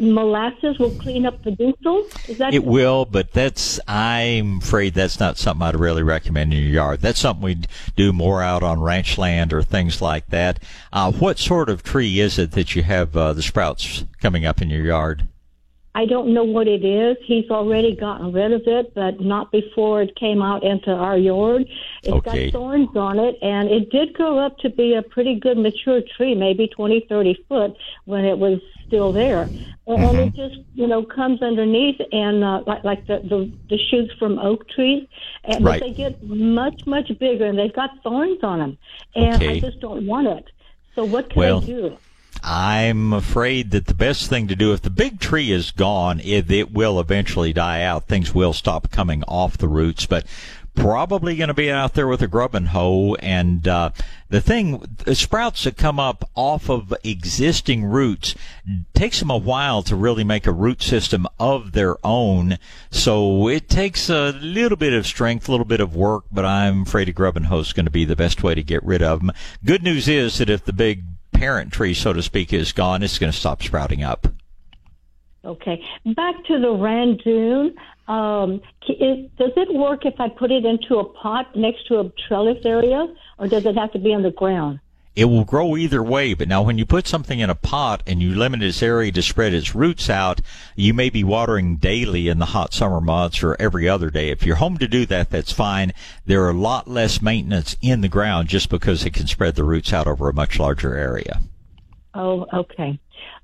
molasses 0.00 0.78
will 0.78 0.92
clean 0.92 1.26
up 1.26 1.42
the 1.44 1.50
diesel? 1.50 2.06
Is 2.28 2.38
that 2.38 2.54
it 2.54 2.64
will, 2.64 3.04
but 3.04 3.32
that's 3.32 3.78
I'm 3.86 4.58
afraid 4.58 4.94
that's 4.94 5.20
not 5.20 5.38
something 5.38 5.62
I'd 5.62 5.78
really 5.78 6.02
recommend 6.02 6.52
in 6.52 6.60
your 6.60 6.70
yard. 6.70 7.00
That's 7.00 7.20
something 7.20 7.44
we'd 7.44 7.68
do 7.96 8.12
more 8.12 8.42
out 8.42 8.62
on 8.62 8.80
ranch 8.80 9.18
land 9.18 9.52
or 9.52 9.62
things 9.62 10.00
like 10.00 10.28
that. 10.28 10.60
Uh, 10.92 11.12
what 11.12 11.38
sort 11.38 11.68
of 11.68 11.82
tree 11.82 12.20
is 12.20 12.38
it 12.38 12.52
that 12.52 12.74
you 12.74 12.82
have 12.82 13.16
uh, 13.16 13.32
the 13.32 13.42
sprouts 13.42 14.04
coming 14.20 14.46
up 14.46 14.62
in 14.62 14.70
your 14.70 14.84
yard? 14.84 15.28
I 15.94 16.06
don't 16.06 16.32
know 16.32 16.44
what 16.44 16.68
it 16.68 16.84
is. 16.84 17.16
He's 17.24 17.50
already 17.50 17.96
gotten 17.96 18.32
rid 18.32 18.52
of 18.52 18.62
it, 18.66 18.94
but 18.94 19.20
not 19.20 19.50
before 19.50 20.02
it 20.02 20.14
came 20.14 20.40
out 20.40 20.62
into 20.62 20.92
our 20.92 21.18
yard. 21.18 21.66
It's 22.02 22.12
okay. 22.12 22.46
got 22.46 22.52
thorns 22.52 22.96
on 22.96 23.18
it, 23.18 23.36
and 23.42 23.68
it 23.68 23.90
did 23.90 24.14
grow 24.14 24.38
up 24.38 24.56
to 24.58 24.70
be 24.70 24.94
a 24.94 25.02
pretty 25.02 25.34
good 25.34 25.58
mature 25.58 26.00
tree, 26.16 26.34
maybe 26.34 26.68
twenty, 26.68 27.00
thirty 27.08 27.44
foot 27.48 27.76
when 28.04 28.24
it 28.24 28.38
was 28.38 28.60
still 28.86 29.12
there. 29.12 29.42
And, 29.42 29.66
mm-hmm. 29.86 30.18
it 30.18 30.34
just, 30.34 30.60
you 30.74 30.86
know, 30.86 31.02
comes 31.02 31.42
underneath 31.42 32.00
and 32.12 32.44
uh, 32.44 32.62
like, 32.66 32.84
like 32.84 33.06
the, 33.08 33.18
the, 33.18 33.52
the 33.68 33.78
shoots 33.78 34.12
from 34.18 34.38
oak 34.38 34.68
trees. 34.68 35.08
And 35.44 35.64
right. 35.64 35.80
they 35.80 35.92
get 35.92 36.22
much, 36.22 36.86
much 36.86 37.10
bigger, 37.18 37.46
and 37.46 37.58
they've 37.58 37.72
got 37.72 37.90
thorns 38.04 38.42
on 38.44 38.60
them. 38.60 38.78
And 39.16 39.42
okay. 39.42 39.56
I 39.56 39.60
just 39.60 39.80
don't 39.80 40.06
want 40.06 40.28
it. 40.28 40.50
So 40.94 41.04
what 41.04 41.30
can 41.30 41.40
well, 41.40 41.62
I 41.62 41.66
do? 41.66 41.98
I'm 42.42 43.12
afraid 43.12 43.70
that 43.72 43.86
the 43.86 43.94
best 43.94 44.28
thing 44.28 44.48
to 44.48 44.56
do, 44.56 44.72
if 44.72 44.82
the 44.82 44.90
big 44.90 45.20
tree 45.20 45.50
is 45.50 45.70
gone, 45.70 46.20
it, 46.20 46.50
it 46.50 46.72
will 46.72 46.98
eventually 46.98 47.52
die 47.52 47.82
out. 47.82 48.08
Things 48.08 48.34
will 48.34 48.52
stop 48.52 48.90
coming 48.90 49.22
off 49.24 49.58
the 49.58 49.68
roots, 49.68 50.06
but 50.06 50.26
probably 50.74 51.36
going 51.36 51.48
to 51.48 51.54
be 51.54 51.70
out 51.70 51.94
there 51.94 52.06
with 52.06 52.22
a 52.22 52.28
grubbing 52.28 52.66
hoe. 52.66 53.14
And 53.16 53.66
uh, 53.66 53.90
the 54.28 54.40
thing, 54.40 54.82
the 55.04 55.14
sprouts 55.14 55.64
that 55.64 55.76
come 55.76 55.98
up 55.98 56.28
off 56.34 56.70
of 56.70 56.94
existing 57.04 57.84
roots 57.84 58.34
takes 58.94 59.18
them 59.20 59.30
a 59.30 59.36
while 59.36 59.82
to 59.82 59.96
really 59.96 60.24
make 60.24 60.46
a 60.46 60.52
root 60.52 60.82
system 60.82 61.26
of 61.38 61.72
their 61.72 61.96
own. 62.04 62.56
So 62.90 63.48
it 63.48 63.68
takes 63.68 64.08
a 64.08 64.32
little 64.32 64.76
bit 64.76 64.92
of 64.92 65.06
strength, 65.06 65.48
a 65.48 65.50
little 65.50 65.66
bit 65.66 65.80
of 65.80 65.96
work, 65.96 66.24
but 66.30 66.44
I'm 66.44 66.82
afraid 66.82 67.08
a 67.08 67.12
grubbing 67.12 67.44
hoe 67.44 67.60
is 67.60 67.72
going 67.72 67.86
to 67.86 67.90
be 67.90 68.04
the 68.04 68.16
best 68.16 68.42
way 68.42 68.54
to 68.54 68.62
get 68.62 68.84
rid 68.84 69.02
of 69.02 69.20
them. 69.20 69.32
Good 69.64 69.82
news 69.82 70.08
is 70.08 70.38
that 70.38 70.50
if 70.50 70.64
the 70.64 70.72
big 70.72 71.04
parent 71.40 71.72
tree, 71.72 71.94
so 71.94 72.12
to 72.12 72.22
speak, 72.22 72.52
is 72.52 72.72
gone, 72.72 73.02
it's 73.02 73.18
going 73.18 73.32
to 73.32 73.38
stop 73.38 73.62
sprouting 73.62 74.02
up. 74.02 74.26
Okay. 75.42 75.82
Back 76.14 76.34
to 76.48 76.60
the 76.60 76.70
randune. 76.70 77.74
Um, 78.08 78.60
it, 78.86 79.34
does 79.38 79.52
it 79.56 79.74
work 79.74 80.04
if 80.04 80.20
I 80.20 80.28
put 80.28 80.50
it 80.50 80.66
into 80.66 80.98
a 80.98 81.04
pot 81.04 81.56
next 81.56 81.86
to 81.86 82.00
a 82.00 82.12
trellis 82.28 82.58
area, 82.66 83.06
or 83.38 83.48
does 83.48 83.64
it 83.64 83.74
have 83.74 83.90
to 83.92 83.98
be 83.98 84.12
on 84.12 84.22
the 84.22 84.32
ground? 84.32 84.80
It 85.16 85.24
will 85.24 85.44
grow 85.44 85.76
either 85.76 86.02
way, 86.02 86.34
but 86.34 86.48
now 86.48 86.62
when 86.62 86.78
you 86.78 86.86
put 86.86 87.06
something 87.06 87.40
in 87.40 87.50
a 87.50 87.54
pot 87.54 88.02
and 88.06 88.22
you 88.22 88.34
limit 88.34 88.62
its 88.62 88.82
area 88.82 89.10
to 89.12 89.22
spread 89.22 89.52
its 89.52 89.74
roots 89.74 90.08
out, 90.08 90.40
you 90.76 90.94
may 90.94 91.10
be 91.10 91.24
watering 91.24 91.76
daily 91.76 92.28
in 92.28 92.38
the 92.38 92.46
hot 92.46 92.72
summer 92.72 93.00
months 93.00 93.42
or 93.42 93.56
every 93.58 93.88
other 93.88 94.10
day. 94.10 94.30
If 94.30 94.46
you're 94.46 94.56
home 94.56 94.78
to 94.78 94.86
do 94.86 95.04
that, 95.06 95.30
that's 95.30 95.52
fine. 95.52 95.92
There 96.26 96.44
are 96.44 96.50
a 96.50 96.54
lot 96.54 96.88
less 96.88 97.20
maintenance 97.20 97.76
in 97.82 98.02
the 98.02 98.08
ground 98.08 98.48
just 98.48 98.70
because 98.70 99.04
it 99.04 99.12
can 99.12 99.26
spread 99.26 99.56
the 99.56 99.64
roots 99.64 99.92
out 99.92 100.06
over 100.06 100.28
a 100.28 100.32
much 100.32 100.58
larger 100.60 100.94
area. 100.94 101.42
Oh, 102.14 102.46
okay. 102.52 102.98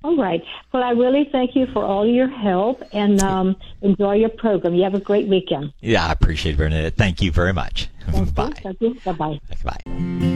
All 0.04 0.16
right. 0.16 0.42
Well, 0.72 0.84
I 0.84 0.90
really 0.90 1.28
thank 1.32 1.56
you 1.56 1.66
for 1.72 1.84
all 1.84 2.06
your 2.06 2.28
help 2.28 2.82
and 2.92 3.20
um, 3.22 3.56
enjoy 3.82 4.14
your 4.14 4.28
program. 4.28 4.74
You 4.74 4.84
have 4.84 4.94
a 4.94 5.00
great 5.00 5.26
weekend. 5.26 5.72
Yeah, 5.80 6.06
I 6.06 6.12
appreciate 6.12 6.54
it, 6.54 6.58
Bernadette. 6.58 6.94
Thank 6.96 7.22
you 7.22 7.32
very 7.32 7.52
much. 7.52 7.88
Thank 8.10 8.34
Bye. 8.34 8.46
You. 8.46 8.54
Thank 8.54 8.80
you. 8.80 8.94
Bye-bye. 9.04 9.40
Bye. 9.64 10.32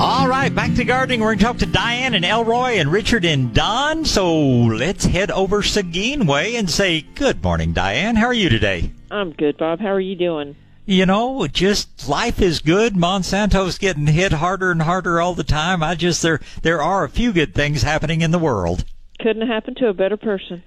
All 0.00 0.28
right, 0.28 0.54
back 0.54 0.74
to 0.74 0.84
gardening. 0.84 1.18
We're 1.18 1.34
going 1.34 1.38
to 1.38 1.44
talk 1.44 1.56
to 1.58 1.66
Diane 1.66 2.14
and 2.14 2.24
Elroy 2.24 2.74
and 2.78 2.92
Richard 2.92 3.24
and 3.24 3.52
Don. 3.52 4.04
So 4.04 4.38
let's 4.38 5.04
head 5.04 5.32
over 5.32 5.60
Seguin 5.60 6.24
Way 6.24 6.54
and 6.54 6.70
say 6.70 7.00
good 7.00 7.42
morning, 7.42 7.72
Diane. 7.72 8.14
How 8.14 8.26
are 8.26 8.32
you 8.32 8.48
today? 8.48 8.92
I'm 9.10 9.32
good, 9.32 9.58
Bob. 9.58 9.80
How 9.80 9.88
are 9.88 9.98
you 9.98 10.14
doing? 10.14 10.54
You 10.86 11.04
know, 11.04 11.48
just 11.48 12.08
life 12.08 12.40
is 12.40 12.60
good. 12.60 12.94
Monsanto's 12.94 13.76
getting 13.76 14.06
hit 14.06 14.30
harder 14.30 14.70
and 14.70 14.82
harder 14.82 15.20
all 15.20 15.34
the 15.34 15.42
time. 15.42 15.82
I 15.82 15.96
just 15.96 16.22
there 16.22 16.38
there 16.62 16.80
are 16.80 17.02
a 17.02 17.08
few 17.08 17.32
good 17.32 17.52
things 17.52 17.82
happening 17.82 18.20
in 18.20 18.30
the 18.30 18.38
world. 18.38 18.84
Couldn't 19.18 19.48
happen 19.48 19.74
to 19.74 19.88
a 19.88 19.94
better 19.94 20.16
person. 20.16 20.62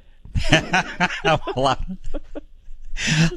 well, 1.56 1.80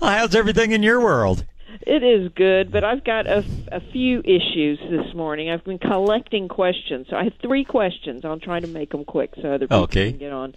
How's 0.02 0.34
everything 0.34 0.72
in 0.72 0.82
your 0.82 1.00
world? 1.00 1.44
It 1.82 2.02
is 2.02 2.30
good, 2.34 2.70
but 2.70 2.84
I've 2.84 3.04
got 3.04 3.26
a, 3.26 3.44
a 3.72 3.80
few 3.92 4.20
issues 4.20 4.78
this 4.90 5.14
morning. 5.14 5.50
I've 5.50 5.64
been 5.64 5.78
collecting 5.78 6.48
questions, 6.48 7.06
so 7.10 7.16
I 7.16 7.24
have 7.24 7.34
three 7.42 7.64
questions. 7.64 8.24
I'll 8.24 8.38
try 8.38 8.60
to 8.60 8.66
make 8.66 8.90
them 8.90 9.04
quick 9.04 9.34
so 9.40 9.52
other 9.52 9.66
people 9.66 9.82
Okay. 9.84 10.10
can 10.10 10.18
get 10.18 10.32
on. 10.32 10.54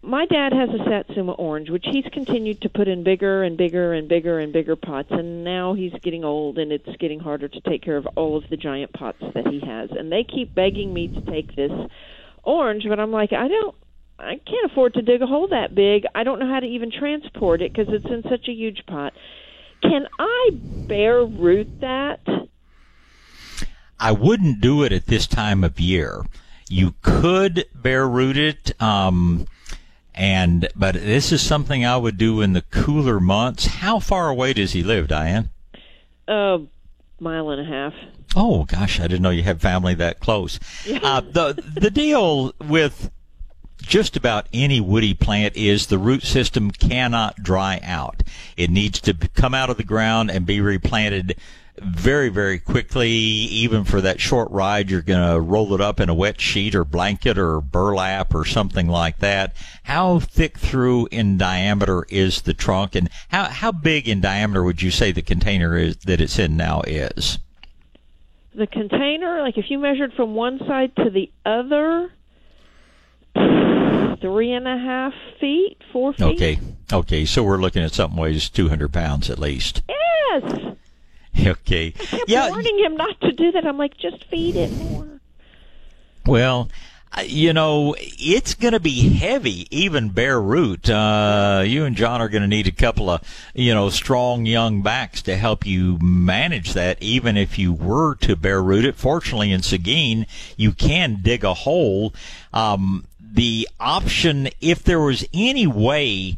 My 0.00 0.26
dad 0.26 0.52
has 0.52 0.68
a 0.70 0.84
Satsuma 0.84 1.32
orange, 1.32 1.70
which 1.70 1.84
he's 1.90 2.04
continued 2.12 2.60
to 2.62 2.68
put 2.68 2.86
in 2.86 3.02
bigger 3.02 3.42
and 3.42 3.56
bigger 3.56 3.92
and 3.92 4.08
bigger 4.08 4.38
and 4.38 4.52
bigger 4.52 4.76
pots, 4.76 5.08
and 5.10 5.42
now 5.44 5.74
he's 5.74 5.92
getting 6.02 6.24
old, 6.24 6.58
and 6.58 6.70
it's 6.70 6.96
getting 6.98 7.18
harder 7.18 7.48
to 7.48 7.60
take 7.62 7.82
care 7.82 7.96
of 7.96 8.06
all 8.14 8.36
of 8.36 8.44
the 8.48 8.56
giant 8.56 8.92
pots 8.92 9.18
that 9.34 9.48
he 9.48 9.60
has. 9.60 9.90
And 9.90 10.10
they 10.10 10.24
keep 10.24 10.54
begging 10.54 10.94
me 10.94 11.08
to 11.08 11.20
take 11.22 11.54
this 11.56 11.72
orange, 12.44 12.84
but 12.88 13.00
I'm 13.00 13.10
like, 13.12 13.32
I 13.32 13.48
don't. 13.48 13.74
I 14.20 14.34
can't 14.34 14.72
afford 14.72 14.94
to 14.94 15.02
dig 15.02 15.22
a 15.22 15.26
hole 15.26 15.46
that 15.48 15.76
big. 15.76 16.04
I 16.12 16.24
don't 16.24 16.40
know 16.40 16.48
how 16.48 16.58
to 16.58 16.66
even 16.66 16.90
transport 16.90 17.62
it 17.62 17.72
because 17.72 17.92
it's 17.92 18.06
in 18.06 18.24
such 18.28 18.48
a 18.48 18.52
huge 18.52 18.84
pot. 18.84 19.12
Can 19.82 20.08
I 20.18 20.50
bare 20.52 21.24
root 21.24 21.80
that? 21.80 22.20
I 24.00 24.12
wouldn't 24.12 24.60
do 24.60 24.82
it 24.82 24.92
at 24.92 25.06
this 25.06 25.26
time 25.26 25.64
of 25.64 25.80
year. 25.80 26.24
You 26.68 26.94
could 27.02 27.66
bare 27.74 28.06
root 28.06 28.36
it, 28.36 28.80
um, 28.80 29.46
and 30.14 30.68
but 30.76 30.94
this 30.94 31.32
is 31.32 31.40
something 31.40 31.84
I 31.84 31.96
would 31.96 32.18
do 32.18 32.40
in 32.40 32.52
the 32.52 32.62
cooler 32.62 33.20
months. 33.20 33.66
How 33.66 33.98
far 33.98 34.28
away 34.28 34.52
does 34.52 34.72
he 34.72 34.82
live, 34.82 35.08
Diane? 35.08 35.48
A 36.28 36.60
mile 37.20 37.50
and 37.50 37.60
a 37.60 37.64
half. 37.64 37.94
Oh 38.36 38.64
gosh, 38.64 39.00
I 39.00 39.04
didn't 39.04 39.22
know 39.22 39.30
you 39.30 39.42
had 39.42 39.60
family 39.60 39.94
that 39.94 40.20
close. 40.20 40.60
Uh, 41.02 41.22
the 41.22 41.54
the 41.80 41.90
deal 41.90 42.52
with 42.60 43.10
just 43.80 44.16
about 44.16 44.46
any 44.52 44.80
woody 44.80 45.14
plant 45.14 45.56
is 45.56 45.86
the 45.86 45.98
root 45.98 46.22
system 46.22 46.70
cannot 46.70 47.42
dry 47.42 47.80
out. 47.82 48.22
It 48.56 48.70
needs 48.70 49.00
to 49.02 49.14
come 49.14 49.54
out 49.54 49.70
of 49.70 49.76
the 49.76 49.84
ground 49.84 50.30
and 50.30 50.44
be 50.44 50.60
replanted 50.60 51.36
very, 51.80 52.28
very 52.28 52.58
quickly. 52.58 53.08
Even 53.08 53.84
for 53.84 54.00
that 54.00 54.20
short 54.20 54.50
ride, 54.50 54.90
you're 54.90 55.02
going 55.02 55.32
to 55.32 55.40
roll 55.40 55.74
it 55.74 55.80
up 55.80 56.00
in 56.00 56.08
a 56.08 56.14
wet 56.14 56.40
sheet 56.40 56.74
or 56.74 56.84
blanket 56.84 57.38
or 57.38 57.60
burlap 57.60 58.34
or 58.34 58.44
something 58.44 58.88
like 58.88 59.18
that. 59.18 59.54
How 59.84 60.18
thick 60.18 60.58
through 60.58 61.08
in 61.10 61.38
diameter 61.38 62.04
is 62.08 62.42
the 62.42 62.54
trunk, 62.54 62.94
and 62.94 63.08
how 63.28 63.44
how 63.44 63.72
big 63.72 64.08
in 64.08 64.20
diameter 64.20 64.62
would 64.62 64.82
you 64.82 64.90
say 64.90 65.12
the 65.12 65.22
container 65.22 65.76
is 65.76 65.96
that 65.98 66.20
it's 66.20 66.38
in 66.38 66.56
now 66.56 66.82
is? 66.82 67.38
The 68.54 68.66
container, 68.66 69.40
like 69.42 69.56
if 69.56 69.70
you 69.70 69.78
measured 69.78 70.12
from 70.14 70.34
one 70.34 70.58
side 70.58 70.94
to 70.96 71.10
the 71.10 71.30
other, 71.46 72.10
three 74.20 74.52
and 74.52 74.66
a 74.66 74.76
half 74.78 75.12
feet, 75.40 75.78
four 75.92 76.12
feet. 76.12 76.24
Okay. 76.34 76.58
Okay. 76.92 77.24
So 77.24 77.42
we're 77.42 77.58
looking 77.58 77.82
at 77.82 77.92
something 77.92 78.18
weighs 78.18 78.48
200 78.50 78.92
pounds 78.92 79.30
at 79.30 79.38
least. 79.38 79.82
Yes. 79.88 80.54
Okay. 81.46 81.88
I 81.96 82.04
kept 82.04 82.28
Yeah. 82.28 82.48
warning 82.48 82.78
him 82.80 82.96
not 82.96 83.20
to 83.20 83.30
do 83.30 83.52
that. 83.52 83.64
I'm 83.64 83.78
like, 83.78 83.96
just 83.96 84.24
feed 84.24 84.56
it 84.56 84.72
more. 84.72 85.20
Well, 86.26 86.68
uh, 87.16 87.20
you 87.20 87.52
know, 87.52 87.94
it's 87.98 88.54
going 88.54 88.72
to 88.72 88.80
be 88.80 89.10
heavy, 89.10 89.68
even 89.70 90.08
bare 90.08 90.40
root. 90.40 90.90
Uh, 90.90 91.62
you 91.64 91.84
and 91.84 91.94
John 91.94 92.20
are 92.20 92.28
going 92.28 92.42
to 92.42 92.48
need 92.48 92.66
a 92.66 92.72
couple 92.72 93.08
of, 93.08 93.22
you 93.54 93.72
know, 93.72 93.88
strong 93.88 94.46
young 94.46 94.82
backs 94.82 95.22
to 95.22 95.36
help 95.36 95.64
you 95.64 95.98
manage 96.02 96.72
that, 96.72 97.00
even 97.00 97.36
if 97.36 97.56
you 97.56 97.72
were 97.72 98.16
to 98.16 98.34
bare 98.34 98.62
root 98.62 98.84
it. 98.84 98.96
Fortunately, 98.96 99.52
in 99.52 99.62
Seguin, 99.62 100.26
you 100.56 100.72
can 100.72 101.20
dig 101.22 101.44
a 101.44 101.54
hole. 101.54 102.12
Um, 102.52 103.04
the 103.30 103.68
option, 103.78 104.48
if 104.60 104.82
there 104.82 105.00
was 105.00 105.26
any 105.32 105.66
way 105.66 106.36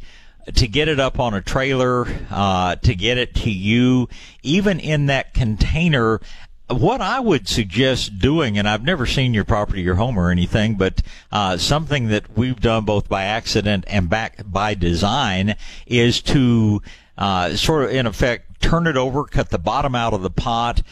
to 0.55 0.66
get 0.66 0.88
it 0.88 0.99
up 0.99 1.20
on 1.20 1.34
a 1.34 1.41
trailer, 1.41 2.07
uh, 2.30 2.76
to 2.76 2.95
get 2.95 3.18
it 3.18 3.34
to 3.34 3.51
you, 3.51 4.09
even 4.43 4.80
in 4.80 5.07
that 5.07 5.34
container, 5.34 6.20
what 6.68 7.01
I 7.01 7.20
would 7.20 7.49
suggest 7.49 8.18
doing, 8.18 8.59
and 8.59 8.68
I've 8.68 8.84
never 8.84 9.07
seen 9.07 9.34
your 9.34 9.45
property, 9.45 9.82
your 9.82 9.97
home, 9.97 10.18
or 10.18 10.30
anything, 10.30 10.76
but 10.76 11.03
uh, 11.32 11.57
something 11.57 12.09
that 12.09 12.36
we've 12.36 12.61
done 12.61 12.84
both 12.84 13.09
by 13.09 13.24
accident 13.24 13.84
and 13.88 14.09
back 14.09 14.43
by 14.45 14.74
design 14.74 15.57
is 15.86 16.22
to 16.22 16.82
uh, 17.18 17.55
sort 17.57 17.84
of, 17.84 17.91
in 17.91 18.07
effect, 18.07 18.50
turn 18.61 18.87
it 18.87 18.97
over, 18.97 19.25
cut 19.25 19.51
the 19.51 19.59
bottom 19.59 19.95
out 19.95 20.13
of 20.13 20.23
the 20.23 20.31
pot, 20.31 20.83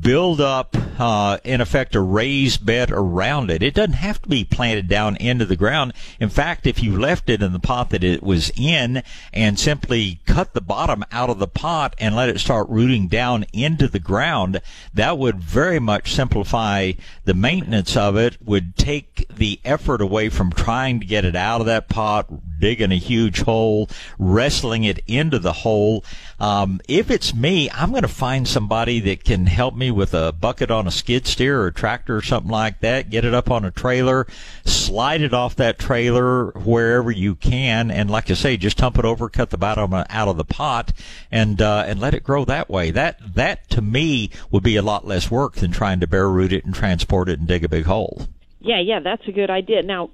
build 0.00 0.40
up, 0.40 0.76
uh, 0.98 1.38
in 1.44 1.60
effect, 1.60 1.94
a 1.94 2.00
raised 2.00 2.64
bed 2.64 2.90
around 2.90 3.50
it. 3.50 3.62
It 3.62 3.74
doesn't 3.74 3.92
have 3.92 4.20
to 4.22 4.28
be 4.28 4.44
planted 4.44 4.88
down 4.88 5.16
into 5.16 5.44
the 5.44 5.56
ground. 5.56 5.92
In 6.18 6.30
fact, 6.30 6.66
if 6.66 6.82
you 6.82 6.98
left 6.98 7.28
it 7.30 7.42
in 7.42 7.52
the 7.52 7.60
pot 7.60 7.90
that 7.90 8.02
it 8.02 8.22
was 8.22 8.50
in 8.56 9.02
and 9.32 9.58
simply 9.58 10.20
cut 10.26 10.54
the 10.54 10.60
bottom 10.60 11.04
out 11.12 11.30
of 11.30 11.38
the 11.38 11.46
pot 11.46 11.94
and 11.98 12.16
let 12.16 12.28
it 12.28 12.40
start 12.40 12.68
rooting 12.68 13.08
down 13.08 13.44
into 13.52 13.86
the 13.86 14.00
ground, 14.00 14.60
that 14.94 15.18
would 15.18 15.40
very 15.40 15.78
much 15.78 16.12
simplify 16.14 16.92
the 17.24 17.34
maintenance 17.34 17.96
of 17.96 18.16
it, 18.16 18.36
would 18.42 18.76
take 18.76 19.26
the 19.28 19.60
effort 19.64 20.00
away 20.00 20.28
from 20.28 20.50
trying 20.50 20.98
to 21.00 21.06
get 21.06 21.24
it 21.24 21.36
out 21.36 21.60
of 21.60 21.66
that 21.66 21.88
pot, 21.88 22.26
digging 22.58 22.92
a 22.92 22.96
huge 22.96 23.42
hole, 23.42 23.88
wrestling 24.18 24.84
it 24.84 25.00
into 25.06 25.38
the 25.38 25.52
hole. 25.52 26.04
Um, 26.40 26.80
if 26.88 27.10
it's 27.10 27.34
me, 27.34 27.70
I'm 27.70 27.90
going 27.90 28.02
to 28.02 28.08
find 28.08 28.46
somebody 28.46 29.00
that 29.00 29.24
can 29.24 29.46
help 29.46 29.74
me 29.74 29.90
with 29.90 30.14
a 30.14 30.32
bucket 30.32 30.70
on 30.70 30.86
a 30.86 30.90
skid 30.90 31.26
steer 31.26 31.60
or 31.60 31.68
a 31.68 31.72
tractor 31.72 32.16
or 32.16 32.22
something 32.22 32.50
like 32.50 32.80
that. 32.80 33.10
Get 33.10 33.24
it 33.24 33.34
up 33.34 33.50
on 33.50 33.64
a 33.64 33.70
trailer, 33.70 34.26
slide 34.64 35.20
it 35.20 35.34
off 35.34 35.56
that 35.56 35.78
trailer 35.78 36.50
wherever 36.50 37.10
you 37.10 37.34
can, 37.34 37.90
and 37.90 38.10
like 38.10 38.30
I 38.30 38.34
say, 38.34 38.56
just 38.56 38.78
dump 38.78 38.98
it 38.98 39.04
over, 39.04 39.28
cut 39.28 39.50
the 39.50 39.58
bottom 39.58 39.92
out 39.94 40.28
of 40.28 40.36
the 40.36 40.44
pot, 40.44 40.92
and 41.30 41.60
uh, 41.60 41.84
and 41.86 42.00
let 42.00 42.14
it 42.14 42.24
grow 42.24 42.44
that 42.44 42.70
way. 42.70 42.90
That 42.90 43.34
that 43.34 43.68
to 43.70 43.82
me 43.82 44.30
would 44.50 44.62
be 44.62 44.76
a 44.76 44.82
lot 44.82 45.06
less 45.06 45.30
work 45.30 45.56
than 45.56 45.72
trying 45.72 46.00
to 46.00 46.06
bare 46.06 46.28
root 46.28 46.52
it 46.52 46.64
and 46.64 46.74
transport 46.74 47.28
it 47.28 47.38
and 47.38 47.48
dig 47.48 47.64
a 47.64 47.68
big 47.68 47.84
hole. 47.84 48.26
Yeah, 48.60 48.80
yeah, 48.80 49.00
that's 49.00 49.26
a 49.28 49.32
good 49.32 49.50
idea. 49.50 49.82
Now, 49.82 50.10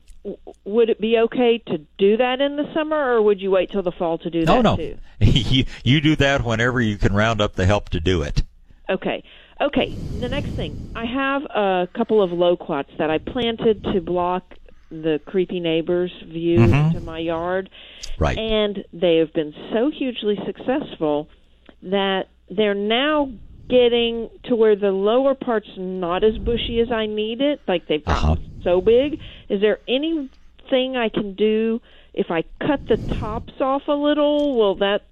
would 0.64 0.88
it 0.88 1.00
be 1.00 1.18
okay 1.18 1.58
to 1.66 1.78
do 1.98 2.16
that 2.16 2.40
in 2.40 2.56
the 2.56 2.72
summer, 2.74 2.96
or 2.96 3.22
would 3.22 3.40
you 3.40 3.50
wait 3.50 3.70
till 3.70 3.82
the 3.82 3.92
fall 3.92 4.18
to 4.18 4.30
do 4.30 4.44
No, 4.44 4.56
that 4.56 4.62
no. 4.62 4.76
too? 4.76 4.96
you, 5.20 5.64
you 5.84 6.00
do 6.00 6.16
that 6.16 6.44
whenever 6.44 6.80
you 6.80 6.96
can 6.96 7.14
round 7.14 7.40
up 7.40 7.54
the 7.56 7.66
help 7.66 7.90
to 7.90 8.00
do 8.00 8.22
it. 8.22 8.42
Okay. 8.88 9.22
Okay. 9.60 9.92
The 10.20 10.28
next 10.28 10.54
thing, 10.54 10.76
I 10.94 11.04
have 11.04 11.42
a 11.44 11.88
couple 11.94 12.22
of 12.22 12.30
loquats 12.32 12.90
that 12.98 13.10
I 13.10 13.18
planted 13.18 13.82
to 13.92 14.00
block 14.00 14.54
the 14.90 15.20
creepy 15.26 15.60
neighbor's 15.60 16.12
view 16.26 16.58
Mhm. 16.60 16.86
into 16.94 17.00
my 17.00 17.18
yard. 17.18 17.68
Right. 18.18 18.38
And 18.38 18.84
they 18.92 19.16
have 19.16 19.32
been 19.32 19.52
so 19.72 19.90
hugely 19.90 20.38
successful 20.46 21.28
that 21.82 22.28
they're 22.48 22.74
now 22.74 23.30
getting 23.68 24.28
to 24.44 24.54
where 24.54 24.76
the 24.76 24.92
lower 24.92 25.34
part's 25.34 25.70
not 25.76 26.22
as 26.22 26.36
bushy 26.38 26.80
as 26.80 26.92
I 26.92 27.06
need 27.06 27.40
it. 27.40 27.60
Like 27.66 27.86
they've 27.88 28.04
gotten 28.04 28.30
Uh-huh. 28.30 28.36
so 28.62 28.80
big. 28.80 29.18
Is 29.48 29.60
there 29.60 29.78
anything 29.88 30.96
I 30.96 31.08
can 31.08 31.34
do 31.34 31.80
if 32.12 32.30
I 32.30 32.44
cut 32.60 32.86
the 32.86 32.96
tops 32.96 33.60
off 33.60 33.82
a 33.88 33.92
little? 33.92 34.56
Will 34.56 34.76
that 34.76 35.02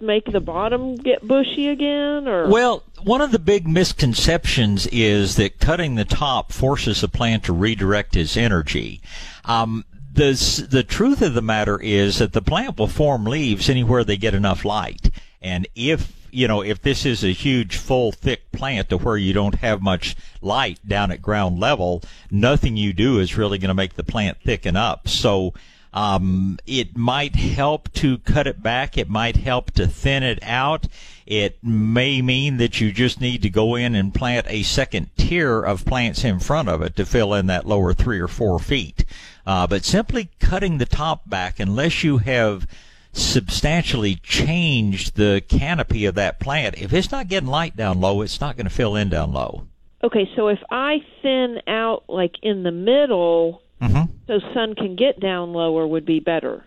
make 0.00 0.30
the 0.30 0.40
bottom 0.40 0.96
get 0.96 1.26
bushy 1.26 1.68
again 1.68 2.28
or 2.28 2.48
Well, 2.48 2.84
one 3.02 3.20
of 3.20 3.32
the 3.32 3.38
big 3.38 3.66
misconceptions 3.66 4.86
is 4.88 5.36
that 5.36 5.58
cutting 5.60 5.94
the 5.94 6.04
top 6.04 6.52
forces 6.52 7.02
a 7.02 7.08
plant 7.08 7.44
to 7.44 7.52
redirect 7.52 8.16
its 8.16 8.36
energy. 8.36 9.00
Um, 9.44 9.84
the 10.12 10.66
the 10.68 10.82
truth 10.82 11.22
of 11.22 11.34
the 11.34 11.42
matter 11.42 11.80
is 11.80 12.18
that 12.18 12.32
the 12.32 12.42
plant 12.42 12.78
will 12.78 12.88
form 12.88 13.24
leaves 13.24 13.68
anywhere 13.68 14.04
they 14.04 14.16
get 14.16 14.34
enough 14.34 14.64
light, 14.64 15.10
and 15.40 15.68
if 15.74 16.17
you 16.30 16.48
know 16.48 16.62
if 16.62 16.82
this 16.82 17.04
is 17.04 17.24
a 17.24 17.32
huge, 17.32 17.76
full, 17.76 18.12
thick 18.12 18.50
plant 18.52 18.88
to 18.90 18.98
where 18.98 19.16
you 19.16 19.32
don't 19.32 19.56
have 19.56 19.82
much 19.82 20.16
light 20.40 20.78
down 20.86 21.10
at 21.10 21.22
ground 21.22 21.58
level, 21.58 22.02
nothing 22.30 22.76
you 22.76 22.92
do 22.92 23.18
is 23.18 23.36
really 23.36 23.58
going 23.58 23.68
to 23.68 23.74
make 23.74 23.94
the 23.94 24.04
plant 24.04 24.38
thicken 24.42 24.76
up. 24.76 25.08
So. 25.08 25.54
Um, 25.90 26.58
it 26.66 26.98
might 26.98 27.34
help 27.34 27.90
to 27.94 28.18
cut 28.18 28.46
it 28.46 28.62
back. 28.62 28.98
It 28.98 29.08
might 29.08 29.36
help 29.36 29.70
to 29.72 29.86
thin 29.86 30.22
it 30.22 30.38
out. 30.42 30.86
It 31.26 31.58
may 31.62 32.20
mean 32.20 32.58
that 32.58 32.78
you 32.78 32.92
just 32.92 33.22
need 33.22 33.40
to 33.42 33.50
go 33.50 33.74
in 33.74 33.94
and 33.94 34.14
plant 34.14 34.46
a 34.50 34.62
second 34.62 35.10
tier 35.16 35.62
of 35.62 35.86
plants 35.86 36.24
in 36.24 36.40
front 36.40 36.68
of 36.68 36.82
it 36.82 36.94
to 36.96 37.06
fill 37.06 37.32
in 37.32 37.46
that 37.46 37.66
lower 37.66 37.94
three 37.94 38.20
or 38.20 38.28
four 38.28 38.58
feet. 38.58 39.06
Uh, 39.46 39.66
but 39.66 39.84
simply 39.84 40.28
cutting 40.40 40.76
the 40.76 40.86
top 40.86 41.28
back, 41.28 41.58
unless 41.58 42.04
you 42.04 42.18
have 42.18 42.66
substantially 43.12 44.16
changed 44.16 45.16
the 45.16 45.42
canopy 45.48 46.04
of 46.04 46.14
that 46.16 46.40
plant, 46.40 46.80
if 46.80 46.92
it's 46.92 47.10
not 47.10 47.28
getting 47.28 47.48
light 47.48 47.76
down 47.76 48.00
low, 48.00 48.22
it's 48.22 48.40
not 48.40 48.56
going 48.56 48.66
to 48.66 48.74
fill 48.74 48.96
in 48.96 49.08
down 49.08 49.32
low. 49.32 49.66
Okay, 50.02 50.28
so 50.36 50.48
if 50.48 50.60
I 50.70 50.98
thin 51.22 51.60
out 51.66 52.04
like 52.08 52.36
in 52.42 52.62
the 52.62 52.70
middle 52.70 53.62
Mm-hmm. 53.80 54.12
so 54.26 54.40
sun 54.54 54.74
can 54.74 54.96
get 54.96 55.20
down 55.20 55.52
lower 55.52 55.86
would 55.86 56.04
be 56.04 56.18
better. 56.18 56.64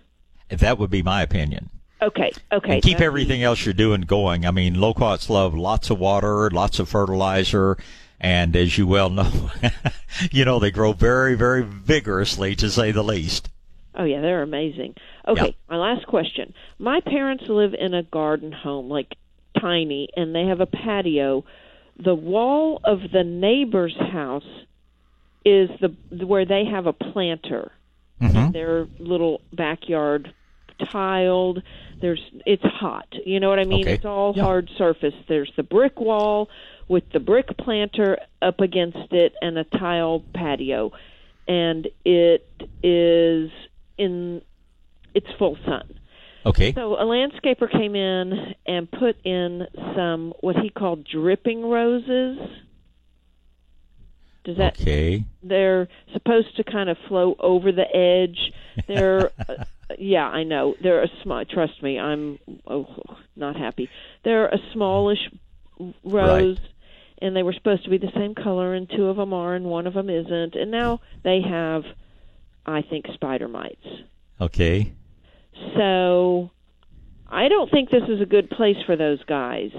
That 0.49 0.77
would 0.77 0.89
be 0.89 1.03
my 1.03 1.21
opinion. 1.21 1.69
Okay, 2.01 2.31
okay. 2.51 2.73
and 2.73 2.81
keep 2.81 2.97
that's 2.97 3.05
everything 3.05 3.43
else 3.43 3.65
you're 3.65 3.73
doing 3.73 4.01
going. 4.01 4.45
I 4.45 4.51
mean, 4.51 4.79
loquats 4.79 5.29
love 5.29 5.53
lots 5.53 5.89
of 5.89 5.99
water, 5.99 6.49
lots 6.49 6.79
of 6.79 6.89
fertilizer, 6.89 7.77
and 8.19 8.55
as 8.55 8.77
you 8.77 8.87
well 8.87 9.09
know, 9.09 9.51
you 10.31 10.45
know 10.45 10.57
they 10.57 10.71
grow 10.71 10.93
very, 10.93 11.35
very 11.35 11.61
vigorously, 11.63 12.55
to 12.55 12.71
say 12.71 12.91
the 12.91 13.03
least. 13.03 13.49
Oh 13.93 14.05
yeah, 14.05 14.21
they're 14.21 14.41
amazing. 14.41 14.95
Okay, 15.27 15.55
my 15.69 15.77
last 15.77 16.07
question. 16.07 16.53
My 16.79 16.99
parents 17.01 17.43
live 17.47 17.73
in 17.73 17.93
a 17.93 18.03
garden 18.03 18.51
home, 18.51 18.89
like 18.89 19.15
tiny, 19.59 20.09
and 20.15 20.33
they 20.33 20.45
have 20.45 20.61
a 20.61 20.65
patio. 20.65 21.45
The 21.97 22.15
wall 22.15 22.81
of 22.83 23.11
the 23.11 23.23
neighbor's 23.23 23.95
house 23.95 24.47
is 25.45 25.69
the 25.79 26.25
where 26.25 26.45
they 26.45 26.65
have 26.65 26.87
a 26.87 26.93
planter. 26.93 27.71
Mhm. 28.21 28.53
Their 28.53 28.87
little 28.99 29.41
backyard 29.53 30.33
tiled. 30.91 31.61
There's 31.99 32.21
it's 32.45 32.63
hot. 32.63 33.07
You 33.25 33.39
know 33.39 33.49
what 33.49 33.59
I 33.59 33.65
mean? 33.65 33.81
Okay. 33.81 33.93
It's 33.93 34.05
all 34.05 34.33
hard 34.33 34.69
surface. 34.77 35.13
There's 35.27 35.51
the 35.55 35.63
brick 35.63 35.99
wall 35.99 36.49
with 36.87 37.09
the 37.11 37.19
brick 37.19 37.57
planter 37.57 38.17
up 38.41 38.59
against 38.59 39.11
it 39.13 39.35
and 39.41 39.57
a 39.57 39.63
tile 39.63 40.23
patio. 40.33 40.91
And 41.47 41.87
it 42.05 42.47
is 42.83 43.51
in 43.97 44.41
it's 45.13 45.27
full 45.37 45.57
sun. 45.65 45.99
Okay. 46.45 46.73
So 46.73 46.95
a 46.95 47.03
landscaper 47.03 47.71
came 47.71 47.95
in 47.95 48.55
and 48.65 48.89
put 48.89 49.15
in 49.23 49.67
some 49.95 50.33
what 50.39 50.55
he 50.57 50.69
called 50.69 51.05
dripping 51.05 51.69
roses. 51.69 52.39
Does 54.43 54.57
that 54.57 54.81
Okay. 54.81 55.23
they're 55.43 55.87
supposed 56.13 56.55
to 56.57 56.63
kind 56.63 56.89
of 56.89 56.97
flow 57.07 57.35
over 57.39 57.71
the 57.71 57.85
edge. 57.95 58.51
They're 58.87 59.31
uh, 59.49 59.65
yeah, 59.99 60.27
I 60.27 60.43
know. 60.43 60.75
They're 60.81 61.03
a 61.03 61.09
small 61.21 61.45
trust 61.45 61.83
me, 61.83 61.99
I'm 61.99 62.39
oh, 62.65 62.87
not 63.35 63.55
happy. 63.55 63.89
They're 64.23 64.47
a 64.47 64.57
smallish 64.73 65.29
rose 66.03 66.57
and 67.21 67.35
they 67.35 67.43
were 67.43 67.53
supposed 67.53 67.83
to 67.83 67.89
be 67.91 67.97
the 67.97 68.11
same 68.15 68.33
color 68.33 68.73
and 68.73 68.89
two 68.89 69.07
of 69.07 69.17
them 69.17 69.33
are 69.33 69.53
and 69.53 69.65
one 69.65 69.85
of 69.85 69.93
them 69.93 70.09
isn't 70.09 70.55
and 70.55 70.71
now 70.71 71.01
they 71.23 71.41
have 71.41 71.83
I 72.65 72.81
think 72.81 73.05
spider 73.13 73.47
mites. 73.47 73.85
Okay. 74.39 74.93
So 75.53 76.51
I 77.27 77.47
don't 77.47 77.71
think 77.71 77.89
this 77.89 78.03
is 78.07 78.21
a 78.21 78.25
good 78.25 78.49
place 78.49 78.77
for 78.85 78.95
those 78.95 79.23
guys. 79.23 79.71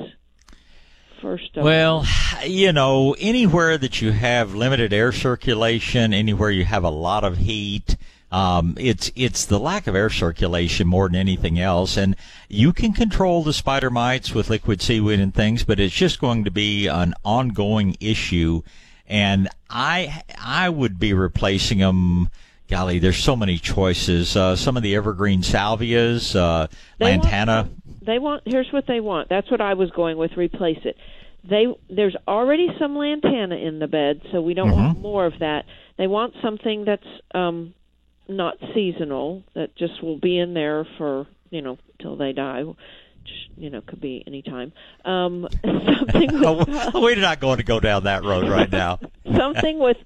First 1.20 1.56
of 1.56 1.64
Well, 1.64 2.04
you 2.44 2.72
know, 2.72 3.14
anywhere 3.18 3.78
that 3.78 4.02
you 4.02 4.10
have 4.10 4.54
limited 4.54 4.92
air 4.92 5.12
circulation, 5.12 6.12
anywhere 6.12 6.50
you 6.50 6.64
have 6.64 6.82
a 6.82 6.90
lot 6.90 7.22
of 7.22 7.36
heat, 7.36 7.96
um, 8.32 8.74
it's 8.78 9.12
it's 9.14 9.44
the 9.44 9.60
lack 9.60 9.86
of 9.86 9.94
air 9.94 10.08
circulation 10.08 10.88
more 10.88 11.08
than 11.08 11.16
anything 11.16 11.60
else. 11.60 11.98
And 11.98 12.16
you 12.48 12.72
can 12.72 12.94
control 12.94 13.44
the 13.44 13.52
spider 13.52 13.90
mites 13.90 14.34
with 14.34 14.48
liquid 14.48 14.80
seaweed 14.80 15.20
and 15.20 15.34
things, 15.34 15.64
but 15.64 15.78
it's 15.78 15.94
just 15.94 16.18
going 16.18 16.44
to 16.44 16.50
be 16.50 16.86
an 16.86 17.14
ongoing 17.24 17.96
issue. 18.00 18.62
And 19.06 19.48
I 19.68 20.22
I 20.42 20.70
would 20.70 20.98
be 20.98 21.12
replacing 21.12 21.78
them. 21.78 22.30
Golly, 22.72 22.98
there's 22.98 23.18
so 23.18 23.36
many 23.36 23.58
choices. 23.58 24.34
Uh, 24.34 24.56
some 24.56 24.78
of 24.78 24.82
the 24.82 24.96
evergreen 24.96 25.42
salvias, 25.42 26.34
uh, 26.34 26.68
They 26.98 27.10
want- 27.18 27.24
lantana. 27.24 27.68
they 28.00 28.18
want 28.18 28.42
here's 28.46 28.72
what 28.72 28.86
they 28.86 28.98
want. 28.98 29.28
That's 29.28 29.50
what 29.50 29.60
I 29.60 29.74
was 29.74 29.90
going 29.90 30.16
with 30.16 30.38
replace 30.38 30.78
it. 30.84 30.96
They 31.44 31.66
there's 31.90 32.16
already 32.26 32.68
some 32.78 32.96
lantana 32.96 33.56
in 33.56 33.78
the 33.78 33.88
bed, 33.88 34.22
so 34.32 34.40
we 34.40 34.54
don't 34.54 34.70
want 34.70 34.98
more 35.00 35.26
of 35.26 35.38
that. 35.40 35.66
They 35.98 36.06
want 36.06 36.32
something 36.40 36.86
that's 36.86 37.06
um 37.34 37.74
not 38.26 38.56
seasonal 38.72 39.42
that 39.54 39.76
just 39.76 40.02
will 40.02 40.16
be 40.18 40.38
in 40.38 40.54
there 40.54 40.86
for, 40.96 41.26
you 41.50 41.60
know, 41.60 41.76
till 42.00 42.16
they 42.16 42.32
die. 42.32 42.64
You 43.58 43.68
know, 43.68 43.82
could 43.82 44.00
be 44.00 44.24
any 44.26 44.40
time. 44.40 44.72
Um 45.04 45.46
something 45.62 46.40
with 46.40 46.94
We're 46.94 47.16
not 47.16 47.38
going 47.38 47.58
to 47.58 47.64
go 47.64 47.80
down 47.80 48.04
that 48.04 48.24
road 48.24 48.48
right 48.48 48.72
now. 48.72 48.98
something 49.36 49.78
with 49.78 49.98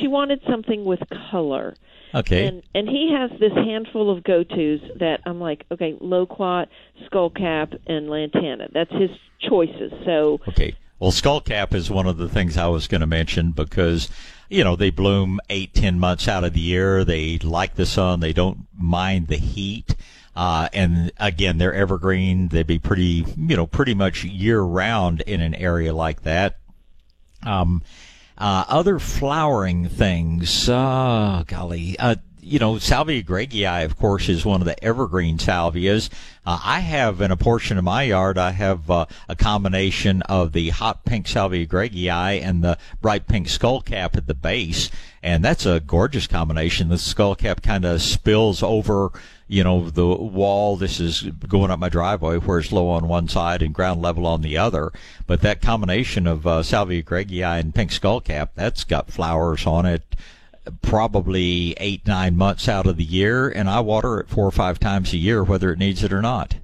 she 0.00 0.08
wanted 0.08 0.40
something 0.48 0.84
with 0.86 1.00
color. 1.30 1.74
Okay. 2.14 2.46
And 2.46 2.62
and 2.74 2.88
he 2.88 3.12
has 3.12 3.30
this 3.38 3.52
handful 3.52 4.10
of 4.10 4.24
go 4.24 4.42
tos 4.42 4.80
that 4.98 5.20
I'm 5.26 5.40
like, 5.40 5.64
okay, 5.70 5.96
loquat, 6.00 6.68
skullcap, 7.10 7.78
and 7.86 8.08
lantana. 8.08 8.68
That's 8.72 8.92
his 8.92 9.10
choices. 9.40 9.92
So 10.04 10.40
Okay. 10.48 10.74
Well, 10.98 11.12
skullcap 11.12 11.74
is 11.74 11.90
one 11.90 12.06
of 12.06 12.16
the 12.16 12.28
things 12.28 12.56
I 12.56 12.66
was 12.66 12.88
going 12.88 13.02
to 13.02 13.06
mention 13.06 13.52
because, 13.52 14.08
you 14.48 14.64
know, 14.64 14.74
they 14.74 14.90
bloom 14.90 15.38
eight, 15.48 15.72
ten 15.72 16.00
months 16.00 16.26
out 16.26 16.42
of 16.42 16.54
the 16.54 16.60
year. 16.60 17.04
They 17.04 17.38
like 17.38 17.76
the 17.76 17.86
sun. 17.86 18.18
They 18.18 18.32
don't 18.32 18.66
mind 18.76 19.28
the 19.28 19.36
heat. 19.36 19.94
Uh, 20.34 20.68
and 20.72 21.12
again, 21.18 21.58
they're 21.58 21.74
evergreen. 21.74 22.48
They'd 22.48 22.66
be 22.66 22.78
pretty, 22.80 23.24
you 23.36 23.56
know, 23.56 23.66
pretty 23.66 23.94
much 23.94 24.24
year 24.24 24.60
round 24.60 25.20
in 25.22 25.40
an 25.40 25.54
area 25.54 25.94
like 25.94 26.22
that. 26.22 26.58
Um, 27.44 27.82
uh, 28.38 28.64
other 28.68 28.98
flowering 28.98 29.88
things, 29.88 30.68
Oh, 30.68 31.44
golly, 31.46 31.98
uh, 31.98 32.16
you 32.48 32.58
know, 32.58 32.78
Salvia 32.78 33.22
greggii, 33.22 33.84
of 33.84 33.98
course, 33.98 34.28
is 34.28 34.44
one 34.44 34.60
of 34.60 34.66
the 34.66 34.82
evergreen 34.82 35.38
salvias. 35.38 36.08
Uh, 36.46 36.58
I 36.64 36.80
have 36.80 37.20
in 37.20 37.30
a 37.30 37.36
portion 37.36 37.76
of 37.76 37.84
my 37.84 38.04
yard, 38.04 38.38
I 38.38 38.52
have 38.52 38.90
uh, 38.90 39.06
a 39.28 39.36
combination 39.36 40.22
of 40.22 40.52
the 40.52 40.70
hot 40.70 41.04
pink 41.04 41.28
Salvia 41.28 41.66
greggii 41.66 42.08
and 42.42 42.64
the 42.64 42.78
bright 43.02 43.26
pink 43.26 43.48
skullcap 43.48 44.16
at 44.16 44.26
the 44.26 44.34
base, 44.34 44.90
and 45.22 45.44
that's 45.44 45.66
a 45.66 45.80
gorgeous 45.80 46.26
combination. 46.26 46.88
The 46.88 46.94
skullcap 46.94 47.62
kind 47.62 47.84
of 47.84 48.00
spills 48.00 48.62
over, 48.62 49.10
you 49.46 49.62
know, 49.62 49.90
the 49.90 50.06
wall. 50.06 50.76
This 50.76 51.00
is 51.00 51.22
going 51.46 51.70
up 51.70 51.78
my 51.78 51.90
driveway 51.90 52.38
where 52.38 52.60
it's 52.60 52.72
low 52.72 52.88
on 52.88 53.08
one 53.08 53.28
side 53.28 53.62
and 53.62 53.74
ground 53.74 54.00
level 54.00 54.26
on 54.26 54.40
the 54.40 54.56
other. 54.56 54.90
But 55.26 55.42
that 55.42 55.60
combination 55.60 56.26
of 56.26 56.46
uh, 56.46 56.62
Salvia 56.62 57.02
greggii 57.02 57.60
and 57.60 57.74
pink 57.74 57.90
skullcap, 57.90 58.50
that's 58.54 58.84
got 58.84 59.10
flowers 59.10 59.66
on 59.66 59.84
it 59.84 60.16
probably 60.82 61.74
eight, 61.78 62.06
nine 62.06 62.36
months 62.36 62.68
out 62.68 62.86
of 62.86 62.96
the 62.96 63.04
year, 63.04 63.48
and 63.48 63.68
I 63.68 63.80
water 63.80 64.20
it 64.20 64.28
four 64.28 64.46
or 64.46 64.50
five 64.50 64.78
times 64.78 65.12
a 65.12 65.16
year, 65.16 65.42
whether 65.44 65.72
it 65.72 65.78
needs 65.78 66.02
it 66.02 66.12
or 66.12 66.22
not. 66.22 66.56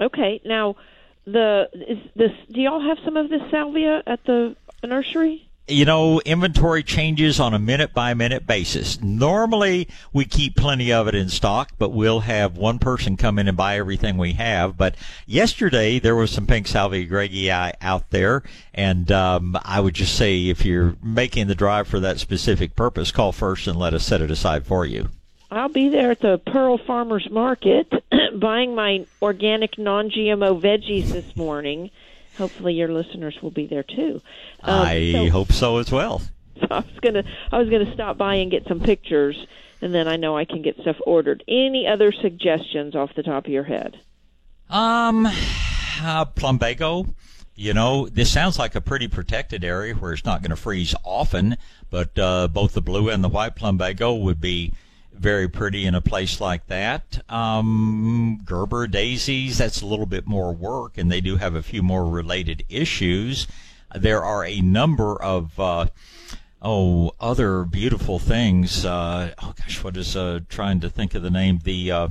okay, 0.00 0.40
now 0.44 0.76
the 1.24 1.68
is 1.72 1.98
this 2.16 2.32
do 2.50 2.60
y'all 2.60 2.80
have 2.80 2.98
some 3.04 3.16
of 3.16 3.30
this 3.30 3.42
salvia 3.50 4.02
at 4.06 4.24
the 4.24 4.56
nursery? 4.82 5.48
You 5.68 5.84
know, 5.84 6.20
inventory 6.20 6.82
changes 6.82 7.38
on 7.38 7.54
a 7.54 7.58
minute 7.58 7.94
by 7.94 8.14
minute 8.14 8.48
basis. 8.48 9.00
Normally, 9.00 9.86
we 10.12 10.24
keep 10.24 10.56
plenty 10.56 10.92
of 10.92 11.06
it 11.06 11.14
in 11.14 11.28
stock, 11.28 11.72
but 11.78 11.90
we'll 11.90 12.20
have 12.20 12.56
one 12.56 12.80
person 12.80 13.16
come 13.16 13.38
in 13.38 13.46
and 13.46 13.56
buy 13.56 13.78
everything 13.78 14.18
we 14.18 14.32
have. 14.32 14.76
But 14.76 14.96
yesterday, 15.24 16.00
there 16.00 16.16
was 16.16 16.32
some 16.32 16.48
pink 16.48 16.66
salvia 16.66 17.06
greggii 17.06 17.74
out 17.80 18.10
there, 18.10 18.42
and 18.74 19.10
um, 19.12 19.56
I 19.62 19.78
would 19.78 19.94
just 19.94 20.16
say 20.16 20.48
if 20.48 20.64
you're 20.64 20.96
making 21.00 21.46
the 21.46 21.54
drive 21.54 21.86
for 21.86 22.00
that 22.00 22.18
specific 22.18 22.74
purpose, 22.74 23.12
call 23.12 23.30
first 23.30 23.68
and 23.68 23.78
let 23.78 23.94
us 23.94 24.04
set 24.04 24.20
it 24.20 24.32
aside 24.32 24.66
for 24.66 24.84
you. 24.84 25.10
I'll 25.52 25.68
be 25.68 25.90
there 25.90 26.10
at 26.10 26.20
the 26.20 26.38
Pearl 26.38 26.78
Farmers 26.78 27.28
Market 27.30 27.86
buying 28.40 28.74
my 28.74 29.06
organic 29.20 29.78
non-GMO 29.78 30.60
veggies 30.60 31.10
this 31.10 31.36
morning. 31.36 31.90
Hopefully, 32.38 32.74
your 32.74 32.92
listeners 32.92 33.36
will 33.42 33.50
be 33.50 33.66
there 33.66 33.82
too. 33.82 34.20
Um, 34.62 34.86
I 34.86 35.12
so- 35.12 35.30
hope 35.30 35.52
so 35.52 35.78
as 35.78 35.90
well. 35.90 36.22
So 36.60 36.66
I 36.70 36.80
was 36.80 37.00
gonna 37.00 37.24
I 37.50 37.58
was 37.58 37.68
gonna 37.70 37.92
stop 37.92 38.18
by 38.18 38.36
and 38.36 38.48
get 38.48 38.68
some 38.68 38.78
pictures, 38.78 39.46
and 39.80 39.92
then 39.92 40.06
I 40.06 40.14
know 40.14 40.36
I 40.36 40.44
can 40.44 40.62
get 40.62 40.76
stuff 40.80 40.96
ordered. 41.04 41.42
Any 41.48 41.88
other 41.88 42.12
suggestions 42.12 42.94
off 42.94 43.14
the 43.16 43.24
top 43.24 43.46
of 43.46 43.50
your 43.50 43.64
head? 43.64 43.98
Um, 44.70 45.26
uh, 45.26 46.24
plumbago. 46.26 47.12
You 47.56 47.74
know, 47.74 48.06
this 48.08 48.30
sounds 48.30 48.58
like 48.60 48.74
a 48.76 48.80
pretty 48.80 49.08
protected 49.08 49.64
area 49.64 49.94
where 49.94 50.12
it's 50.12 50.24
not 50.24 50.40
going 50.40 50.50
to 50.50 50.56
freeze 50.56 50.94
often, 51.04 51.56
but 51.90 52.16
uh, 52.18 52.46
both 52.48 52.74
the 52.74 52.80
blue 52.80 53.08
and 53.10 53.24
the 53.24 53.28
white 53.28 53.56
plumbago 53.56 54.14
would 54.22 54.40
be 54.40 54.72
very 55.14 55.48
pretty 55.48 55.84
in 55.84 55.94
a 55.94 56.00
place 56.00 56.40
like 56.40 56.66
that. 56.66 57.22
Um, 57.28 58.40
Gerber 58.44 58.86
daisies, 58.86 59.58
that's 59.58 59.80
a 59.80 59.86
little 59.86 60.06
bit 60.06 60.26
more 60.26 60.52
work, 60.52 60.98
and 60.98 61.10
they 61.10 61.20
do 61.20 61.36
have 61.36 61.54
a 61.54 61.62
few 61.62 61.82
more 61.82 62.06
related 62.06 62.64
issues. 62.68 63.46
There 63.94 64.24
are 64.24 64.44
a 64.44 64.60
number 64.60 65.20
of 65.20 65.58
uh, 65.60 65.86
oh 66.60 67.12
other 67.20 67.64
beautiful 67.64 68.18
things. 68.18 68.84
Uh, 68.84 69.34
oh 69.42 69.54
gosh, 69.58 69.84
what 69.84 69.96
is 69.96 70.16
uh, 70.16 70.40
trying 70.48 70.80
to 70.80 70.90
think 70.90 71.14
of 71.14 71.22
the 71.22 71.30
name? 71.30 71.60
The 71.62 71.92
uh, 71.92 72.08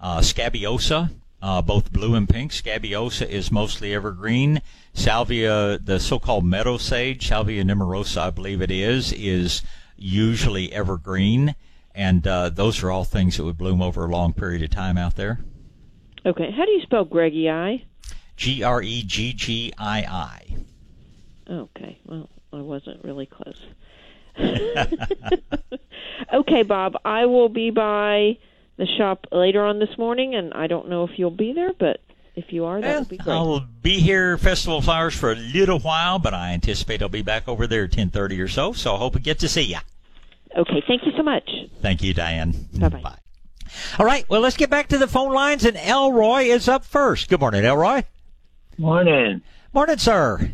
uh, 0.00 0.20
scabiosa, 0.20 1.10
uh, 1.42 1.62
both 1.62 1.92
blue 1.92 2.14
and 2.14 2.28
pink. 2.28 2.52
Scabiosa 2.52 3.30
is 3.30 3.52
mostly 3.52 3.94
evergreen. 3.94 4.62
Salvia, 4.94 5.78
the 5.78 6.00
so-called 6.00 6.44
meadow 6.44 6.78
sage, 6.78 7.28
Salvia 7.28 7.62
nemorosa, 7.62 8.22
I 8.22 8.30
believe 8.30 8.62
it 8.62 8.70
is, 8.70 9.12
is 9.12 9.62
usually 9.96 10.72
evergreen, 10.72 11.54
and 11.96 12.26
uh, 12.26 12.50
those 12.50 12.82
are 12.82 12.90
all 12.90 13.04
things 13.04 13.38
that 13.38 13.44
would 13.44 13.56
bloom 13.56 13.82
over 13.82 14.04
a 14.04 14.08
long 14.08 14.34
period 14.34 14.62
of 14.62 14.70
time 14.70 14.98
out 14.98 15.16
there. 15.16 15.40
Okay, 16.24 16.50
how 16.50 16.64
do 16.64 16.70
you 16.70 16.82
spell 16.82 17.06
Greggii? 17.06 17.84
G 18.36 18.62
R 18.62 18.82
E 18.82 19.02
G 19.02 19.32
G 19.32 19.72
I 19.78 20.00
I. 20.02 20.56
Okay, 21.50 21.98
well, 22.04 22.28
I 22.52 22.60
wasn't 22.60 23.02
really 23.02 23.26
close. 23.26 23.60
okay, 26.34 26.62
Bob, 26.62 26.96
I 27.04 27.24
will 27.26 27.48
be 27.48 27.70
by 27.70 28.36
the 28.76 28.86
shop 28.98 29.26
later 29.32 29.64
on 29.64 29.78
this 29.78 29.96
morning, 29.96 30.34
and 30.34 30.52
I 30.52 30.66
don't 30.66 30.88
know 30.88 31.04
if 31.04 31.18
you'll 31.18 31.30
be 31.30 31.54
there, 31.54 31.72
but 31.78 32.00
if 32.34 32.52
you 32.52 32.66
are, 32.66 32.80
that 32.82 32.98
would 32.98 33.08
be 33.08 33.16
great. 33.16 33.32
I'll 33.32 33.66
be 33.82 34.00
here, 34.00 34.36
Festival 34.36 34.82
Flowers, 34.82 35.14
for 35.14 35.32
a 35.32 35.36
little 35.36 35.78
while, 35.78 36.18
but 36.18 36.34
I 36.34 36.52
anticipate 36.52 37.00
I'll 37.00 37.08
be 37.08 37.22
back 37.22 37.48
over 37.48 37.66
there 37.66 37.84
at 37.84 37.92
10:30 37.92 38.42
or 38.42 38.48
so. 38.48 38.72
So 38.72 38.94
I 38.94 38.98
hope 38.98 39.14
we 39.14 39.22
get 39.22 39.38
to 39.38 39.48
see 39.48 39.62
ya. 39.62 39.78
Okay, 40.56 40.82
thank 40.86 41.04
you 41.04 41.12
so 41.16 41.22
much. 41.22 41.48
Thank 41.82 42.02
you, 42.02 42.14
Diane. 42.14 42.52
Bye-bye. 42.78 43.00
Bye. 43.00 43.18
All 43.98 44.06
right, 44.06 44.24
well, 44.28 44.40
let's 44.40 44.56
get 44.56 44.70
back 44.70 44.88
to 44.88 44.98
the 44.98 45.06
phone 45.06 45.32
lines, 45.32 45.64
and 45.64 45.76
Elroy 45.76 46.44
is 46.44 46.68
up 46.68 46.84
first. 46.84 47.28
Good 47.28 47.40
morning, 47.40 47.64
Elroy. 47.64 48.04
Morning. 48.78 49.42
Morning, 49.74 49.98
sir. 49.98 50.52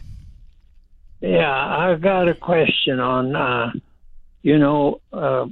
Yeah, 1.20 1.53
I've 1.53 2.00
got 2.00 2.28
a 2.28 2.34
question 2.34 2.98
on, 2.98 3.36
uh, 3.36 3.72
you 4.42 4.59
know, 4.59 5.00
uh, 5.12 5.46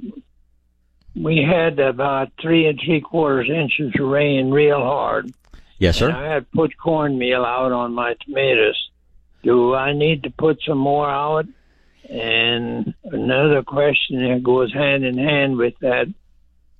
we 1.15 1.37
had 1.49 1.79
about 1.79 2.31
three 2.41 2.67
and 2.67 2.79
three 2.83 2.99
quarters 2.99 3.49
inches 3.49 3.93
of 3.97 4.05
rain 4.05 4.51
real 4.51 4.79
hard. 4.79 5.33
Yes, 5.77 5.97
sir. 5.97 6.09
And 6.09 6.17
I 6.17 6.33
had 6.33 6.51
put 6.51 6.77
cornmeal 6.77 7.45
out 7.45 7.71
on 7.71 7.93
my 7.93 8.15
tomatoes. 8.25 8.89
Do 9.43 9.73
I 9.73 9.93
need 9.93 10.23
to 10.23 10.29
put 10.29 10.59
some 10.67 10.77
more 10.77 11.09
out? 11.09 11.45
And 12.11 12.93
another 13.05 13.63
question 13.63 14.21
that 14.29 14.43
goes 14.43 14.73
hand 14.73 15.05
in 15.05 15.17
hand 15.17 15.55
with 15.55 15.75
that, 15.79 16.13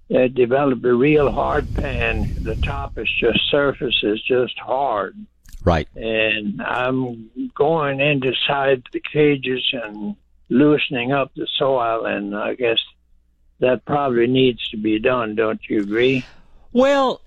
that 0.09 0.36
developed 0.36 0.84
a 0.84 0.93
real 0.93 1.32
hard 1.32 1.73
pan. 1.73 2.36
The 2.41 2.55
top 2.57 2.97
is 2.97 3.09
just 3.17 3.39
surface 3.49 3.97
is 4.03 4.21
just 4.21 4.59
hard. 4.59 5.15
Right. 5.63 5.88
And 5.95 6.61
I'm 6.61 7.29
going 7.55 8.01
inside 8.01 8.84
the 8.91 8.99
cages 8.99 9.63
and 9.71 10.17
loosening 10.49 11.13
up 11.13 11.32
the 11.36 11.47
soil, 11.57 12.05
and 12.05 12.36
I 12.36 12.55
guess 12.55 12.79
that 13.59 13.86
probably 13.86 14.27
needs 14.27 14.67
to 14.71 14.77
be 14.77 14.99
done. 14.99 15.36
Don't 15.36 15.61
you 15.69 15.79
agree? 15.79 16.25
Well, 16.73 17.21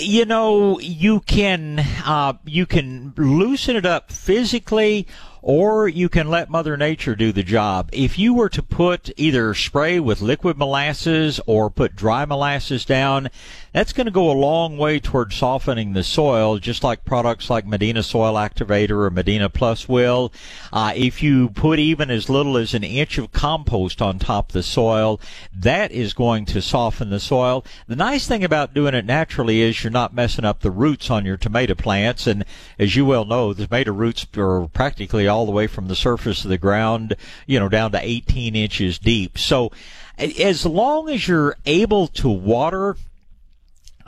you 0.00 0.24
know, 0.24 0.78
you 0.78 1.20
can 1.20 1.80
uh, 2.06 2.34
you 2.44 2.66
can 2.66 3.14
loosen 3.16 3.74
it 3.74 3.84
up 3.84 4.12
physically, 4.12 5.06
or 5.48 5.88
you 5.88 6.10
can 6.10 6.28
let 6.28 6.50
Mother 6.50 6.76
Nature 6.76 7.16
do 7.16 7.32
the 7.32 7.42
job. 7.42 7.88
If 7.90 8.18
you 8.18 8.34
were 8.34 8.50
to 8.50 8.62
put 8.62 9.10
either 9.16 9.54
spray 9.54 9.98
with 9.98 10.20
liquid 10.20 10.58
molasses 10.58 11.40
or 11.46 11.70
put 11.70 11.96
dry 11.96 12.26
molasses 12.26 12.84
down, 12.84 13.30
that's 13.72 13.94
going 13.94 14.06
to 14.06 14.10
go 14.10 14.30
a 14.30 14.32
long 14.32 14.76
way 14.76 15.00
toward 15.00 15.32
softening 15.32 15.94
the 15.94 16.04
soil, 16.04 16.58
just 16.58 16.84
like 16.84 17.06
products 17.06 17.48
like 17.48 17.66
Medina 17.66 18.02
Soil 18.02 18.34
Activator 18.34 19.06
or 19.06 19.10
Medina 19.10 19.48
Plus 19.48 19.88
will. 19.88 20.32
Uh, 20.70 20.92
if 20.94 21.22
you 21.22 21.48
put 21.48 21.78
even 21.78 22.10
as 22.10 22.28
little 22.28 22.58
as 22.58 22.74
an 22.74 22.84
inch 22.84 23.16
of 23.16 23.32
compost 23.32 24.02
on 24.02 24.18
top 24.18 24.50
of 24.50 24.52
the 24.52 24.62
soil, 24.62 25.18
that 25.54 25.90
is 25.92 26.12
going 26.12 26.44
to 26.44 26.60
soften 26.60 27.08
the 27.08 27.20
soil. 27.20 27.64
The 27.86 27.96
nice 27.96 28.26
thing 28.28 28.44
about 28.44 28.74
doing 28.74 28.92
it 28.92 29.06
naturally 29.06 29.62
is 29.62 29.82
you're 29.82 29.90
not 29.90 30.12
messing 30.12 30.44
up 30.44 30.60
the 30.60 30.70
roots 30.70 31.10
on 31.10 31.24
your 31.24 31.38
tomato 31.38 31.74
plants, 31.74 32.26
and 32.26 32.44
as 32.78 32.96
you 32.96 33.06
well 33.06 33.24
know, 33.24 33.54
the 33.54 33.66
tomato 33.66 33.92
roots 33.92 34.26
are 34.36 34.68
practically 34.68 35.26
all 35.26 35.37
the 35.46 35.52
way 35.52 35.66
from 35.66 35.88
the 35.88 35.96
surface 35.96 36.44
of 36.44 36.50
the 36.50 36.58
ground, 36.58 37.14
you 37.46 37.58
know, 37.58 37.68
down 37.68 37.92
to 37.92 38.00
18 38.00 38.56
inches 38.56 38.98
deep. 38.98 39.38
So, 39.38 39.72
as 40.18 40.66
long 40.66 41.08
as 41.08 41.28
you're 41.28 41.56
able 41.64 42.08
to 42.08 42.28
water 42.28 42.96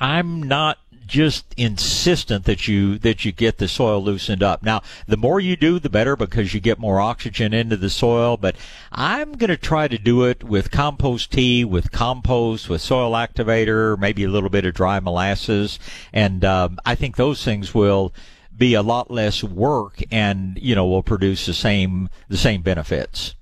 I'm 0.01 0.43
not 0.43 0.79
just 1.07 1.53
insistent 1.57 2.45
that 2.45 2.67
you 2.67 2.97
that 2.99 3.25
you 3.25 3.33
get 3.33 3.59
the 3.59 3.69
soil 3.69 4.03
loosened 4.03 4.43
up. 4.43 4.63
Now, 4.63 4.81
the 5.07 5.17
more 5.17 5.41
you 5.41 5.57
do, 5.57 5.79
the 5.79 5.91
better 5.91 6.17
because 6.17 6.55
you 6.55 6.61
get 6.61 6.79
more 6.79 7.01
oxygen 7.01 7.53
into 7.53 7.77
the 7.77 7.91
soil. 7.91 8.37
But 8.37 8.57
I'm 8.91 9.33
going 9.33 9.51
to 9.51 9.57
try 9.57 9.89
to 9.89 9.99
do 9.99 10.25
it 10.25 10.43
with 10.43 10.71
compost 10.71 11.33
tea, 11.33 11.65
with 11.65 11.93
compost, 11.93 12.69
with 12.69 12.81
soil 12.81 13.13
activator, 13.13 13.99
maybe 13.99 14.25
a 14.25 14.31
little 14.31 14.49
bit 14.49 14.65
of 14.65 14.73
dry 14.73 15.01
molasses, 15.01 15.79
and 16.13 16.45
um, 16.45 16.79
I 16.87 16.95
think 16.95 17.17
those 17.17 17.45
things 17.45 17.75
will 17.75 18.15
be 18.57 18.75
a 18.75 18.83
lot 18.83 19.11
less 19.11 19.43
work 19.43 20.03
and 20.11 20.59
you 20.61 20.75
know 20.75 20.87
will 20.87 21.03
produce 21.03 21.47
the 21.47 21.55
same 21.55 22.09
the 22.29 22.37
same 22.37 22.63
benefits. 22.63 23.35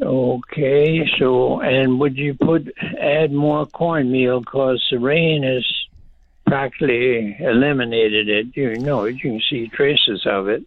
Okay, 0.00 1.04
so 1.18 1.60
and 1.60 1.98
would 1.98 2.16
you 2.16 2.34
put 2.34 2.72
add 3.00 3.32
more 3.32 3.66
cornmeal 3.66 4.40
because 4.40 4.84
the 4.90 4.98
rain 4.98 5.42
has 5.42 5.66
practically 6.46 7.36
eliminated 7.40 8.28
it? 8.28 8.46
You 8.54 8.76
know, 8.78 9.06
you 9.06 9.18
can 9.18 9.40
see 9.50 9.68
traces 9.68 10.24
of 10.24 10.48
it. 10.48 10.62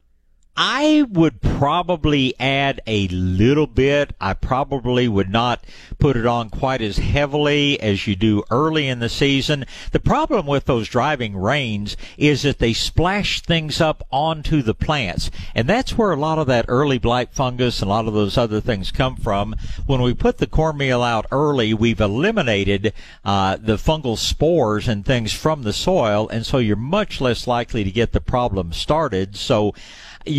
I 0.58 1.06
would 1.10 1.42
probably 1.42 2.36
add 2.40 2.82
a 2.86 3.08
little 3.08 3.68
bit. 3.68 4.14
I 4.20 4.34
probably 4.34 5.08
would 5.08 5.30
not 5.30 5.64
put 5.98 6.18
it 6.18 6.26
on 6.26 6.50
quite 6.50 6.82
as 6.82 6.98
heavily 6.98 7.80
as 7.80 8.06
you 8.06 8.16
do 8.16 8.44
early 8.52 8.88
in 8.88 9.00
the 9.00 9.08
season. 9.08 9.66
The 9.92 10.00
problem 10.00 10.46
with 10.46 10.66
those 10.66 10.90
driving 10.90 11.38
rains 11.38 11.96
is 12.18 12.42
that 12.42 12.60
they 12.60 12.74
splash 12.74 13.42
things 13.42 13.80
up 13.80 14.06
onto 14.12 14.62
the 14.62 14.74
plants. 14.74 15.32
And 15.56 15.70
that's 15.70 15.98
where 15.98 16.12
a 16.12 16.18
lot 16.18 16.38
of 16.38 16.48
that 16.48 16.66
early 16.68 16.98
blight 16.98 17.34
fungus 17.34 17.82
and 17.82 17.90
a 17.90 17.94
lot 17.94 18.08
of 18.08 18.14
those 18.14 18.38
other 18.38 18.60
things 18.60 18.92
come 18.92 19.16
from. 19.16 19.56
When 19.86 20.02
we 20.02 20.14
put 20.14 20.40
the 20.40 20.48
cornmeal 20.48 21.02
out 21.02 21.28
early, 21.32 21.74
we've 21.74 22.02
eliminated 22.02 22.94
uh, 23.24 23.56
the 23.56 23.78
fungal 23.78 24.18
spores 24.18 24.88
and 24.88 25.06
things 25.06 25.32
from 25.32 25.64
the 25.64 25.74
soil. 25.74 26.28
And 26.28 26.46
so 26.46 26.58
you're 26.58 26.76
much 26.76 27.22
less 27.22 27.48
likely 27.48 27.86
to 27.86 27.92
get 27.92 28.12
the 28.12 28.22
problem 28.22 28.74
started. 28.74 29.38
So, 29.38 29.74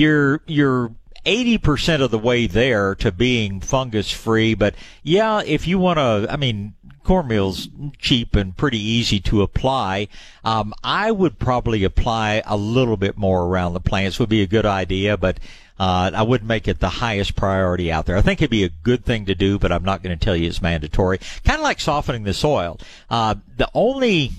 you're 0.03 0.41
you're 0.47 0.93
80% 1.25 2.03
of 2.03 2.11
the 2.11 2.19
way 2.19 2.49
there 2.49 2.97
to 2.97 3.13
being 3.13 3.61
fungus 3.61 4.11
free 4.11 4.55
but 4.55 4.75
yeah 5.05 5.41
if 5.47 5.69
you 5.69 5.79
want 5.79 5.99
to 5.99 6.27
i 6.29 6.37
mean 6.37 6.75
cornmeal's 7.05 7.69
cheap 7.99 8.35
and 8.35 8.57
pretty 8.57 8.79
easy 8.79 9.21
to 9.21 9.43
apply 9.43 10.09
um, 10.45 10.75
i 10.83 11.13
would 11.13 11.39
probably 11.39 11.85
apply 11.85 12.43
a 12.45 12.57
little 12.57 12.97
bit 12.97 13.17
more 13.17 13.47
around 13.47 13.73
the 13.73 13.81
plants 13.81 14.19
would 14.19 14.29
be 14.29 14.43
a 14.43 14.47
good 14.47 14.67
idea 14.67 15.17
but 15.17 15.39
uh, 15.79 16.13
I 16.15 16.23
wouldn't 16.23 16.47
make 16.47 16.69
it 16.69 16.79
the 16.79 16.89
highest 16.89 17.35
priority 17.35 17.91
out 17.91 18.07
there. 18.07 18.17
I 18.17 18.21
think 18.21 18.41
it'd 18.41 18.51
be 18.51 18.63
a 18.63 18.69
good 18.69 19.05
thing 19.05 19.25
to 19.27 19.35
do, 19.35 19.59
but 19.59 19.73
I'm 19.73 19.83
not 19.83 20.01
going 20.01 20.17
to 20.17 20.25
tell 20.25 20.37
you 20.37 20.47
it's 20.47 20.63
mandatory. 20.63 21.19
Kind 21.45 21.59
of 21.59 21.65
like 21.65 21.81
softening 21.81 22.23
the 22.23 22.35
soil. 22.35 22.79
Uh, 23.11 23.35
the 23.57 23.69
only 23.75 24.31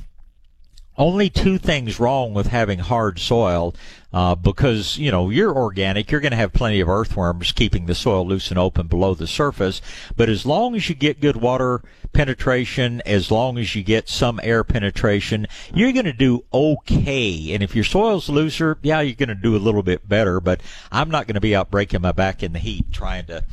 only 0.97 1.29
two 1.29 1.57
things 1.57 1.99
wrong 1.99 2.33
with 2.33 2.47
having 2.47 2.79
hard 2.79 3.19
soil 3.19 3.73
uh, 4.11 4.35
because 4.35 4.97
you 4.97 5.11
know 5.11 5.29
you're 5.29 5.55
organic 5.55 6.11
you're 6.11 6.21
going 6.21 6.31
to 6.31 6.37
have 6.37 6.53
plenty 6.53 6.79
of 6.79 6.87
earthworms 6.87 7.51
keeping 7.51 7.87
the 7.87 7.95
soil 7.95 8.25
loose 8.25 8.49
and 8.49 8.59
open 8.59 8.87
below 8.87 9.13
the 9.15 9.25
surface 9.25 9.81
but 10.15 10.29
as 10.29 10.45
long 10.45 10.75
as 10.75 10.87
you 10.87 10.95
get 10.95 11.19
good 11.19 11.37
water 11.37 11.81
penetration 12.13 13.01
as 13.05 13.31
long 13.31 13.57
as 13.57 13.73
you 13.75 13.81
get 13.81 14.07
some 14.07 14.39
air 14.43 14.63
penetration 14.63 15.47
you're 15.73 15.93
going 15.93 16.05
to 16.05 16.13
do 16.13 16.43
okay. 16.53 17.53
And 17.53 17.63
if 17.63 17.75
your 17.75 17.83
soil's 17.83 18.29
looser 18.29 18.77
yeah 18.83 19.01
you're 19.01 19.15
going 19.15 19.29
to 19.29 19.35
do 19.35 19.55
a 19.55 19.57
little 19.57 19.83
bit 19.83 20.07
better 20.07 20.39
but 20.39 20.61
i'm 20.91 21.09
not 21.09 21.25
going 21.25 21.35
to 21.35 21.41
be 21.41 21.55
out 21.55 21.71
breaking 21.71 22.01
my 22.01 22.11
back 22.11 22.43
in 22.43 22.53
the 22.53 22.59
heat 22.59 22.85
trying 22.91 23.25
to 23.25 23.43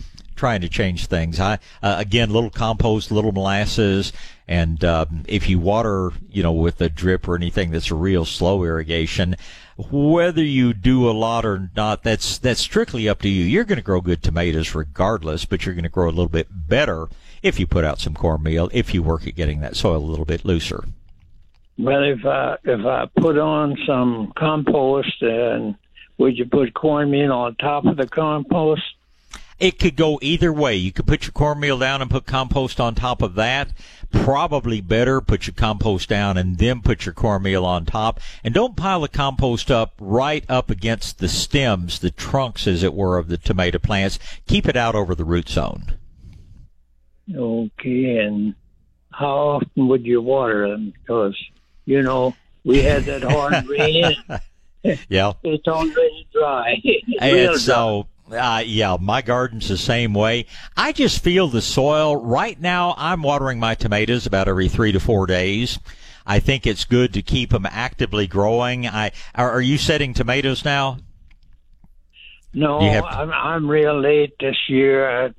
trying 0.41 0.63
to 0.63 0.69
change 0.71 1.07
things. 1.07 1.39
I 1.39 1.59
uh, 1.83 1.97
again, 1.99 2.31
little 2.31 2.49
compost, 2.49 3.11
little 3.11 3.31
molasses, 3.31 4.11
and 4.49 4.83
um, 4.85 5.23
if 5.29 5.51
you 5.51 5.59
water, 5.59 6.13
you 6.31 6.43
know, 6.43 6.53
with 6.53 6.81
a 6.81 6.89
drip 6.89 7.29
or 7.29 7.37
anything 7.37 7.71
that's 7.71 7.91
a 7.91 7.95
real 7.95 8.25
slow 8.25 8.65
irrigation, 8.65 9.37
whether 9.77 10.43
you 10.43 10.73
do 10.73 11.11
a 11.11 11.13
lot 11.13 11.45
or 11.45 11.71
not, 11.77 12.03
that's 12.03 12.39
that's 12.39 12.61
strictly 12.61 13.07
up 13.07 13.21
to 13.21 13.29
you. 13.29 13.45
You're 13.45 13.65
going 13.65 13.77
to 13.77 13.83
grow 13.83 14.01
good 14.01 14.23
tomatoes 14.23 14.75
regardless, 14.75 15.45
but 15.45 15.67
you're 15.67 15.75
going 15.75 15.83
to 15.83 15.91
grow 15.91 16.09
a 16.09 16.11
little 16.11 16.29
bit 16.29 16.49
better 16.51 17.09
if 17.43 17.61
you 17.61 17.67
put 17.67 17.85
out 17.85 18.01
some 18.01 18.15
cornmeal, 18.15 18.71
if 18.73 18.95
you 18.95 19.03
work 19.03 19.27
at 19.27 19.35
getting 19.35 19.61
that 19.61 19.77
soil 19.77 19.99
a 19.99 20.11
little 20.11 20.25
bit 20.25 20.47
looser. 20.47 20.85
Well, 21.79 22.03
if 22.03 22.25
I 22.25 22.57
if 22.65 22.85
I 22.87 23.09
put 23.21 23.39
on 23.39 23.77
some 23.87 24.33
compost, 24.39 25.21
and 25.21 25.77
would 26.17 26.39
you 26.39 26.47
put 26.47 26.73
cornmeal 26.73 27.31
on 27.31 27.57
top 27.57 27.85
of 27.85 27.99
the 27.99 28.07
compost? 28.07 28.83
It 29.61 29.79
could 29.79 29.95
go 29.95 30.19
either 30.23 30.53
way. 30.53 30.75
You 30.75 30.91
could 30.91 31.07
put 31.07 31.25
your 31.25 31.33
cornmeal 31.33 31.79
down 31.79 32.01
and 32.01 32.11
put 32.11 32.25
compost 32.25 32.81
on 32.81 32.95
top 32.95 33.21
of 33.21 33.35
that. 33.35 33.73
Probably 34.11 34.81
better 34.81 35.21
put 35.21 35.47
your 35.47 35.55
compost 35.55 36.09
down 36.09 36.39
and 36.39 36.57
then 36.57 36.81
put 36.81 37.05
your 37.05 37.13
cornmeal 37.13 37.67
on 37.67 37.85
top. 37.85 38.21
And 38.43 38.55
don't 38.55 38.75
pile 38.75 39.03
the 39.03 39.09
compost 39.09 39.71
up 39.71 39.95
right 40.01 40.45
up 40.49 40.71
against 40.71 41.19
the 41.19 41.29
stems, 41.29 41.99
the 41.99 42.11
trunks, 42.11 42.67
as 42.67 42.83
it 42.83 42.95
were, 42.95 43.19
of 43.19 43.29
the 43.29 43.37
tomato 43.37 43.79
plants. 43.79 44.19
Keep 44.49 44.67
it 44.67 44.77
out 44.77 44.95
over 44.95 45.15
the 45.15 45.25
root 45.27 45.49
zone. 45.51 45.93
Okay, 47.37 48.17
and 48.17 48.55
how 49.13 49.61
often 49.61 49.89
would 49.89 50.05
you 50.05 50.21
water 50.23 50.69
them? 50.71 50.93
Because, 51.01 51.37
you 51.85 52.03
know, 52.03 52.35
we 52.65 52.83
had 52.83 53.05
that 53.05 53.23
hard 53.23 53.67
rain. 53.69 54.17
yeah. 55.09 55.35
It's 55.45 55.69
already 55.69 56.27
dry. 56.33 56.83
and 57.21 57.57
so 57.61 58.07
uh, 58.33 58.63
yeah, 58.65 58.97
my 59.01 59.23
garden's 59.23 59.69
the 59.69 59.77
same 59.77 60.15
way. 60.15 60.47
I 60.77 60.93
just 60.93 61.23
feel 61.23 61.49
the 61.49 61.63
soil. 61.63 62.17
Right 62.17 62.61
now, 62.61 62.95
I'm 62.97 63.23
watering 63.23 63.59
my 63.59 63.75
tomatoes 63.75 64.27
about 64.27 64.49
every 64.49 64.69
three 64.69 64.93
to 64.93 65.01
four 65.01 65.27
days. 65.27 65.79
I 66.27 66.39
think 66.39 66.67
it's 66.67 66.85
good 66.85 67.15
to 67.15 67.23
keep 67.23 67.51
them 67.51 67.67
actively 67.69 68.27
growing. 68.27 68.87
I 68.87 69.13
are, 69.35 69.51
are 69.51 69.61
you 69.61 69.79
setting 69.79 70.15
tomatoes 70.15 70.65
now? 70.65 70.99
No, 72.53 72.81
have... 72.81 73.05
I'm, 73.05 73.33
I'm 73.33 73.71
real 73.71 74.01
late 74.01 74.35
this 74.39 74.57
year. 74.69 75.33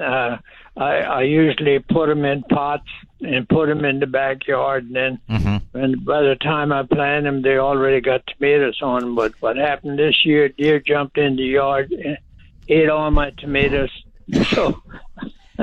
Uh, 0.00 0.38
I, 0.76 0.82
I 0.98 1.22
usually 1.22 1.78
put 1.78 2.08
them 2.08 2.24
in 2.24 2.42
pots 2.42 2.88
and 3.20 3.48
put 3.48 3.66
them 3.66 3.84
in 3.84 3.98
the 3.98 4.06
backyard, 4.06 4.84
and 4.84 4.96
then 4.96 5.20
mm-hmm. 5.28 5.78
and 5.78 6.04
by 6.04 6.22
the 6.22 6.36
time 6.36 6.70
I 6.70 6.82
plant 6.82 7.24
them, 7.24 7.42
they 7.42 7.56
already 7.56 8.00
got 8.00 8.26
tomatoes 8.26 8.80
on 8.82 9.00
them. 9.00 9.14
But 9.14 9.32
what 9.40 9.56
happened 9.56 9.98
this 9.98 10.24
year? 10.24 10.48
Deer 10.48 10.80
jumped 10.80 11.16
in 11.18 11.36
the 11.36 11.44
yard 11.44 11.92
ate 12.68 12.88
all 12.88 13.10
my 13.10 13.30
tomatoes. 13.38 13.90
So 14.50 14.82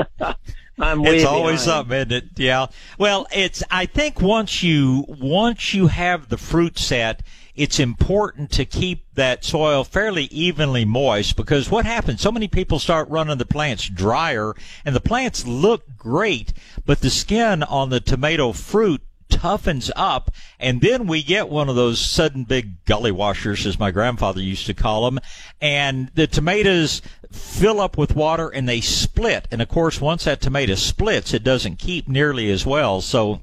I'm 0.80 1.06
it's 1.06 1.26
always 1.26 1.66
behind. 1.66 1.88
something, 1.90 1.98
isn't 1.98 2.12
it? 2.12 2.24
Yeah. 2.38 2.68
Well, 2.98 3.28
it's. 3.34 3.62
I 3.70 3.86
think 3.86 4.22
once 4.22 4.64
you 4.64 5.06
once 5.08 5.74
you 5.74 5.88
have 5.88 6.30
the 6.30 6.38
fruit 6.38 6.80
set, 6.80 7.22
it's 7.56 7.80
important 7.80 8.52
to 8.52 8.66
keep 8.66 9.06
that 9.14 9.44
soil 9.46 9.84
fairly 9.84 10.24
evenly 10.26 10.86
moist 10.86 11.36
because 11.36 11.70
what 11.70 11.86
happens? 11.86 12.22
So 12.22 12.32
many 12.32 12.48
people 12.48 12.80
start 12.80 13.10
running 13.10 13.38
the 13.38 13.46
plants 13.46 13.88
drier, 13.88 14.56
and 14.84 14.96
the 14.96 15.02
plants 15.02 15.46
look 15.46 15.84
great, 15.98 16.54
but 16.86 17.02
the 17.02 17.12
skin 17.12 17.62
on 17.64 17.90
the 17.90 18.00
tomato 18.00 18.52
fruit 18.54 19.02
toughens 19.34 19.90
up, 19.96 20.32
and 20.60 20.82
then 20.82 21.08
we 21.08 21.24
get 21.24 21.50
one 21.50 21.70
of 21.70 21.76
those 21.76 22.00
sudden 22.00 22.44
big 22.44 22.86
gully 22.86 23.12
washers, 23.12 23.66
as 23.66 23.80
my 23.80 23.92
grandfather 23.92 24.42
used 24.42 24.66
to 24.68 24.74
call 24.74 25.06
them, 25.06 25.20
and 25.62 26.10
the 26.16 26.28
tomatoes 26.28 27.02
fill 27.32 27.82
up 27.82 27.98
with 27.98 28.16
water 28.16 28.50
and 28.50 28.70
they 28.70 28.80
split. 28.82 29.48
And 29.52 29.62
of 29.62 29.68
course, 29.70 30.00
once 30.00 30.26
that 30.26 30.42
tomato 30.42 30.76
splits, 30.76 31.34
it 31.34 31.44
doesn't 31.44 31.80
keep 31.80 32.08
nearly 32.08 32.52
as 32.52 32.66
well. 32.66 33.02
So 33.02 33.42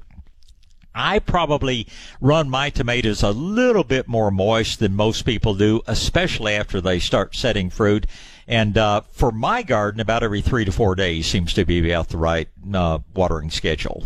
I 0.93 1.19
probably 1.19 1.87
run 2.19 2.49
my 2.49 2.69
tomatoes 2.69 3.23
a 3.23 3.31
little 3.31 3.83
bit 3.83 4.07
more 4.07 4.31
moist 4.31 4.79
than 4.79 4.95
most 4.95 5.23
people 5.23 5.55
do, 5.55 5.81
especially 5.87 6.53
after 6.53 6.81
they 6.81 6.99
start 6.99 7.35
setting 7.35 7.69
fruit. 7.69 8.07
And 8.47 8.77
uh, 8.77 9.01
for 9.11 9.31
my 9.31 9.61
garden, 9.63 10.01
about 10.01 10.23
every 10.23 10.41
three 10.41 10.65
to 10.65 10.71
four 10.71 10.95
days 10.95 11.27
seems 11.27 11.53
to 11.53 11.65
be 11.65 11.89
about 11.89 12.09
the 12.09 12.17
right 12.17 12.49
uh, 12.73 12.99
watering 13.13 13.51
schedule. 13.51 14.03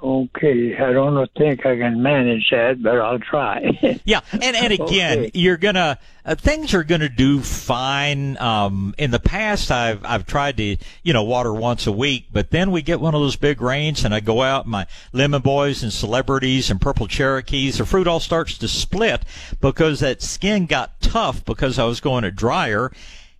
Okay, 0.00 0.76
I 0.76 0.92
don't 0.92 1.28
think 1.36 1.66
I 1.66 1.76
can 1.76 2.00
manage 2.00 2.50
that, 2.50 2.80
but 2.82 3.00
I'll 3.00 3.18
try. 3.18 3.98
Yeah, 4.04 4.20
and 4.32 4.56
and 4.56 4.72
again, 4.72 5.18
Okay. 5.18 5.30
you're 5.34 5.56
gonna 5.56 5.98
uh, 6.24 6.34
things 6.36 6.72
are 6.72 6.84
gonna 6.84 7.08
do 7.08 7.40
fine. 7.40 8.38
Um, 8.38 8.94
in 8.96 9.10
the 9.10 9.18
past, 9.18 9.70
I've 9.72 10.04
I've 10.04 10.24
tried 10.24 10.56
to 10.58 10.76
you 11.02 11.12
know 11.12 11.24
water 11.24 11.52
once 11.52 11.86
a 11.86 11.92
week, 11.92 12.26
but 12.32 12.50
then 12.50 12.70
we 12.70 12.80
get 12.80 13.00
one 13.00 13.14
of 13.14 13.20
those 13.20 13.36
big 13.36 13.60
rains, 13.60 14.04
and 14.04 14.14
I 14.14 14.20
go 14.20 14.42
out 14.42 14.66
my 14.66 14.86
lemon 15.12 15.42
boys 15.42 15.82
and 15.82 15.92
celebrities 15.92 16.70
and 16.70 16.80
purple 16.80 17.08
Cherokees. 17.08 17.78
The 17.78 17.86
fruit 17.86 18.06
all 18.06 18.20
starts 18.20 18.56
to 18.58 18.68
split 18.68 19.22
because 19.60 20.00
that 20.00 20.22
skin 20.22 20.66
got 20.66 21.00
tough 21.00 21.44
because 21.44 21.78
I 21.78 21.84
was 21.84 22.00
going 22.00 22.22
it 22.24 22.36
drier. 22.36 22.92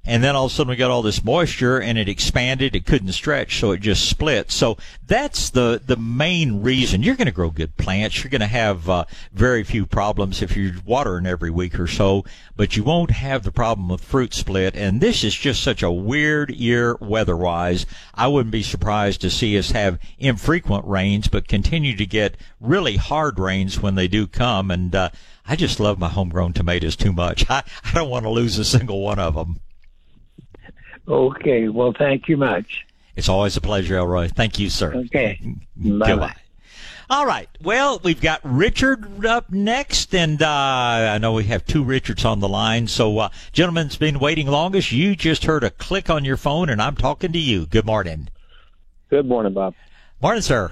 And 0.08 0.24
then 0.24 0.34
all 0.34 0.46
of 0.46 0.52
a 0.52 0.54
sudden 0.54 0.70
we 0.70 0.76
got 0.76 0.90
all 0.90 1.02
this 1.02 1.22
moisture 1.22 1.78
and 1.78 1.98
it 1.98 2.08
expanded. 2.08 2.74
It 2.74 2.86
couldn't 2.86 3.12
stretch, 3.12 3.60
so 3.60 3.72
it 3.72 3.80
just 3.80 4.08
split. 4.08 4.50
So 4.50 4.78
that's 5.06 5.50
the, 5.50 5.82
the 5.84 5.98
main 5.98 6.62
reason. 6.62 7.02
You're 7.02 7.14
going 7.14 7.26
to 7.26 7.32
grow 7.32 7.50
good 7.50 7.76
plants. 7.76 8.24
You're 8.24 8.30
going 8.30 8.40
to 8.40 8.46
have 8.46 8.88
uh, 8.88 9.04
very 9.34 9.64
few 9.64 9.84
problems 9.84 10.40
if 10.40 10.56
you're 10.56 10.72
watering 10.86 11.26
every 11.26 11.50
week 11.50 11.78
or 11.78 11.86
so, 11.86 12.24
but 12.56 12.74
you 12.74 12.84
won't 12.84 13.10
have 13.10 13.42
the 13.42 13.52
problem 13.52 13.90
of 13.90 14.00
fruit 14.00 14.32
split. 14.32 14.74
And 14.74 15.02
this 15.02 15.22
is 15.22 15.34
just 15.34 15.62
such 15.62 15.82
a 15.82 15.92
weird 15.92 16.50
year 16.50 16.96
weather-wise. 17.00 17.84
I 18.14 18.28
wouldn't 18.28 18.52
be 18.52 18.62
surprised 18.62 19.20
to 19.20 19.30
see 19.30 19.58
us 19.58 19.72
have 19.72 19.98
infrequent 20.18 20.86
rains, 20.86 21.28
but 21.28 21.48
continue 21.48 21.94
to 21.96 22.06
get 22.06 22.38
really 22.62 22.96
hard 22.96 23.38
rains 23.38 23.80
when 23.80 23.94
they 23.94 24.08
do 24.08 24.26
come. 24.26 24.70
And 24.70 24.94
uh, 24.94 25.10
I 25.46 25.54
just 25.54 25.80
love 25.80 25.98
my 25.98 26.08
homegrown 26.08 26.54
tomatoes 26.54 26.96
too 26.96 27.12
much. 27.12 27.44
I, 27.50 27.62
I 27.84 27.92
don't 27.92 28.08
want 28.08 28.24
to 28.24 28.30
lose 28.30 28.56
a 28.58 28.64
single 28.64 29.02
one 29.02 29.18
of 29.18 29.34
them. 29.34 29.60
Okay, 31.08 31.68
well, 31.68 31.92
thank 31.96 32.28
you 32.28 32.36
much. 32.36 32.84
It's 33.16 33.28
always 33.28 33.56
a 33.56 33.60
pleasure, 33.60 33.96
Elroy. 33.96 34.28
Thank 34.28 34.58
you, 34.58 34.70
sir. 34.70 34.94
Okay, 34.94 35.40
Goodbye. 35.82 36.14
bye. 36.16 36.34
All 37.10 37.24
right. 37.24 37.48
Well, 37.62 38.00
we've 38.04 38.20
got 38.20 38.40
Richard 38.44 39.24
up 39.24 39.50
next, 39.50 40.14
and 40.14 40.42
uh, 40.42 40.46
I 40.46 41.16
know 41.18 41.32
we 41.32 41.44
have 41.44 41.64
two 41.64 41.82
Richards 41.82 42.24
on 42.26 42.40
the 42.40 42.48
line. 42.48 42.86
So, 42.86 43.18
uh, 43.18 43.28
gentleman's 43.52 43.96
been 43.96 44.18
waiting 44.18 44.46
longest. 44.46 44.92
You 44.92 45.16
just 45.16 45.44
heard 45.44 45.64
a 45.64 45.70
click 45.70 46.10
on 46.10 46.26
your 46.26 46.36
phone, 46.36 46.68
and 46.68 46.82
I'm 46.82 46.96
talking 46.96 47.32
to 47.32 47.38
you. 47.38 47.64
Good 47.64 47.86
morning. 47.86 48.28
Good 49.08 49.26
morning, 49.26 49.54
Bob. 49.54 49.74
Morning, 50.20 50.42
sir. 50.42 50.70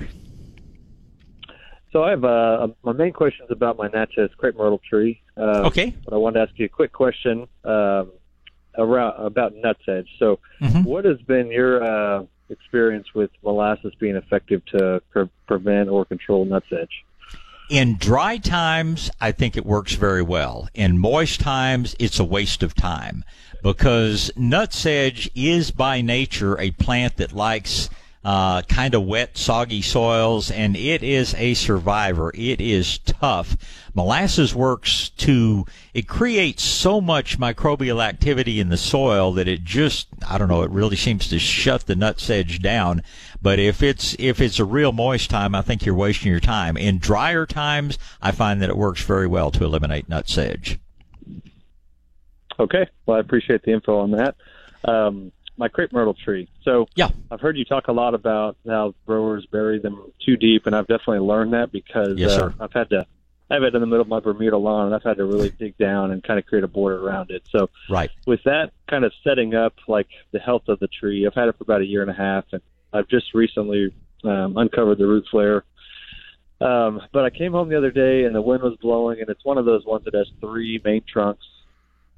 So 1.93 2.05
I 2.05 2.11
have 2.11 2.25
uh, 2.25 2.69
my 2.83 2.93
main 2.93 3.15
question 3.15 3.47
is 3.47 3.51
about 3.51 3.79
my 3.79 3.89
Natchez 3.89 4.31
crepe 4.37 4.57
myrtle 4.59 4.81
tree. 4.89 5.23
Uh, 5.39 5.63
Okay. 5.67 5.95
But 6.05 6.13
I 6.15 6.19
wanted 6.19 6.45
to 6.45 6.51
ask 6.51 6.59
you 6.59 6.67
a 6.67 6.69
quick 6.69 6.93
question 6.93 7.49
um, 7.65 8.13
around 8.79 9.15
about 9.25 9.55
nutsedge. 9.55 10.07
So, 10.19 10.39
what 10.85 11.05
has 11.05 11.21
been 11.23 11.51
your 11.51 11.83
uh, 11.83 12.25
experience 12.49 13.15
with 13.15 13.31
molasses 13.43 13.93
being 13.99 14.17
effective 14.17 14.65
to 14.67 15.03
pre- 15.11 15.31
prevent 15.47 15.89
or 15.89 16.05
control 16.05 16.47
nutsedge? 16.47 16.89
In 17.69 17.97
dry 17.97 18.37
times, 18.37 19.11
I 19.21 19.33
think 19.33 19.57
it 19.57 19.67
works 19.67 19.95
very 19.95 20.23
well. 20.23 20.69
In 20.73 20.99
moist 20.99 21.41
times, 21.41 21.97
it's 21.99 22.21
a 22.21 22.25
waste 22.25 22.63
of 22.63 22.75
time 22.75 23.25
because 23.63 24.31
nutsedge 24.37 25.29
is 25.35 25.73
by 25.73 26.01
nature 26.01 26.59
a 26.61 26.71
plant 26.73 27.17
that 27.17 27.33
likes 27.33 27.91
uh, 28.27 28.61
kind 28.63 28.93
of 28.93 29.05
wet, 29.05 29.39
soggy 29.39 29.81
soils, 29.81 30.51
and 30.51 30.77
it 30.77 31.05
is 31.05 31.33
a 31.35 31.55
survivor. 31.55 32.33
It 32.35 32.61
is 32.61 32.99
tough. 32.99 33.57
Molasses 33.95 34.53
works 34.53 35.11
to, 35.11 35.65
it 35.95 36.09
creates 36.09 36.65
so 36.65 37.01
much 37.01 37.39
microbial 37.39 38.05
activity 38.05 38.59
in 38.59 38.69
the 38.69 38.77
soil 38.77 39.31
that 39.35 39.47
it 39.47 39.63
just, 39.63 40.09
I 40.29 40.39
don't 40.39 40.49
know, 40.49 40.65
it 40.65 40.73
really 40.73 40.97
seems 40.97 41.29
to 41.29 41.39
shut 41.39 41.87
the 41.87 41.95
nutsedge 41.95 42.61
down. 42.61 43.05
But 43.41 43.61
if 43.61 43.81
it's, 43.81 44.17
if 44.19 44.41
it's 44.41 44.59
a 44.59 44.65
real 44.65 44.91
moist 44.91 45.31
time, 45.31 45.55
I 45.55 45.63
think 45.63 45.87
you're 45.87 45.95
wasting 45.95 46.33
your 46.33 46.41
time. 46.41 46.77
In 46.77 46.99
drier 46.99 47.47
times, 47.47 47.97
I 48.21 48.33
find 48.33 48.61
that 48.61 48.71
it 48.71 48.77
works 48.77 49.03
very 49.03 49.29
well 49.29 49.53
to 49.53 49.63
eliminate 49.65 50.09
nutsedge. 50.09 50.79
Okay. 52.59 52.89
Well, 53.07 53.19
I 53.19 53.21
appreciate 53.21 53.63
the 53.63 53.71
info 53.71 54.01
on 54.01 54.11
that. 54.11 54.35
Um, 54.85 55.31
my 55.57 55.69
crepe 55.69 55.93
myrtle 55.93 56.15
tree. 56.15 56.49
So 56.63 56.87
yeah, 56.95 57.09
I've 57.31 57.41
heard 57.41 57.57
you 57.57 57.65
talk 57.65 57.89
a 57.89 57.93
lot 57.93 58.15
about 58.15 58.57
how 58.67 58.95
growers 59.07 59.47
bury 59.47 59.79
them 59.79 60.13
too 60.25 60.37
deep, 60.37 60.67
and 60.67 60.75
I've 60.77 60.87
definitely 60.87 61.21
learned 61.21 61.53
that 61.55 61.73
because 61.73 62.19
Yes, 62.19 62.33
uh. 62.33 62.51
I've 62.61 62.73
had 62.73 62.91
to. 62.91 63.07
I 63.49 63.55
have 63.55 63.63
it 63.63 63.77
in 63.77 63.81
the 63.81 63.87
middle 63.87 64.03
of 64.03 64.09
my 64.09 64.19
Bermuda 64.19 64.59
lawn, 64.59 64.87
and 64.87 64.95
I've 64.95 65.05
had 65.05 65.19
to 65.19 65.25
really 65.25 65.51
dig 65.51 65.79
down 65.79 66.11
and 66.11 66.21
kind 66.21 66.37
of 66.37 66.47
create 66.47 66.65
a 66.65 66.69
border 66.69 66.99
around 67.07 67.31
it. 67.31 67.45
So 67.53 67.71
Right. 67.89 68.11
with 68.27 68.43
that 68.45 68.73
kind 68.91 69.05
of 69.05 69.13
setting 69.23 69.55
up 69.55 69.75
like 69.87 70.09
the 70.33 70.41
health 70.41 70.65
of 70.69 70.81
the 70.81 70.89
tree, 70.89 71.25
I've 71.27 71.35
had 71.35 71.49
it 71.49 71.57
for 71.57 71.63
about 71.63 71.81
a 71.81 71.87
year 71.87 72.03
and 72.03 72.11
a 72.11 72.15
half, 72.15 72.45
and 72.53 72.61
I've 72.93 73.07
just 73.07 73.35
recently 73.35 73.95
um, 74.25 74.57
uncovered 74.57 74.99
the 74.99 75.07
root 75.07 75.27
flare. 75.31 75.63
Um, 76.61 77.03
but 77.13 77.25
I 77.25 77.31
came 77.31 77.53
home 77.53 77.69
the 77.69 77.77
other 77.77 77.91
day, 77.93 78.25
and 78.25 78.35
the 78.35 78.41
wind 78.43 78.63
was 78.65 78.77
blowing, 78.81 79.21
and 79.21 79.29
it's 79.29 79.45
one 79.45 79.59
of 79.59 79.65
those 79.65 79.85
ones 79.85 80.05
that 80.07 80.15
has 80.15 80.27
three 80.41 80.81
main 80.85 81.03
trunks, 81.07 81.45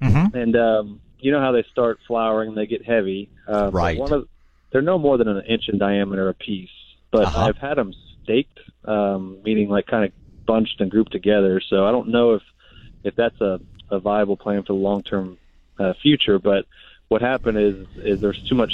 Mm-hmm. 0.01 0.37
and 0.37 0.57
um, 0.57 1.01
you 1.21 1.33
know 1.33 1.41
how 1.41 1.53
they 1.53 1.65
start 1.71 1.99
flowering, 2.07 2.49
and 2.51 2.59
they 2.59 2.67
get 2.67 2.85
heavy. 2.85 3.31
Uh, 3.47 3.71
Right. 3.73 3.99
One 3.99 4.13
of 4.13 4.29
they're 4.73 4.83
no 4.83 4.99
more 4.99 5.17
than 5.17 5.29
an 5.29 5.43
inch 5.49 5.65
in 5.69 5.79
diameter 5.79 6.29
a 6.29 6.35
piece, 6.35 6.69
but 7.11 7.25
Uh-huh. 7.29 7.45
I've 7.49 7.57
had 7.57 7.77
them 7.77 7.93
staked, 8.23 8.59
um, 8.85 9.39
meaning 9.43 9.69
like 9.69 9.87
kind 9.87 10.05
of 10.05 10.13
bunched 10.47 10.81
and 10.81 10.91
grouped 10.91 11.13
together. 11.13 11.61
So 11.69 11.87
I 11.87 11.91
don't 11.91 12.09
know 12.09 12.35
if 12.35 12.43
if 13.05 13.15
that's 13.17 13.41
a, 13.41 13.61
a 13.91 13.99
viable 13.99 14.37
plan 14.37 14.63
for 14.63 14.73
the 14.75 14.79
long 14.79 15.03
term 15.03 15.39
uh, 15.79 15.95
future. 16.03 16.39
But 16.39 16.67
what 17.09 17.23
happened 17.23 17.59
is 17.59 17.87
is 18.05 18.21
there's 18.21 18.43
too 18.49 18.55
much 18.55 18.73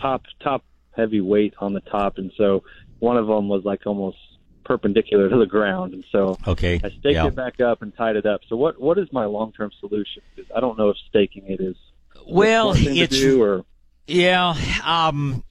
top 0.00 0.22
top 0.42 0.64
heavy 0.96 1.20
weight 1.20 1.54
on 1.60 1.72
the 1.72 1.80
top, 1.80 2.18
and 2.18 2.32
so 2.36 2.64
one 2.98 3.16
of 3.16 3.26
them 3.26 3.48
was 3.48 3.64
like 3.64 3.86
almost 3.86 4.18
perpendicular 4.64 5.28
to 5.28 5.36
the 5.36 5.46
ground, 5.46 5.94
and 5.94 6.04
so 6.10 6.38
Okay. 6.46 6.76
I 6.76 6.88
staked 6.88 7.04
yeah. 7.04 7.26
it 7.26 7.34
back 7.34 7.60
up 7.60 7.82
and 7.82 7.94
tied 7.96 8.16
it 8.16 8.26
up. 8.26 8.42
So 8.48 8.56
what 8.56 8.80
what 8.80 8.98
is 8.98 9.12
my 9.12 9.24
long 9.24 9.52
term 9.52 9.70
solution? 9.80 10.22
Because 10.34 10.50
I 10.54 10.60
don't 10.60 10.78
know 10.78 10.90
if 10.90 10.96
staking 11.08 11.46
it 11.46 11.60
is 11.60 11.76
Well, 12.26 12.74
it's 12.76 13.22
or 13.24 13.64
Yeah, 14.06 14.54
um, 14.84 15.44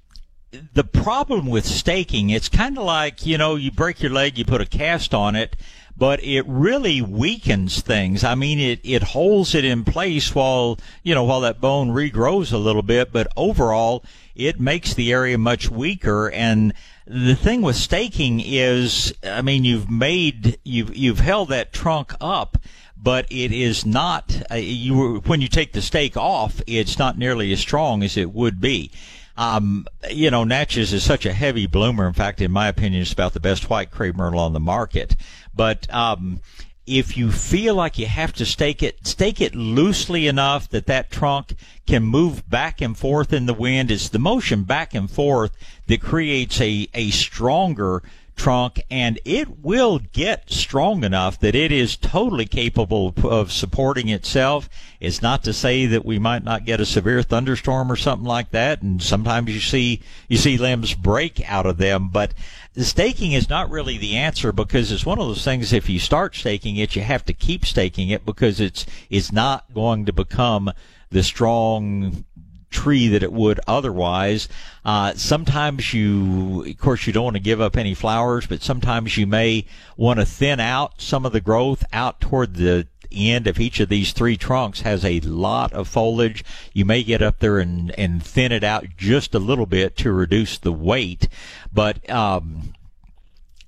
the 0.74 0.84
problem 0.84 1.48
with 1.48 1.66
staking, 1.66 2.30
it's 2.30 2.50
kind 2.50 2.78
of 2.78 2.84
like, 2.84 3.26
you 3.26 3.38
know, 3.38 3.56
you 3.56 3.72
break 3.72 4.02
your 4.02 4.12
leg, 4.12 4.38
you 4.38 4.46
put 4.46 4.62
a 4.62 4.66
cast 4.66 5.14
on 5.14 5.36
it, 5.36 5.56
but 5.96 6.24
it 6.24 6.44
really 6.48 7.02
weakens 7.02 7.82
things. 7.82 8.24
I 8.24 8.36
mean, 8.36 8.60
it, 8.60 8.80
it 8.84 9.04
holds 9.04 9.56
it 9.56 9.64
in 9.64 9.86
place 9.86 10.34
while, 10.36 10.78
you 11.04 11.14
know, 11.16 11.24
while 11.24 11.42
that 11.42 11.62
bone 11.62 11.90
regrows 11.90 12.52
a 12.52 12.58
little 12.58 12.82
bit, 12.82 13.12
but 13.12 13.28
overall, 13.38 14.04
it 14.36 14.60
makes 14.60 14.94
the 14.94 15.12
area 15.12 15.38
much 15.38 15.70
weaker. 15.70 16.30
And 16.32 16.74
the 17.06 17.36
thing 17.36 17.62
with 17.62 17.76
staking 17.76 18.40
is, 18.40 19.14
I 19.24 19.42
mean, 19.42 19.64
you've 19.64 19.90
made, 19.90 20.60
you've, 20.64 20.96
you've 20.96 21.20
held 21.20 21.50
that 21.50 21.74
trunk 21.74 22.14
up, 22.22 22.58
but 23.02 23.26
it 23.32 23.52
is 23.52 23.86
not 23.86 24.42
uh, 24.52 24.56
you 24.56 25.20
when 25.26 25.42
you 25.42 25.48
take 25.48 25.74
the 25.74 25.82
stake 25.82 26.16
off 26.16 26.62
it's 26.68 27.00
not 27.00 27.18
nearly 27.18 27.52
as 27.52 27.60
strong 27.60 28.04
as 28.04 28.16
it 28.16 28.32
would 28.32 28.62
be. 28.62 28.92
Um, 29.38 29.88
you 30.10 30.30
know 30.30 30.44
Natchez 30.44 30.94
is 30.94 31.04
such 31.04 31.26
a 31.26 31.34
heavy 31.34 31.66
bloomer. 31.66 32.08
In 32.08 32.14
fact 32.14 32.42
in 32.42 32.52
my 32.52 32.68
opinion 32.68 33.02
it's 33.02 33.14
about 33.14 33.34
the 33.34 33.40
best 33.40 33.70
white 33.70 33.92
crepe 33.92 34.16
myrtle 34.16 34.40
on 34.40 34.54
the 34.54 34.60
market. 34.60 35.16
But 35.54 35.92
um, 35.94 36.42
if 36.88 37.16
you 37.16 37.32
feel 37.32 37.76
like 37.76 37.98
you 38.00 38.08
have 38.08 38.34
to 38.34 38.46
stake 38.46 38.82
it, 38.82 39.06
stake 39.06 39.40
it 39.40 39.56
loosely 39.56 40.28
enough 40.28 40.68
that 40.70 40.88
that 40.88 41.12
trunk 41.12 41.54
can 41.86 42.04
move 42.04 42.50
back 42.50 42.82
and 42.82 42.98
forth 42.98 43.32
in 43.32 43.46
the 43.46 43.54
wind. 43.54 43.92
It's 43.92 44.10
the 44.10 44.20
motion 44.20 44.64
back 44.64 44.94
and 44.94 45.10
forth 45.10 45.52
that 45.88 46.02
creates 46.02 46.60
a, 46.60 46.88
a 46.94 47.12
stronger 47.12 48.02
trunk 48.36 48.82
and 48.90 49.20
it 49.26 49.60
will 49.60 50.00
get 50.00 50.50
strong 50.50 51.04
enough 51.04 51.40
that 51.40 51.56
it 51.56 51.72
is 51.72 51.96
totally 51.96 52.46
capable 52.46 53.14
of 53.24 53.52
supporting 53.52 54.10
itself. 54.10 54.70
It's 55.00 55.22
not 55.22 55.44
to 55.44 55.54
say 55.54 55.86
that 55.86 56.06
we 56.06 56.20
might 56.20 56.44
not 56.44 56.66
get 56.66 56.80
a 56.80 56.86
severe 56.86 57.24
thunderstorm 57.24 57.92
or 57.92 57.96
something 57.96 58.28
like 58.28 58.52
that. 58.52 58.82
And 58.82 59.02
sometimes 59.02 59.54
you 59.54 59.60
see, 59.60 60.02
you 60.28 60.38
see 60.38 60.58
limbs 60.58 60.94
break 60.94 61.48
out 61.50 61.66
of 61.66 61.78
them, 61.78 62.10
but 62.10 62.34
staking 62.78 63.34
is 63.34 63.50
not 63.50 63.70
really 63.70 63.98
the 63.98 64.18
answer 64.18 64.52
because 64.52 64.92
it's 64.92 65.06
one 65.06 65.20
of 65.20 65.28
those 65.28 65.44
things. 65.44 65.74
If 65.74 65.90
you 65.90 66.00
start 66.00 66.36
staking 66.36 66.78
it, 66.78 66.96
you 66.96 67.04
have 67.04 67.26
to 67.26 67.34
keep 67.34 67.66
staking 67.66 68.10
it 68.10 68.26
because 68.26 68.60
it's, 68.60 68.86
it's 69.10 69.32
not 69.32 69.74
going 69.74 70.06
to 70.06 70.14
become 70.14 70.72
the 71.12 71.24
strong 71.24 72.24
tree 72.72 73.08
that 73.10 73.24
it 73.24 73.32
would 73.32 73.60
otherwise. 73.68 74.48
Uh, 74.84 75.14
sometimes 75.14 75.94
you, 75.94 76.64
of 76.66 76.78
course, 76.78 77.06
you 77.06 77.14
don't 77.14 77.26
want 77.26 77.36
to 77.36 77.42
give 77.42 77.62
up 77.62 77.78
any 77.78 77.94
flowers, 77.94 78.48
but 78.48 78.64
sometimes 78.64 79.18
you 79.18 79.28
may 79.28 79.66
want 79.98 80.20
to 80.20 80.26
thin 80.26 80.60
out 80.60 81.00
some 81.00 81.26
of 81.26 81.34
the 81.34 81.42
growth 81.42 81.84
out 81.94 82.20
toward 82.20 82.56
the 82.56 82.88
end 83.14 83.46
of 83.46 83.60
each 83.60 83.80
of 83.80 83.90
these 83.90 84.14
three 84.14 84.38
trunks 84.38 84.82
has 84.82 85.04
a 85.04 85.20
lot 85.20 85.74
of 85.74 85.88
foliage. 85.88 86.44
You 86.74 86.86
may 86.86 87.04
get 87.04 87.22
up 87.22 87.40
there 87.40 87.60
and, 87.60 87.92
and 88.00 88.24
thin 88.24 88.52
it 88.52 88.64
out 88.64 88.86
just 88.98 89.36
a 89.36 89.40
little 89.40 89.66
bit 89.66 89.98
to 89.98 90.12
reduce 90.12 90.58
the 90.58 90.72
weight, 90.72 91.28
but, 91.74 92.10
um, 92.10 92.74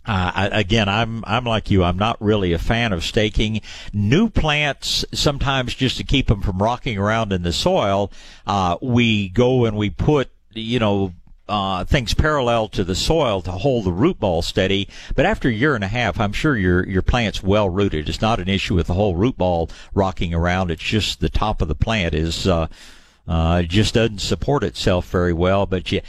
uh, 0.05 0.49
again, 0.51 0.89
I'm 0.89 1.23
I'm 1.25 1.45
like 1.45 1.71
you. 1.71 1.83
I'm 1.83 1.97
not 1.97 2.21
really 2.21 2.51
a 2.51 2.59
fan 2.59 2.91
of 2.91 3.03
staking 3.03 3.61
new 3.93 4.29
plants. 4.29 5.05
Sometimes 5.13 5.73
just 5.73 5.97
to 5.97 6.03
keep 6.03 6.27
them 6.27 6.41
from 6.41 6.61
rocking 6.61 6.97
around 6.97 7.31
in 7.31 7.43
the 7.43 7.53
soil, 7.53 8.11
uh, 8.45 8.77
we 8.81 9.29
go 9.29 9.65
and 9.65 9.77
we 9.77 9.89
put 9.89 10.29
you 10.51 10.79
know 10.79 11.13
uh, 11.47 11.85
things 11.85 12.13
parallel 12.13 12.67
to 12.69 12.83
the 12.83 12.95
soil 12.95 13.41
to 13.41 13.51
hold 13.51 13.85
the 13.85 13.93
root 13.93 14.19
ball 14.19 14.41
steady. 14.41 14.89
But 15.15 15.25
after 15.25 15.47
a 15.47 15.53
year 15.53 15.75
and 15.75 15.83
a 15.83 15.89
half, 15.89 16.19
I'm 16.19 16.33
sure 16.33 16.57
your 16.57 16.85
your 16.85 17.01
plant's 17.01 17.41
well 17.41 17.69
rooted. 17.69 18.09
It's 18.09 18.21
not 18.21 18.41
an 18.41 18.49
issue 18.49 18.75
with 18.75 18.87
the 18.87 18.93
whole 18.93 19.15
root 19.15 19.37
ball 19.37 19.69
rocking 19.93 20.33
around. 20.33 20.69
It's 20.69 20.83
just 20.83 21.21
the 21.21 21.29
top 21.29 21.61
of 21.61 21.69
the 21.69 21.75
plant 21.75 22.13
is 22.13 22.45
uh, 22.45 22.67
uh, 23.25 23.63
just 23.63 23.93
doesn't 23.93 24.19
support 24.19 24.63
itself 24.63 25.09
very 25.09 25.33
well. 25.33 25.65
But 25.65 25.91
you. 25.93 26.01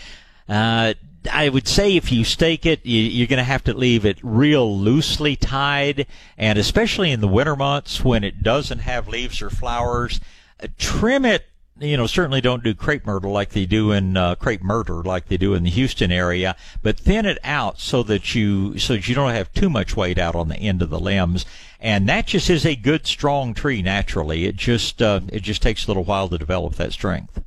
Uh, 0.48 0.94
I 1.30 1.48
would 1.48 1.68
say 1.68 1.96
if 1.96 2.12
you 2.12 2.24
stake 2.24 2.66
it, 2.66 2.84
you, 2.84 3.24
are 3.24 3.26
going 3.26 3.38
to 3.38 3.44
have 3.44 3.64
to 3.64 3.74
leave 3.74 4.04
it 4.04 4.18
real 4.22 4.78
loosely 4.78 5.36
tied, 5.36 6.06
and 6.36 6.58
especially 6.58 7.10
in 7.10 7.20
the 7.20 7.28
winter 7.28 7.56
months 7.56 8.04
when 8.04 8.24
it 8.24 8.42
doesn't 8.42 8.80
have 8.80 9.08
leaves 9.08 9.40
or 9.40 9.50
flowers, 9.50 10.20
uh, 10.62 10.68
trim 10.78 11.24
it. 11.24 11.46
You 11.80 11.96
know, 11.96 12.06
certainly 12.06 12.40
don't 12.40 12.62
do 12.62 12.72
crepe 12.72 13.04
myrtle 13.04 13.32
like 13.32 13.50
they 13.50 13.66
do 13.66 13.90
in 13.90 14.16
uh, 14.16 14.36
crepe 14.36 14.62
murder 14.62 15.02
like 15.02 15.26
they 15.26 15.36
do 15.36 15.54
in 15.54 15.64
the 15.64 15.70
Houston 15.70 16.12
area, 16.12 16.54
but 16.82 16.96
thin 16.96 17.26
it 17.26 17.38
out 17.42 17.80
so 17.80 18.04
that 18.04 18.32
you 18.32 18.78
so 18.78 18.94
that 18.94 19.08
you 19.08 19.14
don't 19.16 19.34
have 19.34 19.52
too 19.52 19.68
much 19.68 19.96
weight 19.96 20.16
out 20.16 20.36
on 20.36 20.48
the 20.48 20.56
end 20.56 20.82
of 20.82 20.90
the 20.90 21.00
limbs. 21.00 21.44
And 21.80 22.08
that 22.08 22.26
just 22.26 22.48
is 22.48 22.64
a 22.64 22.76
good 22.76 23.08
strong 23.08 23.54
tree 23.54 23.82
naturally. 23.82 24.44
It 24.44 24.54
just 24.54 25.02
uh, 25.02 25.22
it 25.32 25.42
just 25.42 25.62
takes 25.62 25.84
a 25.84 25.88
little 25.88 26.04
while 26.04 26.28
to 26.28 26.38
develop 26.38 26.76
that 26.76 26.92
strength. 26.92 27.42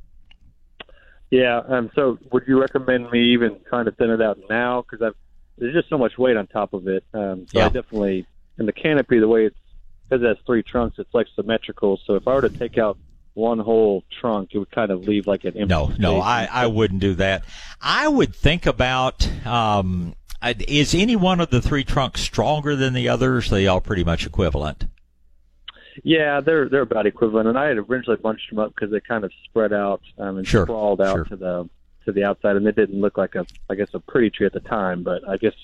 Yeah. 1.30 1.60
Um. 1.66 1.90
So, 1.94 2.18
would 2.32 2.44
you 2.46 2.60
recommend 2.60 3.10
me 3.10 3.32
even 3.32 3.58
trying 3.68 3.84
to 3.84 3.92
thin 3.92 4.10
it 4.10 4.22
out 4.22 4.38
now? 4.48 4.82
Because 4.82 5.02
I've 5.02 5.14
there's 5.58 5.74
just 5.74 5.88
so 5.88 5.98
much 5.98 6.16
weight 6.16 6.36
on 6.36 6.46
top 6.46 6.72
of 6.72 6.88
it. 6.88 7.04
Um. 7.12 7.46
So 7.48 7.58
yeah. 7.58 7.66
I 7.66 7.68
definitely 7.68 8.26
and 8.58 8.66
the 8.66 8.72
canopy, 8.72 9.18
the 9.18 9.28
way 9.28 9.46
it's 9.46 9.56
because 10.08 10.22
it 10.22 10.26
has 10.26 10.36
three 10.46 10.62
trunks, 10.62 10.98
it's 10.98 11.12
like 11.12 11.26
symmetrical. 11.36 12.00
So 12.06 12.14
if 12.14 12.26
I 12.26 12.34
were 12.34 12.42
to 12.42 12.48
take 12.48 12.78
out 12.78 12.98
one 13.34 13.58
whole 13.58 14.04
trunk, 14.20 14.50
it 14.52 14.58
would 14.58 14.70
kind 14.70 14.90
of 14.90 15.06
leave 15.06 15.26
like 15.26 15.44
an 15.44 15.56
empty. 15.56 15.66
No, 15.66 15.92
no, 15.98 16.20
I 16.20 16.48
I 16.50 16.66
wouldn't 16.66 17.00
do 17.00 17.14
that. 17.14 17.44
I 17.80 18.08
would 18.08 18.34
think 18.34 18.66
about. 18.66 19.28
Um, 19.46 20.14
is 20.42 20.94
any 20.94 21.16
one 21.16 21.40
of 21.40 21.50
the 21.50 21.60
three 21.60 21.82
trunks 21.82 22.20
stronger 22.20 22.76
than 22.76 22.94
the 22.94 23.08
others? 23.08 23.50
They 23.50 23.66
all 23.66 23.80
pretty 23.80 24.04
much 24.04 24.24
equivalent. 24.24 24.84
Yeah, 26.04 26.40
they're 26.40 26.68
they're 26.68 26.82
about 26.82 27.06
equivalent. 27.06 27.48
And 27.48 27.58
I 27.58 27.66
had 27.66 27.78
originally 27.78 28.20
bunched 28.20 28.50
them 28.50 28.58
up 28.58 28.74
because 28.74 28.90
they 28.90 29.00
kind 29.00 29.24
of 29.24 29.32
spread 29.44 29.72
out 29.72 30.02
um, 30.18 30.38
and 30.38 30.46
sure, 30.46 30.64
sprawled 30.64 31.00
out 31.00 31.16
sure. 31.16 31.24
to 31.26 31.36
the 31.36 31.70
to 32.04 32.12
the 32.12 32.24
outside, 32.24 32.56
and 32.56 32.66
it 32.66 32.76
didn't 32.76 33.00
look 33.00 33.18
like 33.18 33.34
a 33.34 33.46
I 33.68 33.74
guess 33.74 33.88
a 33.94 34.00
pretty 34.00 34.30
tree 34.30 34.46
at 34.46 34.52
the 34.52 34.60
time. 34.60 35.02
But 35.02 35.28
I 35.28 35.36
guess 35.36 35.54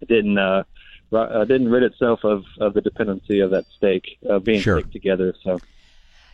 it 0.00 0.08
didn't 0.08 0.38
uh, 0.38 0.64
uh 1.12 1.44
didn't 1.44 1.68
rid 1.68 1.82
itself 1.82 2.24
of 2.24 2.44
of 2.60 2.74
the 2.74 2.80
dependency 2.80 3.40
of 3.40 3.50
that 3.50 3.64
stake 3.76 4.18
uh, 4.28 4.38
being 4.38 4.60
sure. 4.60 4.80
staked 4.80 4.92
together. 4.92 5.34
So. 5.42 5.60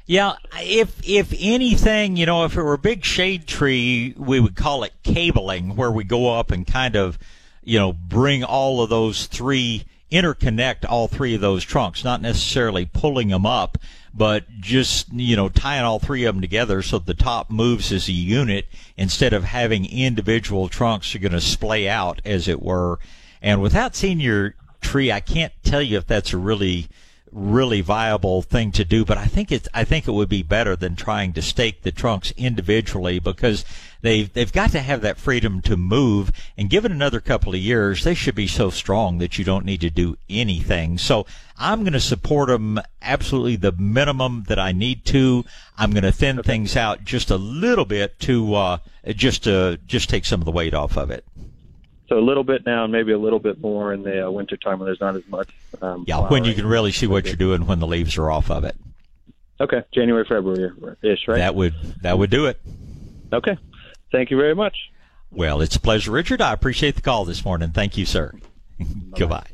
Yeah, 0.07 0.37
if 0.55 1.07
if 1.07 1.35
anything, 1.39 2.17
you 2.17 2.25
know, 2.25 2.47
if 2.47 2.57
it 2.57 2.63
were 2.63 2.73
a 2.73 2.79
big 2.79 3.05
shade 3.05 3.47
tree, 3.47 4.15
we 4.17 4.41
would 4.41 4.57
call 4.57 4.83
it 4.85 4.93
cabling, 5.03 5.77
where 5.77 5.91
we 5.91 6.03
go 6.03 6.33
up 6.35 6.51
and 6.51 6.67
kind 6.67 6.97
of, 6.97 7.19
you 7.63 7.79
know, 7.79 7.93
bring 7.93 8.43
all 8.43 8.83
of 8.83 8.89
those 8.89 9.27
three 9.27 9.85
interconnect 10.11 10.89
all 10.89 11.09
three 11.09 11.35
of 11.35 11.41
those 11.41 11.65
trunks, 11.65 12.05
not 12.05 12.23
necessarily 12.23 12.87
pulling 12.87 13.29
them 13.29 13.45
up, 13.45 13.79
but 14.15 14.45
just, 14.61 15.13
you 15.13 15.37
know, 15.37 15.49
tying 15.49 15.85
all 15.85 15.99
three 15.99 16.25
of 16.25 16.35
them 16.35 16.41
together 16.41 16.83
so 16.83 16.99
the 16.99 17.15
top 17.15 17.51
moves 17.51 17.93
as 17.93 18.09
a 18.09 18.13
unit 18.13 18.67
instead 18.97 19.33
of 19.33 19.45
having 19.45 19.85
individual 19.91 20.69
trunks 20.69 21.15
are 21.15 21.19
going 21.19 21.33
to 21.33 21.41
splay 21.41 21.89
out, 21.89 22.21
as 22.25 22.49
it 22.49 22.63
were. 22.63 22.99
And 23.43 23.61
without 23.63 23.95
seeing 23.95 24.21
your 24.21 24.55
tree, 24.81 25.13
I 25.13 25.21
can't 25.21 25.53
tell 25.63 25.83
you 25.83 25.99
if 25.99 26.07
that's 26.07 26.33
a 26.33 26.39
really 26.39 26.89
really 27.33 27.81
viable 27.81 28.43
thing 28.43 28.72
to 28.72 28.85
do, 28.85 29.05
but 29.05 29.18
I 29.18 29.26
think 29.26 29.51
it's 29.53 29.68
I 29.74 29.85
think 29.85 30.07
it 30.07 30.12
would 30.12 30.29
be 30.29 30.43
better 30.43 30.76
than 30.76 30.97
trying 30.97 31.33
to 31.35 31.43
stake 31.43 31.83
the 31.83 31.93
trunks 31.93 32.33
individually 32.37 33.18
because 33.18 33.64
they've 34.01 34.33
they've 34.33 34.53
got 34.53 34.70
to 34.72 34.81
have 34.81 35.01
that 35.03 35.18
freedom 35.18 35.61
to 35.62 35.76
move 35.76 36.31
and 36.57 36.70
given 36.70 36.93
another 36.93 37.20
couple 37.20 37.55
of 37.55 37.61
years 37.61 38.05
they 38.05 38.14
should 38.14 38.35
be 38.35 38.47
so 38.47 38.70
strong 38.70 39.18
that 39.18 39.39
you 39.39 39.45
don't 39.45 39.64
need 39.64 39.81
to 39.81 39.91
do 39.91 40.16
anything. 40.29 40.99
So 40.99 41.26
I'm 41.57 41.81
going 41.81 41.93
to 41.93 42.01
support 42.01 42.49
them 42.49 42.81
absolutely 43.03 43.57
the 43.57 43.72
minimum 43.72 44.45
that 44.49 44.59
I 44.59 44.72
need 44.72 45.05
to. 45.07 45.45
I'm 45.76 45.93
going 45.93 46.05
to 46.05 46.12
thin 46.12 46.39
okay. 46.39 46.47
things 46.47 46.76
out 46.76 47.05
just 47.05 47.31
a 47.31 47.37
little 47.37 47.85
bit 47.85 48.18
to 48.20 48.55
uh, 48.55 48.79
just 49.09 49.45
to 49.45 49.79
just 49.87 50.09
take 50.09 50.24
some 50.24 50.41
of 50.41 50.45
the 50.45 50.53
weight 50.53 50.74
off 50.74 50.97
of 50.97 51.11
it. 51.11 51.24
So 52.09 52.19
a 52.19 52.21
little 52.21 52.45
bit 52.45 52.65
now, 52.65 52.85
and 52.85 52.93
maybe 52.93 53.13
a 53.13 53.19
little 53.19 53.39
bit 53.39 53.61
more 53.61 53.93
in 53.93 54.03
the 54.03 54.27
uh, 54.27 54.31
winter 54.31 54.57
time 54.57 54.79
when 54.79 54.87
there's 54.87 55.01
not 55.01 55.15
as 55.15 55.27
much. 55.29 55.51
Um, 55.83 56.05
yeah, 56.07 56.27
when 56.29 56.45
you 56.45 56.55
can 56.55 56.67
really 56.67 56.91
see 56.91 57.07
what 57.07 57.27
you're 57.27 57.37
doing 57.37 57.67
when 57.67 57.81
the 57.81 57.87
leaves 57.87 58.17
are 58.17 58.31
off 58.31 58.51
of 58.51 58.65
it. 58.65 58.77
Okay, 59.61 59.83
January, 59.93 60.25
February 60.27 60.71
ish, 61.03 61.29
right? 61.29 61.39
That 61.39 61.55
would 61.55 61.75
that 62.03 62.19
would 62.19 62.31
do 62.31 62.47
it. 62.47 62.61
Okay, 63.33 63.59
thank 64.11 64.31
you 64.31 64.39
very 64.39 64.55
much. 64.55 64.77
Well, 65.31 65.61
it's 65.61 65.77
a 65.77 65.81
pleasure, 65.81 66.11
Richard. 66.11 66.41
I 66.41 66.55
appreciate 66.55 66.97
the 66.97 67.03
call 67.03 67.27
this 67.27 67.45
morning. 67.45 67.73
Thank 67.73 67.99
you, 67.99 68.07
sir. 68.07 68.33
Goodbye. 69.19 69.47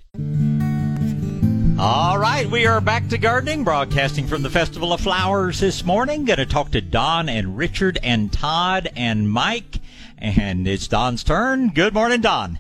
All 1.77 2.19
right, 2.19 2.49
we 2.49 2.67
are 2.67 2.81
back 2.81 3.09
to 3.09 3.19
gardening, 3.19 3.65
broadcasting 3.65 4.29
from 4.29 4.43
the 4.43 4.51
Festival 4.51 4.93
of 4.93 5.01
Flowers 5.01 5.59
this 5.59 5.85
morning. 5.85 6.25
Going 6.25 6.37
to 6.37 6.47
talk 6.47 6.71
to 6.71 6.81
Don 6.81 7.29
and 7.29 7.59
Richard 7.59 7.99
and 8.01 8.33
Todd 8.33 8.89
and 8.95 9.29
Mike 9.29 9.81
and 10.25 10.67
it's 10.67 10.89
Don's 10.89 11.23
turn. 11.23 11.69
Good 11.69 11.93
morning, 11.93 12.23
Don. 12.23 12.59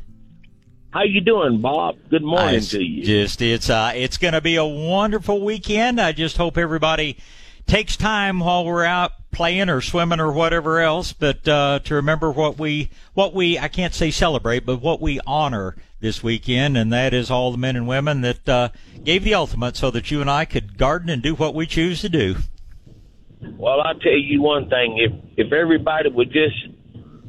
How 0.90 1.02
you 1.02 1.20
doing, 1.22 1.60
Bob? 1.60 1.96
Good 2.10 2.22
morning 2.22 2.56
I 2.56 2.60
to 2.60 2.82
you. 2.82 3.02
Just 3.04 3.42
it's 3.42 3.70
uh 3.70 3.92
it's 3.94 4.18
going 4.18 4.34
to 4.34 4.40
be 4.40 4.56
a 4.56 4.64
wonderful 4.64 5.42
weekend. 5.42 6.00
I 6.00 6.12
just 6.12 6.36
hope 6.36 6.58
everybody 6.58 7.16
takes 7.66 7.96
time 7.96 8.40
while 8.40 8.64
we're 8.64 8.84
out 8.84 9.12
playing 9.32 9.70
or 9.70 9.80
swimming 9.80 10.20
or 10.20 10.30
whatever 10.30 10.80
else, 10.80 11.12
but 11.12 11.48
uh, 11.48 11.80
to 11.84 11.94
remember 11.94 12.30
what 12.30 12.58
we 12.58 12.90
what 13.14 13.34
we 13.34 13.58
I 13.58 13.68
can't 13.68 13.94
say 13.94 14.10
celebrate, 14.10 14.66
but 14.66 14.80
what 14.80 15.00
we 15.00 15.18
honor 15.26 15.74
this 16.00 16.22
weekend, 16.22 16.76
and 16.76 16.92
that 16.92 17.14
is 17.14 17.30
all 17.30 17.50
the 17.50 17.58
men 17.58 17.76
and 17.76 17.88
women 17.88 18.20
that 18.20 18.48
uh, 18.48 18.68
gave 19.02 19.24
the 19.24 19.34
ultimate 19.34 19.76
so 19.76 19.90
that 19.90 20.10
you 20.10 20.20
and 20.20 20.30
I 20.30 20.44
could 20.44 20.76
garden 20.76 21.08
and 21.08 21.22
do 21.22 21.34
what 21.34 21.54
we 21.54 21.66
choose 21.66 22.02
to 22.02 22.10
do. 22.10 22.36
Well, 23.56 23.80
I'll 23.80 23.98
tell 23.98 24.12
you 24.12 24.42
one 24.42 24.68
thing: 24.68 24.98
if 24.98 25.46
if 25.46 25.52
everybody 25.52 26.10
would 26.10 26.30
just 26.30 26.73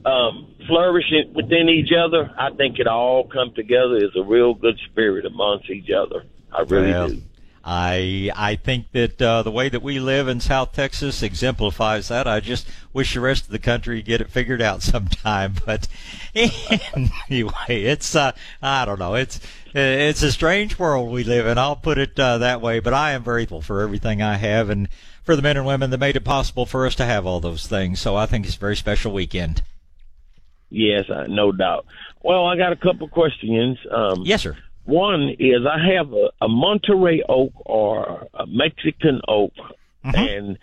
um, 0.06 0.54
flourishing 0.68 1.34
within 1.34 1.68
each 1.68 1.92
other, 1.92 2.32
I 2.38 2.52
think 2.52 2.80
it 2.80 2.88
all 2.88 3.28
come 3.28 3.54
together 3.56 3.98
as 3.98 4.16
a 4.16 4.24
real 4.24 4.54
good 4.54 4.80
spirit 4.92 5.26
amongst 5.26 5.70
each 5.70 5.90
other. 5.90 6.24
I 6.52 6.62
really 6.62 6.92
well, 6.92 7.08
do. 7.10 7.22
I 7.68 8.30
I 8.36 8.56
think 8.58 8.92
that 8.92 9.20
uh, 9.20 9.42
the 9.42 9.50
way 9.50 9.70
that 9.70 9.82
we 9.82 10.00
live 10.00 10.28
in 10.28 10.40
South 10.40 10.74
Texas 10.74 11.24
exemplifies 11.24 12.10
that. 12.10 12.28
I 12.28 12.40
just 12.40 12.68
wish 12.94 13.16
the 13.16 13.20
rest 13.20 13.46
of 13.46 13.50
the 13.50 13.60
country 13.60 14.04
get 14.04 14.22
it 14.22 14.30
figured 14.30 14.62
out 14.62 14.84
sometime. 14.84 15.56
But 15.66 15.88
anyway, 16.36 17.52
it's 17.68 18.16
uh, 18.16 18.34
I 18.62 18.86
don't 18.86 19.00
know. 19.00 19.16
It's 19.16 19.40
it's 19.74 20.22
a 20.22 20.32
strange 20.32 20.78
world 20.78 21.12
we 21.12 21.24
live 21.24 21.48
in. 21.48 21.58
I'll 21.58 21.76
put 21.76 21.98
it 21.98 22.20
uh, 22.20 22.38
that 22.38 22.62
way. 22.62 22.80
But 22.80 22.94
I 22.94 23.14
am 23.14 23.24
grateful 23.24 23.62
for 23.62 23.82
everything 23.82 24.22
I 24.22 24.36
have 24.38 24.70
and 24.70 24.88
for 25.24 25.36
the 25.36 25.42
men 25.42 25.58
and 25.58 25.66
women 25.66 25.90
that 25.90 25.98
made 25.98 26.16
it 26.16 26.24
possible 26.24 26.68
for 26.68 26.86
us 26.86 26.94
to 26.96 27.06
have 27.06 27.26
all 27.26 27.40
those 27.40 27.66
things. 27.66 28.00
So 28.00 28.16
I 28.16 28.28
think 28.28 28.46
it's 28.46 28.56
a 28.56 28.60
very 28.60 28.76
special 28.76 29.12
weekend. 29.12 29.64
Yes, 30.70 31.10
uh, 31.10 31.26
no 31.28 31.52
doubt. 31.52 31.86
Well, 32.24 32.46
I 32.46 32.58
got 32.58 32.72
a 32.72 32.76
couple 32.76 33.08
questions. 33.08 33.78
Um, 33.90 34.24
yes, 34.26 34.42
sir. 34.42 34.58
One 34.86 35.30
is 35.40 35.66
I 35.66 35.94
have 35.96 36.14
a, 36.14 36.30
a 36.42 36.48
Monterey 36.48 37.24
oak 37.28 37.54
or 37.66 38.28
a 38.34 38.46
Mexican 38.46 39.22
oak, 39.28 39.54
mm-hmm. 40.06 40.16
and 40.16 40.58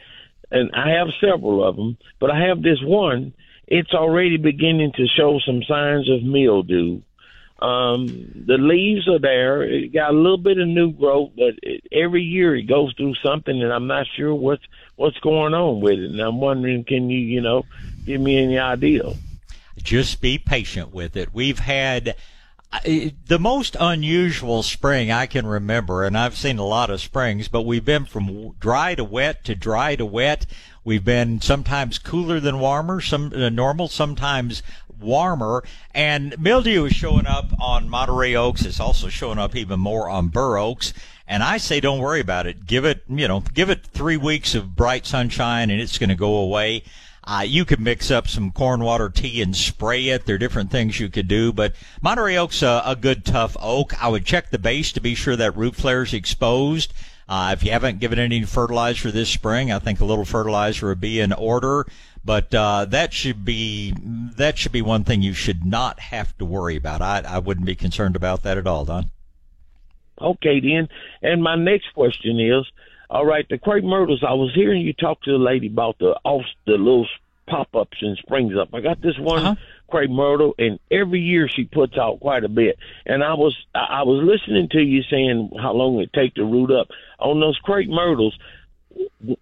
and 0.51 0.71
I 0.75 0.91
have 0.91 1.09
several 1.21 1.67
of 1.67 1.77
them, 1.77 1.97
but 2.21 2.31
I 2.31 2.47
have 2.47 2.63
this 2.63 2.79
one. 2.83 3.33
It's 3.67 3.95
already 3.95 4.37
beginning 4.37 4.93
to 4.97 5.07
show 5.07 5.41
some 5.45 5.63
signs 5.63 6.11
of 6.11 6.23
mildew. 6.23 7.01
Um, 7.63 8.07
the 8.47 8.59
leaves 8.59 9.09
are 9.09 9.21
there. 9.21 9.63
It 9.63 9.93
got 9.93 10.11
a 10.11 10.17
little 10.17 10.37
bit 10.37 10.59
of 10.59 10.67
new 10.67 10.91
growth, 10.91 11.31
but 11.37 11.55
it, 11.63 11.85
every 11.93 12.23
year 12.23 12.57
it 12.57 12.65
goes 12.65 12.93
through 12.97 13.15
something, 13.25 13.63
and 13.63 13.73
I'm 13.73 13.87
not 13.87 14.07
sure 14.17 14.35
what's 14.35 14.65
what's 14.97 15.19
going 15.21 15.55
on 15.55 15.81
with 15.81 15.99
it. 16.01 16.11
And 16.11 16.21
I'm 16.21 16.41
wondering, 16.41 16.85
can 16.85 17.09
you, 17.09 17.19
you 17.19 17.41
know, 17.41 17.65
give 18.05 18.21
me 18.21 18.43
any 18.43 18.59
idea? 18.59 19.05
Just 19.79 20.21
be 20.21 20.39
patient 20.39 20.93
with 20.93 21.17
it. 21.17 21.33
We've 21.33 21.59
had 21.59 22.17
uh, 22.73 22.81
the 23.27 23.39
most 23.39 23.77
unusual 23.79 24.63
spring 24.63 25.11
I 25.11 25.27
can 25.27 25.47
remember, 25.47 26.05
and 26.05 26.17
I've 26.17 26.37
seen 26.37 26.59
a 26.59 26.65
lot 26.65 26.91
of 26.91 27.01
springs, 27.01 27.49
but 27.49 27.63
we've 27.63 27.85
been 27.85 28.07
from 28.07 28.55
dry 28.61 28.95
to 28.95 29.05
wet 29.05 29.45
to 29.45 29.55
dry 29.55 29.97
to 29.97 30.07
wet. 30.07 30.47
We've 30.85 31.05
been 31.05 31.41
sometimes 31.41 31.99
cooler 31.99 32.41
than 32.41 32.59
warmer, 32.59 33.01
some 33.01 33.33
uh, 33.35 33.51
normal, 33.51 33.89
sometimes 33.89 34.63
warmer, 34.99 35.65
and 35.93 36.39
mildew 36.41 36.85
is 36.87 36.93
showing 36.93 37.27
up 37.27 37.51
on 37.61 37.91
Monterey 37.91 38.35
oaks. 38.35 38.65
It's 38.65 38.81
also 38.81 39.09
showing 39.09 39.39
up 39.39 39.55
even 39.55 39.81
more 39.81 40.09
on 40.09 40.29
bur 40.29 40.57
oaks. 40.59 40.95
And 41.27 41.43
I 41.43 41.59
say, 41.59 41.81
don't 41.81 41.99
worry 41.99 42.21
about 42.21 42.47
it. 42.47 42.67
Give 42.67 42.85
it, 42.85 43.03
you 43.09 43.29
know, 43.29 43.41
give 43.41 43.71
it 43.71 43.87
three 43.87 44.17
weeks 44.17 44.55
of 44.55 44.77
bright 44.77 45.07
sunshine, 45.07 45.71
and 45.71 45.81
it's 45.81 45.99
going 45.99 46.11
to 46.11 46.15
go 46.15 46.37
away. 46.37 46.85
Uh, 47.25 47.45
you 47.47 47.65
could 47.65 47.81
mix 47.81 48.11
up 48.11 48.27
some 48.27 48.51
corn 48.51 48.83
water 48.83 49.09
tea 49.09 49.43
and 49.43 49.57
spray 49.57 50.09
it. 50.09 50.27
There 50.27 50.35
are 50.35 50.39
different 50.39 50.71
things 50.71 50.99
you 50.99 51.09
could 51.09 51.29
do, 51.29 51.53
but 51.53 51.75
Monterey 52.01 52.37
oak's 52.37 52.63
a, 52.63 52.83
a 52.85 52.97
good 52.97 53.25
tough 53.25 53.57
oak. 53.61 54.01
I 54.03 54.09
would 54.09 54.27
check 54.27 54.51
the 54.51 54.59
base 54.59 54.91
to 54.93 55.01
be 55.01 55.15
sure 55.15 55.37
that 55.37 55.57
root 55.57 55.77
flare 55.77 56.03
is 56.03 56.13
exposed. 56.13 56.93
Uh, 57.29 57.55
if 57.57 57.65
you 57.65 57.71
haven't 57.71 58.01
given 58.01 58.19
any 58.19 58.43
fertilizer 58.43 59.11
this 59.11 59.31
spring, 59.31 59.71
I 59.71 59.79
think 59.79 60.01
a 60.01 60.05
little 60.05 60.25
fertilizer 60.25 60.89
would 60.89 61.01
be 61.01 61.21
in 61.21 61.33
order. 61.33 61.87
But 62.25 62.55
uh, 62.55 62.87
that 62.87 63.13
should 63.13 63.45
be 63.45 63.95
that 64.37 64.59
should 64.59 64.73
be 64.73 64.83
one 64.83 65.03
thing 65.03 65.23
you 65.23 65.33
should 65.33 65.65
not 65.65 65.99
have 65.99 66.37
to 66.39 66.45
worry 66.45 66.77
about. 66.77 67.03
I, 67.03 67.23
I 67.27 67.39
wouldn't 67.39 67.67
be 67.67 67.75
concerned 67.75 68.17
about 68.17 68.43
that 68.43 68.59
at 68.59 68.67
all, 68.67 68.85
Don. 68.85 69.11
Okay, 70.21 70.61
then. 70.61 70.89
And 71.23 71.43
my 71.43 71.57
next 71.57 71.93
question 71.95 72.39
is, 72.39 72.65
all 73.13 73.27
right, 73.27 73.47
the 73.49 73.59
crepe 73.59 73.85
myrtles. 73.85 74.25
I 74.27 74.33
was 74.33 74.55
hearing 74.55 74.81
you 74.81 74.95
talk 74.95 75.21
to 75.23 75.33
the 75.33 75.39
lady 75.39 75.67
about 75.67 75.99
the 75.99 76.19
off 76.25 76.47
the 76.65 76.73
little 76.73 77.07
pop 77.47 77.69
ups 77.77 77.99
and 78.01 78.17
springs 78.17 78.57
up. 78.57 78.71
I 78.73 78.81
got 78.81 79.03
this 79.03 79.19
one 79.19 79.45
uh-huh. 79.45 79.55
crepe 79.91 80.11
myrtle, 80.11 80.55
and 80.59 80.79
every 80.91 81.21
year 81.21 81.47
she 81.47 81.65
puts 81.65 81.99
out 81.99 82.21
quite 82.21 82.43
a 82.43 82.49
bit. 82.49 82.79
And 83.05 83.23
I 83.23 83.35
was 83.35 83.55
I 83.75 84.05
was 84.05 84.25
listening 84.25 84.71
to 84.71 84.81
you 84.81 85.03
saying 85.03 85.51
how 85.61 85.75
long 85.75 86.01
it 86.01 86.11
take 86.15 86.37
to 86.37 86.45
root 86.45 86.71
up 86.71 86.89
on 87.19 87.39
those 87.39 87.59
crepe 87.59 87.91
myrtles 87.91 88.39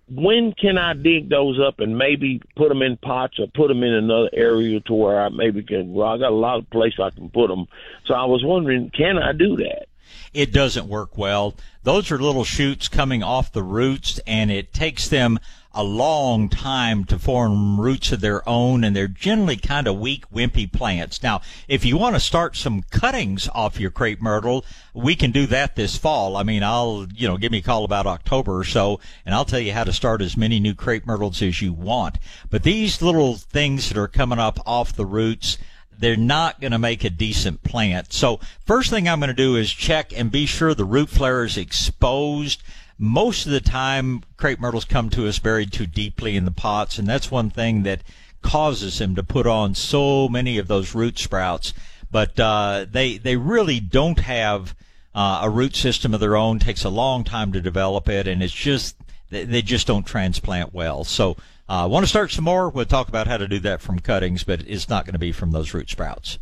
when 0.09 0.52
can 0.52 0.78
I 0.78 0.94
dig 0.94 1.28
those 1.28 1.60
up 1.60 1.80
and 1.80 1.97
maybe 1.97 2.40
put 2.56 2.68
them 2.68 2.82
in 2.82 2.97
pots 2.97 3.38
or 3.38 3.47
put 3.47 3.68
them 3.68 3.82
in 3.82 3.92
another 3.92 4.30
area 4.32 4.80
to 4.80 4.94
where 4.94 5.20
I 5.20 5.28
maybe 5.28 5.62
can? 5.62 5.92
Well, 5.92 6.09
I 6.09 6.18
got 6.18 6.32
a 6.32 6.34
lot 6.34 6.59
of 6.59 6.70
place 6.70 6.94
I 7.01 7.10
can 7.10 7.30
put 7.30 7.48
them. 7.48 7.66
So 8.05 8.14
I 8.14 8.24
was 8.24 8.44
wondering, 8.44 8.90
can 8.90 9.18
I 9.18 9.32
do 9.32 9.56
that? 9.56 9.86
It 10.32 10.52
doesn't 10.52 10.86
work 10.86 11.19
well. 11.19 11.55
Those 11.82 12.11
are 12.11 12.19
little 12.19 12.44
shoots 12.44 12.89
coming 12.89 13.23
off 13.23 13.52
the 13.52 13.62
roots, 13.62 14.20
and 14.27 14.51
it 14.51 14.73
takes 14.73 15.09
them 15.09 15.40
a 15.73 15.82
long 15.85 16.48
time 16.48 17.05
to 17.05 17.19
form 17.19 17.81
roots 17.81 18.11
of 18.11 18.20
their 18.20 18.47
own, 18.48 18.82
and 18.82 18.94
they're 18.94 19.07
generally 19.09 19.57
kind 19.57 19.86
of 19.86 19.98
weak, 19.98 20.28
wimpy 20.31 20.70
plants. 20.70 21.23
Now, 21.23 21.40
if 21.69 21.85
you 21.85 21.97
want 21.97 22.16
to 22.16 22.20
start 22.20 22.57
some 22.57 22.82
cuttings 22.90 23.48
off 23.55 23.78
your 23.78 23.90
crepe 23.90 24.20
myrtle, 24.20 24.65
we 24.94 25.15
can 25.15 25.31
do 25.31 25.47
that 25.47 25.77
this 25.77 25.97
fall. 25.97 26.36
I 26.36 26.43
mean, 26.43 26.62
I'll, 26.62 27.07
you 27.15 27.28
know, 27.28 27.36
give 27.36 27.52
me 27.52 27.59
a 27.59 27.62
call 27.62 27.85
about 27.85 28.07
October 28.07 28.59
or 28.59 28.65
so, 28.65 29.01
and 29.24 29.35
I'll 29.35 29.44
tell 29.44 29.61
you 29.61 29.73
how 29.73 29.85
to 29.85 29.93
start 29.93 30.23
as 30.23 30.36
many 30.36 30.59
new 30.59 30.74
crepe 30.74 31.07
myrtles 31.07 31.40
as 31.40 31.62
you 31.62 31.73
want. 31.73 32.19
But 32.51 32.65
these 32.65 33.01
little 33.01 33.36
things 33.36 33.89
that 33.89 33.98
are 33.98 34.09
coming 34.09 34.40
up 34.40 34.59
off 34.66 34.94
the 34.94 35.07
roots, 35.07 35.57
they're 36.01 36.16
not 36.16 36.60
going 36.60 36.72
to 36.72 36.78
make 36.78 37.05
a 37.05 37.10
decent 37.10 37.62
plant. 37.62 38.12
So 38.12 38.40
first 38.66 38.90
thing 38.90 39.09
I'm 39.09 39.20
going 39.20 39.28
to 39.28 39.35
do 39.35 39.55
is 39.55 39.70
check 39.70 40.12
and 40.16 40.32
be 40.32 40.47
sure 40.47 40.74
the 40.74 40.85
root 40.85 41.10
flare 41.10 41.44
is 41.44 41.56
exposed. 41.56 42.62
Most 42.98 43.47
of 43.47 43.52
the 43.52 43.60
time 43.60 44.22
crepe 44.36 44.60
myrtles 44.60 44.85
come 44.85 45.10
to 45.10 45.28
us 45.28 45.39
buried 45.39 45.72
too 45.72 45.86
deeply 45.86 46.36
in 46.36 46.47
the 46.47 46.51
pots 46.51 46.98
and 46.98 47.06
that's 47.06 47.31
one 47.31 47.51
thing 47.51 47.82
that 47.85 48.02
causes 48.43 48.98
them 48.98 49.14
to 49.14 49.22
put 49.22 49.47
on 49.47 49.74
so 49.74 50.28
many 50.28 50.56
of 50.56 50.68
those 50.68 50.94
root 50.94 51.18
sprouts. 51.18 51.74
But 52.10 52.40
uh, 52.40 52.86
they 52.90 53.18
they 53.18 53.36
really 53.36 53.78
don't 53.78 54.20
have 54.20 54.74
uh, 55.14 55.40
a 55.43 55.51
root 55.51 55.77
system 55.77 56.14
of 56.14 56.20
their 56.20 56.36
own. 56.36 56.56
It 56.56 56.62
takes 56.62 56.85
a 56.85 56.90
long 56.90 57.24
time 57.24 57.52
to 57.52 57.60
develop 57.60 58.09
it 58.09 58.27
and 58.27 58.43
it's 58.43 58.55
just 58.55 58.97
they 59.28 59.62
just 59.62 59.86
don't 59.86 60.06
transplant 60.06 60.74
well. 60.74 61.05
So 61.05 61.36
I 61.70 61.84
uh, 61.84 61.88
want 61.88 62.05
to 62.05 62.09
start 62.09 62.30
some 62.32 62.44
more 62.44 62.68
we'll 62.68 62.84
talk 62.84 63.09
about 63.09 63.26
how 63.26 63.38
to 63.38 63.48
do 63.48 63.60
that 63.60 63.80
from 63.80 63.98
cuttings 64.01 64.44
but 64.44 64.60
it's 64.66 64.88
not 64.88 65.06
going 65.06 65.14
to 65.14 65.18
be 65.18 65.32
from 65.32 65.52
those 65.52 65.72
root 65.72 65.88
sprouts 65.88 66.38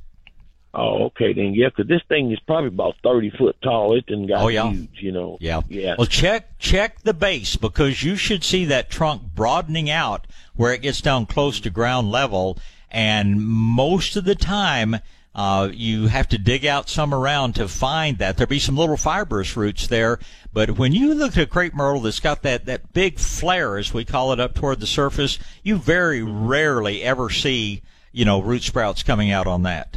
Oh, 0.75 1.07
okay 1.07 1.33
then. 1.33 1.55
Yeah, 1.55 1.69
because 1.71 1.89
this 1.89 2.03
thing 2.09 2.31
is 2.31 2.39
probably 2.47 2.69
about 2.69 2.95
thirty 3.03 3.31
foot 3.31 3.57
tall. 3.63 3.97
It 3.97 4.07
didn't 4.07 4.27
got 4.27 4.43
oh, 4.43 4.49
yeah. 4.49 4.71
huge, 4.71 4.99
you 5.01 5.13
know. 5.13 5.39
Yeah. 5.41 5.63
Yeah. 5.69 5.95
Well, 5.97 6.07
check 6.07 6.59
check 6.59 7.01
the 7.03 7.15
base 7.15 7.57
because 7.57 8.03
you 8.03 8.17
should 8.17 8.45
see 8.45 8.67
that 8.67 8.91
trunk 8.91 9.23
broadening 9.35 9.89
out 9.89 10.27
where 10.55 10.75
it 10.75 10.83
gets 10.83 11.01
down 11.01 11.27
close 11.27 11.59
to 11.61 11.71
ground 11.71 12.11
level, 12.11 12.59
and 12.91 13.41
most 13.41 14.17
of 14.17 14.25
the 14.25 14.35
time. 14.35 14.97
Uh, 15.39 15.71
you 15.73 16.09
have 16.09 16.27
to 16.27 16.37
dig 16.37 16.67
out 16.67 16.89
some 16.89 17.15
around 17.15 17.55
to 17.55 17.69
find 17.69 18.19
that. 18.19 18.37
There'll 18.37 18.49
be 18.49 18.59
some 18.59 18.77
little 18.77 18.97
fibrous 18.97 19.57
roots 19.57 19.87
there, 19.87 20.19
but 20.53 20.73
when 20.73 20.93
you 20.93 21.15
look 21.15 21.37
at 21.37 21.45
a 21.45 21.47
crepe 21.47 21.77
myrtle 21.77 22.01
that's 22.01 22.19
got 22.19 22.43
that, 22.43 22.67
that 22.67 22.93
big 22.93 23.21
flare, 23.21 23.79
as 23.79 23.95
we 23.95 24.05
call 24.05 24.33
it, 24.33 24.41
up 24.41 24.57
toward 24.57 24.81
the 24.81 24.87
surface, 24.87 25.39
you 25.63 25.77
very 25.77 26.25
rarely 26.25 27.05
ever 27.05 27.31
see, 27.31 27.83
you 28.11 28.25
know, 28.25 28.43
root 28.43 28.65
sprouts 28.65 29.05
coming 29.05 29.31
out 29.31 29.47
on 29.47 29.63
that. 29.63 29.97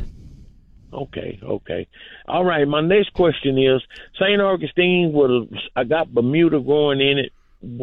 Okay, 0.94 1.40
okay. 1.42 1.88
All 2.28 2.46
right. 2.46 2.68
My 2.68 2.82
next 2.82 3.12
question 3.14 3.58
is 3.58 3.82
St. 4.20 4.40
Augustine 4.40 5.12
would 5.12 5.58
I 5.76 5.86
got 5.86 6.14
Bermuda 6.14 6.60
growing 6.60 7.02
in 7.02 7.18
it. 7.18 7.34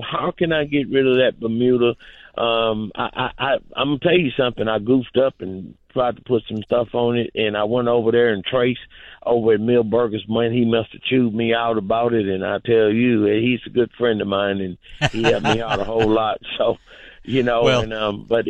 How 0.01 0.31
can 0.31 0.53
I 0.53 0.63
get 0.63 0.89
rid 0.91 1.09
of 1.09 1.17
that 1.17 1.41
Bermuda? 1.41 1.97
Um, 2.41 2.93
I, 2.95 3.09
I, 3.13 3.31
I, 3.37 3.53
I'm 3.75 3.89
gonna 3.89 3.99
tell 3.99 4.17
you 4.17 4.31
something. 4.37 4.69
I 4.69 4.79
goofed 4.79 5.17
up 5.17 5.41
and 5.41 5.75
tried 5.93 6.17
to 6.17 6.23
put 6.23 6.43
some 6.49 6.63
stuff 6.63 6.95
on 6.95 7.17
it, 7.17 7.31
and 7.35 7.57
I 7.57 7.65
went 7.65 7.89
over 7.89 8.13
there 8.13 8.33
and 8.33 8.45
Trace 8.45 8.79
over 9.25 9.55
at 9.55 9.61
Milberger's 9.61 10.29
man, 10.29 10.53
he 10.53 10.65
must 10.65 10.93
have 10.93 11.03
chewed 11.03 11.35
me 11.35 11.55
out 11.55 11.79
about 11.79 12.15
it. 12.15 12.27
And 12.29 12.45
I 12.45 12.59
tell 12.59 12.91
you, 12.91 13.25
he's 13.25 13.61
a 13.67 13.71
good 13.71 13.91
friend 13.99 14.21
of 14.21 14.29
mine, 14.29 14.61
and 14.61 15.11
he 15.13 15.23
helped 15.23 15.45
me 15.45 15.61
out 15.61 15.81
a 15.81 15.85
whole 15.85 16.09
lot. 16.09 16.39
So, 16.57 16.79
you 17.25 17.43
know, 17.43 17.63
well, 17.65 17.83
and 17.83 17.93
um, 17.93 18.25
but 18.29 18.47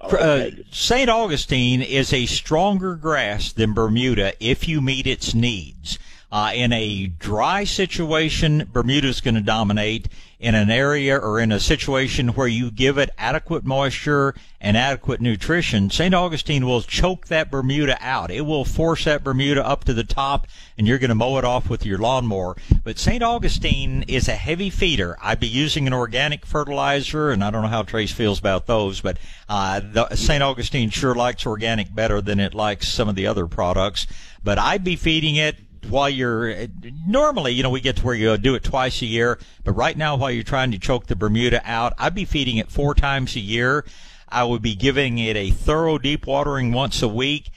uh, 0.00 0.46
St. 0.70 1.08
Augustine 1.08 1.82
is 1.82 2.12
a 2.12 2.26
stronger 2.26 2.96
grass 2.96 3.52
than 3.52 3.72
Bermuda 3.72 4.32
if 4.40 4.68
you 4.68 4.80
meet 4.80 5.06
its 5.06 5.34
needs. 5.34 5.98
Uh, 6.32 6.52
in 6.54 6.72
a 6.72 7.08
dry 7.08 7.64
situation, 7.64 8.68
Bermuda 8.72 9.08
is 9.08 9.20
going 9.20 9.34
to 9.34 9.40
dominate. 9.40 10.08
In 10.40 10.54
an 10.54 10.70
area 10.70 11.18
or 11.18 11.38
in 11.38 11.52
a 11.52 11.60
situation 11.60 12.28
where 12.28 12.48
you 12.48 12.70
give 12.70 12.96
it 12.96 13.10
adequate 13.18 13.62
moisture 13.62 14.34
and 14.58 14.74
adequate 14.74 15.20
nutrition, 15.20 15.90
St. 15.90 16.14
Augustine 16.14 16.64
will 16.64 16.80
choke 16.80 17.26
that 17.26 17.50
Bermuda 17.50 17.98
out. 18.00 18.30
It 18.30 18.46
will 18.46 18.64
force 18.64 19.04
that 19.04 19.22
Bermuda 19.22 19.62
up 19.62 19.84
to 19.84 19.92
the 19.92 20.02
top 20.02 20.46
and 20.78 20.88
you're 20.88 20.98
going 20.98 21.10
to 21.10 21.14
mow 21.14 21.36
it 21.36 21.44
off 21.44 21.68
with 21.68 21.84
your 21.84 21.98
lawnmower. 21.98 22.56
But 22.82 22.98
St. 22.98 23.22
Augustine 23.22 24.02
is 24.08 24.28
a 24.28 24.34
heavy 24.34 24.70
feeder. 24.70 25.18
I'd 25.20 25.40
be 25.40 25.46
using 25.46 25.86
an 25.86 25.92
organic 25.92 26.46
fertilizer 26.46 27.30
and 27.30 27.44
I 27.44 27.50
don't 27.50 27.60
know 27.60 27.68
how 27.68 27.82
Trace 27.82 28.12
feels 28.12 28.38
about 28.38 28.66
those, 28.66 29.02
but 29.02 29.18
uh, 29.46 30.14
St. 30.14 30.42
Augustine 30.42 30.88
sure 30.88 31.14
likes 31.14 31.44
organic 31.44 31.94
better 31.94 32.22
than 32.22 32.40
it 32.40 32.54
likes 32.54 32.88
some 32.88 33.10
of 33.10 33.14
the 33.14 33.26
other 33.26 33.46
products. 33.46 34.06
But 34.42 34.58
I'd 34.58 34.84
be 34.84 34.96
feeding 34.96 35.36
it 35.36 35.56
while 35.88 36.08
you're 36.08 36.66
normally, 37.06 37.52
you 37.52 37.62
know, 37.62 37.70
we 37.70 37.80
get 37.80 37.96
to 37.96 38.04
where 38.04 38.14
you 38.14 38.36
do 38.36 38.54
it 38.54 38.62
twice 38.62 39.02
a 39.02 39.06
year, 39.06 39.38
but 39.64 39.72
right 39.72 39.96
now, 39.96 40.16
while 40.16 40.30
you're 40.30 40.42
trying 40.42 40.70
to 40.72 40.78
choke 40.78 41.06
the 41.06 41.16
Bermuda 41.16 41.62
out, 41.64 41.94
I'd 41.98 42.14
be 42.14 42.24
feeding 42.24 42.56
it 42.56 42.70
four 42.70 42.94
times 42.94 43.36
a 43.36 43.40
year. 43.40 43.84
I 44.28 44.44
would 44.44 44.62
be 44.62 44.74
giving 44.74 45.18
it 45.18 45.36
a 45.36 45.50
thorough 45.50 45.98
deep 45.98 46.26
watering 46.26 46.72
once 46.72 47.02
a 47.02 47.08
week. 47.08 47.50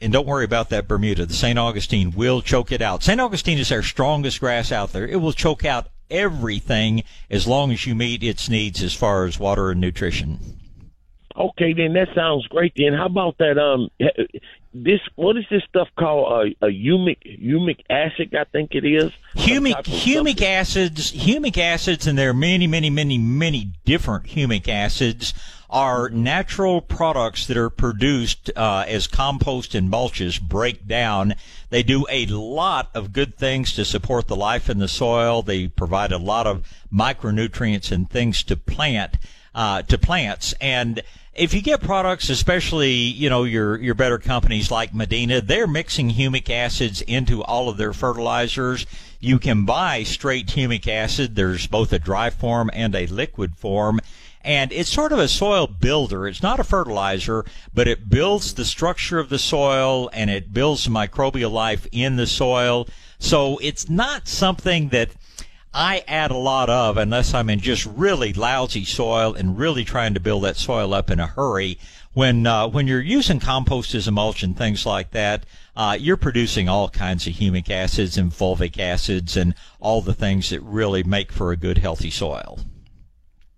And 0.00 0.12
don't 0.12 0.26
worry 0.26 0.44
about 0.44 0.70
that 0.70 0.88
Bermuda. 0.88 1.26
The 1.26 1.34
St. 1.34 1.58
Augustine 1.58 2.12
will 2.12 2.42
choke 2.42 2.72
it 2.72 2.82
out. 2.82 3.02
St. 3.02 3.20
Augustine 3.20 3.58
is 3.58 3.70
our 3.70 3.82
strongest 3.82 4.40
grass 4.40 4.72
out 4.72 4.92
there. 4.92 5.06
It 5.06 5.16
will 5.16 5.32
choke 5.32 5.64
out 5.64 5.88
everything 6.10 7.04
as 7.30 7.46
long 7.46 7.72
as 7.72 7.86
you 7.86 7.94
meet 7.94 8.22
its 8.22 8.48
needs 8.48 8.82
as 8.82 8.92
far 8.94 9.24
as 9.24 9.38
water 9.38 9.70
and 9.70 9.80
nutrition. 9.80 10.38
Okay, 11.36 11.72
then 11.72 11.94
that 11.94 12.08
sounds 12.14 12.46
great. 12.48 12.72
Then 12.76 12.92
how 12.92 13.06
about 13.06 13.38
that? 13.38 13.58
Um, 13.58 13.88
this 14.74 15.00
what 15.14 15.36
is 15.36 15.44
this 15.50 15.62
stuff 15.68 15.88
called? 15.96 16.54
A, 16.60 16.66
a 16.66 16.68
humic 16.68 17.18
humic 17.24 17.80
acid, 17.88 18.34
I 18.34 18.44
think 18.44 18.74
it 18.74 18.84
is. 18.84 19.12
Humic 19.36 19.84
humic 19.84 20.42
acids, 20.42 21.12
humic 21.12 21.56
acids, 21.56 22.06
and 22.06 22.18
there 22.18 22.30
are 22.30 22.34
many, 22.34 22.66
many, 22.66 22.90
many, 22.90 23.16
many 23.16 23.70
different 23.84 24.26
humic 24.26 24.68
acids 24.68 25.32
are 25.70 26.08
natural 26.10 26.80
products 26.80 27.46
that 27.46 27.56
are 27.56 27.70
produced 27.70 28.50
uh, 28.54 28.84
as 28.86 29.06
compost 29.06 29.74
and 29.74 29.90
mulches 29.90 30.40
break 30.40 30.86
down. 30.86 31.34
They 31.70 31.82
do 31.82 32.06
a 32.10 32.26
lot 32.26 32.90
of 32.94 33.12
good 33.12 33.34
things 33.36 33.72
to 33.74 33.84
support 33.84 34.28
the 34.28 34.36
life 34.36 34.68
in 34.70 34.78
the 34.78 34.88
soil. 34.88 35.42
They 35.42 35.68
provide 35.68 36.12
a 36.12 36.18
lot 36.18 36.46
of 36.46 36.68
micronutrients 36.92 37.90
and 37.90 38.08
things 38.08 38.42
to 38.44 38.56
plant 38.56 39.16
uh, 39.54 39.82
to 39.82 39.98
plants 39.98 40.54
and 40.60 41.02
if 41.34 41.52
you 41.52 41.60
get 41.60 41.80
products, 41.80 42.30
especially 42.30 42.92
you 42.92 43.28
know 43.28 43.44
your 43.44 43.80
your 43.80 43.94
better 43.94 44.18
companies 44.18 44.70
like 44.70 44.94
Medina, 44.94 45.40
they're 45.40 45.66
mixing 45.66 46.10
humic 46.10 46.48
acids 46.48 47.02
into 47.02 47.42
all 47.42 47.68
of 47.68 47.76
their 47.76 47.92
fertilizers. 47.92 48.86
You 49.20 49.38
can 49.38 49.64
buy 49.64 50.02
straight 50.02 50.48
humic 50.48 50.86
acid. 50.86 51.34
There's 51.34 51.66
both 51.66 51.92
a 51.92 51.98
dry 51.98 52.30
form 52.30 52.70
and 52.72 52.94
a 52.94 53.06
liquid 53.06 53.56
form. 53.56 54.00
And 54.42 54.70
it's 54.72 54.92
sort 54.92 55.12
of 55.12 55.18
a 55.18 55.26
soil 55.26 55.66
builder. 55.66 56.28
It's 56.28 56.42
not 56.42 56.60
a 56.60 56.64
fertilizer, 56.64 57.46
but 57.72 57.88
it 57.88 58.10
builds 58.10 58.52
the 58.52 58.66
structure 58.66 59.18
of 59.18 59.30
the 59.30 59.38
soil 59.38 60.10
and 60.12 60.28
it 60.28 60.52
builds 60.52 60.86
microbial 60.86 61.50
life 61.50 61.86
in 61.90 62.16
the 62.16 62.26
soil. 62.26 62.86
So 63.18 63.56
it's 63.62 63.88
not 63.88 64.28
something 64.28 64.90
that 64.90 65.12
I 65.76 66.04
add 66.06 66.30
a 66.30 66.36
lot 66.36 66.70
of 66.70 66.96
unless 66.96 67.34
I'm 67.34 67.50
in 67.50 67.58
just 67.58 67.84
really 67.84 68.32
lousy 68.32 68.84
soil 68.84 69.34
and 69.34 69.58
really 69.58 69.84
trying 69.84 70.14
to 70.14 70.20
build 70.20 70.44
that 70.44 70.56
soil 70.56 70.94
up 70.94 71.10
in 71.10 71.18
a 71.18 71.26
hurry. 71.26 71.80
When 72.12 72.46
uh, 72.46 72.68
when 72.68 72.86
you're 72.86 73.00
using 73.00 73.40
compost 73.40 73.92
as 73.92 74.06
a 74.06 74.12
mulch 74.12 74.44
and 74.44 74.56
things 74.56 74.86
like 74.86 75.10
that, 75.10 75.44
uh, 75.74 75.96
you're 75.98 76.16
producing 76.16 76.68
all 76.68 76.88
kinds 76.88 77.26
of 77.26 77.32
humic 77.32 77.70
acids 77.70 78.16
and 78.16 78.30
fulvic 78.30 78.78
acids 78.78 79.36
and 79.36 79.56
all 79.80 80.00
the 80.00 80.14
things 80.14 80.50
that 80.50 80.60
really 80.60 81.02
make 81.02 81.32
for 81.32 81.50
a 81.50 81.56
good 81.56 81.78
healthy 81.78 82.10
soil. 82.10 82.60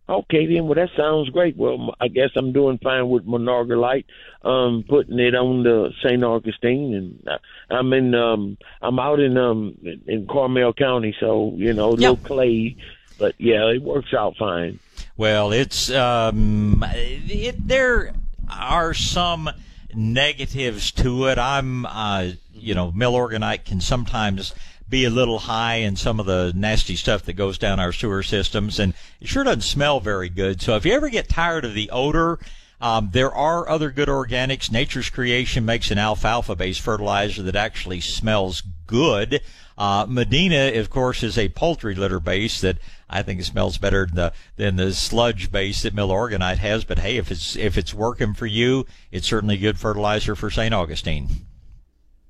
Okay, 0.09 0.47
then. 0.47 0.67
Well, 0.67 0.77
that 0.77 0.91
sounds 0.97 1.31
great. 1.31 1.57
Well, 1.57 1.95
I 2.01 2.09
guess 2.09 2.31
I'm 2.37 2.53
doing 2.53 2.79
fine 2.79 3.09
with 3.09 3.27
Milorganite, 3.27 4.05
um, 4.45 4.85
putting 4.89 5.19
it 5.19 5.35
on 5.35 5.65
the 5.65 5.91
St. 6.03 6.23
Augustine, 6.23 6.95
and 6.95 7.29
I, 7.29 7.75
I'm 7.75 7.93
in, 7.93 8.15
um, 8.15 8.57
I'm 8.81 8.99
out 9.01 9.19
in, 9.19 9.37
um, 9.37 9.77
in 10.07 10.27
Comal 10.27 10.77
County, 10.77 11.15
so 11.19 11.53
you 11.57 11.73
know, 11.73 11.91
a 11.91 11.93
little 11.93 12.17
clay, 12.19 12.77
but 13.19 13.35
yeah, 13.39 13.69
it 13.71 13.83
works 13.83 14.15
out 14.15 14.37
fine. 14.37 14.79
Well, 15.17 15.51
it's 15.53 15.91
um, 15.91 16.85
it, 16.95 17.67
there 17.67 18.13
are 18.49 18.95
some 18.95 19.51
negatives 19.95 20.93
to 20.93 21.27
it. 21.27 21.39
I'm, 21.39 21.87
uh, 21.87 22.33
you 22.55 22.75
know, 22.75 22.93
Milorganite 22.93 23.65
can 23.65 23.81
sometimes 23.81 24.55
be 24.89 25.05
a 25.05 25.11
little 25.11 25.41
high 25.41 25.77
in 25.77 25.97
some 25.97 26.21
of 26.21 26.27
the 26.27 26.53
nasty 26.55 26.97
stuff 26.97 27.23
that 27.25 27.35
goes 27.35 27.59
down 27.59 27.81
our 27.81 27.93
sewer 27.93 28.23
systems, 28.23 28.79
and 28.79 28.95
it 29.21 29.29
sure 29.29 29.45
doesn't 29.45 29.63
smell 29.63 30.01
very 30.01 30.29
good. 30.29 30.63
So 30.63 30.77
if 30.77 30.85
you 30.85 30.93
ever 30.93 31.09
get 31.09 31.29
tired 31.29 31.65
of 31.65 31.75
the 31.75 31.91
odor, 31.91 32.39
um, 32.81 33.11
there 33.13 33.33
are 33.33 33.69
other 33.69 33.91
good 33.91 34.09
organics. 34.09 34.71
Nature's 34.71 35.11
Creation 35.11 35.65
makes 35.65 35.91
an 35.91 35.99
alfalfa-based 35.99 36.81
fertilizer 36.81 37.43
that 37.43 37.57
actually 37.57 38.01
smells 38.01 38.63
good. 38.87 39.41
Uh, 39.79 40.07
Medina, 40.09 40.73
of 40.79 40.91
course, 40.91 41.23
is 41.23 41.37
a 41.37 41.49
poultry 41.51 41.95
litter 41.95 42.21
base 42.21 42.61
that 42.61 42.79
I 43.09 43.23
think 43.23 43.43
smells 43.43 43.79
better 43.79 44.07
than 44.07 44.15
the, 44.15 44.33
than 44.57 44.77
the 44.77 44.93
sludge 44.93 45.51
base 45.51 45.83
that 45.83 45.95
Milorganite 45.95 46.59
has. 46.59 46.85
But 46.85 46.99
hey, 47.01 47.17
if 47.17 47.31
it's 47.31 47.57
if 47.57 47.77
it's 47.77 47.93
working 47.93 48.35
for 48.35 48.47
you, 48.47 48.87
it's 49.11 49.27
certainly 49.27 49.57
good 49.57 49.79
fertilizer 49.79 50.35
for 50.35 50.51
St. 50.51 50.73
Augustine. 50.73 51.29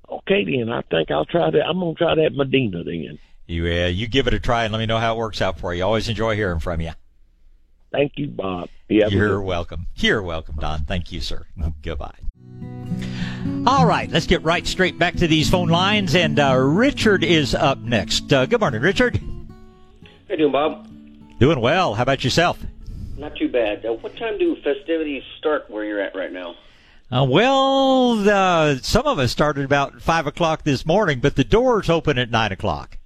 Okay, 0.09 0.45
then 0.45 0.69
I 0.69 0.81
think 0.83 1.11
I'll 1.11 1.25
try 1.25 1.49
that. 1.49 1.65
I'm 1.65 1.79
gonna 1.79 1.93
try 1.95 2.15
that 2.15 2.33
Medina 2.33 2.83
then. 2.83 3.19
You 3.45 3.65
uh, 3.65 3.87
you 3.87 4.07
give 4.07 4.27
it 4.27 4.33
a 4.33 4.39
try 4.39 4.63
and 4.63 4.73
let 4.73 4.79
me 4.79 4.85
know 4.85 4.97
how 4.97 5.15
it 5.15 5.17
works 5.17 5.41
out 5.41 5.59
for 5.59 5.73
you. 5.73 5.83
Always 5.83 6.09
enjoy 6.09 6.35
hearing 6.35 6.59
from 6.59 6.81
you. 6.81 6.91
Thank 7.91 8.13
you, 8.17 8.27
Bob. 8.27 8.69
You 8.89 9.07
You're 9.09 9.41
welcome. 9.41 9.87
You're 9.95 10.21
welcome, 10.21 10.55
Don. 10.59 10.83
Thank 10.83 11.11
you, 11.11 11.21
sir. 11.21 11.45
Goodbye. 11.81 12.15
All 13.65 13.85
right, 13.85 14.09
let's 14.09 14.27
get 14.27 14.43
right 14.43 14.65
straight 14.65 14.97
back 14.97 15.15
to 15.15 15.27
these 15.27 15.49
phone 15.49 15.69
lines, 15.69 16.15
and 16.15 16.39
uh, 16.39 16.55
Richard 16.55 17.23
is 17.23 17.53
up 17.53 17.79
next. 17.79 18.31
Uh, 18.31 18.45
good 18.45 18.59
morning, 18.59 18.81
Richard. 18.81 19.17
How 19.17 20.31
you 20.31 20.37
doing, 20.37 20.51
Bob? 20.51 20.87
Doing 21.39 21.59
well. 21.59 21.93
How 21.93 22.03
about 22.03 22.23
yourself? 22.23 22.59
Not 23.17 23.35
too 23.35 23.49
bad. 23.49 23.85
Uh, 23.85 23.93
what 23.93 24.15
time 24.17 24.37
do 24.37 24.55
festivities 24.63 25.23
start 25.37 25.69
where 25.69 25.83
you're 25.83 26.01
at 26.01 26.15
right 26.15 26.31
now? 26.31 26.55
Uh, 27.09 27.23
well, 27.23 28.27
uh, 28.27 28.75
some 28.81 29.05
of 29.05 29.17
us 29.17 29.31
started 29.31 29.63
about 29.63 30.01
five 30.01 30.27
o'clock 30.27 30.63
this 30.63 30.85
morning, 30.85 31.19
but 31.21 31.35
the 31.35 31.43
doors 31.43 31.89
open 31.89 32.17
at 32.17 32.29
nine 32.29 32.51
o'clock. 32.51 32.97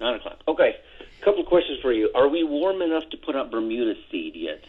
Nine 0.00 0.14
o'clock. 0.14 0.38
Okay. 0.46 0.76
A 1.20 1.24
couple 1.24 1.40
of 1.40 1.46
questions 1.46 1.80
for 1.82 1.92
you. 1.92 2.08
Are 2.14 2.28
we 2.28 2.44
warm 2.44 2.82
enough 2.82 3.08
to 3.10 3.16
put 3.16 3.34
up 3.34 3.50
Bermuda 3.50 3.94
seed 4.10 4.36
yet? 4.36 4.62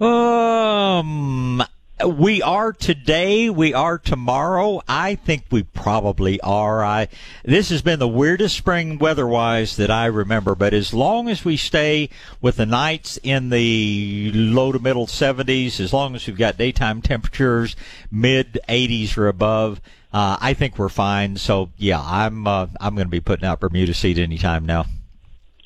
Um, 0.00 1.62
we 2.06 2.42
are 2.42 2.72
today. 2.72 3.50
We 3.50 3.74
are 3.74 3.98
tomorrow. 3.98 4.82
I 4.88 5.14
think 5.14 5.44
we 5.50 5.62
probably 5.62 6.40
are. 6.40 6.84
I 6.84 7.08
this 7.44 7.70
has 7.70 7.82
been 7.82 7.98
the 7.98 8.08
weirdest 8.08 8.56
spring 8.56 8.98
weather-wise 8.98 9.76
that 9.76 9.90
I 9.90 10.06
remember. 10.06 10.54
But 10.54 10.74
as 10.74 10.94
long 10.94 11.28
as 11.28 11.44
we 11.44 11.56
stay 11.56 12.10
with 12.40 12.56
the 12.56 12.66
nights 12.66 13.18
in 13.22 13.50
the 13.50 14.30
low 14.34 14.72
to 14.72 14.78
middle 14.78 15.06
70s, 15.06 15.80
as 15.80 15.92
long 15.92 16.14
as 16.14 16.26
we've 16.26 16.36
got 16.36 16.56
daytime 16.56 17.02
temperatures 17.02 17.76
mid 18.10 18.58
80s 18.68 19.16
or 19.16 19.28
above, 19.28 19.80
uh, 20.12 20.36
I 20.40 20.54
think 20.54 20.78
we're 20.78 20.88
fine. 20.88 21.36
So 21.36 21.70
yeah, 21.76 22.00
I'm 22.00 22.46
uh, 22.46 22.66
I'm 22.80 22.94
going 22.94 23.06
to 23.06 23.10
be 23.10 23.20
putting 23.20 23.46
out 23.46 23.60
Bermuda 23.60 23.94
seed 23.94 24.18
anytime 24.18 24.66
now. 24.66 24.86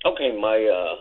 Okay, 0.05 0.37
my 0.39 0.65
uh, 0.65 0.94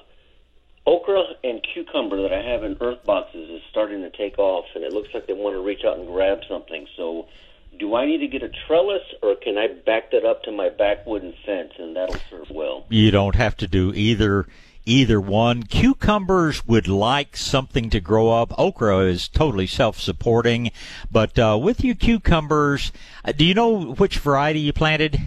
okra 0.86 1.24
and 1.44 1.66
cucumber 1.74 2.22
that 2.22 2.34
I 2.34 2.42
have 2.42 2.64
in 2.64 2.78
earth 2.82 3.04
boxes 3.06 3.50
is 3.50 3.62
starting 3.70 4.02
to 4.02 4.10
take 4.10 4.38
off, 4.38 4.66
and 4.76 4.84
it 4.84 4.94
looks 4.94 5.10
like 5.14 5.28
they 5.28 5.34
want 5.34 5.56
to 5.56 5.62
reach 5.62 5.84
out 5.86 5.98
and 5.98 6.08
grab 6.08 6.40
something. 6.48 6.88
So, 6.98 7.28
do 7.80 7.96
I 7.96 8.06
need 8.06 8.20
to 8.20 8.28
get 8.28 8.44
a 8.44 8.52
trellis, 8.68 9.02
or 9.22 9.36
can 9.36 9.58
I 9.58 9.68
back 9.68 10.12
that 10.12 10.26
up 10.26 10.44
to 10.44 10.52
my 10.52 10.70
back 10.70 11.06
wooden 11.06 11.34
fence, 11.46 11.74
and 11.80 11.96
that'll 11.96 12.20
serve 12.30 12.50
well? 12.50 12.86
You 12.90 13.12
don't 13.12 13.36
have 13.36 13.58
to 13.58 13.68
do 13.68 13.94
either 13.94 14.48
either 14.86 15.20
one. 15.20 15.64
Cucumbers 15.64 16.68
would 16.68 16.88
like 16.88 17.38
something 17.38 17.90
to 17.90 18.02
grow 18.02 18.30
up. 18.30 18.54
Okra 18.60 19.00
is 19.00 19.30
totally 19.30 19.66
self-supporting, 19.66 20.72
but 21.10 21.40
uh, 21.40 21.58
with 21.62 21.84
your 21.84 21.96
cucumbers, 21.96 22.92
uh, 23.24 23.32
do 23.32 23.46
you 23.46 23.54
know 23.54 23.94
which 23.94 24.20
variety 24.20 24.60
you 24.60 24.74
planted? 24.74 25.20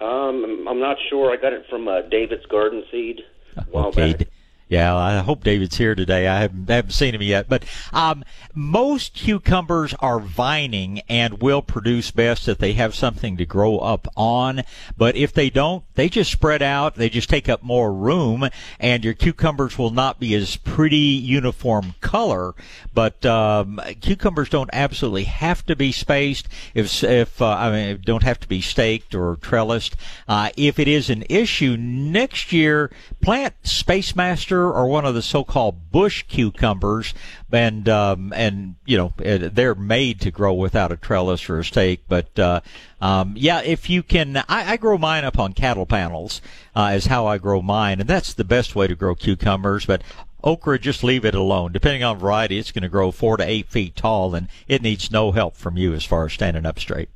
Um, 0.00 0.66
I'm 0.68 0.80
not 0.80 0.96
sure. 1.10 1.30
I 1.30 1.36
got 1.36 1.52
it 1.52 1.66
from 1.68 1.86
uh, 1.86 2.02
David's 2.02 2.46
Garden 2.46 2.84
Seed. 2.90 3.20
A 3.56 3.62
while 3.64 3.88
okay. 3.88 4.26
Yeah, 4.74 4.96
I 4.96 5.18
hope 5.18 5.44
David's 5.44 5.76
here 5.76 5.94
today. 5.94 6.26
I 6.26 6.40
haven't, 6.40 6.68
haven't 6.68 6.90
seen 6.90 7.14
him 7.14 7.22
yet. 7.22 7.48
But 7.48 7.64
um, 7.92 8.24
most 8.54 9.14
cucumbers 9.14 9.94
are 10.00 10.18
vining 10.18 11.00
and 11.08 11.40
will 11.40 11.62
produce 11.62 12.10
best 12.10 12.48
if 12.48 12.58
they 12.58 12.72
have 12.72 12.92
something 12.92 13.36
to 13.36 13.46
grow 13.46 13.78
up 13.78 14.08
on. 14.16 14.64
But 14.96 15.14
if 15.14 15.32
they 15.32 15.48
don't, 15.48 15.84
they 15.94 16.08
just 16.08 16.32
spread 16.32 16.60
out. 16.60 16.96
They 16.96 17.08
just 17.08 17.30
take 17.30 17.48
up 17.48 17.62
more 17.62 17.94
room, 17.94 18.48
and 18.80 19.04
your 19.04 19.14
cucumbers 19.14 19.78
will 19.78 19.90
not 19.90 20.18
be 20.18 20.34
as 20.34 20.56
pretty 20.56 20.96
uniform 20.96 21.94
color. 22.00 22.54
But 22.92 23.24
um, 23.24 23.80
cucumbers 24.00 24.48
don't 24.48 24.70
absolutely 24.72 25.24
have 25.24 25.64
to 25.66 25.76
be 25.76 25.92
spaced. 25.92 26.48
If 26.74 27.04
if 27.04 27.40
uh, 27.40 27.46
I 27.46 27.70
mean, 27.70 28.02
don't 28.04 28.24
have 28.24 28.40
to 28.40 28.48
be 28.48 28.60
staked 28.60 29.14
or 29.14 29.36
trellised. 29.36 29.94
Uh, 30.26 30.50
if 30.56 30.80
it 30.80 30.88
is 30.88 31.10
an 31.10 31.22
issue 31.28 31.76
next 31.78 32.52
year, 32.52 32.90
plant 33.20 33.54
Space 33.62 34.16
Master 34.16 34.63
or 34.72 34.86
one 34.86 35.04
of 35.04 35.14
the 35.14 35.22
so-called 35.22 35.90
bush 35.90 36.24
cucumbers, 36.28 37.14
and 37.52 37.88
um, 37.88 38.32
and 38.34 38.76
you 38.84 38.96
know 38.96 39.12
they're 39.16 39.74
made 39.74 40.20
to 40.20 40.30
grow 40.30 40.52
without 40.52 40.92
a 40.92 40.96
trellis 40.96 41.48
or 41.48 41.58
a 41.58 41.64
stake. 41.64 42.04
But 42.08 42.38
uh, 42.38 42.60
um, 43.00 43.34
yeah, 43.36 43.60
if 43.62 43.88
you 43.88 44.02
can, 44.02 44.36
I, 44.36 44.72
I 44.72 44.76
grow 44.76 44.98
mine 44.98 45.24
up 45.24 45.38
on 45.38 45.52
cattle 45.52 45.86
panels. 45.86 46.40
Uh, 46.76 46.92
is 46.96 47.06
how 47.06 47.26
I 47.26 47.38
grow 47.38 47.62
mine, 47.62 48.00
and 48.00 48.08
that's 48.08 48.34
the 48.34 48.44
best 48.44 48.74
way 48.74 48.88
to 48.88 48.96
grow 48.96 49.14
cucumbers. 49.14 49.86
But 49.86 50.02
okra, 50.42 50.78
just 50.78 51.04
leave 51.04 51.24
it 51.24 51.34
alone. 51.34 51.72
Depending 51.72 52.02
on 52.04 52.18
variety, 52.18 52.58
it's 52.58 52.72
going 52.72 52.82
to 52.82 52.88
grow 52.88 53.10
four 53.10 53.36
to 53.36 53.44
eight 53.44 53.68
feet 53.68 53.96
tall, 53.96 54.34
and 54.34 54.48
it 54.68 54.82
needs 54.82 55.10
no 55.10 55.32
help 55.32 55.56
from 55.56 55.76
you 55.76 55.94
as 55.94 56.04
far 56.04 56.26
as 56.26 56.32
standing 56.32 56.66
up 56.66 56.78
straight. 56.78 57.08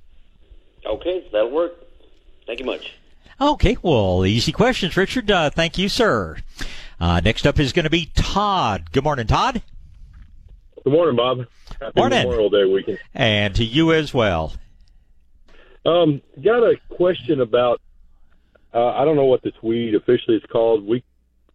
Okay, 0.87 1.29
that'll 1.33 1.51
work. 1.51 1.75
Thank 2.47 2.61
you 2.61 2.66
much. 2.66 2.95
Okay, 3.41 3.77
well, 3.83 4.27
easy 4.27 4.51
questions, 4.51 4.97
Richard. 4.97 5.31
Uh, 5.31 5.51
thank 5.51 5.79
you, 5.79 5.89
sir. 5.89 6.39
Uh, 7.01 7.20
next 7.25 7.47
up 7.47 7.59
is 7.59 7.73
going 7.73 7.85
to 7.85 7.91
be 7.91 8.11
Todd. 8.15 8.91
Good 8.93 9.05
morning, 9.05 9.27
Todd. 9.27 9.62
Good 10.85 10.93
morning, 10.93 11.16
Bob. 11.16 11.47
Happy 11.81 11.93
Morning. 12.01 12.23
Memorial 12.29 12.51
Day 12.51 12.65
weekend. 12.65 12.99
And 13.15 13.55
to 13.57 13.65
you 13.65 13.93
as 13.93 14.12
well. 14.12 14.53
Um, 15.87 16.20
got 16.43 16.62
a 16.62 16.77
question 16.91 17.41
about. 17.41 17.81
Uh, 18.75 18.89
I 18.89 19.05
don't 19.05 19.16
know 19.16 19.25
what 19.25 19.43
this 19.43 19.55
weed 19.62 19.95
officially 19.95 20.37
is 20.37 20.43
called. 20.51 20.87
We 20.87 21.03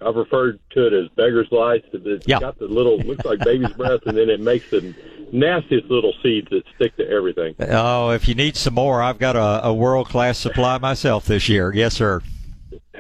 I've 0.02 0.16
referred 0.16 0.60
to 0.72 0.88
it 0.88 0.94
as 0.94 1.08
beggar's 1.16 1.48
lice. 1.52 1.82
It's 1.94 2.28
Yeah. 2.28 2.40
got 2.40 2.58
the 2.60 2.66
little 2.68 2.98
looks 3.00 3.24
like 3.26 3.40
baby's 3.40 3.72
breath, 3.74 4.02
and 4.06 4.18
then 4.18 4.30
it 4.30 4.40
makes 4.42 4.70
the 4.70 4.94
nastiest 5.32 5.90
little 5.90 6.14
seeds 6.22 6.50
that 6.50 6.64
stick 6.76 6.96
to 6.98 7.08
everything. 7.10 7.56
Oh, 7.60 8.10
if 8.10 8.28
you 8.28 8.36
need 8.36 8.56
some 8.58 8.74
more, 8.74 9.02
I've 9.02 9.20
got 9.20 9.36
a, 9.36 9.68
a 9.68 9.74
world 9.74 10.10
class 10.10 10.38
supply 10.38 10.78
myself 10.78 11.26
this 11.26 11.48
year. 11.48 11.74
Yes, 11.74 11.94
sir. 11.94 12.22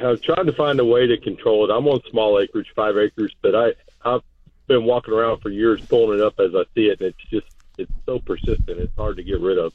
Was 0.01 0.21
trying 0.21 0.45
to 0.45 0.53
find 0.53 0.79
a 0.79 0.85
way 0.85 1.07
to 1.07 1.17
control 1.17 1.69
it. 1.69 1.73
I'm 1.73 1.87
on 1.87 2.01
small 2.09 2.39
acreage, 2.39 2.67
five 2.75 2.97
acres, 2.97 3.33
but 3.41 3.55
I 3.55 3.73
I've 4.03 4.21
been 4.67 4.85
walking 4.85 5.13
around 5.13 5.41
for 5.41 5.49
years 5.49 5.81
pulling 5.85 6.19
it 6.19 6.25
up 6.25 6.39
as 6.39 6.55
I 6.55 6.63
see 6.75 6.87
it, 6.87 6.99
and 6.99 7.09
it's 7.09 7.29
just 7.29 7.47
it's 7.77 7.91
so 8.05 8.19
persistent. 8.19 8.79
It's 8.79 8.95
hard 8.95 9.17
to 9.17 9.23
get 9.23 9.39
rid 9.39 9.57
of. 9.57 9.73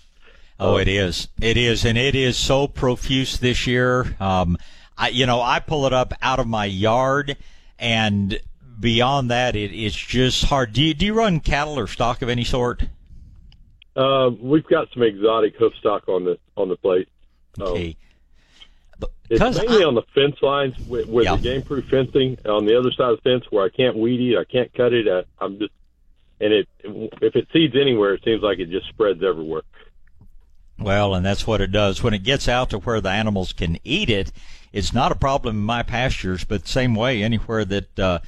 Oh, 0.60 0.76
it 0.76 0.88
is. 0.88 1.28
It 1.40 1.56
is, 1.56 1.84
and 1.84 1.96
it 1.96 2.14
is 2.14 2.36
so 2.36 2.66
profuse 2.66 3.38
this 3.38 3.66
year. 3.66 4.16
Um, 4.18 4.58
I, 4.96 5.10
you 5.10 5.24
know, 5.24 5.40
I 5.40 5.60
pull 5.60 5.86
it 5.86 5.92
up 5.92 6.12
out 6.20 6.40
of 6.40 6.48
my 6.48 6.64
yard, 6.64 7.36
and 7.78 8.40
beyond 8.80 9.30
that, 9.30 9.54
it, 9.54 9.72
it's 9.72 9.94
just 9.94 10.44
hard. 10.44 10.72
Do 10.72 10.82
you, 10.82 10.94
do 10.94 11.06
you 11.06 11.14
run 11.14 11.38
cattle 11.38 11.78
or 11.78 11.86
stock 11.86 12.22
of 12.22 12.28
any 12.28 12.42
sort? 12.42 12.82
Uh, 13.94 14.30
we've 14.40 14.66
got 14.66 14.88
some 14.92 15.02
exotic 15.02 15.56
hoof 15.56 15.74
stock 15.76 16.08
on 16.08 16.24
the 16.24 16.38
on 16.56 16.68
the 16.68 16.76
place. 16.76 17.06
Okay. 17.60 17.96
It's 19.30 19.58
mainly 19.58 19.84
on 19.84 19.94
the 19.94 20.02
fence 20.14 20.36
lines 20.40 20.74
with, 20.88 21.06
with 21.06 21.26
Yeah. 21.26 21.36
the 21.36 21.42
game 21.42 21.62
proof 21.62 21.84
fencing 21.88 22.38
on 22.46 22.64
the 22.64 22.78
other 22.78 22.90
side 22.92 23.10
of 23.10 23.20
the 23.22 23.30
fence 23.30 23.44
where 23.50 23.64
I 23.64 23.68
can't 23.68 23.96
weed 23.96 24.20
eat, 24.20 24.38
I 24.38 24.44
can't 24.44 24.72
cut 24.72 24.92
it. 24.94 25.06
I, 25.06 25.24
I'm 25.44 25.58
just, 25.58 25.72
and 26.40 26.52
it 26.52 26.68
if 26.82 27.36
it 27.36 27.48
seeds 27.52 27.74
anywhere, 27.76 28.14
it 28.14 28.22
seems 28.24 28.42
like 28.42 28.58
it 28.58 28.70
just 28.70 28.88
spreads 28.88 29.22
everywhere. 29.22 29.62
Well, 30.78 31.14
and 31.14 31.26
that's 31.26 31.46
what 31.46 31.60
it 31.60 31.72
does. 31.72 32.02
When 32.02 32.14
it 32.14 32.22
gets 32.22 32.48
out 32.48 32.70
to 32.70 32.78
where 32.78 33.00
the 33.00 33.10
animals 33.10 33.52
can 33.52 33.78
eat 33.84 34.08
it, 34.08 34.30
it's 34.72 34.94
not 34.94 35.10
a 35.12 35.16
problem 35.16 35.56
in 35.56 35.62
my 35.62 35.82
pastures, 35.82 36.44
but 36.44 36.66
same 36.68 36.94
way 36.94 37.22
anywhere 37.22 37.64
that 37.64 37.98
uh, 37.98 38.20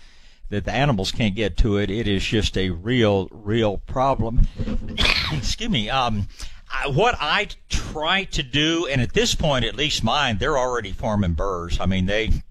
that 0.51 0.65
the 0.65 0.73
animals 0.73 1.13
can't 1.13 1.37
get 1.37 1.57
to 1.59 1.77
it, 1.79 1.91
it 1.91 2.09
is 2.09 2.25
just 2.25 2.59
a 2.59 2.71
real, 2.71 3.29
real 3.31 3.79
problem. 3.79 4.49
Excuse 5.33 5.71
me. 5.71 5.89
Um, 5.89 6.27
I, 6.27 6.60
what 6.87 7.17
I 7.21 7.49
try 7.69 8.25
to 8.25 8.43
do, 8.43 8.87
and 8.87 9.01
at 9.01 9.13
this 9.13 9.35
point, 9.35 9.65
at 9.65 9.75
least 9.75 10.05
mine, 10.05 10.39
they're 10.39 10.59
already 10.59 10.93
forming 10.93 11.35
burrs. 11.35 11.79
I 11.81 11.87
mean, 11.87 12.07
they 12.07 12.43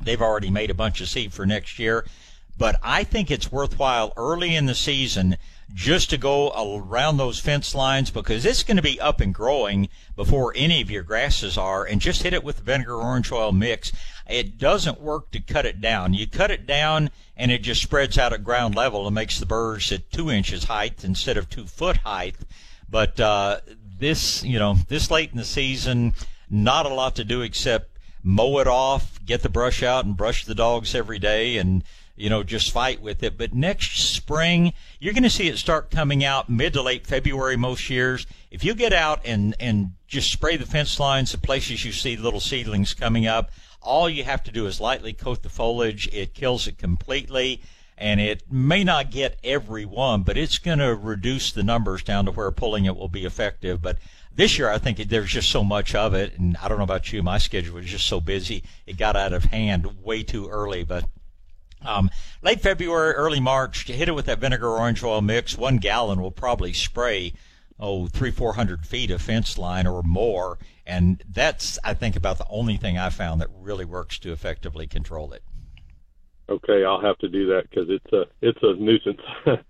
they've 0.00 0.22
already 0.22 0.50
made 0.50 0.70
a 0.70 0.74
bunch 0.74 1.00
of 1.00 1.08
seed 1.08 1.32
for 1.32 1.46
next 1.46 1.78
year. 1.78 2.04
But 2.58 2.76
I 2.82 3.04
think 3.04 3.30
it's 3.30 3.52
worthwhile 3.52 4.12
early 4.16 4.54
in 4.54 4.66
the 4.66 4.74
season 4.74 5.36
just 5.74 6.10
to 6.10 6.16
go 6.16 6.52
around 6.78 7.16
those 7.16 7.38
fence 7.38 7.74
lines 7.74 8.10
because 8.10 8.46
it's 8.46 8.62
going 8.62 8.76
to 8.76 8.82
be 8.82 9.00
up 9.00 9.20
and 9.20 9.34
growing 9.34 9.88
before 10.14 10.52
any 10.56 10.80
of 10.80 10.90
your 10.90 11.02
grasses 11.02 11.58
are 11.58 11.84
and 11.84 12.00
just 12.00 12.22
hit 12.22 12.32
it 12.32 12.44
with 12.44 12.58
the 12.58 12.62
vinegar 12.62 12.94
orange 12.94 13.30
oil 13.30 13.52
mix. 13.52 13.92
It 14.28 14.58
doesn't 14.58 15.00
work 15.00 15.30
to 15.32 15.40
cut 15.40 15.66
it 15.66 15.80
down. 15.80 16.14
You 16.14 16.26
cut 16.26 16.50
it 16.50 16.66
down 16.66 17.10
and 17.36 17.50
it 17.50 17.62
just 17.62 17.82
spreads 17.82 18.16
out 18.16 18.32
at 18.32 18.44
ground 18.44 18.74
level 18.74 19.06
and 19.06 19.14
makes 19.14 19.38
the 19.38 19.46
burrs 19.46 19.92
at 19.92 20.10
two 20.10 20.30
inches 20.30 20.64
height 20.64 21.04
instead 21.04 21.36
of 21.36 21.50
two 21.50 21.66
foot 21.66 21.98
height. 21.98 22.36
But 22.88 23.18
uh, 23.18 23.60
this, 23.98 24.42
you 24.44 24.58
know, 24.58 24.76
this 24.88 25.10
late 25.10 25.30
in 25.30 25.38
the 25.38 25.44
season, 25.44 26.14
not 26.48 26.86
a 26.86 26.90
lot 26.90 27.16
to 27.16 27.24
do 27.24 27.42
except 27.42 27.90
mow 28.22 28.58
it 28.58 28.66
off, 28.66 29.24
get 29.24 29.42
the 29.42 29.48
brush 29.48 29.82
out, 29.82 30.04
and 30.04 30.16
brush 30.16 30.44
the 30.44 30.54
dogs 30.54 30.94
every 30.94 31.18
day, 31.18 31.56
and 31.56 31.84
you 32.16 32.28
know 32.30 32.42
just 32.42 32.72
fight 32.72 33.00
with 33.00 33.22
it. 33.22 33.38
But 33.38 33.54
next 33.54 34.12
spring, 34.12 34.72
you're 34.98 35.12
going 35.12 35.22
to 35.22 35.30
see 35.30 35.48
it 35.48 35.58
start 35.58 35.90
coming 35.90 36.24
out 36.24 36.48
mid 36.48 36.72
to 36.72 36.82
late 36.82 37.06
February 37.06 37.56
most 37.56 37.88
years. 37.88 38.26
If 38.50 38.64
you 38.64 38.74
get 38.74 38.92
out 38.92 39.20
and 39.24 39.54
and 39.60 39.92
just 40.08 40.32
spray 40.32 40.56
the 40.56 40.66
fence 40.66 40.98
lines, 40.98 41.32
the 41.32 41.38
places 41.38 41.84
you 41.84 41.92
see 41.92 42.16
little 42.16 42.40
seedlings 42.40 42.94
coming 42.94 43.26
up, 43.26 43.50
all 43.80 44.08
you 44.08 44.24
have 44.24 44.42
to 44.44 44.52
do 44.52 44.66
is 44.66 44.80
lightly 44.80 45.12
coat 45.12 45.42
the 45.42 45.48
foliage. 45.48 46.08
It 46.12 46.34
kills 46.34 46.66
it 46.66 46.78
completely. 46.78 47.62
And 47.98 48.20
it 48.20 48.42
may 48.50 48.84
not 48.84 49.10
get 49.10 49.38
every 49.42 49.86
one, 49.86 50.22
but 50.22 50.36
it's 50.36 50.58
going 50.58 50.80
to 50.80 50.94
reduce 50.94 51.50
the 51.50 51.62
numbers 51.62 52.02
down 52.02 52.26
to 52.26 52.30
where 52.30 52.50
pulling 52.50 52.84
it 52.84 52.94
will 52.94 53.08
be 53.08 53.24
effective. 53.24 53.80
But 53.80 53.96
this 54.34 54.58
year, 54.58 54.68
I 54.68 54.76
think 54.76 54.98
there's 54.98 55.30
just 55.30 55.48
so 55.48 55.64
much 55.64 55.94
of 55.94 56.12
it, 56.12 56.38
and 56.38 56.58
I 56.58 56.68
don't 56.68 56.76
know 56.76 56.84
about 56.84 57.10
you, 57.10 57.22
my 57.22 57.38
schedule 57.38 57.76
was 57.76 57.86
just 57.86 58.06
so 58.06 58.20
busy, 58.20 58.62
it 58.86 58.98
got 58.98 59.16
out 59.16 59.32
of 59.32 59.44
hand 59.44 60.02
way 60.02 60.22
too 60.22 60.46
early. 60.48 60.84
But 60.84 61.08
um, 61.82 62.10
late 62.42 62.60
February, 62.60 63.14
early 63.14 63.40
March, 63.40 63.86
hit 63.86 64.08
it 64.08 64.14
with 64.14 64.26
that 64.26 64.40
vinegar 64.40 64.68
orange 64.68 65.02
oil 65.02 65.22
mix, 65.22 65.56
one 65.56 65.78
gallon 65.78 66.20
will 66.20 66.30
probably 66.30 66.74
spray 66.74 67.32
oh 67.78 68.06
three 68.08 68.30
four 68.30 68.54
hundred 68.54 68.86
feet 68.86 69.10
of 69.10 69.22
fence 69.22 69.56
line 69.58 69.86
or 69.86 70.02
more, 70.02 70.58
and 70.86 71.22
that's 71.28 71.78
I 71.84 71.94
think 71.94 72.16
about 72.16 72.38
the 72.38 72.46
only 72.48 72.76
thing 72.76 72.98
I 72.98 73.10
found 73.10 73.40
that 73.40 73.48
really 73.54 73.84
works 73.84 74.18
to 74.20 74.32
effectively 74.32 74.86
control 74.86 75.32
it. 75.32 75.42
Okay, 76.48 76.84
I'll 76.84 77.00
have 77.00 77.18
to 77.18 77.28
do 77.28 77.46
that 77.48 77.68
because 77.68 77.88
it's 77.88 78.12
a 78.12 78.26
it's 78.40 78.58
a 78.62 78.74
nuisance. 78.74 79.20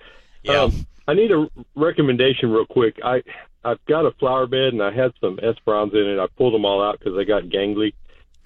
Yeah. 0.42 0.60
um, 0.60 0.86
I 1.08 1.14
need 1.14 1.32
a 1.32 1.48
recommendation 1.74 2.52
real 2.52 2.66
quick. 2.66 3.00
I 3.04 3.22
I've 3.64 3.84
got 3.86 4.06
a 4.06 4.12
flower 4.12 4.46
bed 4.46 4.74
and 4.74 4.80
I 4.80 4.92
had 4.92 5.12
some 5.20 5.40
Esperanza 5.40 5.98
in 5.98 6.06
it. 6.06 6.20
I 6.20 6.28
pulled 6.36 6.54
them 6.54 6.64
all 6.64 6.80
out 6.80 7.00
because 7.00 7.16
they 7.16 7.24
got 7.24 7.44
gangly. 7.44 7.94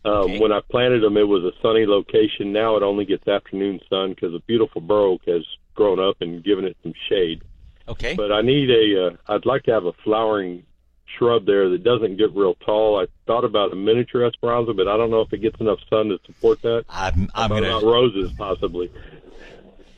Um, 0.03 0.39
When 0.39 0.51
I 0.51 0.61
planted 0.71 1.03
them, 1.03 1.19
it 1.19 1.29
was 1.29 1.45
a 1.45 1.53
sunny 1.61 1.85
location. 1.85 2.53
Now 2.53 2.77
it 2.77 2.83
only 2.83 3.05
gets 3.05 3.29
afternoon 3.29 3.81
sun 3.91 4.11
because 4.11 4.35
a 4.35 4.41
beautiful 4.41 4.83
oak 4.91 5.21
has 5.27 5.43
grown 5.75 6.01
up 6.01 6.17
and 6.23 6.43
given 6.43 6.65
it 6.65 6.77
some 6.83 6.95
shade. 7.09 7.43
Okay. 7.87 8.15
But 8.15 8.33
I 8.33 8.41
need 8.41 8.71
a. 8.71 9.09
Uh, 9.09 9.17
I'd 9.29 9.45
like 9.45 9.65
to 9.65 9.73
have 9.73 9.85
a 9.85 9.93
flowering 10.05 10.65
shrub 11.19 11.47
there 11.47 11.69
that 11.71 11.83
doesn't 11.83 12.17
get 12.17 12.35
real 12.35 12.55
tall. 12.55 13.01
I 13.01 13.07
thought 13.27 13.45
about 13.45 13.73
a 13.73 13.77
miniature 13.77 14.25
Esperanza, 14.25 14.73
but 14.73 14.89
I 14.89 14.97
don't 14.97 15.11
know 15.11 15.21
if 15.21 15.33
it 15.33 15.39
gets 15.39 15.61
enough 15.61 15.79
sun 15.89 16.09
to 16.09 16.19
support 16.27 16.63
that. 16.63 16.85
I'm 16.89 17.31
I'm 17.35 17.51
gonna 17.51 17.69
about 17.69 17.83
roses 17.85 18.33
possibly. 18.37 18.91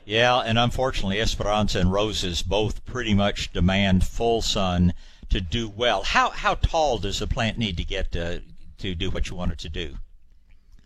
Yeah, 0.04 0.38
and 0.38 0.58
unfortunately, 0.58 1.20
Esperanza 1.20 1.78
and 1.78 1.92
roses 1.92 2.42
both 2.42 2.84
pretty 2.84 3.14
much 3.14 3.52
demand 3.52 4.04
full 4.04 4.42
sun 4.42 4.94
to 5.30 5.40
do 5.40 5.68
well. 5.68 6.02
How 6.02 6.30
how 6.30 6.54
tall 6.54 6.98
does 6.98 7.20
the 7.20 7.26
plant 7.26 7.58
need 7.58 7.76
to 7.76 7.84
get 7.84 8.12
to 8.12 8.42
to 8.78 8.94
do 8.94 9.10
what 9.10 9.30
you 9.30 9.36
want 9.36 9.52
it 9.52 9.58
to 9.60 9.68
do? 9.68 9.96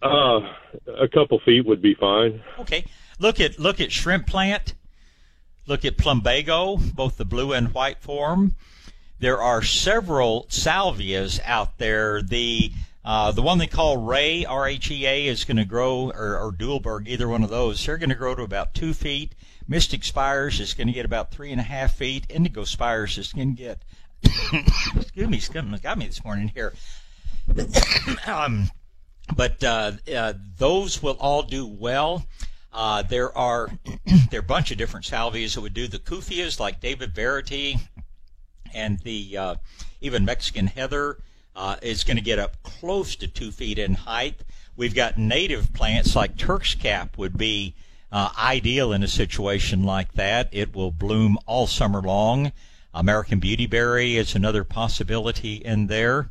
Uh, 0.02 0.40
a 1.00 1.08
couple 1.08 1.40
feet 1.40 1.66
would 1.66 1.80
be 1.80 1.94
fine. 1.94 2.42
Okay, 2.58 2.84
look 3.18 3.40
at 3.40 3.58
look 3.58 3.80
at 3.80 3.90
shrimp 3.92 4.26
plant. 4.26 4.74
Look 5.66 5.84
at 5.84 5.96
plumbago, 5.96 6.76
both 6.94 7.16
the 7.16 7.24
blue 7.24 7.52
and 7.52 7.74
white 7.74 7.98
form. 8.00 8.54
There 9.18 9.40
are 9.40 9.62
several 9.62 10.46
salvias 10.50 11.40
out 11.44 11.78
there. 11.78 12.22
The 12.22 12.72
uh, 13.04 13.30
the 13.30 13.40
one 13.40 13.58
they 13.58 13.68
call 13.68 13.96
Ray 13.96 14.44
R 14.44 14.66
H 14.68 14.90
E 14.90 15.06
A 15.06 15.26
is 15.26 15.44
going 15.44 15.56
to 15.56 15.64
grow, 15.64 16.10
or, 16.10 16.38
or 16.38 16.52
Duelberg, 16.52 17.06
either 17.06 17.28
one 17.28 17.42
of 17.42 17.50
those. 17.50 17.84
They're 17.84 17.98
going 17.98 18.10
to 18.10 18.16
grow 18.16 18.34
to 18.34 18.42
about 18.42 18.74
two 18.74 18.92
feet. 18.92 19.34
Mystic 19.68 20.04
Spires 20.04 20.60
is 20.60 20.74
going 20.74 20.88
to 20.88 20.92
get 20.92 21.06
about 21.06 21.30
three 21.30 21.50
and 21.50 21.60
a 21.60 21.64
half 21.64 21.94
feet. 21.94 22.26
Indigo 22.28 22.64
Spires 22.64 23.16
is 23.16 23.32
going 23.32 23.56
to 23.56 23.62
get. 23.62 23.82
excuse 24.96 25.28
me, 25.28 25.38
something 25.38 25.78
got 25.82 25.98
me 25.98 26.06
this 26.06 26.24
morning 26.24 26.48
here. 26.48 26.74
um, 28.26 28.70
but 29.34 29.62
uh, 29.64 29.92
uh, 30.14 30.34
those 30.58 31.02
will 31.02 31.16
all 31.18 31.42
do 31.42 31.66
well. 31.66 32.26
Uh, 32.72 33.02
there 33.02 33.36
are 33.36 33.70
there 34.30 34.40
are 34.40 34.44
a 34.44 34.46
bunch 34.46 34.70
of 34.70 34.78
different 34.78 35.06
salvias 35.06 35.54
that 35.54 35.60
would 35.60 35.74
do 35.74 35.88
the 35.88 35.98
cupheas 35.98 36.60
like 36.60 36.80
David 36.80 37.14
Verity 37.14 37.78
and 38.74 38.98
the 39.00 39.36
uh, 39.36 39.54
even 40.00 40.24
Mexican 40.24 40.66
heather 40.66 41.18
uh, 41.54 41.76
is 41.82 42.04
going 42.04 42.16
to 42.16 42.22
get 42.22 42.38
up 42.38 42.62
close 42.62 43.16
to 43.16 43.26
two 43.26 43.50
feet 43.50 43.78
in 43.78 43.94
height. 43.94 44.42
We've 44.76 44.94
got 44.94 45.16
native 45.16 45.72
plants 45.72 46.14
like 46.14 46.36
Turk's 46.36 46.74
cap 46.74 47.16
would 47.16 47.38
be 47.38 47.74
uh, 48.12 48.30
ideal 48.38 48.92
in 48.92 49.02
a 49.02 49.08
situation 49.08 49.82
like 49.82 50.12
that. 50.12 50.48
It 50.52 50.74
will 50.74 50.90
bloom 50.90 51.38
all 51.46 51.66
summer 51.66 52.02
long. 52.02 52.52
American 52.92 53.40
beautyberry 53.40 54.14
is 54.14 54.34
another 54.34 54.64
possibility 54.64 55.56
in 55.56 55.86
there. 55.86 56.30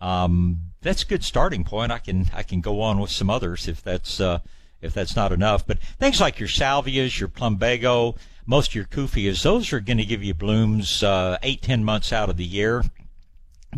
Um, 0.00 0.60
that's 0.80 1.02
a 1.02 1.06
good 1.06 1.24
starting 1.24 1.64
point. 1.64 1.92
I 1.92 1.98
can 1.98 2.26
I 2.32 2.42
can 2.42 2.60
go 2.60 2.80
on 2.80 3.00
with 3.00 3.10
some 3.10 3.28
others 3.28 3.68
if 3.68 3.82
that's 3.82 4.20
uh, 4.20 4.38
if 4.80 4.94
that's 4.94 5.16
not 5.16 5.32
enough. 5.32 5.66
But 5.66 5.80
things 5.98 6.20
like 6.20 6.38
your 6.38 6.48
salvias, 6.48 7.18
your 7.18 7.28
plumbago, 7.28 8.14
most 8.48 8.70
of 8.70 8.74
your 8.74 8.86
cupheas, 8.86 9.42
those 9.42 9.72
are 9.74 9.80
going 9.80 9.98
to 9.98 10.06
give 10.06 10.24
you 10.24 10.32
blooms 10.32 11.02
uh, 11.02 11.36
eight 11.42 11.60
ten 11.62 11.84
months 11.84 12.12
out 12.12 12.30
of 12.30 12.38
the 12.38 12.44
year. 12.44 12.82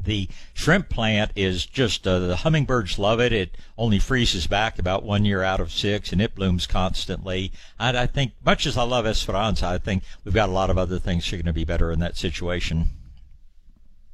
The 0.01 0.29
shrimp 0.55 0.89
plant 0.89 1.33
is 1.35 1.67
just 1.67 2.07
uh, 2.07 2.21
the 2.21 2.37
hummingbirds 2.37 2.97
love 2.97 3.21
it. 3.21 3.33
It 3.33 3.59
only 3.77 3.99
freezes 3.99 4.47
back 4.47 4.79
about 4.79 5.03
one 5.03 5.25
year 5.25 5.43
out 5.43 5.59
of 5.59 5.73
six, 5.73 6.13
and 6.13 6.23
it 6.23 6.37
blooms 6.37 6.69
constantly. 6.69 7.51
And 7.81 7.99
I 7.99 8.07
think, 8.07 8.33
much 8.45 8.65
as 8.67 8.77
I 8.77 8.85
love 8.85 9.05
Esperanza, 9.05 9.67
I 9.67 9.79
think 9.79 10.05
we've 10.25 10.33
got 10.33 10.49
a 10.49 10.53
lot 10.53 10.71
of 10.71 10.79
other 10.79 11.01
things 11.01 11.25
that 11.25 11.33
are 11.33 11.37
going 11.39 11.47
to 11.47 11.53
be 11.53 11.65
better 11.65 11.91
in 11.91 11.99
that 11.99 12.17
situation. 12.17 12.87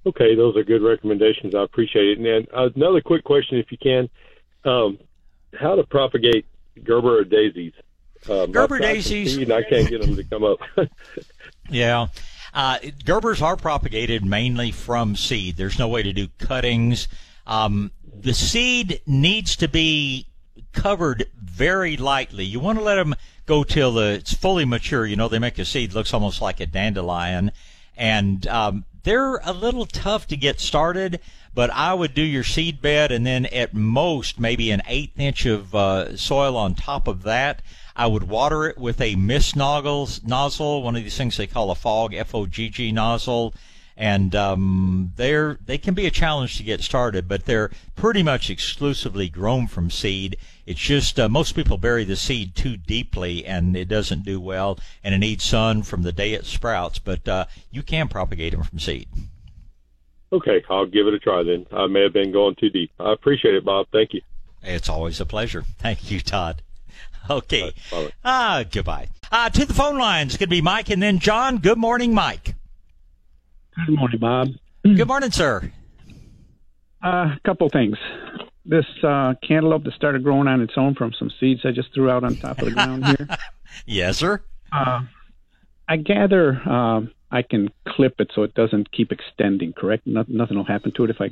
Okay, 0.07 0.35
those 0.35 0.57
are 0.57 0.65
good 0.65 0.83
recommendations. 0.83 1.55
I 1.55 1.62
appreciate 1.62 2.09
it. 2.09 2.19
And 2.19 2.27
then 2.27 2.47
uh, 2.57 2.70
another 2.74 3.03
quick 3.03 3.24
question, 3.24 3.59
if 3.59 3.70
you 3.70 3.77
can, 3.77 4.09
um, 4.65 4.99
how 5.53 5.74
to 5.74 5.85
propagate 5.85 6.47
Gerber 6.83 7.19
or 7.19 7.24
daisies? 7.24 7.74
Um, 8.28 8.52
Gerber 8.52 8.76
I've 8.76 8.80
tried 8.80 9.02
some 9.02 9.12
daisies- 9.12 9.36
and 9.36 9.52
I 9.52 9.62
can't 9.62 9.88
get 9.88 10.01
them 10.01 10.16
to 10.16 10.24
come 10.24 10.44
up. 10.44 10.59
Yeah. 11.68 12.06
Uh, 12.55 12.78
Gerbers 13.05 13.43
are 13.43 13.56
propagated 13.56 14.24
mainly 14.24 14.70
from 14.70 15.16
seed. 15.16 15.56
There's 15.56 15.78
no 15.78 15.88
way 15.88 16.02
to 16.02 16.12
do 16.12 16.28
cuttings. 16.38 17.09
Um, 17.47 17.90
the 18.18 18.34
seed 18.34 19.01
needs 19.06 19.56
to 19.56 19.68
be 19.68 20.28
covered 20.72 21.26
very 21.36 21.97
lightly. 21.97 22.44
You 22.44 22.60
want 22.60 22.78
to 22.78 22.84
let 22.84 22.94
them 22.94 23.14
go 23.47 23.64
till 23.64 23.93
the, 23.93 24.12
it's 24.12 24.32
fully 24.32 24.64
mature. 24.64 25.05
You 25.06 25.16
know, 25.16 25.28
they 25.28 25.38
make 25.38 25.59
a 25.59 25.64
seed 25.64 25.93
looks 25.93 26.14
almost 26.14 26.40
like 26.40 26.60
a 26.60 26.66
dandelion, 26.66 27.52
and 27.97 28.47
um, 28.47 28.84
they're 29.02 29.36
a 29.38 29.52
little 29.52 29.86
tough 29.86 30.26
to 30.28 30.36
get 30.36 30.60
started. 30.60 31.20
But 31.55 31.70
I 31.70 31.94
would 31.94 32.14
do 32.14 32.22
your 32.22 32.44
seed 32.44 32.80
bed, 32.82 33.10
and 33.10 33.26
then 33.26 33.47
at 33.47 33.74
most 33.74 34.38
maybe 34.38 34.70
an 34.70 34.82
eighth 34.86 35.18
inch 35.18 35.47
of 35.47 35.74
uh, 35.74 36.16
soil 36.16 36.56
on 36.56 36.74
top 36.74 37.09
of 37.09 37.22
that. 37.24 37.62
I 37.97 38.06
would 38.06 38.24
water 38.28 38.66
it 38.66 38.77
with 38.77 39.01
a 39.01 39.16
mist 39.16 39.56
nozzle, 39.56 40.09
nozzle, 40.24 40.82
one 40.82 40.97
of 40.97 41.02
these 41.02 41.16
things 41.16 41.36
they 41.36 41.47
call 41.47 41.70
a 41.70 41.74
fog, 41.74 42.12
F-O-G-G 42.12 42.93
nozzle, 42.93 43.55
and 43.97 44.35
um, 44.35 45.12
they're 45.16 45.59
they 45.64 45.78
can 45.78 45.94
be 45.94 46.05
a 46.05 46.10
challenge 46.10 46.59
to 46.59 46.62
get 46.62 46.82
started, 46.82 47.27
but 47.27 47.47
they're 47.47 47.70
pretty 47.94 48.23
much 48.23 48.51
exclusively 48.51 49.31
grown 49.31 49.66
from 49.66 49.90
seed. 49.90 50.36
It's 50.66 50.81
just 50.81 51.18
uh, 51.18 51.31
most 51.31 51.52
people 51.52 51.78
bury 51.78 52.05
the 52.05 52.16
seed 52.16 52.55
too 52.55 52.77
deeply, 52.77 53.47
and 53.47 53.74
it 53.74 53.89
doesn't 53.89 54.27
do 54.27 54.39
well, 54.39 54.78
and 55.02 55.14
it 55.14 55.18
needs 55.18 55.44
sun 55.44 55.82
from 55.82 56.02
the 56.02 56.12
day 56.12 56.35
it 56.35 56.44
sprouts. 56.44 56.98
But 56.98 57.27
uh, 57.27 57.47
you 57.70 57.82
can 57.82 58.09
propagate 58.09 58.52
them 58.52 58.64
from 58.64 58.78
seed. 58.78 59.09
Okay, 60.31 60.62
I'll 60.68 60.85
give 60.85 61.06
it 61.06 61.14
a 61.14 61.18
try 61.18 61.43
then. 61.43 61.64
I 61.73 61.86
may 61.86 62.02
have 62.02 62.12
been 62.12 62.32
going 62.32 62.56
too 62.56 62.68
deep. 62.68 62.90
I 63.01 63.14
appreciate 63.14 63.55
it, 63.55 63.64
Bob. 63.64 63.86
Thank 63.90 64.12
you. 64.12 64.20
It's 64.62 64.90
always 64.90 65.20
a 65.20 65.24
pleasure. 65.24 65.62
Thank 65.78 66.10
you, 66.10 66.20
Todd. 66.20 66.60
Okay. 67.31 67.73
Ah, 68.24 68.65
goodbye. 68.70 69.09
Uh, 69.32 69.48
to 69.51 69.65
the 69.65 69.74
phone 69.74 69.98
lines. 69.98 70.35
It's 70.35 70.39
going 70.39 70.48
to 70.48 70.51
be 70.51 70.62
Mike 70.62 70.90
and 70.90 71.03
then 71.03 71.19
John. 71.19 71.59
Good 71.59 71.78
morning, 71.78 72.15
Mike. 72.15 72.55
Good 73.86 73.97
morning, 73.97 74.19
Bob. 74.20 74.48
Good 74.82 75.09
morning, 75.09 75.32
sir. 75.32 75.73
A 77.03 77.09
uh, 77.09 77.35
couple 77.44 77.69
things. 77.69 77.97
This 78.65 78.86
uh, 79.03 79.35
cantaloupe 79.47 79.85
that 79.85 79.94
started 79.94 80.23
growing 80.23 80.48
on 80.48 80.61
its 80.61 80.74
own 80.77 80.94
from 80.94 81.12
some 81.19 81.31
seeds 81.40 81.61
I 81.65 81.73
just 81.73 81.93
threw 81.94 82.11
out 82.11 82.24
on 82.24 82.36
top 82.36 82.59
of 82.61 82.66
the 82.66 82.70
ground 82.70 83.07
here. 83.07 83.28
yes, 83.86 84.19
sir. 84.19 84.43
Uh, 84.73 85.03
I 85.89 85.97
gather 85.97 86.61
um, 86.69 87.12
I 87.31 87.43
can 87.43 87.70
clip 87.86 88.20
it 88.20 88.31
so 88.35 88.43
it 88.43 88.55
doesn't 88.55 88.93
keep 88.93 89.12
extending. 89.12 89.73
Correct? 89.73 90.07
No, 90.07 90.24
nothing 90.28 90.57
will 90.57 90.65
happen 90.65 90.93
to 90.97 91.05
it 91.05 91.11
if 91.11 91.20
I. 91.20 91.31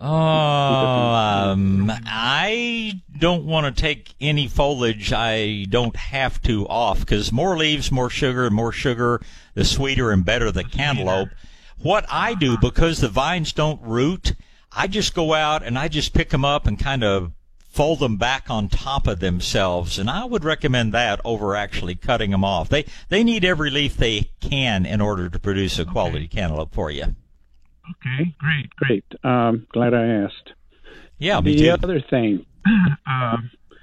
Oh, 0.00 0.06
um, 0.06 1.90
I 2.06 3.00
don't 3.18 3.44
want 3.46 3.74
to 3.74 3.80
take 3.80 4.14
any 4.20 4.46
foliage 4.46 5.12
I 5.12 5.66
don't 5.68 5.96
have 5.96 6.40
to 6.42 6.68
off 6.68 7.00
because 7.00 7.32
more 7.32 7.56
leaves, 7.56 7.90
more 7.90 8.08
sugar, 8.08 8.46
and 8.46 8.54
more 8.54 8.70
sugar, 8.70 9.20
the 9.54 9.64
sweeter 9.64 10.12
and 10.12 10.24
better 10.24 10.52
the 10.52 10.62
cantaloupe. 10.62 11.30
What 11.78 12.06
I 12.08 12.34
do, 12.34 12.56
because 12.58 13.00
the 13.00 13.08
vines 13.08 13.52
don't 13.52 13.82
root, 13.82 14.34
I 14.72 14.86
just 14.86 15.14
go 15.14 15.34
out 15.34 15.64
and 15.64 15.76
I 15.76 15.88
just 15.88 16.14
pick 16.14 16.30
them 16.30 16.44
up 16.44 16.68
and 16.68 16.78
kind 16.78 17.02
of 17.02 17.32
fold 17.68 17.98
them 17.98 18.16
back 18.16 18.50
on 18.50 18.68
top 18.68 19.06
of 19.06 19.20
themselves, 19.20 19.98
and 19.98 20.08
I 20.08 20.24
would 20.24 20.44
recommend 20.44 20.94
that 20.94 21.20
over 21.24 21.54
actually 21.54 21.94
cutting 21.94 22.30
them 22.30 22.44
off. 22.44 22.68
They 22.68 22.84
they 23.08 23.22
need 23.24 23.44
every 23.44 23.70
leaf 23.70 23.96
they 23.96 24.30
can 24.40 24.86
in 24.86 25.00
order 25.00 25.28
to 25.28 25.38
produce 25.38 25.78
a 25.78 25.84
quality 25.84 26.24
okay. 26.26 26.36
cantaloupe 26.38 26.74
for 26.74 26.90
you. 26.90 27.14
Okay, 27.90 28.34
great, 28.38 28.70
great. 28.76 29.04
Um, 29.24 29.66
glad 29.72 29.94
I 29.94 30.06
asked. 30.06 30.52
Yeah, 31.18 31.40
the 31.40 31.56
too. 31.56 31.70
other 31.70 32.00
thing, 32.00 32.46
uh, 32.66 33.36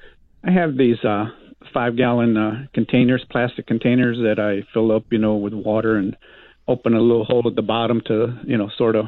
I 0.44 0.52
have 0.52 0.77
these 0.77 1.03
uh, 1.03 1.30
five 1.73 1.98
gallon 1.98 2.38
uh, 2.38 2.65
containers, 2.73 3.26
plastic 3.30 3.68
containers 3.68 4.18
that 4.19 4.40
I 4.40 4.68
fill 4.73 4.91
up, 4.91 5.06
you 5.11 5.18
know, 5.18 5.36
with 5.36 5.53
water 5.53 5.98
and 5.98 6.15
open 6.68 6.94
a 6.94 7.02
little 7.02 7.26
hole 7.26 7.44
at 7.48 7.56
the 7.56 7.61
bottom 7.61 8.02
to, 8.07 8.40
you 8.45 8.57
know, 8.57 8.69
sort 8.77 8.95
of 8.95 9.07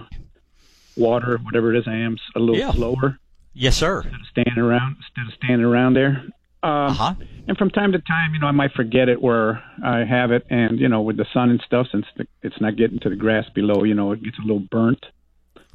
water 0.95 1.37
whatever 1.43 1.73
it 1.73 1.79
is 1.79 1.87
I 1.87 1.95
am 1.95 2.17
a 2.35 2.39
little 2.39 2.57
yeah. 2.57 2.71
slower. 2.71 3.19
Yes, 3.53 3.77
sir. 3.77 4.01
Instead 4.01 4.13
of 4.13 4.27
standing 4.31 4.63
around, 4.63 4.97
instead 4.97 5.27
of 5.27 5.33
standing 5.43 5.65
around 5.65 5.93
there. 5.93 6.23
Uh 6.67 6.93
huh. 6.93 7.13
And 7.47 7.57
from 7.57 7.69
time 7.69 7.93
to 7.93 7.99
time, 7.99 8.33
you 8.33 8.39
know, 8.41 8.47
I 8.47 8.51
might 8.51 8.73
forget 8.73 9.07
it 9.07 9.21
where 9.21 9.63
I 9.83 10.03
have 10.03 10.31
it, 10.31 10.45
and 10.49 10.79
you 10.79 10.89
know, 10.89 11.01
with 11.01 11.15
the 11.15 11.25
sun 11.33 11.49
and 11.49 11.61
stuff, 11.65 11.87
since 11.91 12.05
the, 12.17 12.27
it's 12.41 12.59
not 12.59 12.75
getting 12.75 12.99
to 12.99 13.09
the 13.09 13.15
grass 13.15 13.45
below, 13.55 13.83
you 13.85 13.93
know, 13.93 14.11
it 14.11 14.21
gets 14.21 14.37
a 14.37 14.41
little 14.41 14.59
burnt. 14.59 15.05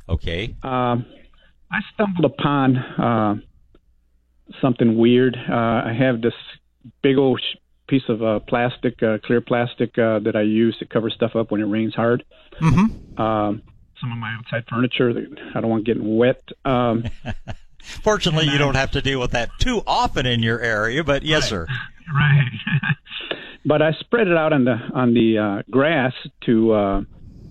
Okay. 0.06 0.55
Um, 0.62 1.06
I 1.70 1.81
stumbled 1.94 2.27
upon 2.27 2.77
uh, 2.77 3.36
something 4.60 4.98
weird. 4.98 5.35
Uh, 5.35 5.82
I 5.86 5.94
have 5.98 6.20
this 6.20 6.35
big 7.02 7.16
old 7.16 7.40
sh- 7.40 7.56
piece 7.86 8.02
of 8.10 8.23
uh, 8.23 8.40
plastic, 8.40 9.02
uh, 9.02 9.16
clear 9.24 9.40
plastic, 9.40 9.97
uh, 9.97 10.19
that 10.19 10.36
I 10.36 10.43
use 10.43 10.77
to 10.81 10.86
cover 10.86 11.09
stuff 11.09 11.35
up 11.35 11.51
when 11.51 11.62
it 11.62 11.66
rains 11.66 11.94
hard. 11.94 12.23
Mm-hmm. 12.60 13.19
Um, 13.19 13.62
some 13.98 14.12
of 14.12 14.19
my 14.19 14.35
outside 14.35 14.64
furniture. 14.69 15.14
That 15.14 15.39
I 15.55 15.62
don't 15.62 15.70
want 15.70 15.86
getting 15.86 16.19
wet. 16.19 16.43
Um, 16.66 17.05
Fortunately, 18.02 18.46
you 18.48 18.59
don't 18.59 18.76
have 18.76 18.92
to 18.92 19.02
deal 19.02 19.20
with 19.20 19.32
that 19.32 19.50
too 19.59 19.82
often 19.86 20.26
in 20.26 20.42
your 20.42 20.60
area, 20.60 21.04
but 21.04 21.22
yes, 21.22 21.42
right. 21.44 21.48
sir. 21.48 21.66
Right. 22.12 22.50
but 23.64 23.80
I 23.80 23.92
spread 23.92 24.26
it 24.26 24.36
out 24.36 24.52
on 24.52 24.64
the 24.64 24.72
on 24.72 25.14
the 25.14 25.38
uh, 25.38 25.62
grass 25.70 26.12
to 26.46 26.72
uh, 26.72 27.00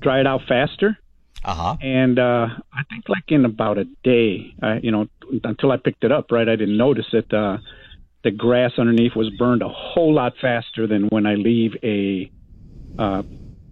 dry 0.02 0.20
it 0.20 0.28
out 0.28 0.42
faster. 0.48 0.98
Uh 1.44 1.56
huh. 1.56 1.78
And 1.82 2.20
uh, 2.20 2.48
I 2.72 2.84
think 2.90 3.10
like 3.10 3.24
in 3.30 3.46
about 3.46 3.78
a 3.78 3.86
day, 4.04 4.54
uh, 4.62 4.76
you 4.84 4.92
know, 4.92 5.08
until 5.44 5.72
I 5.72 5.78
picked 5.78 6.04
it 6.04 6.12
up, 6.12 6.32
right, 6.32 6.48
I 6.48 6.56
didn't 6.58 6.78
notice 6.78 7.08
it. 7.14 7.34
Uh, 7.34 7.58
the 8.24 8.30
grass 8.30 8.74
underneath 8.78 9.16
was 9.16 9.30
burned 9.32 9.64
a 9.64 9.70
whole 9.70 10.14
lot 10.14 10.34
faster 10.40 10.86
than 10.86 11.08
when 11.08 11.26
I 11.26 11.36
leave 11.36 11.76
a 11.82 12.30
uh, 13.00 13.24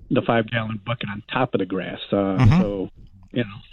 the 0.09 0.21
five 0.25 0.49
gallon 0.49 0.81
bucket 0.83 1.09
on 1.09 1.21
top 1.31 1.53
of 1.53 1.59
the 1.59 1.65
grass. 1.65 1.99
Uh, 2.11 2.15
Mm-hmm. 2.15 2.61
So, 2.61 2.89
you 3.31 3.43
know, 3.43 3.55
if 3.63 3.68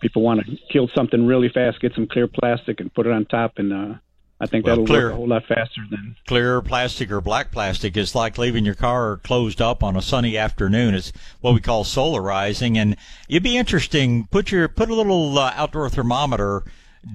people 0.00 0.22
want 0.22 0.44
to 0.46 0.56
kill 0.72 0.88
something 0.94 1.26
really 1.26 1.48
fast, 1.48 1.80
get 1.80 1.94
some 1.94 2.06
clear 2.06 2.26
plastic 2.28 2.80
and 2.80 2.92
put 2.94 3.06
it 3.06 3.12
on 3.12 3.24
top, 3.26 3.54
and 3.58 3.72
uh, 3.72 3.94
I 4.40 4.46
think 4.46 4.66
Well, 4.66 4.76
that'll 4.76 4.86
clear- 4.86 5.04
work 5.06 5.12
a 5.12 5.16
whole 5.16 5.28
lot 5.28 5.46
faster 5.46 5.80
than. 5.90 6.16
Clear 6.26 6.60
plastic 6.60 7.10
or 7.10 7.20
black 7.20 7.50
plastic 7.52 7.96
It's 7.96 8.14
like 8.14 8.36
leaving 8.38 8.64
your 8.64 8.74
car 8.74 9.16
closed 9.18 9.62
up 9.62 9.82
on 9.82 9.96
a 9.96 10.02
sunny 10.02 10.36
afternoon. 10.36 10.94
It's 10.94 11.12
what 11.40 11.54
we 11.54 11.60
call 11.60 11.84
solarizing, 11.84 12.76
and 12.76 12.96
it'd 13.28 13.42
be 13.42 13.56
interesting. 13.56 14.26
Put 14.30 14.50
your 14.52 14.68
put 14.68 14.90
a 14.90 14.94
little 14.94 15.38
uh, 15.38 15.52
outdoor 15.56 15.88
thermometer 15.88 16.64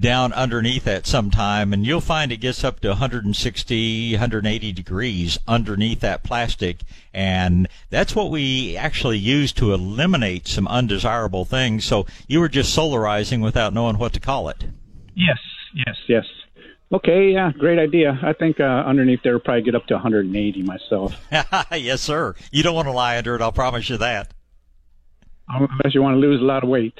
down 0.00 0.32
underneath 0.32 0.84
that 0.84 1.06
sometime, 1.06 1.72
and 1.72 1.86
you'll 1.86 2.00
find 2.00 2.32
it 2.32 2.38
gets 2.38 2.64
up 2.64 2.80
to 2.80 2.88
160, 2.88 4.12
180 4.12 4.72
degrees 4.72 5.38
underneath 5.46 6.00
that 6.00 6.22
plastic, 6.22 6.78
and 7.12 7.68
that's 7.90 8.14
what 8.14 8.30
we 8.30 8.76
actually 8.76 9.18
use 9.18 9.52
to 9.52 9.72
eliminate 9.72 10.48
some 10.48 10.66
undesirable 10.68 11.44
things. 11.44 11.84
So 11.84 12.06
you 12.26 12.40
were 12.40 12.48
just 12.48 12.76
solarizing 12.76 13.42
without 13.42 13.74
knowing 13.74 13.98
what 13.98 14.12
to 14.14 14.20
call 14.20 14.48
it. 14.48 14.64
Yes, 15.14 15.38
yes, 15.74 15.96
yes. 16.08 16.24
Okay, 16.92 17.30
yeah, 17.32 17.52
great 17.52 17.78
idea. 17.78 18.18
I 18.22 18.32
think 18.34 18.60
uh, 18.60 18.64
underneath 18.64 19.22
there 19.22 19.32
will 19.32 19.40
probably 19.40 19.62
get 19.62 19.74
up 19.74 19.86
to 19.86 19.94
180 19.94 20.62
myself, 20.62 21.14
yes, 21.72 22.00
sir. 22.02 22.34
You 22.50 22.62
don't 22.62 22.74
want 22.74 22.88
to 22.88 22.92
lie 22.92 23.16
under 23.18 23.34
it. 23.34 23.40
I'll 23.42 23.52
promise 23.52 23.88
you 23.88 23.96
that. 23.98 24.32
unless 25.48 25.94
you 25.94 26.02
want 26.02 26.14
to 26.14 26.18
lose 26.18 26.40
a 26.40 26.44
lot 26.44 26.62
of 26.62 26.68
weight. 26.68 26.98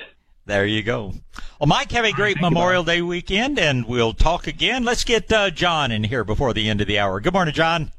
There 0.53 0.66
you 0.66 0.83
go. 0.83 1.15
Well, 1.59 1.66
Mike, 1.66 1.93
have 1.93 2.05
a 2.05 2.12
great 2.12 2.39
Memorial 2.39 2.85
Day 2.85 3.01
weekend, 3.01 3.59
and 3.59 3.87
we'll 3.87 4.12
talk 4.12 4.47
again. 4.47 4.85
Let's 4.85 5.03
get 5.03 5.33
uh, 5.33 5.49
John 5.49 5.91
in 5.91 6.05
here 6.05 6.24
before 6.24 6.53
the 6.53 6.69
end 6.69 6.83
of 6.83 6.87
the 6.87 6.99
hour. 6.99 7.20
Good 7.20 7.33
morning, 7.33 7.55
John. 7.55 7.91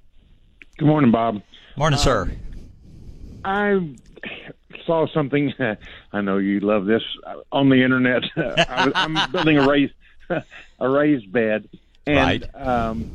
Good 0.78 0.86
morning, 0.86 1.10
Bob. 1.10 1.42
Morning, 1.76 1.98
sir. 1.98 2.30
I 3.44 3.96
saw 4.86 5.08
something. 5.08 5.52
I 6.14 6.22
know 6.22 6.38
you 6.38 6.60
love 6.60 6.86
this 6.86 7.02
uh, 7.26 7.38
on 7.52 7.70
the 7.70 7.84
internet. 7.84 8.22
I 8.38 8.86
was, 8.86 8.92
I'm 8.94 9.32
building 9.32 9.58
a 9.58 9.68
raised 9.68 9.94
a 10.30 10.88
raised 10.88 11.32
bed, 11.32 11.68
and 12.06 12.48
Right. 12.54 12.56
um, 12.68 13.10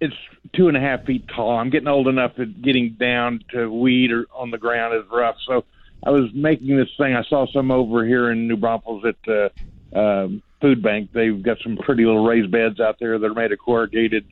it's 0.00 0.16
two 0.54 0.68
and 0.68 0.78
a 0.78 0.80
half 0.80 1.04
feet 1.04 1.28
tall. 1.28 1.58
I'm 1.58 1.68
getting 1.68 1.88
old 1.88 2.08
enough 2.08 2.36
that 2.36 2.62
getting 2.62 2.94
down 2.98 3.44
to 3.50 3.70
weed 3.70 4.12
or 4.12 4.24
on 4.34 4.50
the 4.50 4.56
ground 4.56 4.94
is 4.94 5.04
rough. 5.12 5.36
So 5.46 5.66
I 6.02 6.10
was 6.10 6.30
making 6.34 6.76
this 6.76 6.88
thing. 6.96 7.14
I 7.14 7.22
saw 7.24 7.46
some 7.52 7.70
over 7.70 8.04
here 8.04 8.30
in 8.30 8.46
New 8.46 8.56
Braunfels 8.56 9.04
at 9.04 9.16
uh, 9.28 9.98
um, 9.98 10.42
Food 10.60 10.82
Bank. 10.82 11.10
They've 11.12 11.42
got 11.42 11.58
some 11.62 11.76
pretty 11.76 12.04
little 12.04 12.24
raised 12.24 12.50
beds 12.50 12.80
out 12.80 12.98
there 12.98 13.18
that 13.18 13.26
are 13.26 13.34
made 13.34 13.52
of 13.52 13.58
corrugated 13.58 14.24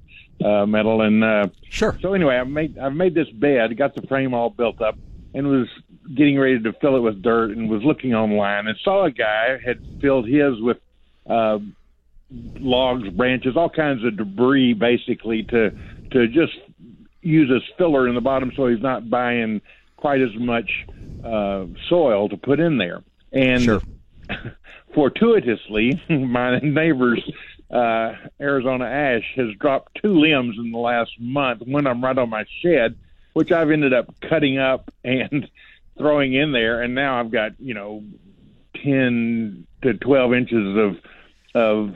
uh, 0.44 0.66
metal. 0.66 1.02
And 1.02 1.24
uh, 1.24 1.48
sure. 1.68 1.98
So 2.00 2.14
anyway, 2.14 2.36
I 2.36 2.44
made 2.44 2.78
I've 2.78 2.94
made 2.94 3.14
this 3.14 3.28
bed, 3.30 3.76
got 3.76 3.94
the 3.94 4.02
frame 4.02 4.34
all 4.34 4.50
built 4.50 4.80
up, 4.80 4.96
and 5.32 5.48
was 5.48 5.68
getting 6.14 6.38
ready 6.38 6.60
to 6.60 6.72
fill 6.74 6.96
it 6.96 7.00
with 7.00 7.22
dirt, 7.22 7.50
and 7.56 7.68
was 7.68 7.82
looking 7.82 8.14
online 8.14 8.66
and 8.66 8.76
saw 8.84 9.04
a 9.04 9.10
guy 9.10 9.58
had 9.64 9.80
filled 10.00 10.28
his 10.28 10.60
with. 10.60 10.78
Uh, 11.28 11.58
logs, 12.58 13.08
branches, 13.10 13.56
all 13.56 13.70
kinds 13.70 14.04
of 14.04 14.16
debris, 14.16 14.72
basically 14.72 15.42
to 15.44 15.70
to 16.10 16.26
just 16.28 16.54
use 17.22 17.50
as 17.54 17.62
filler 17.76 18.08
in 18.08 18.14
the 18.14 18.20
bottom, 18.20 18.52
so 18.54 18.66
he's 18.66 18.82
not 18.82 19.08
buying 19.08 19.60
quite 19.96 20.20
as 20.20 20.34
much 20.36 20.86
uh, 21.24 21.66
soil 21.88 22.28
to 22.28 22.36
put 22.36 22.60
in 22.60 22.78
there. 22.78 23.02
And 23.32 23.82
fortuitously, 24.94 26.02
my 26.08 26.58
neighbor's 26.60 27.22
uh, 27.70 28.12
Arizona 28.40 28.84
ash 28.84 29.24
has 29.36 29.48
dropped 29.58 29.98
two 30.00 30.18
limbs 30.20 30.56
in 30.58 30.70
the 30.70 30.78
last 30.78 31.12
month. 31.18 31.62
One 31.62 31.86
I'm 31.86 32.02
right 32.02 32.16
on 32.16 32.30
my 32.30 32.44
shed, 32.62 32.96
which 33.32 33.50
I've 33.50 33.70
ended 33.70 33.92
up 33.92 34.14
cutting 34.20 34.58
up 34.58 34.92
and 35.04 35.48
throwing 35.98 36.34
in 36.34 36.52
there, 36.52 36.82
and 36.82 36.94
now 36.94 37.20
I've 37.20 37.30
got 37.30 37.60
you 37.60 37.74
know 37.74 38.02
ten 38.82 39.66
to 39.82 39.94
twelve 39.94 40.34
inches 40.34 40.76
of 40.76 40.96
of 41.54 41.94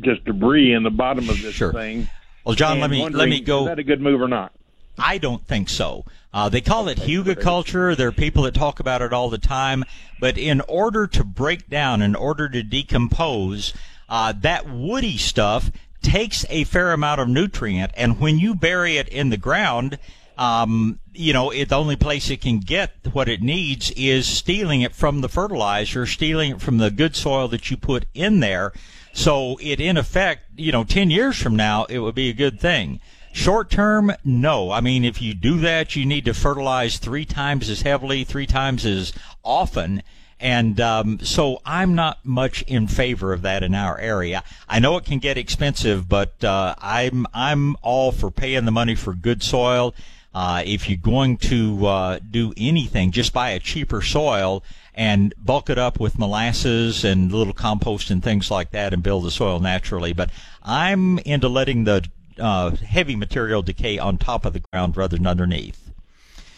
just 0.00 0.24
debris 0.24 0.72
in 0.72 0.82
the 0.82 0.90
bottom 0.90 1.28
of 1.28 1.40
this 1.42 1.58
thing. 1.58 2.08
Well, 2.44 2.54
John, 2.54 2.80
let 2.80 2.90
me 2.90 3.08
let 3.08 3.28
me 3.28 3.40
go. 3.40 3.62
Is 3.62 3.66
that 3.66 3.78
a 3.78 3.84
good 3.84 4.00
move 4.00 4.20
or 4.20 4.28
not? 4.28 4.52
I 4.98 5.18
don't 5.18 5.46
think 5.46 5.68
so. 5.68 6.04
Uh, 6.32 6.48
they 6.48 6.60
call 6.60 6.88
it 6.88 6.98
hugelkultur. 6.98 7.96
There 7.96 8.08
are 8.08 8.12
people 8.12 8.44
that 8.44 8.54
talk 8.54 8.80
about 8.80 9.02
it 9.02 9.12
all 9.12 9.30
the 9.30 9.38
time. 9.38 9.84
But 10.20 10.38
in 10.38 10.60
order 10.62 11.06
to 11.08 11.24
break 11.24 11.68
down, 11.68 12.02
in 12.02 12.14
order 12.14 12.48
to 12.48 12.62
decompose, 12.62 13.72
uh, 14.08 14.34
that 14.40 14.68
woody 14.68 15.16
stuff 15.16 15.70
takes 16.02 16.44
a 16.48 16.64
fair 16.64 16.92
amount 16.92 17.20
of 17.20 17.28
nutrient, 17.28 17.92
and 17.94 18.18
when 18.18 18.38
you 18.38 18.54
bury 18.54 18.96
it 18.96 19.08
in 19.08 19.30
the 19.30 19.36
ground, 19.36 19.98
um, 20.38 20.98
you 21.12 21.32
know, 21.32 21.50
it, 21.50 21.68
the 21.68 21.76
only 21.76 21.96
place 21.96 22.30
it 22.30 22.40
can 22.40 22.60
get 22.60 22.92
what 23.12 23.28
it 23.28 23.42
needs 23.42 23.90
is 23.92 24.26
stealing 24.26 24.80
it 24.80 24.94
from 24.94 25.20
the 25.20 25.28
fertilizer, 25.28 26.06
stealing 26.06 26.52
it 26.52 26.60
from 26.62 26.78
the 26.78 26.90
good 26.90 27.14
soil 27.14 27.46
that 27.48 27.70
you 27.70 27.76
put 27.76 28.06
in 28.14 28.40
there. 28.40 28.72
So 29.12 29.58
it, 29.60 29.80
in 29.80 29.96
effect, 29.96 30.44
you 30.56 30.72
know, 30.72 30.84
10 30.84 31.10
years 31.10 31.36
from 31.36 31.56
now, 31.56 31.84
it 31.86 31.98
would 31.98 32.14
be 32.14 32.30
a 32.30 32.34
good 32.34 32.58
thing. 32.58 33.00
Short 33.32 33.70
term, 33.70 34.12
no. 34.24 34.72
I 34.72 34.80
mean, 34.80 35.04
if 35.04 35.22
you 35.22 35.34
do 35.34 35.58
that, 35.60 35.94
you 35.94 36.04
need 36.04 36.24
to 36.24 36.34
fertilize 36.34 36.98
three 36.98 37.24
times 37.24 37.70
as 37.70 37.82
heavily, 37.82 38.24
three 38.24 38.46
times 38.46 38.84
as 38.84 39.12
often. 39.44 40.02
And 40.40 40.80
um, 40.80 41.20
so 41.20 41.60
I'm 41.64 41.94
not 41.94 42.24
much 42.24 42.62
in 42.62 42.88
favor 42.88 43.32
of 43.32 43.42
that 43.42 43.62
in 43.62 43.74
our 43.74 43.98
area. 43.98 44.42
I 44.68 44.78
know 44.78 44.96
it 44.96 45.04
can 45.04 45.18
get 45.18 45.36
expensive, 45.36 46.08
but 46.08 46.42
uh, 46.42 46.74
I'm 46.78 47.26
I'm 47.34 47.76
all 47.82 48.10
for 48.10 48.30
paying 48.30 48.64
the 48.64 48.70
money 48.70 48.94
for 48.94 49.12
good 49.12 49.42
soil. 49.42 49.94
Uh, 50.34 50.62
if 50.64 50.88
you're 50.88 50.96
going 50.96 51.36
to 51.36 51.86
uh, 51.86 52.18
do 52.30 52.54
anything, 52.56 53.10
just 53.10 53.32
buy 53.32 53.50
a 53.50 53.58
cheaper 53.58 54.00
soil 54.00 54.62
and 54.94 55.34
bulk 55.38 55.68
it 55.68 55.78
up 55.78 56.00
with 56.00 56.18
molasses 56.18 57.04
and 57.04 57.32
little 57.32 57.52
compost 57.52 58.10
and 58.10 58.22
things 58.22 58.50
like 58.50 58.70
that 58.70 58.92
and 58.92 59.02
build 59.02 59.24
the 59.24 59.30
soil 59.30 59.60
naturally. 59.60 60.12
But 60.12 60.30
I'm 60.62 61.18
into 61.20 61.48
letting 61.48 61.84
the 61.84 62.08
uh, 62.40 62.70
heavy 62.76 63.16
material 63.16 63.62
decay 63.62 63.98
on 63.98 64.18
top 64.18 64.44
of 64.44 64.52
the 64.52 64.60
ground 64.60 64.96
rather 64.96 65.16
than 65.16 65.26
underneath. 65.26 65.90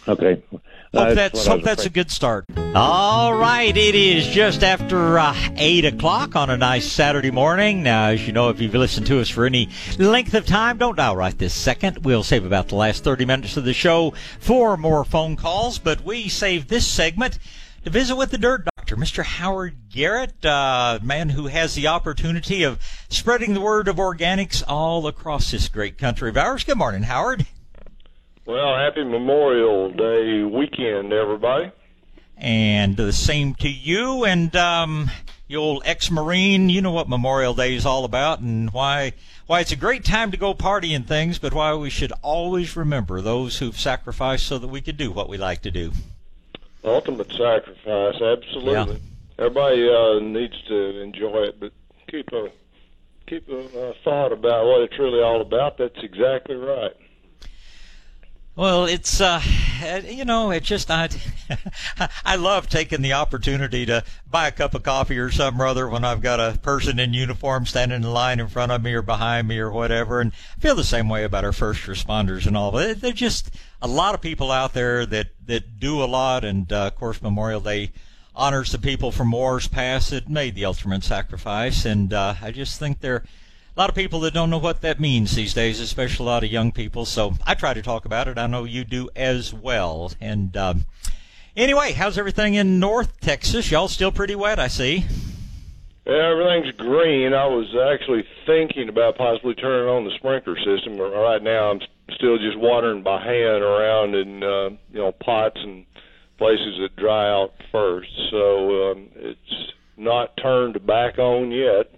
Okay. 0.09 0.43
Hope 0.95 1.15
that's, 1.15 1.47
hope 1.47 1.63
that's 1.63 1.87
a 1.87 1.91
good 1.91 2.11
start. 2.11 2.45
All 2.75 3.33
right, 3.33 3.75
it 3.75 3.95
is 3.95 4.27
just 4.27 4.63
after 4.63 5.19
uh, 5.19 5.35
8 5.57 5.87
o'clock 5.87 6.37
on 6.37 6.51
a 6.51 6.57
nice 6.57 6.91
Saturday 6.91 7.31
morning. 7.31 7.83
Now, 7.83 8.09
as 8.09 8.27
you 8.27 8.33
know, 8.35 8.51
if 8.51 8.61
you've 8.61 8.75
listened 8.75 9.07
to 9.07 9.21
us 9.21 9.31
for 9.31 9.47
any 9.47 9.71
length 9.99 10.35
of 10.35 10.45
time, 10.45 10.77
don't 10.77 10.97
dial 10.97 11.17
right 11.17 11.37
this 11.39 11.55
second. 11.55 12.05
We'll 12.05 12.23
save 12.23 12.45
about 12.45 12.69
the 12.69 12.75
last 12.75 13.05
30 13.05 13.25
minutes 13.25 13.57
of 13.57 13.65
the 13.65 13.73
show 13.73 14.13
for 14.39 14.77
more 14.77 15.05
phone 15.05 15.35
calls, 15.35 15.79
but 15.79 16.05
we 16.05 16.29
save 16.29 16.69
this 16.69 16.87
segment 16.87 17.39
to 17.85 17.91
visit 17.91 18.17
with 18.17 18.31
the 18.31 18.39
Dirt 18.39 18.72
Doctor, 18.83 18.97
Mr. 18.97 19.23
Howard 19.23 19.77
Garrett, 19.91 20.45
uh, 20.45 20.99
man 21.05 21.29
who 21.29 21.47
has 21.47 21.77
the 21.77 21.87
opportunity 21.87 22.65
of 22.65 22.81
spreading 23.09 23.55
the 23.55 23.61
word 23.61 23.87
of 23.87 23.95
organics 23.95 24.65
all 24.67 25.07
across 25.07 25.53
this 25.53 25.69
great 25.69 25.99
country 25.99 26.29
of 26.29 26.37
ours. 26.37 26.65
Good 26.65 26.79
morning, 26.79 27.05
Howard. 27.05 27.47
Well, 28.45 28.75
happy 28.75 29.05
Memorial 29.05 29.93
Day 29.93 30.43
weekend, 30.43 31.13
everybody. 31.13 31.71
And 32.37 32.97
the 32.97 33.13
same 33.13 33.55
to 33.61 33.69
you. 33.69 34.25
And 34.25 34.57
um, 34.57 35.13
you 35.47 35.59
old 35.59 35.85
ex-marine, 35.85 36.69
you 36.69 36.83
know 36.83 36.91
what 36.91 37.09
Memorial 37.09 37.55
Day 37.55 37.77
is 37.77 37.87
all 37.87 38.05
about, 38.05 38.41
and 38.41 38.73
why 38.73 39.13
why 39.47 39.61
it's 39.61 39.71
a 39.71 39.77
great 39.77 40.05
time 40.05 40.33
to 40.33 40.37
go 40.37 40.55
party 40.55 40.93
and 40.93 41.07
things, 41.07 41.39
but 41.39 41.55
why 41.55 41.73
we 41.75 41.89
should 41.89 42.13
always 42.21 42.75
remember 42.75 43.21
those 43.21 43.59
who've 43.59 43.79
sacrificed 43.79 44.45
so 44.45 44.59
that 44.59 44.67
we 44.67 44.81
could 44.81 44.97
do 44.97 45.13
what 45.13 45.29
we 45.29 45.39
like 45.39 45.63
to 45.63 45.71
do. 45.71 45.93
Ultimate 46.85 47.31
sacrifice, 47.33 48.21
absolutely. 48.21 48.95
Yeah. 48.95 49.45
Everybody 49.47 49.89
uh, 49.89 50.19
needs 50.21 50.61
to 50.69 51.01
enjoy 51.01 51.45
it, 51.45 51.61
but 51.61 51.73
keep 52.09 52.33
a 52.33 52.51
keep 53.27 53.49
a 53.49 53.91
uh, 53.91 53.93
thought 54.05 54.33
about 54.33 54.67
what 54.67 54.83
it's 54.83 54.99
really 54.99 55.23
all 55.23 55.41
about. 55.41 55.79
That's 55.79 56.03
exactly 56.03 56.57
right. 56.57 56.93
Well, 58.55 58.85
it's 58.85 59.19
uh, 59.19 59.41
you 60.05 60.27
know, 60.27 60.51
it 60.51 60.63
just 60.63 60.91
I, 60.91 61.09
I 62.25 62.37
love 62.37 62.69
taking 62.69 63.01
the 63.01 63.15
opportunity 63.15 63.87
to 63.87 64.05
buy 64.31 64.49
a 64.49 64.53
cup 64.53 64.75
of 64.75 64.83
coffee 64.83 65.17
or 65.17 65.31
something 65.31 65.59
or 65.59 65.67
other 65.67 65.89
when 65.89 66.05
I've 66.05 66.21
got 66.21 66.39
a 66.39 66.59
person 66.59 66.99
in 66.99 67.15
uniform 67.15 67.65
standing 67.65 68.03
in 68.03 68.13
line 68.13 68.41
in 68.41 68.49
front 68.49 68.71
of 68.71 68.83
me 68.83 68.93
or 68.93 69.01
behind 69.01 69.49
me 69.49 69.59
or 69.59 69.71
whatever, 69.71 70.21
and 70.21 70.33
I 70.59 70.61
feel 70.61 70.75
the 70.75 70.85
same 70.85 71.09
way 71.09 71.25
about 71.25 71.47
our 71.47 71.53
first 71.55 71.85
responders 71.85 72.47
and 72.47 72.55
all. 72.55 72.73
They're 72.73 73.13
just 73.13 73.51
a 73.81 73.89
lot 73.89 74.15
of 74.15 74.21
people 74.21 74.51
out 74.51 74.75
there 74.75 75.07
that 75.07 75.29
that 75.47 75.81
do 75.81 76.03
a 76.03 76.05
lot, 76.05 76.45
and 76.45 76.71
uh, 76.71 76.89
of 76.89 76.97
course, 76.97 77.23
Memorial 77.23 77.61
Day 77.61 77.91
honors 78.37 78.71
the 78.73 78.79
people 78.79 79.13
from 79.13 79.31
wars 79.31 79.67
past 79.67 80.11
that 80.11 80.29
made 80.29 80.55
the 80.55 80.67
ultimate 80.67 81.05
sacrifice, 81.05 81.87
and 81.87 82.13
uh, 82.13 82.35
I 82.43 82.51
just 82.51 82.79
think 82.79 83.01
they're 83.01 83.25
a 83.75 83.81
lot 83.81 83.89
of 83.89 83.97
people 83.97 84.21
that 84.21 84.35
don't 84.35 84.51
know 84.51 84.59
what 84.59 84.83
that 84.83 85.01
means 85.01 85.35
these 85.35 85.55
days, 85.55 85.81
especially 85.81 86.27
a 86.27 86.29
lot 86.29 86.45
of 86.45 86.53
young 86.53 86.73
people. 86.73 87.07
So 87.07 87.35
I 87.47 87.55
try 87.55 87.73
to 87.73 87.83
talk 87.83 88.05
about 88.05 88.29
it. 88.29 88.37
I 88.37 88.47
know 88.47 88.65
you 88.65 88.85
do 88.85 89.09
as 89.17 89.55
well. 89.55 90.13
And 90.21 90.55
um, 90.57 90.85
anyway, 91.57 91.93
how's 91.93 92.19
everything 92.19 92.55
in 92.55 92.79
North 92.79 93.21
Texas? 93.21 93.71
Y'all 93.71 93.89
still 93.89 94.13
pretty 94.13 94.35
wet, 94.35 94.59
I 94.59 94.69
see. 94.69 95.07
Yeah, 96.05 96.33
everything's 96.33 96.77
green. 96.77 97.33
I 97.33 97.47
was 97.47 97.75
actually 97.93 98.25
thinking 98.45 98.89
about 98.89 99.17
possibly 99.17 99.55
turning 99.55 99.89
on 99.89 100.05
the 100.05 100.11
sprinkler 100.17 100.57
system. 100.59 100.99
but 100.99 101.11
Right 101.11 101.43
now, 101.43 101.71
I'm 101.71 101.81
still 102.15 102.37
just 102.39 102.59
watering 102.59 103.03
by 103.03 103.23
hand 103.23 103.63
around 103.63 104.15
in 104.17 104.43
uh, 104.43 104.71
you 104.91 104.99
know 104.99 105.13
pots 105.13 105.59
and 105.63 105.87
places 106.39 106.79
that 106.81 106.97
dry 106.97 107.31
out 107.31 107.55
first. 107.71 108.11
So 108.31 108.91
um, 108.91 109.09
it's 109.15 109.73
not 109.97 110.37
turned 110.37 110.85
back 110.85 111.19
on 111.19 111.53
yet. 111.53 111.95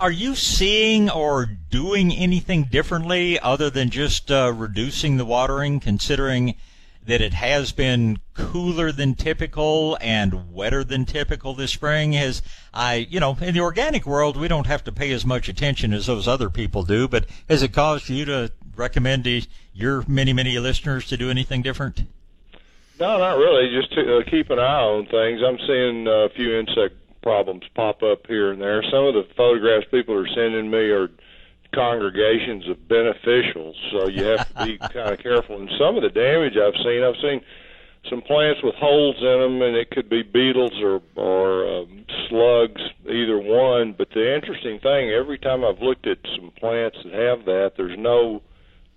Are 0.00 0.12
you 0.12 0.36
seeing 0.36 1.10
or 1.10 1.46
doing 1.46 2.12
anything 2.12 2.64
differently 2.64 3.36
other 3.40 3.68
than 3.68 3.90
just 3.90 4.30
uh, 4.30 4.52
reducing 4.54 5.16
the 5.16 5.24
watering, 5.24 5.80
considering 5.80 6.54
that 7.04 7.20
it 7.20 7.32
has 7.32 7.72
been 7.72 8.20
cooler 8.32 8.92
than 8.92 9.16
typical 9.16 9.98
and 10.00 10.54
wetter 10.54 10.84
than 10.84 11.04
typical 11.04 11.52
this 11.52 11.72
spring? 11.72 12.12
Has 12.12 12.42
I, 12.72 13.08
you 13.10 13.18
know, 13.18 13.36
in 13.40 13.54
the 13.54 13.60
organic 13.60 14.06
world, 14.06 14.36
we 14.36 14.46
don't 14.46 14.68
have 14.68 14.84
to 14.84 14.92
pay 14.92 15.10
as 15.10 15.26
much 15.26 15.48
attention 15.48 15.92
as 15.92 16.06
those 16.06 16.28
other 16.28 16.48
people 16.48 16.84
do, 16.84 17.08
but 17.08 17.26
has 17.48 17.64
it 17.64 17.72
caused 17.72 18.08
you 18.08 18.24
to 18.26 18.52
recommend 18.76 19.24
to 19.24 19.42
your 19.74 20.04
many, 20.06 20.32
many 20.32 20.56
listeners 20.60 21.08
to 21.08 21.16
do 21.16 21.28
anything 21.28 21.60
different? 21.60 22.02
No, 23.00 23.18
not 23.18 23.36
really. 23.36 23.68
Just 23.74 23.92
to 23.94 24.18
uh, 24.18 24.30
keep 24.30 24.48
an 24.50 24.60
eye 24.60 24.62
on 24.62 25.06
things. 25.06 25.40
I'm 25.44 25.58
seeing 25.66 26.06
a 26.06 26.28
few 26.36 26.56
insect 26.56 26.94
problems 27.22 27.64
pop 27.74 28.02
up 28.02 28.26
here 28.26 28.52
and 28.52 28.60
there. 28.60 28.82
Some 28.82 29.04
of 29.04 29.14
the 29.14 29.26
photographs 29.36 29.86
people 29.90 30.14
are 30.14 30.28
sending 30.28 30.70
me 30.70 30.90
are 30.90 31.08
congregations 31.74 32.68
of 32.68 32.78
beneficials, 32.88 33.74
so 33.92 34.08
you 34.08 34.24
have 34.24 34.48
to 34.54 34.64
be 34.64 34.78
kind 34.92 35.12
of 35.12 35.18
careful. 35.18 35.60
And 35.60 35.70
some 35.78 35.96
of 35.96 36.02
the 36.02 36.10
damage 36.10 36.56
I've 36.56 36.76
seen, 36.82 37.02
I've 37.02 37.20
seen 37.20 37.40
some 38.08 38.22
plants 38.22 38.62
with 38.62 38.74
holes 38.76 39.16
in 39.18 39.40
them, 39.40 39.62
and 39.62 39.76
it 39.76 39.90
could 39.90 40.08
be 40.08 40.22
beetles 40.22 40.72
or 40.82 41.02
or 41.16 41.80
um, 41.80 42.04
slugs, 42.28 42.80
either 43.08 43.38
one. 43.38 43.94
But 43.96 44.10
the 44.10 44.34
interesting 44.34 44.78
thing, 44.80 45.10
every 45.10 45.38
time 45.38 45.64
I've 45.64 45.80
looked 45.80 46.06
at 46.06 46.18
some 46.36 46.50
plants 46.58 46.98
that 47.04 47.12
have 47.12 47.44
that, 47.44 47.72
there's 47.76 47.98
no 47.98 48.42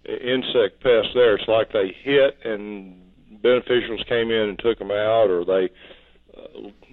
insect 0.06 0.82
pest 0.82 1.10
there. 1.14 1.36
It's 1.36 1.48
like 1.48 1.72
they 1.72 1.96
hit 2.04 2.38
and 2.44 3.02
beneficials 3.44 4.08
came 4.08 4.32
in 4.32 4.50
and 4.50 4.60
took 4.60 4.80
them 4.80 4.92
out, 4.92 5.30
or 5.30 5.46
they 5.46 5.70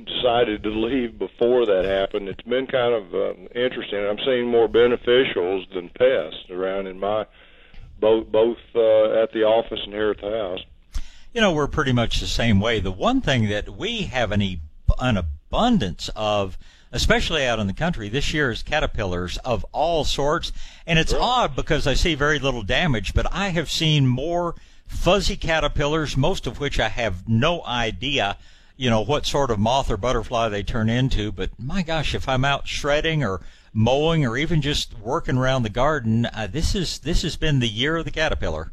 decided 0.05 0.63
to 0.63 0.71
leave 0.71 1.19
before 1.19 1.67
that 1.67 1.85
happened. 1.85 2.29
It's 2.29 2.43
been 2.43 2.67
kind 2.67 2.95
of 2.95 3.15
uh, 3.15 3.33
interesting. 3.55 4.07
I'm 4.07 4.19
seeing 4.25 4.47
more 4.47 4.69
beneficials 4.69 5.73
than 5.75 5.91
pests 5.91 6.51
around 6.51 6.87
in 6.87 6.99
my 6.99 7.27
both 8.01 8.29
both 8.29 8.59
uh, 8.75 9.23
at 9.23 9.33
the 9.33 9.43
office 9.45 9.81
and 9.85 9.93
here 9.93 10.11
at 10.11 10.21
the 10.21 10.31
house. 10.31 10.61
You 11.33 11.41
know, 11.41 11.53
we're 11.53 11.67
pretty 11.67 11.93
much 11.93 12.21
the 12.21 12.27
same 12.27 12.61
way. 12.61 12.81
The 12.81 12.93
one 12.93 13.21
thing 13.21 13.49
that 13.49 13.69
we 13.69 14.03
have 14.03 14.33
an, 14.33 14.41
e- 14.41 14.61
an 14.99 15.17
abundance 15.17 16.09
of, 16.17 16.57
especially 16.91 17.45
out 17.45 17.59
in 17.59 17.67
the 17.67 17.75
country 17.75 18.09
this 18.09 18.33
year, 18.33 18.51
is 18.51 18.63
caterpillars 18.63 19.37
of 19.39 19.65
all 19.73 20.05
sorts. 20.05 20.53
And 20.87 20.99
it's 20.99 21.13
odd 21.13 21.55
because 21.55 21.87
I 21.87 21.95
see 21.95 22.15
very 22.15 22.39
little 22.39 22.63
damage, 22.63 23.15
but 23.15 23.27
I 23.33 23.51
have 23.51 23.71
seen 23.71 24.07
more 24.07 24.55
fuzzy 24.87 25.37
caterpillars, 25.37 26.17
most 26.17 26.47
of 26.47 26.61
which 26.61 26.81
I 26.81 26.89
have 26.89 27.29
no 27.29 27.65
idea 27.65 28.39
you 28.79 28.89
know, 28.89 29.01
what 29.03 29.27
sort 29.27 29.51
of 29.51 29.59
moth 29.59 29.91
or 29.91 29.97
butterfly 29.99 30.49
they 30.49 30.63
turn 30.63 30.89
into. 30.89 31.31
But 31.33 31.51
my 31.59 31.83
gosh, 31.83 32.15
if 32.15 32.29
I'm 32.29 32.45
out 32.45 32.67
shredding 32.67 33.23
or 33.25 33.41
mowing 33.75 34.25
or 34.25 34.37
even 34.39 34.63
just 34.63 34.97
working 34.99 35.37
around 35.37 35.65
the 35.65 35.69
garden, 35.69 36.25
uh, 36.27 36.47
this 36.51 36.75
is 36.75 37.01
this 37.01 37.23
has 37.23 37.37
been 37.37 37.59
the 37.59 37.69
year 37.69 37.97
of 37.97 38.05
the 38.07 38.11
caterpillar. 38.11 38.73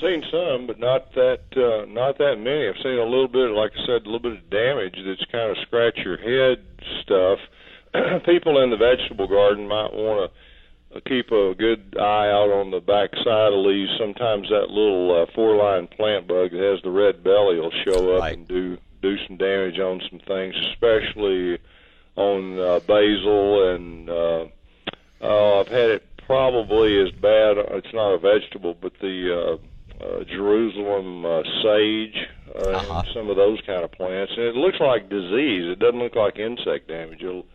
Seen 0.00 0.24
some, 0.30 0.66
but 0.66 0.78
not 0.80 1.14
that 1.14 1.40
uh, 1.56 1.86
not 1.86 2.18
that 2.18 2.36
many. 2.40 2.68
I've 2.68 2.82
seen 2.82 2.98
a 2.98 3.04
little 3.04 3.28
bit, 3.28 3.50
like 3.52 3.70
I 3.78 3.86
said, 3.86 4.02
a 4.02 4.10
little 4.10 4.18
bit 4.18 4.32
of 4.32 4.50
damage 4.50 4.96
that's 5.06 5.24
kind 5.30 5.50
of 5.50 5.56
scratch 5.62 5.96
your 6.04 6.18
head 6.18 6.64
stuff. 7.02 7.38
People 8.26 8.60
in 8.62 8.70
the 8.70 8.76
vegetable 8.76 9.28
garden 9.28 9.68
might 9.68 9.92
want 9.92 10.30
to 10.32 10.96
uh, 10.96 11.00
keep 11.06 11.30
a 11.30 11.54
good 11.54 11.96
eye 11.96 12.28
out 12.28 12.50
on 12.50 12.72
the 12.72 12.80
back 12.80 13.10
side 13.22 13.52
of 13.52 13.64
leaves. 13.64 13.92
Sometimes 13.98 14.48
that 14.50 14.68
little 14.68 15.22
uh, 15.22 15.26
four-line 15.34 15.86
plant 15.86 16.26
bug 16.26 16.50
that 16.50 16.60
has 16.60 16.82
the 16.82 16.90
red 16.90 17.22
belly 17.22 17.60
will 17.60 17.72
show 17.86 18.16
up 18.16 18.20
Right. 18.22 18.36
and 18.36 18.48
do 18.48 18.76
do 19.04 19.26
some 19.26 19.36
damage 19.36 19.78
on 19.78 20.00
some 20.08 20.20
things, 20.20 20.54
especially 20.72 21.58
on 22.16 22.58
uh, 22.58 22.80
basil 22.86 23.74
and 23.74 24.08
uh, 24.08 24.44
uh, 25.20 25.60
I've 25.60 25.68
had 25.68 25.90
it 25.90 26.02
probably 26.26 27.00
as 27.00 27.10
bad. 27.20 27.56
It's 27.58 27.92
not 27.92 28.12
a 28.12 28.18
vegetable, 28.18 28.76
but 28.80 28.92
the 29.00 29.58
uh, 30.00 30.04
uh, 30.04 30.24
Jerusalem 30.24 31.24
uh, 31.24 31.42
sage 31.62 32.16
uh, 32.54 32.78
and 32.78 33.06
some 33.14 33.30
of 33.30 33.36
those 33.36 33.60
kind 33.66 33.84
of 33.84 33.92
plants, 33.92 34.32
and 34.36 34.46
it 34.46 34.54
looks 34.54 34.80
like 34.80 35.08
disease. 35.08 35.64
It 35.70 35.78
doesn't 35.78 35.98
look 35.98 36.14
like 36.14 36.38
insect 36.38 36.88
damage. 36.88 37.22
It'll, 37.22 37.46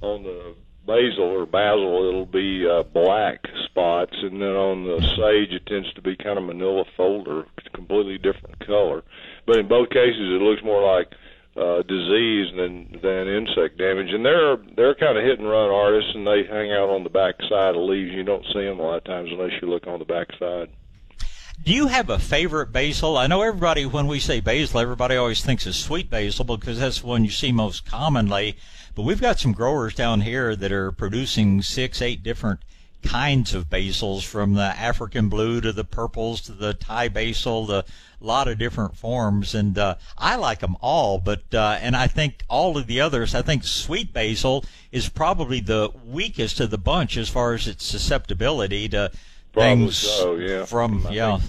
on 0.00 0.22
the 0.22 0.54
basil 0.86 1.24
or 1.24 1.46
basil, 1.46 2.08
it'll 2.08 2.26
be 2.26 2.66
uh, 2.68 2.82
black 2.82 3.44
spots, 3.64 4.14
and 4.22 4.40
then 4.40 4.54
on 4.54 4.84
the 4.84 5.00
sage, 5.16 5.52
it 5.52 5.66
tends 5.66 5.92
to 5.94 6.02
be 6.02 6.16
kind 6.16 6.38
of 6.38 6.44
manila 6.44 6.84
folder, 6.96 7.46
completely 7.72 8.18
different 8.18 8.64
color. 8.66 9.02
But 9.46 9.58
in 9.58 9.68
both 9.68 9.90
cases, 9.90 10.20
it 10.20 10.42
looks 10.42 10.62
more 10.62 10.82
like 10.82 11.08
uh, 11.56 11.82
disease 11.82 12.52
than 12.56 12.98
than 13.02 13.28
insect 13.28 13.78
damage. 13.78 14.10
And 14.10 14.24
they're 14.24 14.56
they're 14.76 14.94
kind 14.94 15.16
of 15.16 15.24
hit 15.24 15.38
and 15.38 15.48
run 15.48 15.70
artists, 15.70 16.12
and 16.14 16.26
they 16.26 16.44
hang 16.44 16.72
out 16.72 16.90
on 16.90 17.04
the 17.04 17.10
back 17.10 17.36
side 17.48 17.76
of 17.76 17.82
leaves. 17.82 18.12
You 18.12 18.24
don't 18.24 18.44
see 18.52 18.64
them 18.64 18.80
a 18.80 18.82
lot 18.82 18.98
of 18.98 19.04
times 19.04 19.30
unless 19.32 19.52
you 19.60 19.68
look 19.68 19.86
on 19.86 19.98
the 19.98 20.04
back 20.04 20.28
side. 20.38 20.70
Do 21.62 21.72
you 21.72 21.86
have 21.86 22.10
a 22.10 22.18
favorite 22.18 22.72
basil? 22.72 23.16
I 23.16 23.28
know 23.28 23.40
everybody, 23.42 23.86
when 23.86 24.08
we 24.08 24.18
say 24.18 24.40
basil, 24.40 24.80
everybody 24.80 25.16
always 25.16 25.42
thinks 25.42 25.66
of 25.66 25.76
sweet 25.76 26.10
basil 26.10 26.44
because 26.44 26.80
that's 26.80 27.00
the 27.00 27.06
one 27.06 27.24
you 27.24 27.30
see 27.30 27.52
most 27.52 27.86
commonly. 27.86 28.56
But 28.94 29.02
we've 29.02 29.20
got 29.20 29.40
some 29.40 29.52
growers 29.52 29.94
down 29.94 30.20
here 30.20 30.54
that 30.54 30.72
are 30.72 30.92
producing 30.92 31.62
six, 31.62 32.00
eight 32.00 32.22
different 32.22 32.60
kinds 33.02 33.52
of 33.54 33.68
basils 33.68 34.24
from 34.24 34.54
the 34.54 34.62
African 34.62 35.28
blue 35.28 35.60
to 35.60 35.72
the 35.72 35.84
purples 35.84 36.40
to 36.42 36.52
the 36.52 36.72
Thai 36.74 37.08
basil, 37.08 37.66
the 37.66 37.84
lot 38.20 38.48
of 38.48 38.58
different 38.58 38.96
forms. 38.96 39.54
And, 39.54 39.76
uh, 39.76 39.96
I 40.16 40.36
like 40.36 40.60
them 40.60 40.76
all, 40.80 41.18
but, 41.18 41.42
uh, 41.52 41.78
and 41.80 41.94
I 41.94 42.06
think 42.06 42.44
all 42.48 42.78
of 42.78 42.86
the 42.86 43.00
others, 43.00 43.34
I 43.34 43.42
think 43.42 43.64
sweet 43.64 44.12
basil 44.12 44.64
is 44.90 45.08
probably 45.08 45.60
the 45.60 45.90
weakest 46.06 46.60
of 46.60 46.70
the 46.70 46.78
bunch 46.78 47.16
as 47.16 47.28
far 47.28 47.52
as 47.52 47.68
its 47.68 47.84
susceptibility 47.84 48.88
to 48.88 49.10
Probably 49.52 49.76
things 49.76 49.96
so, 49.98 50.36
yeah. 50.36 50.64
from, 50.64 51.06
yeah. 51.10 51.40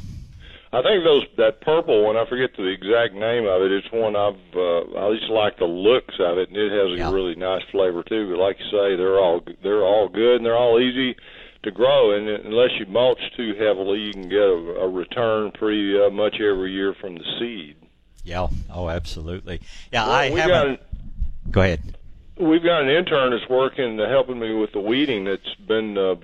I 0.76 0.82
think 0.82 1.04
those 1.06 1.24
that 1.38 1.62
purple 1.62 2.04
one. 2.04 2.18
I 2.18 2.26
forget 2.28 2.52
the 2.58 2.66
exact 2.68 3.14
name 3.14 3.46
of 3.48 3.62
it. 3.62 3.72
It's 3.72 3.92
one 3.92 4.16
I've 4.16 4.36
uh, 4.56 4.82
I 5.08 5.16
just 5.16 5.30
like 5.32 5.58
the 5.58 5.66
looks 5.66 6.16
of 6.20 6.38
it, 6.38 6.50
and 6.50 6.58
it 6.58 6.72
has 6.72 6.92
a 6.92 6.98
Yeah. 6.98 7.12
really 7.14 7.36
nice 7.36 7.64
flavor 7.72 8.04
too. 8.04 8.30
But 8.32 8.40
like 8.40 8.58
you 8.60 8.66
say, 8.66 8.96
they're 8.96 9.20
all 9.20 9.42
they're 9.64 9.84
all 9.84 10.10
good 10.10 10.38
and 10.38 10.46
they're 10.46 10.58
all 10.58 10.80
easy 10.80 11.16
to 11.64 11.72
grow. 11.72 12.12
And 12.12 12.28
unless 12.28 12.72
you 12.78 12.86
mulch 12.88 13.22
too 13.38 13.54
heavily, 13.58 14.00
you 14.00 14.12
can 14.14 14.28
get 14.28 14.40
a, 14.40 14.82
a 14.82 14.90
return 14.90 15.52
pretty 15.52 15.98
uh, 16.00 16.10
much 16.10 16.36
every 16.42 16.74
year 16.74 16.94
from 16.94 17.16
the 17.16 17.24
seed. 17.40 17.78
Yeah. 18.26 18.48
Oh, 18.74 18.90
absolutely. 18.90 19.62
Yeah, 19.94 20.06
Well, 20.08 20.14
I 20.16 20.30
we 20.32 20.40
haven't. 20.42 20.80
got 20.80 21.52
Go 21.52 21.62
ahead. 21.62 21.98
We've 22.38 22.64
got 22.64 22.82
an 22.82 22.90
intern 22.90 23.32
that's 23.32 23.48
working 23.50 23.98
uh, 23.98 24.10
helping 24.10 24.40
me 24.40 24.54
with 24.56 24.74
the 24.74 24.82
weeding. 24.82 25.24
That's 25.24 25.56
been 25.68 25.98
uh, 25.98 26.16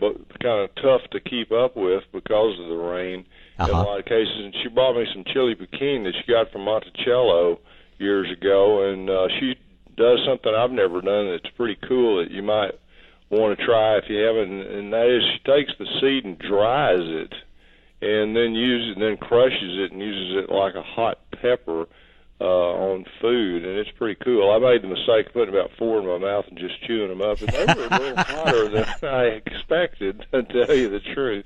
kind 0.42 0.60
of 0.68 0.76
tough 0.76 1.10
to 1.12 1.20
keep 1.22 1.54
up 1.54 1.78
with 1.78 2.04
because 2.12 2.60
of 2.60 2.68
the 2.68 2.76
rain 2.76 3.26
in 3.70 3.74
a 3.76 3.78
Uh-huh. 3.80 3.84
lot 3.90 4.00
of 4.00 4.06
cases. 4.06 4.34
And 4.38 4.56
she 4.62 4.70
bought 4.70 4.96
me 4.96 5.06
some 5.14 5.24
chili 5.26 5.56
pequin 5.56 6.04
that 6.04 6.14
she 6.16 6.32
got 6.32 6.52
from 6.52 6.62
Monticello 6.66 7.60
years 8.00 8.32
ago, 8.32 8.90
and 8.90 9.10
uh, 9.10 9.28
she 9.40 9.56
does 9.98 10.20
something 10.26 10.54
I've 10.54 10.72
never 10.72 11.02
done 11.02 11.30
that's 11.32 11.54
pretty 11.56 11.78
cool 11.88 12.24
that 12.24 12.32
you 12.32 12.42
might 12.42 12.72
want 13.30 13.58
to 13.58 13.66
try 13.66 13.98
if 13.98 14.06
you 14.10 14.18
haven't. 14.18 14.62
And 14.62 14.92
that 14.94 15.08
is, 15.08 15.24
she 15.34 15.40
takes 15.52 15.72
the 15.78 15.86
seed 16.00 16.26
and 16.26 16.38
dries 16.40 17.04
it, 17.04 17.34
and 18.02 18.36
then 18.36 18.54
uses 18.56 18.96
and 18.96 19.02
then 19.04 19.18
crushes 19.18 19.78
it 19.78 19.92
and 19.92 20.02
uses 20.02 20.44
it 20.44 20.50
like 20.52 20.76
a 20.76 20.82
hot 20.82 21.20
pepper 21.42 21.86
uh, 22.42 22.44
on 22.44 23.06
food, 23.22 23.64
and 23.64 23.78
it's 23.78 23.92
pretty 23.92 24.20
cool. 24.24 24.50
I 24.52 24.58
made 24.58 24.82
the 24.82 24.88
mistake 24.88 25.28
of 25.28 25.34
putting 25.34 25.54
about 25.54 25.70
four 25.78 26.00
in 26.00 26.08
my 26.08 26.18
mouth 26.18 26.46
and 26.50 26.58
just 26.58 26.82
chewing 26.88 27.10
them 27.10 27.22
up, 27.22 27.40
and 27.40 27.50
they 27.50 27.66
were 27.68 27.86
a 27.86 28.00
little 28.00 28.16
hotter 28.18 28.68
than 28.70 28.86
I 29.04 29.24
expected. 29.46 30.26
To 30.32 30.42
tell 30.42 30.76
you 30.76 30.90
the 30.90 31.02
truth, 31.14 31.46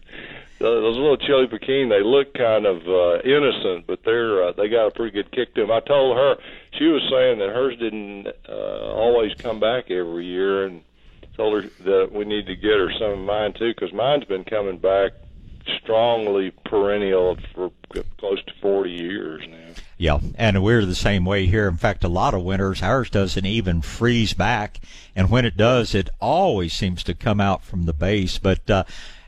those 0.59 0.97
little 0.97 1.17
chili 1.17 1.47
pequin, 1.47 1.89
they 1.89 2.01
look 2.03 2.33
kind 2.33 2.65
of 2.65 2.77
uh, 2.87 3.19
innocent, 3.23 3.87
but 3.87 3.99
they're 4.05 4.47
uh, 4.47 4.51
they 4.53 4.69
got 4.69 4.87
a 4.87 4.91
pretty 4.91 5.11
good 5.11 5.31
kick 5.31 5.53
to 5.55 5.61
them. 5.61 5.71
I 5.71 5.81
told 5.81 6.17
her 6.17 6.35
she 6.77 6.85
was 6.85 7.01
saying 7.11 7.39
that 7.39 7.49
hers 7.49 7.77
didn't 7.77 8.27
uh, 8.47 8.93
always 8.93 9.33
come 9.35 9.59
back 9.59 9.91
every 9.91 10.25
year, 10.25 10.65
and 10.65 10.81
told 11.35 11.63
her 11.63 11.69
that 11.83 12.11
we 12.11 12.25
need 12.25 12.45
to 12.47 12.55
get 12.55 12.77
her 12.77 12.91
some 12.97 13.11
of 13.11 13.19
mine 13.19 13.53
too, 13.53 13.73
because 13.73 13.93
mine's 13.93 14.25
been 14.25 14.45
coming 14.45 14.77
back 14.77 15.11
strongly 15.81 16.51
perennial 16.63 17.37
for 17.53 17.71
close 18.17 18.43
to 18.45 18.53
40 18.61 18.91
years 18.91 19.41
now. 19.47 19.57
Yeah, 19.97 20.19
and 20.35 20.61
we're 20.61 20.85
the 20.85 20.95
same 20.95 21.25
way 21.25 21.45
here. 21.45 21.67
In 21.67 21.77
fact, 21.77 22.03
a 22.03 22.09
lot 22.09 22.33
of 22.33 22.43
winters, 22.43 22.83
ours 22.83 23.09
doesn't 23.09 23.45
even 23.45 23.81
freeze 23.81 24.33
back, 24.33 24.79
and 25.15 25.29
when 25.29 25.45
it 25.45 25.57
does, 25.57 25.95
it 25.95 26.09
always 26.19 26.73
seems 26.73 27.03
to 27.03 27.13
come 27.13 27.39
out 27.39 27.63
from 27.63 27.85
the 27.85 27.93
base. 27.93 28.37
But 28.37 28.69
uh, 28.69 28.83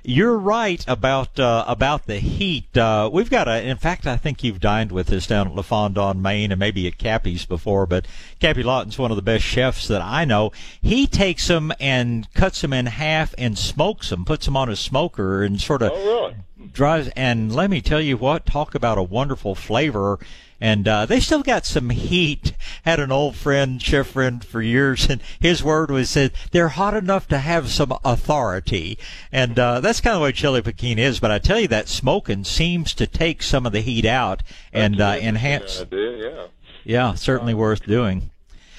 you're 0.10 0.38
right 0.38 0.84
about 0.88 1.38
uh, 1.38 1.66
about 1.68 2.06
the 2.06 2.20
heat. 2.20 2.76
Uh, 2.78 3.10
we've 3.12 3.30
got 3.30 3.50
a. 3.50 3.62
In 3.62 3.76
fact, 3.76 4.08
I 4.08 4.16
think 4.16 4.42
you've 4.42 4.62
dined 4.62 4.94
with 4.94 5.12
us 5.12 5.28
down 5.28 5.48
at 5.48 5.54
La 5.56 5.62
Fonda 5.62 6.00
on 6.00 6.22
Main, 6.22 6.52
and 6.54 6.60
maybe 6.60 6.88
at 6.88 6.98
Cappy's 6.98 7.46
before. 7.46 7.86
But 7.86 8.08
Cappy 8.40 8.64
Lawton's 8.64 8.98
one 8.98 9.12
of 9.12 9.18
the 9.18 9.22
best 9.22 9.44
chefs 9.44 9.86
that 9.90 10.02
I 10.02 10.24
know. 10.24 10.54
He 10.82 11.08
takes 11.08 11.48
them 11.50 11.74
and 11.80 12.34
cuts 12.34 12.62
them 12.62 12.72
in 12.72 12.86
half 12.86 13.36
and 13.38 13.58
smokes 13.58 14.10
them, 14.10 14.24
puts 14.24 14.46
them 14.46 14.56
on 14.56 14.70
a 14.70 14.78
smoker, 14.78 15.44
and 15.44 15.60
sort 15.60 15.82
of 15.82 15.92
Oh, 15.94 16.06
really? 16.06 16.36
dries. 16.72 17.10
And 17.10 17.54
let 17.54 17.70
me 17.70 17.82
tell 17.82 18.02
you 18.02 18.16
what, 18.16 18.46
talk 18.46 18.76
about 18.76 18.98
a 18.98 19.04
wonderful 19.04 19.56
flavor. 19.56 20.20
And 20.60 20.88
uh, 20.88 21.06
they 21.06 21.20
still 21.20 21.44
got 21.44 21.66
some 21.66 21.92
heat. 21.92 22.54
Had 22.84 23.00
an 23.00 23.12
old 23.12 23.36
friend, 23.36 23.82
chef 23.82 24.08
friend 24.08 24.44
for 24.44 24.62
years, 24.62 25.08
and 25.10 25.22
his 25.40 25.64
word 25.64 25.92
was 25.92 26.14
that 26.16 26.32
they're 26.52 26.70
hot 26.70 26.96
enough 26.96 27.28
to 27.28 27.38
have 27.40 27.70
some 27.70 27.94
authority. 28.04 28.98
And 29.32 29.60
uh, 29.60 29.80
that's 29.82 30.02
kind 30.02 30.16
of 30.16 30.22
what 30.22 30.36
chili 30.36 30.62
pequin 30.62 30.98
is. 30.98 31.20
But 31.20 31.32
I 31.32 31.40
tell 31.40 31.60
you, 31.60 31.68
that 31.68 31.88
smoking 31.88 32.44
seems 32.44 32.94
to 32.96 33.06
take 33.06 33.44
some 33.44 33.66
of 33.66 33.72
the 33.72 33.82
heat 33.82 34.06
out 34.06 34.42
and 34.74 35.00
uh, 35.00 35.18
enhance. 35.22 35.82
idea, 35.82 36.32
yeah. 36.32 36.48
Yeah, 36.84 37.14
certainly 37.16 37.54
worth 37.54 37.86
doing. 37.86 38.32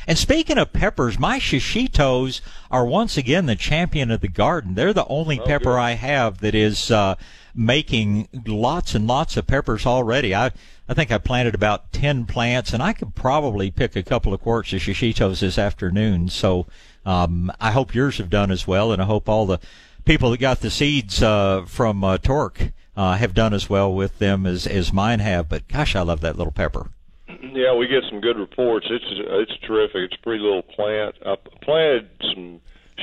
And 0.09 0.17
speaking 0.17 0.57
of 0.57 0.73
peppers, 0.73 1.19
my 1.19 1.39
shishitos 1.39 2.41
are 2.71 2.87
once 2.87 3.19
again 3.19 3.45
the 3.45 3.55
champion 3.55 4.11
of 4.11 4.23
the 4.23 4.29
garden. 4.29 4.75
They're 4.75 4.95
the 4.95 5.07
only 5.07 5.39
pepper 5.39 5.79
I 5.79 5.93
have 5.93 6.39
that 6.39 6.55
is 6.55 6.91
uh, 6.91 7.17
making 7.55 8.27
lots 8.47 8.95
and 8.95 9.07
lots 9.07 9.37
of 9.37 9.47
peppers 9.47 9.85
already. 9.85 10.35
I 10.35 10.53
I 10.89 10.95
think 10.95 11.13
I 11.13 11.19
planted 11.19 11.55
about 11.55 11.93
ten 11.93 12.25
plants, 12.25 12.73
and 12.73 12.83
I 12.83 12.95
could 12.95 13.15
probably 13.15 13.71
pick 13.71 13.97
a 13.97 14.03
couple 14.03 14.33
of 14.33 14.41
quarts 14.41 14.73
of 14.73 14.81
shishitos 14.81 15.41
this 15.41 15.59
afternoon. 15.59 16.31
So 16.31 16.67
um, 17.05 17.53
I 17.61 17.73
hope 17.73 17.95
yours 17.95 18.17
have 18.17 18.31
done 18.31 18.51
as 18.51 18.67
well, 18.67 18.93
and 18.93 19.03
I 19.03 19.05
hope 19.05 19.29
all 19.29 19.45
the 19.45 19.61
people 20.07 20.31
that 20.31 20.41
got 20.41 20.61
the 20.61 20.71
seeds 20.71 21.23
uh, 21.23 21.67
from 21.67 22.03
uh, 22.03 22.17
TORC 22.17 22.73
uh, 22.97 23.17
have 23.17 23.35
done 23.35 23.53
as 23.53 23.69
well 23.69 23.93
with 23.93 24.19
them 24.19 24.47
as 24.47 24.67
as 24.67 24.91
mine 24.91 25.19
have. 25.19 25.51
But 25.51 25.69
gosh, 25.69 25.95
I 25.95 26.01
love 26.01 26.23
that 26.23 26.39
little 26.39 26.51
pepper. 26.51 26.89
Yeah, 27.41 27.75
we 27.75 27.87
get 27.87 28.05
some 28.11 28.21
good 28.21 28.37
reports. 28.39 28.87
It's 28.91 29.05
it's 29.09 29.59
terrific. 29.67 30.11
It's 30.11 30.15
a 30.15 30.23
pretty 30.23 30.43
little 30.43 30.63
plant. 30.63 31.15
I 31.25 31.37
planted 31.63 32.09
some 32.35 32.61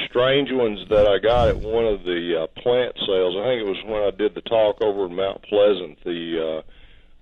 strange 0.10 0.52
ones 0.52 0.80
that 0.90 1.08
I 1.08 1.20
got 1.20 1.48
at 1.48 1.58
one 1.58 1.86
of 1.86 2.04
the 2.04 2.44
uh, 2.44 2.62
plant 2.62 2.96
sales. 3.08 3.36
I 3.38 3.44
think 3.44 3.62
it 3.62 3.70
was 3.70 3.82
when 3.86 4.04
I 4.04 4.12
did 4.12 4.36
the 4.36 4.42
talk 4.42 4.82
over 4.82 5.06
in 5.06 5.16
Mount 5.16 5.42
Pleasant. 5.44 6.04
The 6.04 6.64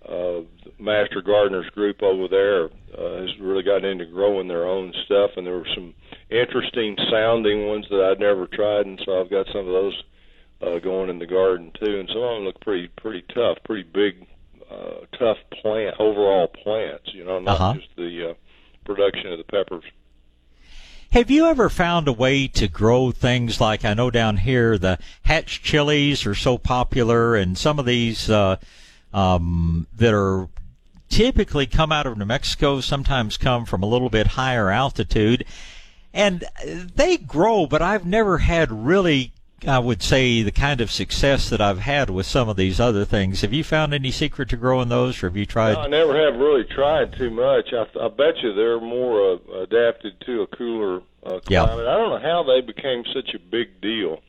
uh, 0.08 0.12
uh, 0.12 0.42
Master 0.80 1.22
Gardeners 1.22 1.70
group 1.70 2.02
over 2.02 2.28
there 2.28 2.66
uh, 2.98 3.22
has 3.22 3.40
really 3.40 3.64
gotten 3.64 3.86
into 3.86 4.06
growing 4.06 4.48
their 4.48 4.66
own 4.66 4.94
stuff, 5.06 5.32
and 5.38 5.46
there 5.46 5.58
were 5.58 5.68
some 5.76 5.94
interesting 6.30 6.98
sounding 7.12 7.68
ones 7.68 7.86
that 7.90 8.02
I'd 8.02 8.20
never 8.20 8.48
tried, 8.48 8.86
and 8.86 9.00
so 9.06 9.22
I've 9.22 9.30
got 9.30 9.48
some 9.48 9.68
of 9.68 9.74
those 9.74 10.04
uh, 10.62 10.80
going 10.80 11.10
in 11.10 11.20
the 11.20 11.28
garden 11.28 11.72
too. 11.80 12.00
And 12.00 12.10
some 12.10 12.22
of 12.22 12.36
them 12.36 12.46
look 12.46 12.60
pretty 12.62 12.88
pretty 12.88 13.24
tough, 13.34 13.58
pretty 13.64 13.84
big, 13.84 14.26
uh, 14.74 15.06
tough 15.18 15.38
plant 15.62 15.96
overall 16.00 16.48
plants. 16.48 17.14
You 17.14 17.24
know, 17.26 17.40
not 17.40 17.60
Uh-huh. 17.60 17.74
just 17.76 17.96
the 17.96 18.32
uh, 18.32 18.34
production 18.86 19.32
of 19.32 19.38
the 19.38 19.44
peppers. 19.44 19.84
Have 21.12 21.30
you 21.30 21.46
ever 21.46 21.70
found 21.70 22.08
a 22.08 22.14
way 22.14 22.48
to 22.48 22.68
grow 22.68 23.12
things 23.12 23.62
like 23.62 23.86
I 23.86 23.94
know 23.94 24.10
down 24.10 24.38
here 24.38 24.80
the 24.80 24.98
hatch 25.22 25.62
chilies 25.62 26.26
are 26.26 26.34
so 26.34 26.58
popular, 26.58 27.36
and 27.36 27.56
some 27.56 27.78
of 27.78 27.86
these 27.86 28.32
uh, 28.32 28.56
um, 29.14 29.86
that 29.96 30.12
are 30.12 30.50
typically 31.10 31.68
come 31.68 31.92
out 31.92 32.08
of 32.08 32.18
New 32.18 32.26
Mexico 32.26 32.82
sometimes 32.82 33.38
come 33.38 33.66
from 33.66 33.84
a 33.84 33.86
little 33.86 34.10
bit 34.10 34.26
higher 34.26 34.72
altitude, 34.72 35.46
and 36.16 36.46
they 36.66 37.18
grow. 37.18 37.68
But 37.68 37.84
I've 37.84 38.08
never 38.08 38.40
had 38.40 38.72
really, 38.72 39.33
I 39.68 39.80
would 39.80 40.04
say, 40.04 40.44
the 40.44 40.52
kind 40.52 40.82
of 40.82 40.92
success 40.92 41.50
that 41.50 41.62
I've 41.62 41.80
had 41.80 42.10
with 42.10 42.26
some 42.26 42.50
of 42.50 42.58
these 42.58 42.80
other 42.80 43.06
things. 43.06 43.42
Have 43.42 43.54
you 43.54 43.64
found 43.64 43.94
any 43.94 44.12
secret 44.12 44.50
to 44.50 44.58
growing 44.58 44.90
those, 44.90 45.22
or 45.24 45.28
have 45.28 45.38
you 45.38 45.46
tried? 45.46 45.74
No, 45.74 45.82
I 45.82 45.88
never 45.88 46.26
have 46.26 46.40
really 46.40 46.64
tried 46.66 47.14
too 47.18 47.30
much. 47.30 47.74
I, 47.74 47.86
I 48.00 48.10
bet 48.10 48.38
you 48.42 48.54
they're 48.54 48.80
more 48.80 49.34
uh, 49.34 49.62
adapted 49.62 50.20
to 50.26 50.42
a 50.42 50.48
cooler 50.48 51.02
uh, 51.26 51.40
climate. 51.40 51.44
Yeah. 51.50 51.64
I 51.64 51.98
don't 51.98 52.10
know 52.10 52.20
how 52.20 52.44
they 52.44 52.62
became 52.62 53.04
such 53.14 53.34
a 53.34 53.40
big 53.40 53.82
deal. 53.82 54.22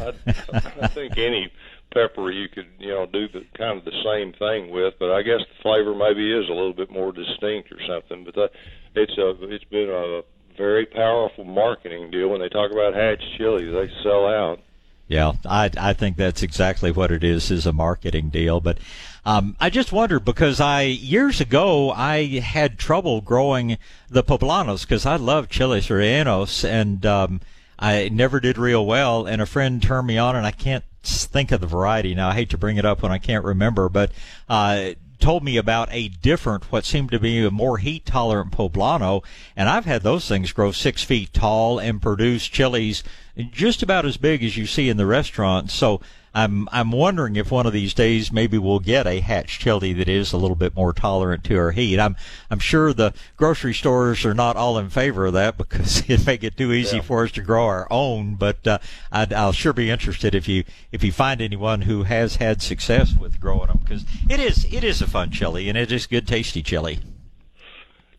I, 0.00 0.12
I 0.82 0.88
think 0.88 1.16
any 1.16 1.52
pepper 1.92 2.30
you 2.30 2.48
could 2.48 2.66
you 2.78 2.88
know 2.88 3.06
do 3.06 3.28
the 3.28 3.44
kind 3.56 3.78
of 3.78 3.84
the 3.84 4.02
same 4.04 4.32
thing 4.32 4.70
with, 4.70 4.94
but 4.98 5.10
I 5.10 5.22
guess 5.22 5.40
the 5.40 5.62
flavor 5.62 5.94
maybe 5.94 6.32
is 6.32 6.48
a 6.48 6.52
little 6.52 6.74
bit 6.74 6.90
more 6.90 7.12
distinct 7.12 7.72
or 7.72 7.78
something. 7.86 8.24
But 8.24 8.34
that, 8.34 8.50
it's 8.94 9.16
a 9.16 9.36
it's 9.52 9.64
been 9.64 9.90
a 9.90 10.22
very 10.56 10.86
powerful 10.86 11.44
marketing 11.44 12.10
deal. 12.10 12.28
When 12.28 12.40
they 12.40 12.48
talk 12.48 12.70
about 12.72 12.94
hatch 12.94 13.22
chilies, 13.36 13.72
they 13.72 13.90
sell 14.02 14.26
out. 14.26 14.60
Yeah, 15.08 15.32
I 15.44 15.70
I 15.78 15.92
think 15.92 16.16
that's 16.16 16.42
exactly 16.42 16.90
what 16.90 17.12
it 17.12 17.22
is 17.22 17.50
is 17.50 17.66
a 17.66 17.72
marketing 17.72 18.30
deal. 18.30 18.60
But 18.60 18.78
um, 19.24 19.56
I 19.60 19.70
just 19.70 19.92
wonder 19.92 20.18
because 20.18 20.60
I 20.60 20.82
years 20.82 21.40
ago 21.40 21.92
I 21.92 22.40
had 22.40 22.78
trouble 22.78 23.20
growing 23.20 23.78
the 24.08 24.24
poblanos 24.24 24.82
because 24.82 25.06
I 25.06 25.16
love 25.16 25.48
chili 25.48 25.80
rellenos 25.80 26.68
and 26.68 27.06
um, 27.06 27.40
I 27.78 28.08
never 28.08 28.40
did 28.40 28.58
real 28.58 28.84
well, 28.84 29.26
and 29.26 29.42
a 29.42 29.46
friend 29.46 29.82
turned 29.82 30.06
me 30.06 30.16
on, 30.18 30.34
and 30.34 30.46
I 30.46 30.50
can't 30.50 30.84
think 31.02 31.52
of 31.52 31.60
the 31.60 31.66
variety 31.66 32.14
now. 32.14 32.30
I 32.30 32.34
hate 32.34 32.50
to 32.50 32.58
bring 32.58 32.78
it 32.78 32.84
up 32.84 33.02
when 33.02 33.12
I 33.12 33.18
can't 33.18 33.44
remember, 33.44 33.88
but 33.88 34.10
uh, 34.48 34.90
told 35.18 35.42
me 35.42 35.56
about 35.56 35.88
a 35.90 36.08
different, 36.08 36.70
what 36.70 36.84
seemed 36.84 37.10
to 37.10 37.18
be 37.18 37.44
a 37.44 37.50
more 37.50 37.78
heat 37.78 38.06
tolerant 38.06 38.52
poblano, 38.52 39.24
and 39.54 39.68
I've 39.68 39.84
had 39.84 40.02
those 40.02 40.28
things 40.28 40.52
grow 40.52 40.72
six 40.72 41.02
feet 41.02 41.32
tall 41.32 41.78
and 41.78 42.02
produce 42.02 42.46
chilies 42.46 43.02
just 43.50 43.82
about 43.82 44.06
as 44.06 44.16
big 44.16 44.42
as 44.42 44.56
you 44.56 44.66
see 44.66 44.88
in 44.88 44.96
the 44.96 45.06
restaurant. 45.06 45.70
So 45.70 46.00
I'm 46.36 46.68
I'm 46.70 46.92
wondering 46.92 47.36
if 47.36 47.50
one 47.50 47.66
of 47.66 47.72
these 47.72 47.94
days 47.94 48.30
maybe 48.30 48.58
we'll 48.58 48.78
get 48.78 49.06
a 49.06 49.20
hatch 49.20 49.58
chili 49.58 49.94
that 49.94 50.06
is 50.06 50.34
a 50.34 50.36
little 50.36 50.54
bit 50.54 50.76
more 50.76 50.92
tolerant 50.92 51.44
to 51.44 51.56
our 51.56 51.70
heat. 51.70 51.98
I'm 51.98 52.14
I'm 52.50 52.58
sure 52.58 52.92
the 52.92 53.14
grocery 53.38 53.72
stores 53.72 54.22
are 54.26 54.34
not 54.34 54.54
all 54.54 54.76
in 54.76 54.90
favor 54.90 55.24
of 55.24 55.32
that 55.32 55.56
because 55.58 56.08
it 56.10 56.26
make 56.26 56.44
it 56.44 56.54
too 56.54 56.74
easy 56.74 56.96
yeah. 56.96 57.02
for 57.02 57.24
us 57.24 57.32
to 57.32 57.40
grow 57.40 57.64
our 57.64 57.88
own. 57.90 58.34
But 58.34 58.66
uh, 58.66 58.78
I'd, 59.10 59.32
I'll 59.32 59.52
sure 59.52 59.72
be 59.72 59.88
interested 59.88 60.34
if 60.34 60.46
you 60.46 60.64
if 60.92 61.02
you 61.02 61.10
find 61.10 61.40
anyone 61.40 61.82
who 61.82 62.02
has 62.02 62.36
had 62.36 62.60
success 62.60 63.16
with 63.18 63.40
growing 63.40 63.68
them 63.68 63.80
because 63.82 64.04
it 64.28 64.38
is 64.38 64.66
it 64.66 64.84
is 64.84 65.00
a 65.00 65.06
fun 65.06 65.30
chili 65.30 65.70
and 65.70 65.78
it 65.78 65.90
is 65.90 66.06
good 66.06 66.28
tasty 66.28 66.62
chili. 66.62 66.98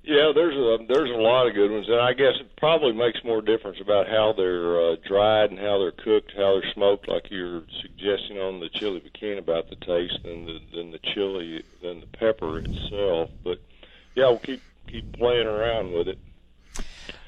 Yeah, 0.08 0.32
there's 0.34 0.56
a 0.56 0.86
there's 0.88 1.10
a 1.10 1.22
lot 1.22 1.48
of 1.48 1.54
good 1.54 1.70
ones, 1.70 1.90
and 1.90 2.00
I 2.00 2.14
guess 2.14 2.36
it 2.40 2.56
probably 2.56 2.94
makes 2.94 3.22
more 3.26 3.42
difference 3.42 3.82
about 3.82 4.08
how 4.08 4.32
they're 4.32 4.80
uh, 4.80 4.96
dried 5.06 5.50
and 5.50 5.60
how 5.60 5.80
they're 5.80 5.92
cooked, 5.92 6.32
how 6.32 6.54
they're 6.54 6.72
smoked, 6.72 7.10
like 7.10 7.30
you're 7.30 7.64
suggesting 7.82 8.38
on 8.38 8.62
the 8.62 8.70
chili 8.70 9.02
pequin 9.02 9.38
about 9.38 9.70
the 9.70 9.76
taste 9.76 10.24
than 10.24 10.46
the 10.46 10.60
than 10.74 10.92
the 10.92 11.00
chili 11.00 11.62
than 11.82 12.00
the 12.00 12.08
pepper 12.08 12.58
itself. 12.58 13.32
But 13.44 13.60
yeah, 14.16 14.30
we'll 14.30 14.40
keep 14.40 14.62
keep 14.88 15.12
playing 15.12 15.46
around 15.46 15.92
with 15.92 16.08
it. 16.08 16.20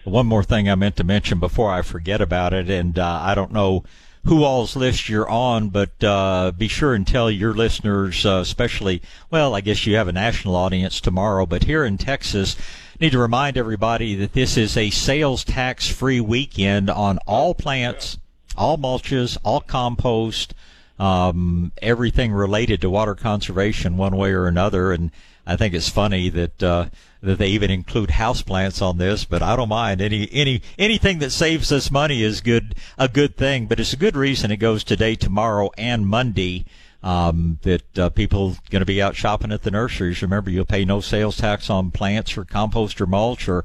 One 0.06 0.28
more 0.28 0.44
thing 0.44 0.70
I 0.70 0.76
meant 0.76 0.96
to 0.96 1.04
mention 1.04 1.38
before 1.38 1.70
I 1.70 1.82
forget 1.82 2.22
about 2.22 2.54
it, 2.54 2.70
and 2.70 2.98
uh, 2.98 3.20
I 3.22 3.36
don't 3.36 3.52
know 3.52 3.84
who 4.30 4.44
all's 4.44 4.76
list 4.76 5.10
you're 5.10 5.28
on, 5.28 5.70
but 5.70 6.04
uh, 6.04 6.52
be 6.56 6.68
sure 6.68 6.94
and 6.94 7.08
tell 7.08 7.32
your 7.32 7.52
listeners, 7.52 8.28
uh, 8.28 8.38
especially, 8.44 9.02
well, 9.32 9.56
I 9.56 9.62
guess 9.62 9.88
you 9.88 9.96
have 9.96 10.08
a 10.08 10.12
national 10.12 10.56
audience 10.56 11.02
tomorrow, 11.02 11.48
but 11.48 11.64
here 11.64 11.84
in 11.84 11.98
Texas, 11.98 12.56
need 13.00 13.12
to 13.12 13.18
remind 13.18 13.58
everybody 13.58 14.14
that 14.14 14.34
this 14.34 14.56
is 14.56 14.78
a 14.78 14.92
sales 14.92 15.44
tax 15.44 15.88
free 15.88 16.22
weekend 16.22 16.92
on 16.92 17.18
all 17.26 17.56
plants, 17.56 18.20
all 18.56 18.78
mulches, 18.78 19.36
all 19.44 19.62
compost, 19.62 20.54
um, 21.00 21.72
everything 21.82 22.32
related 22.32 22.82
to 22.82 22.90
water 22.92 23.16
conservation 23.16 23.98
one 23.98 24.16
way 24.16 24.32
or 24.32 24.46
another. 24.46 24.92
And 24.92 25.10
I 25.48 25.56
think 25.56 25.74
it's 25.74 25.90
funny 25.90 26.30
that 26.30 26.62
uh, 26.62 26.90
that 27.22 27.38
they 27.38 27.48
even 27.48 27.70
include 27.70 28.10
houseplants 28.10 28.82
on 28.82 28.98
this, 28.98 29.26
but 29.26 29.42
I 29.42 29.56
don't 29.56 29.70
mind 29.70 30.02
any 30.02 30.30
any 30.32 30.62
anything 30.78 31.20
that 31.20 31.32
saves 31.32 31.72
us 31.72 31.92
money 31.92 32.24
is 32.24 32.42
good 32.42 32.76
a 32.98 33.08
good 33.08 33.36
thing. 33.36 33.66
But 33.66 33.80
it's 33.80 33.94
a 33.94 33.98
good 33.98 34.16
reason 34.16 34.52
it 34.52 34.58
goes 34.58 34.84
today, 34.84 35.16
tomorrow, 35.16 35.72
and 35.78 36.08
Monday. 36.08 36.66
Um, 37.02 37.60
that 37.62 37.98
uh, 37.98 38.10
people 38.10 38.58
going 38.70 38.82
to 38.82 38.86
be 38.86 39.02
out 39.02 39.16
shopping 39.16 39.54
at 39.54 39.64
the 39.64 39.72
nurseries. 39.72 40.22
Remember, 40.22 40.50
you'll 40.50 40.66
pay 40.66 40.84
no 40.84 41.00
sales 41.00 41.38
tax 41.38 41.70
on 41.70 41.92
plants 41.92 42.38
or 42.38 42.44
compost 42.44 43.00
or 43.00 43.06
mulch 43.06 43.48
or 43.48 43.64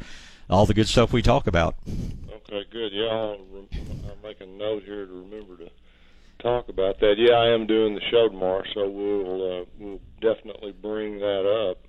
all 0.49 0.67
the 0.67 0.75
good 0.75 0.87
stuff 0.87 1.13
we 1.13 1.21
talk 1.21 1.49
about. 1.49 1.75
Okay, 2.31 2.65
good. 2.71 2.93
Yeah, 2.93 3.07
I'll, 3.07 3.39
make 4.23 4.41
a 4.41 4.47
note 4.47 4.85
here 4.85 5.07
to 5.07 5.13
remember 5.13 5.57
to 5.57 5.71
talk 6.41 6.69
about 6.69 7.01
that. 7.01 7.17
Yeah, 7.19 7.35
I 7.35 7.53
am 7.53 7.67
doing 7.67 7.97
the 7.97 8.01
show 8.11 8.29
tomorrow, 8.29 8.63
so 8.73 8.89
we'll 8.89 9.63
uh, 9.63 9.65
we'll 9.81 10.01
definitely 10.21 10.71
bring 10.71 11.19
that 11.19 11.71
up. 11.71 11.84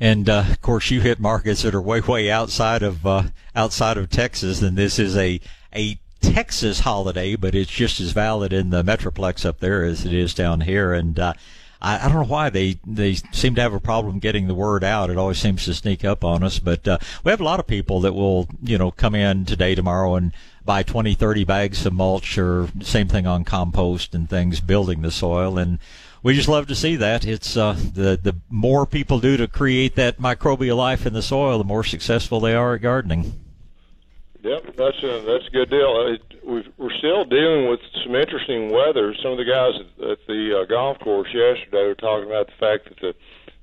And 0.00 0.30
uh, 0.30 0.44
of 0.48 0.62
course, 0.62 0.90
you 0.90 1.02
hit 1.02 1.20
markets 1.20 1.62
that 1.62 1.74
are 1.74 1.80
way 1.80 2.00
way 2.00 2.30
outside 2.30 2.82
of 2.82 3.06
uh, 3.06 3.24
outside 3.54 3.98
of 3.98 4.08
Texas, 4.08 4.62
and 4.62 4.76
this 4.76 4.98
is 4.98 5.14
a 5.14 5.40
a 5.76 5.98
Texas 6.22 6.80
holiday, 6.80 7.36
but 7.36 7.54
it's 7.54 7.70
just 7.70 8.00
as 8.00 8.12
valid 8.12 8.52
in 8.52 8.70
the 8.70 8.82
metroplex 8.82 9.44
up 9.44 9.60
there 9.60 9.84
as 9.84 10.04
it 10.06 10.12
is 10.12 10.32
down 10.32 10.62
here. 10.62 10.94
And 10.94 11.18
uh, 11.18 11.34
I, 11.82 11.98
I 11.98 12.08
don't 12.08 12.22
know 12.22 12.32
why 12.32 12.48
they 12.48 12.78
they 12.86 13.14
seem 13.32 13.54
to 13.56 13.60
have 13.60 13.74
a 13.74 13.80
problem 13.80 14.18
getting 14.20 14.46
the 14.46 14.54
word 14.54 14.84
out. 14.84 15.10
It 15.10 15.18
always 15.18 15.38
seems 15.38 15.66
to 15.66 15.74
sneak 15.74 16.04
up 16.04 16.24
on 16.24 16.42
us. 16.42 16.58
But 16.58 16.88
uh, 16.88 16.98
we 17.22 17.30
have 17.30 17.40
a 17.40 17.44
lot 17.44 17.60
of 17.60 17.66
people 17.66 18.00
that 18.00 18.14
will 18.14 18.48
you 18.62 18.78
know 18.78 18.90
come 18.90 19.14
in 19.14 19.44
today, 19.44 19.74
tomorrow, 19.74 20.14
and 20.14 20.32
buy 20.64 20.82
20, 20.82 21.14
30 21.14 21.44
bags 21.44 21.84
of 21.84 21.92
mulch 21.92 22.38
or 22.38 22.68
same 22.80 23.08
thing 23.08 23.26
on 23.26 23.44
compost 23.44 24.14
and 24.14 24.28
things, 24.28 24.60
building 24.60 25.02
the 25.02 25.10
soil. 25.10 25.58
And 25.58 25.78
we 26.22 26.34
just 26.34 26.48
love 26.48 26.66
to 26.68 26.74
see 26.74 26.96
that. 26.96 27.26
It's 27.26 27.56
uh, 27.56 27.72
the 27.72 28.18
the 28.22 28.36
more 28.48 28.86
people 28.86 29.20
do 29.20 29.36
to 29.36 29.48
create 29.48 29.94
that 29.96 30.18
microbial 30.18 30.76
life 30.76 31.06
in 31.06 31.12
the 31.12 31.22
soil, 31.22 31.58
the 31.58 31.64
more 31.64 31.84
successful 31.84 32.40
they 32.40 32.54
are 32.54 32.74
at 32.74 32.82
gardening. 32.82 33.32
Yep, 34.42 34.76
that's 34.76 35.02
a 35.02 35.22
that's 35.26 35.46
a 35.46 35.50
good 35.50 35.70
deal. 35.70 36.06
It, 36.14 36.44
we've, 36.44 36.68
we're 36.78 36.96
still 36.98 37.24
dealing 37.24 37.68
with 37.68 37.80
some 38.04 38.14
interesting 38.14 38.70
weather. 38.70 39.14
Some 39.22 39.32
of 39.32 39.38
the 39.38 39.44
guys 39.44 39.74
at, 39.80 40.10
at 40.10 40.18
the 40.26 40.60
uh, 40.60 40.64
golf 40.64 40.98
course 41.00 41.28
yesterday 41.32 41.86
were 41.86 41.94
talking 41.94 42.28
about 42.28 42.46
the 42.46 42.58
fact 42.58 42.88
that 42.88 43.00
the 43.00 43.14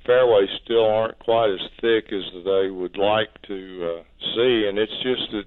fairways 0.05 0.49
still 0.63 0.85
aren't 0.85 1.19
quite 1.19 1.49
as 1.49 1.59
thick 1.81 2.13
as 2.13 2.23
they 2.45 2.69
would 2.69 2.97
like 2.97 3.29
to 3.43 3.97
uh, 3.97 4.03
see, 4.35 4.67
and 4.67 4.77
it's 4.77 4.93
just 5.03 5.31
that 5.31 5.45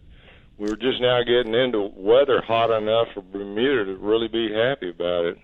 we're 0.58 0.76
just 0.76 1.00
now 1.00 1.22
getting 1.22 1.54
into 1.54 1.90
weather 1.96 2.42
hot 2.42 2.70
enough 2.70 3.08
for 3.14 3.22
Bermuda 3.22 3.86
to 3.86 3.96
really 3.96 4.28
be 4.28 4.52
happy 4.52 4.90
about 4.90 5.24
it. 5.24 5.38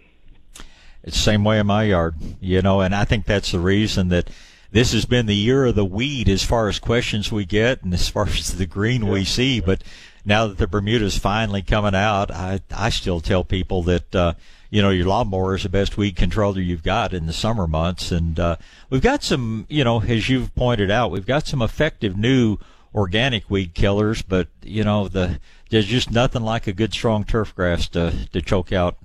It's 1.07 1.17
the 1.17 1.23
same 1.23 1.45
way 1.45 1.61
in 1.61 1.67
my 1.67 1.85
yard, 1.85 2.17
you 2.41 2.61
know, 2.61 2.81
and 2.81 2.95
I 2.95 3.05
think 3.05 3.25
that's 3.25 3.53
the 3.53 3.61
reason 3.61 4.09
that 4.09 4.29
this 4.73 4.93
has 4.93 5.07
been 5.07 5.27
the 5.27 5.37
year 5.37 5.67
of 5.67 5.77
the 5.77 5.85
weed 5.85 6.29
as 6.29 6.43
far 6.43 6.69
as 6.69 6.81
questions 6.81 7.31
we 7.31 7.45
get 7.45 7.83
and 7.83 7.95
as 7.95 8.09
far 8.09 8.25
as 8.27 8.57
the 8.57 8.67
green 8.67 9.05
yeah. 9.05 9.13
we 9.13 9.25
see. 9.25 9.61
But 9.61 9.83
now 10.25 10.49
that 10.49 10.59
the 10.59 10.67
Bermuda's 10.67 11.17
finally 11.17 11.63
coming 11.63 11.95
out, 11.95 12.31
I 12.33 12.61
I 12.75 12.91
still 12.91 13.21
tell 13.21 13.45
people 13.45 13.85
that 13.85 14.15
uh, 14.15 14.35
you 14.69 14.83
know 14.83 14.91
your 14.91 15.07
lawnmower 15.07 15.55
is 15.55 15.63
the 15.63 15.69
best 15.69 15.97
weed 15.97 16.17
controller 16.17 16.61
you've 16.61 16.83
got 16.83 17.15
in 17.15 17.27
the 17.27 17.33
summer 17.33 17.69
months, 17.69 18.11
and 18.11 18.39
uh, 18.41 18.57
we've 18.91 19.01
got 19.01 19.23
some, 19.23 19.67
you 19.69 19.85
know, 19.85 20.03
as 20.03 20.29
you've 20.29 20.55
pointed 20.57 20.91
out, 20.91 21.13
we've 21.13 21.25
got 21.25 21.47
some 21.47 21.63
effective 21.63 22.17
new 22.19 22.59
organic 22.95 23.49
weed 23.49 23.75
killers, 23.75 24.23
but 24.23 24.49
you 24.63 24.83
know 24.83 25.07
the 25.07 25.39
there's 25.71 25.87
just 25.87 26.11
nothing 26.11 26.43
like 26.43 26.67
a 26.67 26.73
good 26.73 26.93
strong 26.93 27.23
turf 27.23 27.55
grass 27.55 27.89
to 27.91 28.13
to 28.33 28.43
choke 28.43 28.73
out 28.73 28.97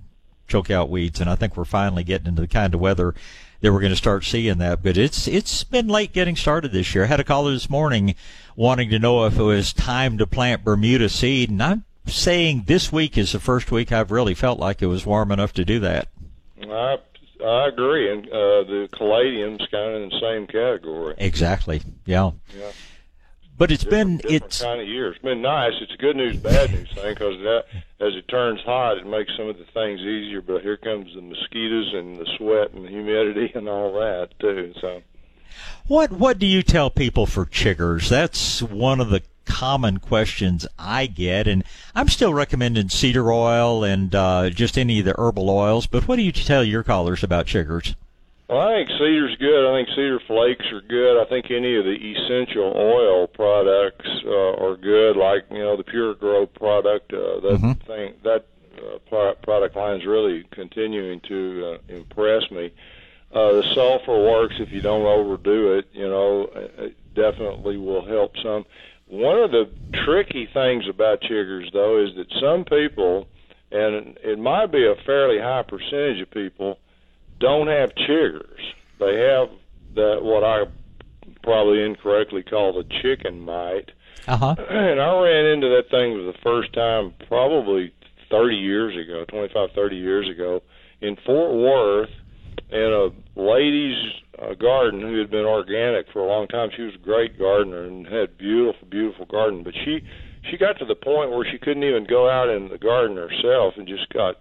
choke 0.52 0.70
out 0.70 0.90
weeds, 0.90 1.22
and 1.22 1.30
I 1.30 1.36
think 1.36 1.56
we're 1.56 1.66
finally 1.66 2.04
getting 2.04 2.28
into 2.28 2.42
the 2.42 2.48
kind 2.48 2.74
of 2.74 2.80
weather 2.80 3.16
that 3.62 3.72
we're 3.72 3.80
going 3.80 3.92
to 3.92 3.98
start 3.98 4.26
seeing 4.26 4.58
that. 4.58 4.84
But 4.84 4.98
it's 4.98 5.28
it's 5.28 5.64
been 5.64 5.88
late 5.88 6.14
getting 6.14 6.36
started 6.36 6.72
this 6.72 6.94
year. 6.94 7.06
I 7.06 7.08
had 7.08 7.20
a 7.20 7.24
caller 7.24 7.52
this 7.52 7.70
morning 7.70 8.16
wanting 8.56 8.90
to 8.90 9.00
know 9.00 9.26
if 9.26 9.38
it 9.38 9.44
was 9.44 9.74
time 9.74 10.18
to 10.18 10.28
plant 10.28 10.64
Bermuda 10.64 11.10
seed, 11.10 11.50
and 11.50 11.64
I'm 11.64 11.86
saying 12.06 12.64
this 12.68 12.92
week 12.92 13.18
is 13.18 13.32
the 13.32 13.40
first 13.40 13.72
week 13.72 13.92
I've 13.92 14.12
really 14.12 14.34
felt 14.34 14.60
like 14.60 14.82
it 14.82 14.88
was 14.88 15.06
warm 15.06 15.32
enough 15.32 15.54
to 15.54 15.66
do 15.66 15.80
that. 15.80 16.10
I 16.62 16.98
I 17.44 17.68
agree, 17.68 18.12
and 18.12 18.28
uh, 18.28 18.64
the 18.64 18.90
caladium's 18.92 19.66
kind 19.72 19.96
of 19.96 20.02
in 20.04 20.10
the 20.10 20.20
same 20.20 20.48
category. 20.48 21.16
Exactly. 21.18 21.82
Yeah. 22.06 22.32
Yeah. 22.58 22.72
But 23.58 23.72
it's 23.72 23.84
different, 23.84 24.24
been 24.24 24.32
different 24.32 24.44
it's 24.44 24.62
kind 24.62 24.82
of 24.82 24.88
year. 24.88 25.12
It's 25.12 25.22
been 25.22 25.42
nice. 25.42 25.74
It's 25.82 25.94
a 25.94 25.98
good 25.98 26.16
news, 26.16 26.38
bad 26.38 26.72
news 26.72 26.92
thing 26.94 27.14
because 27.14 27.38
that 27.42 27.66
as 28.00 28.16
it 28.16 28.28
turns 28.28 28.60
hot, 28.62 28.98
it 28.98 29.06
makes 29.06 29.32
some 29.38 29.48
of 29.48 29.58
the 29.58 29.66
things 29.66 30.00
easier. 30.02 30.42
But 30.42 30.62
here 30.62 30.78
comes 30.78 31.14
the 31.14 31.22
mosquitoes 31.22 31.94
and 31.94 32.18
the 32.18 32.26
sweat 32.38 32.72
and 32.74 32.86
the 32.86 32.90
humidity 32.90 33.52
and 33.54 33.70
all 33.70 33.94
that 33.94 34.30
too. 34.40 34.74
So, 34.82 35.04
what 35.88 36.12
what 36.12 36.40
do 36.40 36.46
you 36.48 36.64
tell 36.64 36.90
people 36.90 37.26
for 37.26 37.46
chiggers? 37.46 38.10
That's 38.10 38.64
one 38.64 39.00
of 39.00 39.10
the 39.10 39.22
common 39.46 40.00
questions 40.00 40.66
I 40.80 41.06
get, 41.06 41.48
and 41.48 41.64
I'm 41.94 42.08
still 42.08 42.34
recommending 42.34 42.90
cedar 42.90 43.32
oil 43.32 43.84
and 43.84 44.14
uh, 44.16 44.50
just 44.50 44.78
any 44.78 45.00
of 45.00 45.06
the 45.06 45.16
herbal 45.18 45.50
oils. 45.50 45.88
But 45.88 46.08
what 46.08 46.16
do 46.16 46.24
you 46.24 46.32
tell 46.32 46.64
your 46.64 46.84
callers 46.84 47.24
about 47.24 47.46
chiggers? 47.46 47.96
Well, 48.52 48.68
I 48.68 48.74
think 48.74 48.90
cedar's 49.00 49.38
good. 49.38 49.66
I 49.66 49.78
think 49.78 49.88
cedar 49.96 50.20
flakes 50.28 50.66
are 50.74 50.82
good. 50.82 51.22
I 51.22 51.24
think 51.30 51.50
any 51.50 51.78
of 51.78 51.86
the 51.86 51.96
essential 51.96 52.74
oil 52.76 53.26
products 53.26 54.10
uh, 54.26 54.62
are 54.62 54.76
good, 54.76 55.16
like 55.16 55.46
you 55.50 55.60
know 55.60 55.78
the 55.78 55.86
Pure 55.86 56.16
Grow 56.16 56.48
product. 56.48 57.14
Uh, 57.14 57.40
that 57.40 57.60
mm-hmm. 57.62 57.72
thing 57.88 58.14
that 58.26 58.48
uh, 58.78 58.98
product 59.42 59.78
line 59.78 60.02
is 60.02 60.06
really 60.06 60.44
continuing 60.52 61.22
to 61.30 61.78
uh, 61.80 61.96
impress 61.96 62.52
me. 62.52 62.74
Uh, 63.34 63.54
the 63.54 63.64
sulfur 63.74 64.20
works 64.20 64.56
if 64.60 64.70
you 64.70 64.82
don't 64.82 65.06
overdo 65.06 65.78
it. 65.78 65.88
You 65.94 66.10
know, 66.10 66.50
it 66.54 66.98
definitely 67.16 67.78
will 67.78 68.06
help 68.06 68.34
some. 68.44 68.66
One 69.08 69.40
of 69.40 69.52
the 69.52 69.70
tricky 70.04 70.50
things 70.54 70.90
about 70.90 71.22
chiggers, 71.22 71.72
though, 71.72 72.04
is 72.04 72.16
that 72.18 72.28
some 72.42 72.66
people, 72.66 73.30
and 73.72 74.18
it 74.22 74.40
might 74.40 74.74
be 74.74 74.86
a 74.86 74.96
fairly 75.06 75.40
high 75.40 75.64
percentage 75.64 76.20
of 76.20 76.30
people 76.32 76.80
don't 77.42 77.68
have 77.68 77.90
chiggers. 77.96 78.62
They 79.00 79.18
have 79.18 79.50
that 79.96 80.20
what 80.22 80.44
I 80.44 80.64
probably 81.44 81.84
incorrectly 81.84 82.44
call 82.44 82.74
the 82.74 82.86
chicken 83.02 83.42
mite. 83.42 83.92
Uh-huh. 84.28 84.56
And 84.70 85.02
I 85.02 85.20
ran 85.20 85.46
into 85.48 85.68
that 85.70 85.90
thing 85.90 86.16
for 86.16 86.24
the 86.24 86.38
first 86.44 86.74
time 86.74 87.14
probably 87.28 87.94
30 88.30 88.56
years 88.56 88.96
ago, 88.96 89.26
25, 89.30 89.70
30 89.74 89.96
years 89.96 90.30
ago, 90.30 90.62
in 91.02 91.18
Fort 91.26 91.54
Worth, 91.54 92.10
in 92.70 92.80
a 92.80 93.40
lady's 93.40 93.98
uh, 94.42 94.54
garden 94.54 95.02
who 95.02 95.18
had 95.20 95.30
been 95.30 95.46
organic 95.46 96.06
for 96.14 96.20
a 96.20 96.28
long 96.28 96.48
time. 96.48 96.70
She 96.76 96.84
was 96.84 96.96
a 96.96 97.04
great 97.04 97.38
gardener 97.38 97.84
and 97.84 98.08
had 98.08 98.38
beautiful, 98.38 98.88
beautiful 98.88 99.26
garden. 99.26 99.64
But 99.64 99.74
she 99.74 100.02
she 100.50 100.58
got 100.58 100.80
to 100.80 100.86
the 100.86 100.96
point 100.96 101.32
where 101.32 101.46
she 101.50 101.58
couldn't 101.58 101.84
even 101.84 102.06
go 102.06 102.30
out 102.30 102.50
in 102.50 102.70
the 102.70 102.78
garden 102.78 103.18
herself, 103.18 103.76
and 103.78 103.88
just 103.88 104.10
got 104.10 104.38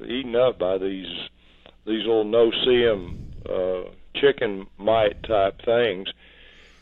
eaten 0.00 0.34
up 0.34 0.58
by 0.58 0.78
these 0.78 1.06
these 1.86 2.04
little 2.06 2.24
no 2.24 2.50
see 2.64 2.84
'em 2.84 3.16
uh, 3.48 3.82
chicken 4.14 4.66
mite 4.78 5.22
type 5.22 5.60
things. 5.64 6.08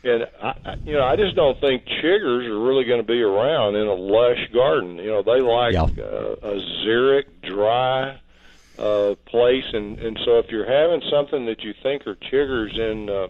And 0.05 0.27
I, 0.43 0.75
you 0.85 0.95
know, 0.95 1.05
I 1.05 1.15
just 1.15 1.37
don't 1.37 1.61
think 1.61 1.85
chiggers 1.87 2.49
are 2.49 2.59
really 2.59 2.85
going 2.85 3.01
to 3.01 3.07
be 3.07 3.23
around 3.23 3.77
in 3.77 3.87
a 3.87 3.95
lush 3.95 4.49
garden. 4.53 4.97
You 4.97 5.07
know, 5.07 5.23
they 5.23 5.41
like 5.41 5.75
uh, 5.99 6.35
a 6.43 6.61
xeric, 6.85 7.25
dry 7.43 8.19
uh, 8.79 9.15
place, 9.27 9.65
and 9.73 9.99
and 9.99 10.19
so 10.25 10.39
if 10.39 10.47
you're 10.51 10.67
having 10.67 11.03
something 11.11 11.47
that 11.47 11.63
you 11.63 11.73
think 11.83 12.07
are 12.07 12.17
chiggers 12.17 12.77
in 12.77 13.09
uh, 13.11 13.29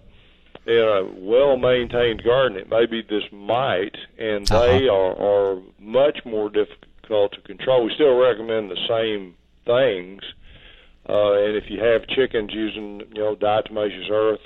in 0.66 0.78
a 0.78 1.04
well 1.18 1.56
maintained 1.58 2.22
garden, 2.24 2.56
it 2.56 2.70
may 2.70 2.86
be 2.86 3.02
this 3.02 3.24
mite, 3.32 3.96
and 4.18 4.46
they 4.46 4.88
are 4.88 5.14
are 5.20 5.58
much 5.78 6.20
more 6.24 6.48
difficult 6.48 7.32
to 7.32 7.40
control. 7.42 7.84
We 7.84 7.92
still 7.94 8.16
recommend 8.16 8.70
the 8.70 8.80
same 8.88 9.34
things, 9.66 10.22
uh, 11.08 11.32
and 11.32 11.56
if 11.56 11.64
you 11.68 11.80
have 11.80 12.06
chickens 12.08 12.50
using 12.52 13.00
you 13.14 13.20
know 13.20 13.36
diatomaceous 13.36 14.10
earth 14.10 14.40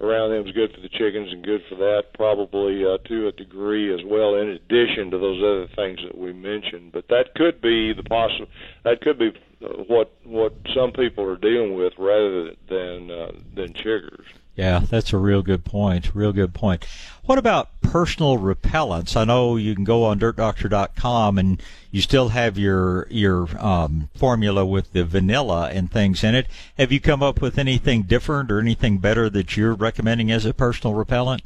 around 0.00 0.30
them 0.30 0.46
is 0.46 0.52
good 0.52 0.72
for 0.74 0.80
the 0.80 0.88
chickens 0.88 1.30
and 1.32 1.44
good 1.44 1.62
for 1.68 1.74
that 1.76 2.04
probably 2.14 2.84
uh, 2.84 2.98
to 3.06 3.28
a 3.28 3.32
degree 3.32 3.92
as 3.92 4.00
well 4.04 4.34
in 4.34 4.48
addition 4.48 5.10
to 5.10 5.18
those 5.18 5.38
other 5.42 5.68
things 5.76 6.00
that 6.02 6.16
we 6.16 6.32
mentioned 6.32 6.90
but 6.92 7.06
that 7.08 7.34
could 7.34 7.60
be 7.60 7.92
the 7.92 8.02
possible 8.02 8.46
that 8.82 9.00
could 9.00 9.18
be 9.18 9.28
uh, 9.62 9.68
what 9.88 10.12
what 10.24 10.54
some 10.74 10.90
people 10.90 11.24
are 11.24 11.36
dealing 11.36 11.74
with 11.74 11.92
rather 11.98 12.54
than 12.68 13.10
uh, 13.10 13.30
than 13.54 13.72
chiggers 13.74 14.24
Yeah, 14.56 14.80
that's 14.80 15.12
a 15.12 15.18
real 15.18 15.42
good 15.42 15.64
point. 15.64 16.14
Real 16.14 16.32
good 16.32 16.52
point. 16.52 16.84
What 17.24 17.38
about 17.38 17.80
personal 17.80 18.38
repellents? 18.38 19.16
I 19.16 19.24
know 19.24 19.56
you 19.56 19.74
can 19.74 19.84
go 19.84 20.04
on 20.04 20.18
dirtdoctor.com 20.18 21.38
and 21.38 21.62
you 21.90 22.00
still 22.00 22.30
have 22.30 22.58
your 22.58 23.06
your 23.10 23.48
um, 23.58 24.08
formula 24.14 24.64
with 24.64 24.92
the 24.92 25.04
vanilla 25.04 25.70
and 25.70 25.90
things 25.90 26.22
in 26.24 26.34
it. 26.34 26.46
Have 26.78 26.92
you 26.92 27.00
come 27.00 27.22
up 27.22 27.40
with 27.40 27.58
anything 27.58 28.02
different 28.02 28.50
or 28.50 28.60
anything 28.60 28.98
better 28.98 29.28
that 29.30 29.56
you're 29.56 29.74
recommending 29.74 30.30
as 30.30 30.44
a 30.44 30.54
personal 30.54 30.94
repellent? 30.94 31.42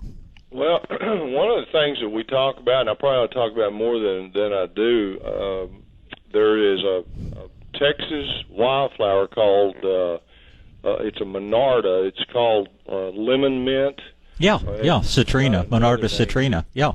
Well, 0.50 0.80
one 0.90 1.50
of 1.50 1.66
the 1.66 1.72
things 1.72 1.98
that 2.00 2.10
we 2.10 2.22
talk 2.24 2.58
about, 2.58 2.82
and 2.82 2.90
I 2.90 2.94
probably 2.94 3.18
ought 3.18 3.28
to 3.28 3.34
talk 3.34 3.52
about 3.52 3.72
more 3.72 3.98
than 3.98 4.32
than 4.32 4.52
I 4.52 4.66
do, 4.66 5.20
um, 5.24 5.82
there 6.32 6.74
is 6.74 6.80
a, 6.82 7.04
a 7.38 7.48
Texas 7.78 8.44
wildflower 8.50 9.26
called 9.28 9.76
uh, 9.84 10.18
uh, 10.84 10.96
it's 11.00 11.20
a 11.20 11.24
monarda. 11.24 12.06
It's 12.06 12.22
called 12.32 12.68
uh, 12.88 13.08
lemon 13.10 13.64
mint. 13.64 14.00
Yeah, 14.38 14.56
Uh, 14.56 14.80
yeah, 14.82 15.00
citrina, 15.00 15.64
Monarda 15.68 16.08
citrina. 16.08 16.64
Yeah. 16.74 16.92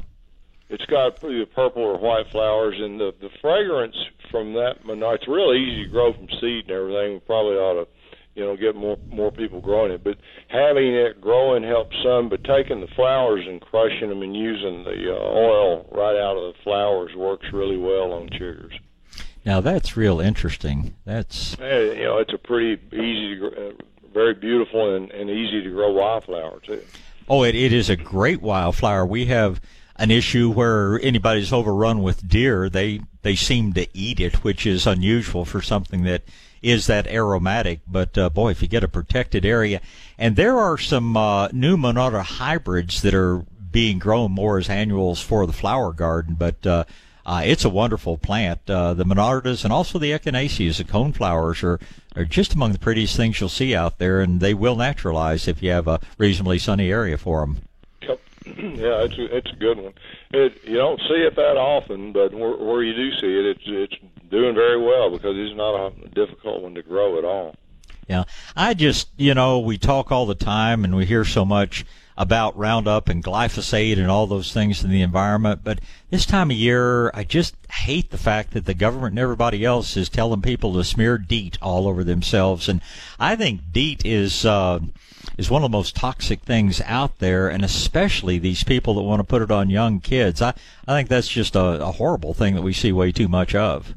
It's 0.69 0.85
got 0.85 1.23
either 1.23 1.45
purple 1.47 1.81
or 1.81 1.97
white 1.97 2.29
flowers, 2.31 2.75
and 2.79 2.99
the 2.99 3.13
the 3.19 3.29
fragrance 3.41 3.95
from 4.29 4.53
that 4.53 4.83
monarda. 4.85 5.15
It's 5.15 5.27
real 5.27 5.53
easy 5.53 5.85
to 5.85 5.89
grow 5.89 6.13
from 6.13 6.27
seed 6.39 6.65
and 6.69 6.71
everything. 6.71 7.13
We 7.13 7.19
probably 7.21 7.55
ought 7.55 7.85
to, 7.85 7.87
you 8.35 8.45
know, 8.45 8.55
get 8.55 8.75
more 8.75 8.97
more 9.09 9.31
people 9.31 9.61
growing 9.61 9.91
it. 9.91 10.03
But 10.03 10.17
having 10.47 10.93
it 10.93 11.19
growing 11.19 11.63
helps 11.63 11.95
some. 12.03 12.29
But 12.29 12.43
taking 12.43 12.81
the 12.81 12.87
flowers 12.95 13.45
and 13.47 13.59
crushing 13.59 14.09
them 14.09 14.21
and 14.21 14.35
using 14.35 14.83
the 14.83 15.11
uh, 15.11 15.19
oil 15.19 15.87
right 15.91 16.15
out 16.15 16.37
of 16.37 16.53
the 16.53 16.59
flowers 16.63 17.15
works 17.15 17.47
really 17.51 17.77
well 17.77 18.13
on 18.13 18.29
chiggers. 18.29 18.77
Now 19.45 19.61
that's 19.61 19.97
real 19.97 20.19
interesting. 20.19 20.93
That's 21.05 21.57
Eh, 21.59 21.93
you 21.93 22.03
know, 22.03 22.19
it's 22.19 22.33
a 22.33 22.37
pretty 22.37 22.79
easy, 22.93 23.39
to, 23.39 23.47
uh, 23.47 23.71
very 24.13 24.35
beautiful 24.35 24.95
and, 24.95 25.09
and 25.11 25.29
easy 25.29 25.63
to 25.63 25.69
grow 25.71 25.91
wildflower 25.93 26.59
too. 26.59 26.81
Oh, 27.27 27.43
it, 27.43 27.55
it 27.55 27.73
is 27.73 27.89
a 27.89 27.95
great 27.95 28.41
wildflower. 28.41 29.05
We 29.05 29.25
have 29.27 29.61
an 29.99 30.09
issue 30.09 30.49
where 30.49 30.99
anybody's 31.03 31.53
overrun 31.53 32.01
with 32.01 32.27
deer, 32.27 32.69
they 32.69 33.01
they 33.21 33.35
seem 33.35 33.73
to 33.73 33.85
eat 33.93 34.19
it, 34.19 34.43
which 34.43 34.65
is 34.65 34.87
unusual 34.87 35.43
for 35.43 35.61
something 35.61 36.03
that 36.03 36.23
is 36.61 36.87
that 36.87 37.05
aromatic. 37.07 37.81
But 37.85 38.17
uh, 38.17 38.29
boy, 38.29 38.51
if 38.51 38.61
you 38.61 38.67
get 38.67 38.83
a 38.83 38.87
protected 38.87 39.45
area, 39.45 39.81
and 40.17 40.35
there 40.35 40.57
are 40.57 40.77
some 40.77 41.15
uh, 41.17 41.49
new 41.49 41.77
Monarda 41.77 42.23
hybrids 42.23 43.01
that 43.01 43.13
are 43.13 43.45
being 43.71 43.99
grown 43.99 44.31
more 44.31 44.57
as 44.57 44.69
annuals 44.69 45.21
for 45.21 45.45
the 45.45 45.53
flower 45.53 45.93
garden, 45.93 46.35
but. 46.39 46.65
Uh, 46.65 46.85
uh, 47.25 47.43
it's 47.45 47.65
a 47.65 47.69
wonderful 47.69 48.17
plant. 48.17 48.67
Uh, 48.67 48.95
the 48.95 49.03
monardas 49.03 49.63
and 49.63 49.71
also 49.71 49.99
the 49.99 50.09
echinaceas, 50.09 50.77
the 50.77 50.83
coneflowers, 50.83 51.61
are, 51.61 51.79
are 52.15 52.25
just 52.25 52.55
among 52.55 52.71
the 52.71 52.79
prettiest 52.79 53.15
things 53.15 53.39
you'll 53.39 53.49
see 53.49 53.75
out 53.75 53.99
there, 53.99 54.19
and 54.19 54.39
they 54.39 54.55
will 54.55 54.75
naturalize 54.75 55.47
if 55.47 55.61
you 55.61 55.69
have 55.69 55.87
a 55.87 55.99
reasonably 56.17 56.57
sunny 56.57 56.89
area 56.89 57.19
for 57.19 57.41
them. 57.41 57.59
Yeah, 58.59 59.03
it's 59.03 59.17
a, 59.17 59.35
it's 59.37 59.51
a 59.51 59.55
good 59.55 59.77
one. 59.77 59.93
It, 60.31 60.53
you 60.65 60.75
don't 60.75 60.99
see 61.01 61.15
it 61.15 61.35
that 61.35 61.57
often, 61.57 62.11
but 62.11 62.33
where, 62.33 62.55
where 62.55 62.83
you 62.83 62.93
do 62.93 63.11
see 63.17 63.39
it, 63.39 63.45
it's 63.45 63.63
it's 63.65 63.95
doing 64.29 64.53
very 64.55 64.81
well 64.81 65.09
because 65.09 65.35
it's 65.37 65.55
not 65.55 65.75
a 65.75 66.07
difficult 66.09 66.61
one 66.63 66.75
to 66.75 66.83
grow 66.83 67.17
at 67.17 67.25
all. 67.25 67.55
Yeah, 68.07 68.23
I 68.55 68.73
just, 68.73 69.09
you 69.17 69.33
know, 69.33 69.59
we 69.59 69.77
talk 69.77 70.11
all 70.11 70.25
the 70.25 70.35
time 70.35 70.83
and 70.83 70.95
we 70.95 71.05
hear 71.05 71.23
so 71.23 71.45
much 71.45 71.85
about 72.19 72.57
Roundup 72.57 73.07
and 73.07 73.23
glyphosate 73.23 73.97
and 73.97 74.11
all 74.11 74.27
those 74.27 74.51
things 74.51 74.83
in 74.83 74.91
the 74.91 75.01
environment, 75.01 75.61
but 75.63 75.79
this 76.09 76.25
time 76.25 76.51
of 76.51 76.57
year, 76.57 77.09
I 77.13 77.23
just 77.23 77.55
hate 77.71 78.11
the 78.11 78.17
fact 78.17 78.51
that 78.51 78.65
the 78.65 78.73
government 78.73 79.13
and 79.13 79.19
everybody 79.19 79.63
else 79.63 79.95
is 79.95 80.09
telling 80.09 80.41
people 80.41 80.73
to 80.73 80.83
smear 80.83 81.17
DEET 81.17 81.57
all 81.61 81.87
over 81.87 82.03
themselves, 82.03 82.67
and 82.67 82.81
I 83.19 83.37
think 83.37 83.61
DEET 83.71 84.05
is 84.05 84.45
uh, 84.45 84.79
is 85.37 85.49
one 85.49 85.63
of 85.63 85.71
the 85.71 85.77
most 85.77 85.95
toxic 85.95 86.41
things 86.41 86.81
out 86.81 87.19
there, 87.19 87.47
and 87.47 87.63
especially 87.63 88.37
these 88.37 88.65
people 88.65 88.95
that 88.95 89.01
want 89.01 89.21
to 89.21 89.23
put 89.23 89.41
it 89.41 89.49
on 89.49 89.69
young 89.69 90.01
kids. 90.01 90.41
I 90.41 90.53
I 90.85 90.97
think 90.97 91.07
that's 91.07 91.29
just 91.29 91.55
a, 91.55 91.81
a 91.81 91.93
horrible 91.93 92.33
thing 92.33 92.53
that 92.55 92.63
we 92.63 92.73
see 92.73 92.91
way 92.91 93.13
too 93.13 93.29
much 93.29 93.55
of. 93.55 93.95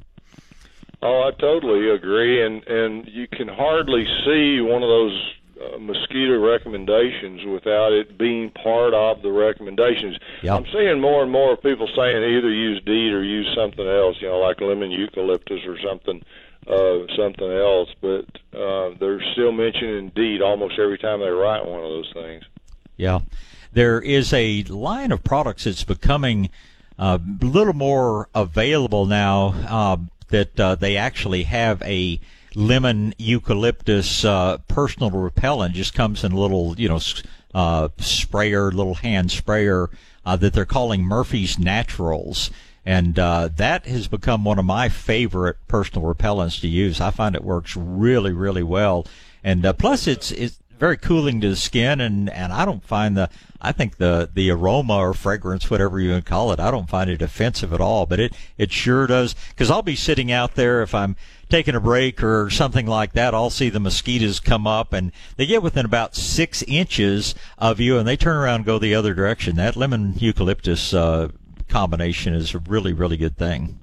Oh, 1.03 1.29
I 1.29 1.33
totally 1.41 1.91
agree, 1.91 2.47
and 2.47 2.65
and 2.69 3.09
you 3.09 3.27
can 3.27 3.49
hardly 3.49 4.05
see 4.25 4.61
one 4.61 4.85
of 4.85 4.89
those 4.89 5.33
uh, 5.63 5.79
mosquito 5.79 6.39
recommendations 6.39 7.45
without 7.45 7.93
it 7.93 8.19
being 8.19 8.51
part 8.51 8.95
of 8.95 9.23
the 9.23 9.31
recommendations. 9.31 10.17
Yep. 10.43 10.55
I'm 10.55 10.67
seeing 10.73 11.01
more 11.01 11.23
and 11.23 11.31
more 11.31 11.57
people 11.57 11.89
saying 11.95 12.17
either 12.17 12.51
use 12.51 12.83
DEET 12.85 13.13
or 13.13 13.23
use 13.23 13.49
something 13.55 13.87
else, 13.87 14.17
you 14.21 14.29
know, 14.29 14.39
like 14.39 14.61
lemon 14.61 14.91
eucalyptus 14.91 15.61
or 15.67 15.79
something, 15.81 16.23
uh, 16.67 16.99
something 17.17 17.51
else. 17.51 17.89
But 18.01 18.27
uh, 18.59 18.95
they're 18.99 19.23
still 19.33 19.53
mentioning 19.53 20.11
DEET 20.15 20.43
almost 20.43 20.79
every 20.79 20.99
time 20.99 21.21
they 21.21 21.29
write 21.29 21.67
one 21.67 21.81
of 21.81 21.89
those 21.89 22.13
things. 22.13 22.45
Yeah. 22.97 23.21
There 23.73 24.01
is 24.01 24.33
a 24.33 24.63
line 24.65 25.13
of 25.13 25.25
products 25.25 25.65
that's 25.65 25.85
becoming 25.85 26.51
uh, 26.99 27.19
a 27.41 27.45
little 27.45 27.73
more 27.73 28.29
available 28.35 29.07
now 29.07 29.55
uh, 29.69 29.97
that 30.29 30.59
uh, 30.61 30.75
they 30.75 30.97
actually 30.97 31.45
have 31.45 31.81
a 31.83 32.21
lemon 32.55 33.15
eucalyptus 33.19 34.25
uh, 34.25 34.59
personal 34.69 35.11
repellent. 35.11 35.75
Just 35.75 35.95
comes 35.95 36.25
in 36.25 36.33
a 36.33 36.39
little, 36.39 36.79
you 36.79 36.89
know, 36.89 37.01
uh, 37.55 37.89
sprayer, 37.99 38.71
little 38.71 38.95
hand 38.95 39.31
sprayer 39.31 39.91
uh, 40.25 40.37
that 40.37 40.53
they're 40.53 40.65
calling 40.65 41.03
Murphy's 41.03 41.59
Naturals. 41.59 42.51
And 42.85 43.19
uh, 43.19 43.49
that 43.57 43.87
has 43.87 44.09
become 44.09 44.45
one 44.45 44.59
of 44.59 44.65
my 44.65 44.89
favorite 44.89 45.57
personal 45.69 46.13
repellents 46.13 46.61
to 46.63 46.69
use. 46.69 47.01
I 47.01 47.11
find 47.11 47.37
it 47.37 47.45
works 47.45 47.77
really, 47.77 48.33
really 48.33 48.65
well. 48.65 49.07
And 49.45 49.65
uh, 49.65 49.73
plus, 49.73 50.07
it's 50.07 50.33
it's 50.33 50.59
very 50.79 50.97
cooling 50.97 51.41
to 51.41 51.49
the 51.49 51.57
skin, 51.57 52.01
and, 52.01 52.29
and 52.31 52.53
I 52.53 52.65
don't 52.65 52.83
find 52.83 53.17
the 53.17 53.31
I 53.61 53.71
think 53.71 53.99
the 53.99 54.29
the 54.33 54.51
aroma 54.51 54.97
or 54.97 55.15
fragrance, 55.15 55.71
whatever 55.71 56.01
you 56.01 56.21
call 56.23 56.51
it, 56.51 56.59
I 56.59 56.73
don't 56.73 56.89
find 56.89 57.09
it 57.09 57.23
offensive 57.23 57.73
at 57.73 57.81
all. 57.81 58.07
But 58.07 58.19
it 58.19 58.35
it 58.59 58.73
sure 58.73 59.07
does 59.07 59.37
because 59.51 59.71
I'll 59.71 59.83
be 59.83 59.95
sitting 59.95 60.33
out 60.33 60.57
there 60.57 60.83
if 60.83 60.93
I'm 60.93 61.15
taking 61.53 61.75
a 61.75 61.81
break 61.81 62.25
or 62.25 62.49
something 62.49 62.87
like 62.87 63.13
that. 63.13 63.35
I'll 63.35 63.51
see 63.51 63.69
the 63.69 63.79
mosquitoes 63.79 64.41
come 64.41 64.67
up, 64.67 64.95
and 64.95 65.13
they 65.37 65.45
get 65.45 65.63
within 65.63 65.85
about 65.85 66.17
six 66.17 66.63
inches 66.63 67.35
of 67.59 67.79
you, 67.79 67.99
and 67.99 68.09
they 68.09 68.17
turn 68.17 68.37
around 68.37 68.57
and 68.57 68.65
go 68.65 68.79
the 68.79 68.95
other 68.95 69.13
direction. 69.13 69.57
That 69.57 69.77
lemon 69.77 70.15
eucalyptus 70.17 70.95
uh, 70.95 71.29
combination 71.69 72.35
is 72.35 72.55
a 72.55 72.59
really 72.59 72.95
really 72.95 73.19
good 73.19 73.37
thing. 73.37 73.79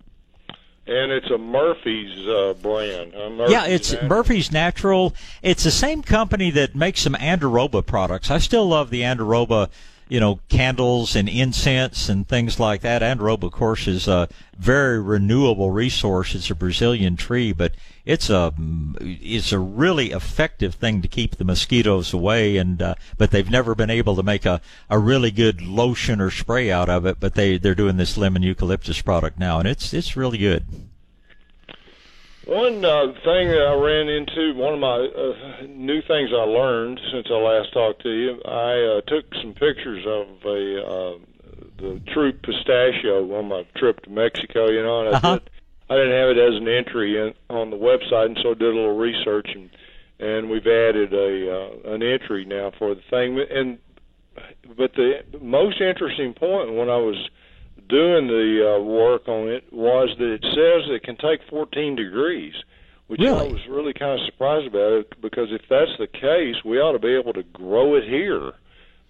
And 0.87 1.11
it's 1.11 1.29
a 1.29 1.37
Murphy's 1.37 2.27
uh, 2.27 2.55
brand. 2.63 3.13
Uh, 3.13 3.29
Murphy's 3.29 3.51
yeah, 3.51 3.65
it's 3.67 3.91
Natural. 3.91 4.09
Murphy's 4.09 4.51
Natural. 4.51 5.15
It's 5.43 5.63
the 5.63 5.69
same 5.69 6.01
company 6.01 6.49
that 6.49 6.73
makes 6.73 7.01
some 7.01 7.13
Andiroba 7.13 7.85
products. 7.85 8.31
I 8.31 8.39
still 8.39 8.67
love 8.67 8.89
the 8.89 9.01
Andiroba, 9.01 9.69
you 10.09 10.19
know, 10.19 10.39
candles 10.49 11.15
and 11.15 11.29
incense 11.29 12.09
and 12.09 12.27
things 12.27 12.59
like 12.59 12.81
that. 12.81 13.03
and 13.03 13.21
course, 13.51 13.87
is 13.87 14.07
a 14.07 14.27
very 14.57 14.99
renewable 14.99 15.69
resource. 15.69 16.33
It's 16.33 16.49
a 16.49 16.55
Brazilian 16.55 17.15
tree, 17.15 17.53
but 17.53 17.73
it's 18.05 18.29
a 18.29 18.51
it's 18.99 19.51
a 19.51 19.59
really 19.59 20.11
effective 20.11 20.73
thing 20.73 21.03
to 21.03 21.07
keep 21.07 21.35
the 21.35 21.45
mosquitoes 21.45 22.11
away. 22.11 22.57
And 22.57 22.81
uh, 22.81 22.95
but 23.17 23.29
they've 23.29 23.49
never 23.49 23.75
been 23.75 23.91
able 23.91 24.15
to 24.15 24.23
make 24.23 24.45
a, 24.45 24.61
a 24.89 24.97
really 24.97 25.31
good 25.31 25.61
lotion 25.61 26.19
or 26.19 26.31
spray 26.31 26.71
out 26.71 26.89
of 26.89 27.05
it. 27.05 27.19
But 27.19 27.35
they 27.35 27.59
they're 27.59 27.75
doing 27.75 27.97
this 27.97 28.17
lemon 28.17 28.41
eucalyptus 28.41 29.01
product 29.01 29.37
now, 29.37 29.59
and 29.59 29.67
it's 29.67 29.93
it's 29.93 30.17
really 30.17 30.39
good. 30.39 30.65
One 32.49 32.83
uh, 32.83 33.13
thing 33.23 33.47
that 33.53 33.61
I 33.61 33.75
ran 33.75 34.09
into, 34.09 34.57
one 34.57 34.73
of 34.73 34.79
my 34.79 34.97
uh, 35.05 35.67
new 35.67 36.01
things 36.01 36.31
I 36.33 36.45
learned 36.49 36.99
since 37.13 37.27
I 37.29 37.35
last 37.35 37.71
talked 37.73 38.01
to 38.01 38.09
you, 38.09 38.41
I 38.43 38.97
uh, 38.97 39.01
took 39.01 39.25
some 39.39 39.53
pictures 39.53 40.03
of 40.07 40.27
a 40.45 40.83
uh, 40.83 41.17
the 41.77 42.01
true 42.11 42.33
pistachio 42.33 43.37
on 43.37 43.49
my 43.49 43.67
trip 43.77 44.01
to 44.03 44.09
Mexico. 44.09 44.67
You 44.71 44.81
know, 44.81 45.01
and 45.01 45.09
I 45.09 45.17
Uh-huh. 45.17 45.33
did. 45.33 45.49
I 45.91 45.95
didn't 45.95 46.11
have 46.11 46.29
it 46.29 46.37
as 46.37 46.55
an 46.55 46.67
entry 46.67 47.17
in, 47.19 47.33
on 47.49 47.69
the 47.69 47.77
website, 47.77 48.25
and 48.25 48.39
so 48.41 48.51
I 48.51 48.53
did 48.55 48.73
a 48.73 48.75
little 48.75 48.97
research, 48.97 49.49
and 49.53 49.69
and 50.19 50.49
we've 50.49 50.65
added 50.65 51.13
a 51.13 51.53
uh, 51.53 51.93
an 51.93 52.01
entry 52.01 52.45
now 52.45 52.71
for 52.79 52.95
the 52.95 53.01
thing. 53.11 53.39
And 53.51 53.77
but 54.75 54.93
the 54.95 55.21
most 55.39 55.81
interesting 55.81 56.33
point 56.33 56.73
when 56.73 56.89
I 56.89 56.97
was 56.97 57.29
doing 57.89 58.27
the 58.27 58.75
uh, 58.75 58.81
work 58.81 59.27
on 59.27 59.49
it 59.49 59.71
was 59.73 60.09
that 60.17 60.31
it 60.31 60.43
says 60.43 60.89
it 60.89 61.03
can 61.03 61.17
take 61.17 61.41
14 61.49 61.95
degrees, 61.95 62.53
which 63.07 63.19
I 63.21 63.43
was 63.43 63.67
really 63.67 63.93
kind 63.93 64.19
of 64.19 64.25
surprised 64.27 64.67
about 64.67 64.93
it 64.93 65.21
because 65.21 65.49
if 65.51 65.63
that's 65.69 65.91
the 65.97 66.07
case, 66.07 66.63
we 66.63 66.79
ought 66.79 66.93
to 66.93 66.99
be 66.99 67.15
able 67.15 67.33
to 67.33 67.43
grow 67.43 67.95
it 67.95 68.03
here. 68.03 68.53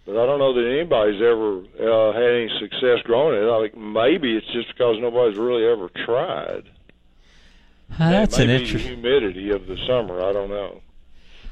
But 0.06 0.18
I 0.18 0.26
don't 0.26 0.40
know 0.40 0.54
that 0.54 0.66
anybody's 0.66 1.22
ever 1.22 1.60
uh, 1.60 2.14
had 2.14 2.24
any 2.24 2.50
success 2.60 3.04
growing 3.04 3.38
it. 3.38 3.48
I 3.48 3.62
think 3.62 3.78
maybe 3.78 4.36
it's 4.36 4.48
just 4.54 4.70
because 4.70 4.98
nobody's 5.00 5.38
really 5.38 5.66
ever 5.66 5.90
tried. 6.06 6.64
Uh, 7.92 8.10
that's 8.10 8.40
an 8.40 8.50
interesting. 8.50 8.96
humidity 8.96 9.52
of 9.52 9.68
the 9.68 9.78
summer. 9.86 10.24
I 10.24 10.32
don't 10.32 10.50
know. 10.50 10.82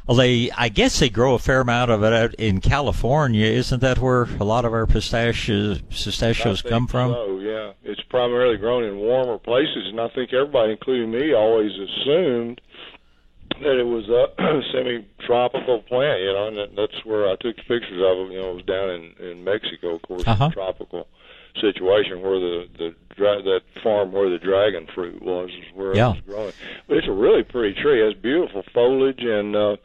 Well, 0.08 0.16
they, 0.18 0.50
I 0.52 0.70
guess 0.70 1.00
they 1.00 1.10
grow 1.10 1.34
a 1.34 1.40
fair 1.40 1.60
amount 1.62 1.92
of 1.92 2.02
it 2.04 2.14
out 2.14 2.34
in 2.36 2.62
California. 2.62 3.46
Isn't 3.46 3.82
that 3.82 4.00
where 4.00 4.24
a 4.40 4.46
lot 4.46 4.64
of 4.64 4.72
our 4.74 4.88
pistachios, 4.88 5.82
pistachios 5.90 6.62
come 6.62 6.88
from? 6.88 7.12
So 7.12 7.40
yeah, 7.40 7.74
it's 7.84 8.02
primarily 8.04 8.56
grown 8.58 8.86
in 8.86 8.98
warmer 8.98 9.38
places, 9.38 9.88
and 9.90 10.00
I 10.00 10.08
think 10.10 10.32
everybody, 10.34 10.72
including 10.72 11.12
me, 11.12 11.34
always 11.34 11.72
assumed 11.74 12.62
that 13.62 13.78
it 13.80 13.84
was 13.84 14.08
a 14.08 14.28
semi-tropical 14.72 15.82
plant. 15.84 16.22
You 16.22 16.34
know, 16.34 16.48
and 16.48 16.58
that, 16.58 16.76
that's 16.78 17.04
where 17.06 17.28
I 17.28 17.32
took 17.36 17.58
the 17.58 17.64
pictures 17.64 18.02
of 18.02 18.28
it. 18.28 18.34
You 18.34 18.40
know, 18.40 18.52
it 18.52 18.56
was 18.56 18.66
down 18.66 18.90
in 18.90 19.14
in 19.32 19.44
Mexico, 19.44 19.96
of 19.96 20.02
course, 20.04 20.24
Uh-huh. 20.26 20.46
a 20.46 20.52
tropical 20.52 21.08
situation 21.60 22.22
where 22.22 22.40
the 22.40 22.68
the 22.78 22.96
dra- 23.16 23.42
that 23.42 23.62
farm 23.84 24.12
where 24.14 24.30
the 24.30 24.38
dragon 24.38 24.88
fruit 24.94 25.22
was 25.22 25.50
is 25.50 25.66
where 25.76 25.94
Yeah. 25.96 26.12
it 26.12 26.16
was 26.16 26.22
growing. 26.26 26.54
But 26.88 26.98
it's 26.98 27.08
a 27.08 27.12
really 27.12 27.44
pretty 27.44 27.74
tree. 27.82 28.02
It 28.02 28.06
has 28.14 28.22
beautiful 28.22 28.64
foliage 28.74 29.22
and. 29.24 29.54
uh 29.54 29.70
and 29.72 29.78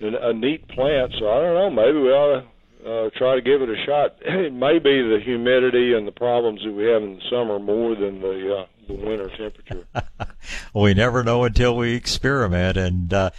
a 0.00 0.32
neat 0.32 0.66
plant. 0.68 1.12
So 1.18 1.28
I 1.30 1.40
don't 1.42 1.54
know. 1.54 1.70
Maybe 1.70 1.98
we 1.98 2.08
ought 2.10 2.42
to 2.42 2.46
uh, 2.90 3.10
try 3.16 3.34
to 3.34 3.40
give 3.42 3.62
it 3.62 3.68
a 3.68 3.76
shot. 3.84 4.16
It 4.22 4.52
may 4.52 4.78
be 4.78 5.02
the 5.02 5.20
humidity 5.24 5.94
and 5.94 6.06
the 6.06 6.12
problems 6.12 6.62
that 6.64 6.72
we 6.72 6.84
have 6.84 7.02
in 7.02 7.16
the 7.16 7.22
summer 7.30 7.58
more 7.58 7.94
than 7.94 8.20
the 8.20 8.56
uh, 8.62 8.66
the 8.86 8.94
winter 8.94 9.28
temperature. 9.36 9.86
we 10.74 10.94
never 10.94 11.22
know 11.24 11.44
until 11.44 11.76
we 11.76 11.94
experiment 11.94 12.76
and 12.78 13.12
uh 13.12 13.30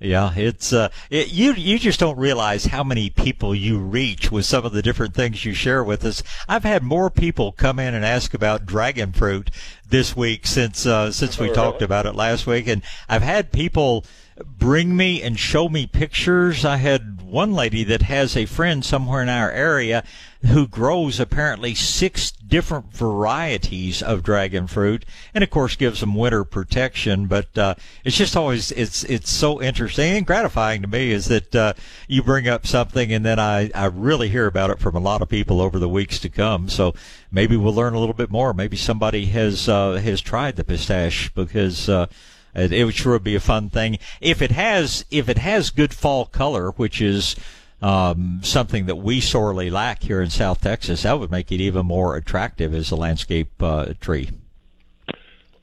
yeah 0.00 0.32
it's 0.34 0.72
uh 0.72 0.88
it, 1.10 1.30
you 1.32 1.52
you 1.52 1.78
just 1.78 2.00
don't 2.00 2.18
realize 2.18 2.64
how 2.66 2.82
many 2.82 3.10
people 3.10 3.54
you 3.54 3.78
reach 3.78 4.32
with 4.32 4.44
some 4.46 4.64
of 4.64 4.72
the 4.72 4.80
different 4.82 5.14
things 5.14 5.44
you 5.44 5.52
share 5.54 5.84
with 5.84 6.04
us 6.04 6.22
i've 6.48 6.64
had 6.64 6.82
more 6.82 7.10
people 7.10 7.52
come 7.52 7.78
in 7.78 7.94
and 7.94 8.04
ask 8.04 8.32
about 8.34 8.66
dragon 8.66 9.12
fruit 9.12 9.50
this 9.88 10.16
week 10.16 10.46
since 10.46 10.84
uh 10.86 11.12
since 11.12 11.38
we 11.38 11.50
Oh, 11.50 11.54
talked 11.54 11.76
really? 11.76 11.84
about 11.84 12.06
it 12.06 12.14
last 12.14 12.46
week 12.46 12.66
and 12.66 12.82
i've 13.08 13.22
had 13.22 13.52
people 13.52 14.04
bring 14.44 14.96
me 14.96 15.22
and 15.22 15.38
show 15.38 15.68
me 15.68 15.86
pictures. 15.86 16.64
I 16.64 16.76
had 16.76 17.22
one 17.22 17.52
lady 17.52 17.84
that 17.84 18.02
has 18.02 18.36
a 18.36 18.46
friend 18.46 18.84
somewhere 18.84 19.22
in 19.22 19.28
our 19.28 19.50
area 19.50 20.04
who 20.46 20.68
grows 20.68 21.18
apparently 21.18 21.74
six 21.74 22.30
different 22.30 22.92
varieties 22.92 24.02
of 24.02 24.22
dragon 24.22 24.66
fruit 24.66 25.04
and 25.32 25.42
of 25.42 25.50
course 25.50 25.74
gives 25.74 26.00
them 26.00 26.14
winter 26.14 26.44
protection. 26.44 27.26
But 27.26 27.56
uh, 27.56 27.74
it's 28.04 28.16
just 28.16 28.36
always 28.36 28.70
it's 28.72 29.04
it's 29.04 29.30
so 29.30 29.62
interesting 29.62 30.12
and 30.16 30.26
gratifying 30.26 30.82
to 30.82 30.88
me 30.88 31.12
is 31.12 31.26
that 31.26 31.54
uh, 31.54 31.72
you 32.08 32.22
bring 32.22 32.46
up 32.48 32.66
something 32.66 33.12
and 33.12 33.24
then 33.24 33.38
I, 33.38 33.70
I 33.74 33.86
really 33.86 34.28
hear 34.28 34.46
about 34.46 34.70
it 34.70 34.78
from 34.78 34.94
a 34.96 35.00
lot 35.00 35.22
of 35.22 35.28
people 35.28 35.60
over 35.60 35.78
the 35.78 35.88
weeks 35.88 36.18
to 36.20 36.28
come. 36.28 36.68
So 36.68 36.94
maybe 37.30 37.56
we'll 37.56 37.74
learn 37.74 37.94
a 37.94 38.00
little 38.00 38.14
bit 38.14 38.30
more. 38.30 38.52
Maybe 38.52 38.76
somebody 38.76 39.26
has 39.26 39.68
uh, 39.68 39.94
has 39.94 40.20
tried 40.20 40.56
the 40.56 40.64
pistache 40.64 41.30
because 41.30 41.88
uh, 41.88 42.06
it, 42.54 42.72
it 42.72 42.84
would 42.84 42.94
sure 42.94 43.18
be 43.18 43.34
a 43.34 43.40
fun 43.40 43.70
thing 43.70 43.98
if 44.20 44.40
it 44.42 44.50
has 44.50 45.04
if 45.10 45.28
it 45.28 45.38
has 45.38 45.70
good 45.70 45.94
fall 45.94 46.26
color 46.26 46.70
which 46.72 47.00
is 47.00 47.36
um, 47.82 48.40
something 48.42 48.86
that 48.86 48.96
we 48.96 49.20
sorely 49.20 49.68
lack 49.68 50.02
here 50.02 50.22
in 50.22 50.30
South 50.30 50.62
Texas. 50.62 51.02
That 51.02 51.20
would 51.20 51.30
make 51.30 51.52
it 51.52 51.60
even 51.60 51.84
more 51.84 52.16
attractive 52.16 52.72
as 52.72 52.90
a 52.90 52.96
landscape 52.96 53.50
uh, 53.60 53.92
tree. 54.00 54.30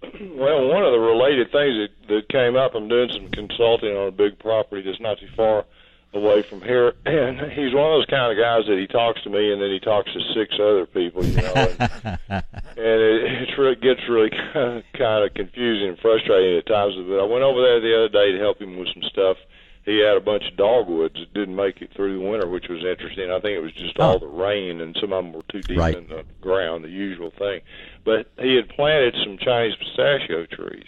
Well, 0.03 0.67
one 0.67 0.83
of 0.83 0.91
the 0.91 0.99
related 0.99 1.51
things 1.51 1.89
that, 1.89 2.07
that 2.09 2.29
came 2.29 2.55
up, 2.55 2.75
I'm 2.75 2.87
doing 2.87 3.09
some 3.11 3.29
consulting 3.29 3.95
on 3.97 4.07
a 4.09 4.11
big 4.11 4.37
property 4.37 4.83
that's 4.83 4.99
not 4.99 5.19
too 5.19 5.29
far 5.35 5.65
away 6.13 6.41
from 6.41 6.61
here, 6.61 6.93
and 7.05 7.39
he's 7.51 7.73
one 7.73 7.85
of 7.85 7.91
those 7.99 8.05
kind 8.07 8.31
of 8.31 8.37
guys 8.37 8.65
that 8.67 8.77
he 8.77 8.87
talks 8.87 9.21
to 9.23 9.29
me 9.29 9.51
and 9.53 9.61
then 9.61 9.69
he 9.71 9.79
talks 9.79 10.11
to 10.13 10.19
six 10.33 10.53
other 10.59 10.85
people, 10.85 11.23
you 11.25 11.37
know, 11.41 11.53
and, 11.53 11.79
and 12.29 12.43
it, 12.77 13.41
it's 13.43 13.57
really, 13.57 13.75
gets 13.75 14.01
really 14.09 14.29
kind 14.29 14.77
of, 14.79 14.83
kind 14.97 15.23
of 15.23 15.33
confusing 15.33 15.89
and 15.89 15.99
frustrating 15.99 16.57
at 16.57 16.65
times. 16.67 16.95
But 16.97 17.19
I 17.19 17.23
went 17.23 17.43
over 17.43 17.61
there 17.61 17.79
the 17.79 17.95
other 17.95 18.09
day 18.09 18.31
to 18.33 18.39
help 18.39 18.59
him 18.61 18.77
with 18.77 18.89
some 18.93 19.03
stuff. 19.03 19.37
He 19.83 19.97
had 19.99 20.15
a 20.15 20.21
bunch 20.21 20.43
of 20.51 20.57
dogwoods 20.57 21.15
that 21.15 21.33
didn't 21.33 21.55
make 21.55 21.81
it 21.81 21.89
through 21.95 22.19
the 22.19 22.23
winter, 22.29 22.47
which 22.47 22.67
was 22.69 22.85
interesting. 22.85 23.31
I 23.31 23.39
think 23.39 23.57
it 23.57 23.61
was 23.63 23.73
just 23.73 23.97
all 23.99 24.19
the 24.19 24.27
rain, 24.27 24.79
and 24.79 24.95
some 25.01 25.11
of 25.11 25.23
them 25.23 25.33
were 25.33 25.41
too 25.49 25.61
deep 25.61 25.79
Right. 25.79 25.95
in 25.97 26.07
the 26.07 26.23
ground, 26.39 26.83
the 26.83 26.89
usual 26.89 27.31
thing. 27.31 27.61
But 28.05 28.27
he 28.37 28.55
had 28.55 28.69
planted 28.69 29.15
some 29.23 29.39
Chinese 29.39 29.75
pistachio 29.77 30.45
trees, 30.45 30.85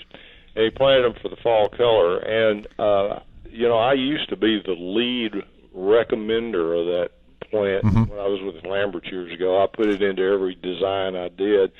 and 0.56 0.66
he 0.66 0.70
planted 0.70 1.06
them 1.06 1.16
for 1.24 1.30
the 1.30 1.38
fall 1.38 1.70
color. 1.70 2.20
And 2.20 2.68
uh, 2.78 3.22
you 3.53 3.67
know, 3.67 3.77
I 3.77 3.93
used 3.93 4.30
to 4.30 4.35
be 4.35 4.61
the 4.65 4.73
lead 4.73 5.34
recommender 5.75 6.80
of 6.80 6.85
that 6.88 7.11
plant 7.49 7.84
when 7.84 8.19
I 8.19 8.27
was 8.27 8.41
with 8.41 8.65
Lambert 8.65 9.05
years 9.05 9.34
ago. 9.34 9.63
I 9.63 9.67
put 9.67 9.88
it 9.88 10.01
into 10.01 10.23
every 10.23 10.55
design 10.55 11.15
I 11.15 11.30
did. 11.30 11.71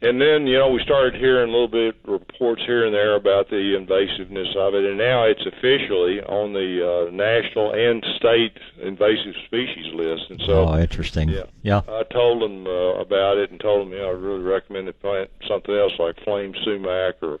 And 0.00 0.20
then, 0.20 0.48
you 0.48 0.58
know, 0.58 0.68
we 0.68 0.82
started 0.82 1.14
hearing 1.14 1.48
a 1.48 1.52
little 1.52 1.68
bit 1.68 1.94
reports 2.04 2.62
here 2.66 2.84
and 2.84 2.92
there 2.92 3.14
about 3.14 3.50
the 3.50 3.76
invasiveness 3.78 4.56
of 4.56 4.74
it, 4.74 4.84
and 4.84 4.98
now 4.98 5.22
it's 5.22 5.46
officially 5.46 6.20
on 6.22 6.52
the 6.52 6.82
uh, 6.82 7.10
national 7.12 7.72
and 7.72 8.04
state 8.16 8.58
invasive 8.82 9.36
species 9.46 9.94
list. 9.94 10.24
And 10.28 10.42
so, 10.44 10.68
oh, 10.68 10.76
interesting. 10.76 11.28
yeah. 11.28 11.44
Yeah. 11.62 11.82
I 11.86 12.02
told 12.10 12.42
them 12.42 12.66
uh, 12.66 12.98
about 12.98 13.38
it 13.38 13.52
and 13.52 13.60
told 13.60 13.86
them, 13.86 13.92
you 13.92 14.00
know, 14.00 14.08
I 14.08 14.14
really 14.14 14.42
recommend 14.42 14.88
they 14.88 14.92
plant 14.92 15.30
something 15.46 15.72
else 15.72 15.92
like 16.00 16.18
flame 16.24 16.52
sumac 16.64 17.22
or, 17.22 17.38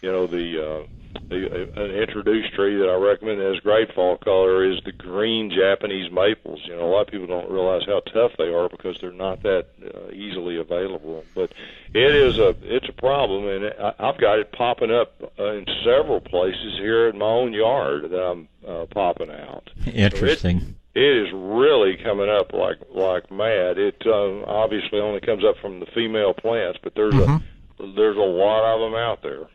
you 0.00 0.12
know, 0.12 0.28
the 0.28 0.64
uh, 0.64 0.86
the 1.28 1.68
an 1.76 1.90
introduced 1.90 2.54
tree 2.54 2.76
that 2.76 2.88
I 2.88 2.94
recommend 2.94 3.40
as 3.40 3.60
great 3.60 3.92
fall 3.94 4.16
color 4.16 4.64
is 4.64 4.80
the 4.84 4.92
green 4.92 5.50
Japanese 5.50 6.10
maples. 6.10 6.60
You 6.64 6.76
know, 6.76 6.86
a 6.86 6.90
lot 6.90 7.02
of 7.02 7.08
people 7.08 7.26
don't 7.26 7.50
realize 7.50 7.82
how 7.86 8.00
tough 8.00 8.32
they 8.38 8.52
are 8.52 8.68
because 8.68 8.96
they're 9.00 9.12
not 9.12 9.42
that 9.42 9.66
uh, 9.82 10.10
easily 10.12 10.58
available. 10.58 11.24
But 11.34 11.52
it 11.94 12.14
is 12.14 12.38
a 12.38 12.54
it's 12.62 12.88
a 12.88 12.92
problem, 12.92 13.46
and 13.48 13.74
I, 13.78 13.94
I've 13.98 14.18
got 14.18 14.38
it 14.38 14.52
popping 14.52 14.90
up 14.90 15.20
uh, 15.38 15.52
in 15.52 15.66
several 15.84 16.20
places 16.20 16.74
here 16.78 17.08
in 17.08 17.18
my 17.18 17.26
own 17.26 17.52
yard 17.52 18.10
that 18.10 18.22
I'm 18.22 18.48
uh, 18.66 18.86
popping 18.86 19.30
out. 19.30 19.70
Interesting. 19.86 20.76
It 20.94 21.26
is 21.26 21.28
really 21.32 21.96
coming 22.02 22.30
up 22.30 22.52
like 22.52 22.78
like 22.94 23.30
mad. 23.30 23.78
It 23.78 24.02
uh, 24.06 24.42
obviously 24.44 24.98
only 25.00 25.20
comes 25.20 25.44
up 25.44 25.56
from 25.60 25.80
the 25.80 25.86
female 25.86 26.32
plants, 26.32 26.78
but 26.82 26.94
there's 26.94 27.14
a 27.14 27.42
there's 27.78 28.16
a 28.16 28.20
lot 28.20 28.64
of 28.74 28.80
them 28.80 28.98
out 28.98 29.22
there. 29.22 29.46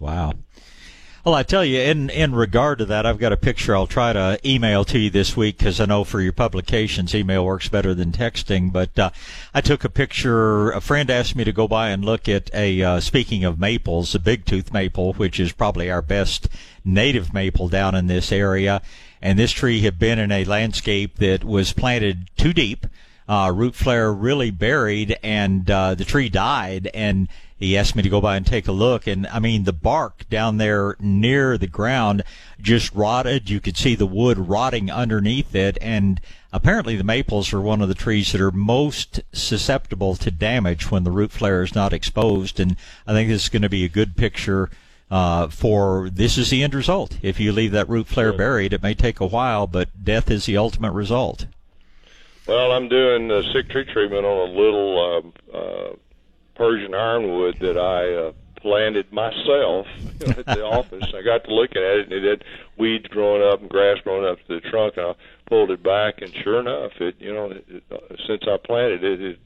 Wow. 0.00 0.34
Well, 1.28 1.34
I 1.34 1.42
tell 1.42 1.62
you, 1.62 1.78
in 1.78 2.08
in 2.08 2.34
regard 2.34 2.78
to 2.78 2.86
that, 2.86 3.04
I've 3.04 3.18
got 3.18 3.34
a 3.34 3.36
picture 3.36 3.76
I'll 3.76 3.86
try 3.86 4.14
to 4.14 4.40
email 4.46 4.82
to 4.86 4.98
you 4.98 5.10
this 5.10 5.36
week 5.36 5.58
because 5.58 5.78
I 5.78 5.84
know 5.84 6.02
for 6.02 6.22
your 6.22 6.32
publications, 6.32 7.14
email 7.14 7.44
works 7.44 7.68
better 7.68 7.92
than 7.92 8.12
texting. 8.12 8.72
But 8.72 8.98
uh, 8.98 9.10
I 9.52 9.60
took 9.60 9.84
a 9.84 9.90
picture. 9.90 10.70
A 10.70 10.80
friend 10.80 11.10
asked 11.10 11.36
me 11.36 11.44
to 11.44 11.52
go 11.52 11.68
by 11.68 11.90
and 11.90 12.02
look 12.02 12.30
at 12.30 12.48
a. 12.54 12.82
Uh, 12.82 13.00
speaking 13.00 13.44
of 13.44 13.60
maples, 13.60 14.14
a 14.14 14.18
big 14.18 14.46
tooth 14.46 14.72
maple, 14.72 15.12
which 15.12 15.38
is 15.38 15.52
probably 15.52 15.90
our 15.90 16.00
best 16.00 16.48
native 16.82 17.34
maple 17.34 17.68
down 17.68 17.94
in 17.94 18.06
this 18.06 18.32
area. 18.32 18.80
And 19.20 19.38
this 19.38 19.52
tree 19.52 19.82
had 19.82 19.98
been 19.98 20.18
in 20.18 20.32
a 20.32 20.46
landscape 20.46 21.16
that 21.16 21.44
was 21.44 21.74
planted 21.74 22.30
too 22.38 22.54
deep. 22.54 22.86
Uh, 23.28 23.52
root 23.54 23.74
flare 23.74 24.10
really 24.10 24.50
buried, 24.50 25.18
and 25.22 25.70
uh, 25.70 25.94
the 25.94 26.06
tree 26.06 26.30
died. 26.30 26.90
And 26.94 27.28
he 27.58 27.76
asked 27.76 27.96
me 27.96 28.02
to 28.02 28.08
go 28.08 28.20
by 28.20 28.36
and 28.36 28.46
take 28.46 28.68
a 28.68 28.72
look 28.72 29.06
and 29.06 29.26
i 29.28 29.38
mean 29.38 29.64
the 29.64 29.72
bark 29.72 30.28
down 30.28 30.56
there 30.56 30.96
near 31.00 31.58
the 31.58 31.66
ground 31.66 32.22
just 32.60 32.92
rotted. 32.92 33.48
You 33.48 33.60
could 33.60 33.76
see 33.76 33.94
the 33.94 34.06
wood 34.06 34.36
rotting 34.36 34.90
underneath 34.90 35.54
it 35.54 35.78
and 35.80 36.20
apparently 36.52 36.96
the 36.96 37.04
maples 37.04 37.52
are 37.52 37.60
one 37.60 37.80
of 37.80 37.88
the 37.88 37.94
trees 37.94 38.32
that 38.32 38.40
are 38.40 38.50
most 38.50 39.20
susceptible 39.32 40.16
to 40.16 40.30
damage 40.30 40.90
when 40.90 41.04
the 41.04 41.10
root 41.10 41.30
flare 41.30 41.62
is 41.62 41.74
not 41.74 41.92
exposed 41.92 42.58
and 42.58 42.76
i 43.06 43.12
think 43.12 43.28
this 43.28 43.44
is 43.44 43.48
going 43.48 43.62
to 43.62 43.68
be 43.68 43.84
a 43.84 43.88
good 43.88 44.16
picture 44.16 44.70
uh, 45.10 45.48
for 45.48 46.10
this 46.10 46.36
is 46.36 46.50
the 46.50 46.62
end 46.62 46.74
result. 46.74 47.16
If 47.22 47.40
you 47.40 47.50
leave 47.50 47.72
that 47.72 47.88
root 47.88 48.06
flare 48.06 48.32
buried 48.32 48.72
it 48.72 48.82
may 48.82 48.94
take 48.94 49.20
a 49.20 49.26
while 49.26 49.66
but 49.66 50.04
death 50.04 50.30
is 50.30 50.46
the 50.46 50.56
ultimate 50.56 50.92
result. 50.92 51.46
Well, 52.48 52.72
I'm 52.72 52.88
doing 52.88 53.30
uh, 53.30 53.42
sick 53.52 53.68
tree 53.68 53.84
treatment 53.84 54.24
on 54.24 54.48
a 54.48 54.52
little 54.52 55.32
uh, 55.52 55.56
uh, 55.56 55.96
Persian 56.58 56.92
ironwood 56.92 57.56
that 57.60 57.78
I 57.78 58.28
uh, 58.28 58.32
planted 58.60 59.12
myself 59.12 59.86
at 60.36 60.44
the 60.46 60.64
office. 60.64 61.04
I 61.14 61.22
got 61.22 61.44
to 61.44 61.54
looking 61.54 61.80
at 61.80 61.98
it, 61.98 62.12
and 62.12 62.12
it 62.12 62.28
had 62.28 62.44
weeds 62.76 63.06
growing 63.06 63.42
up 63.42 63.60
and 63.60 63.70
grass 63.70 63.98
growing 64.02 64.28
up 64.28 64.38
to 64.46 64.60
the 64.60 64.68
trunk. 64.68 64.94
And 64.96 65.06
I 65.06 65.14
pulled 65.48 65.70
it 65.70 65.82
back, 65.82 66.20
and 66.20 66.34
sure 66.42 66.60
enough, 66.60 66.92
it 67.00 67.14
you 67.20 67.32
know, 67.32 67.52
it, 67.52 67.84
uh, 67.90 67.96
since 68.26 68.42
I 68.46 68.56
planted 68.66 69.04
it, 69.04 69.22
it 69.22 69.38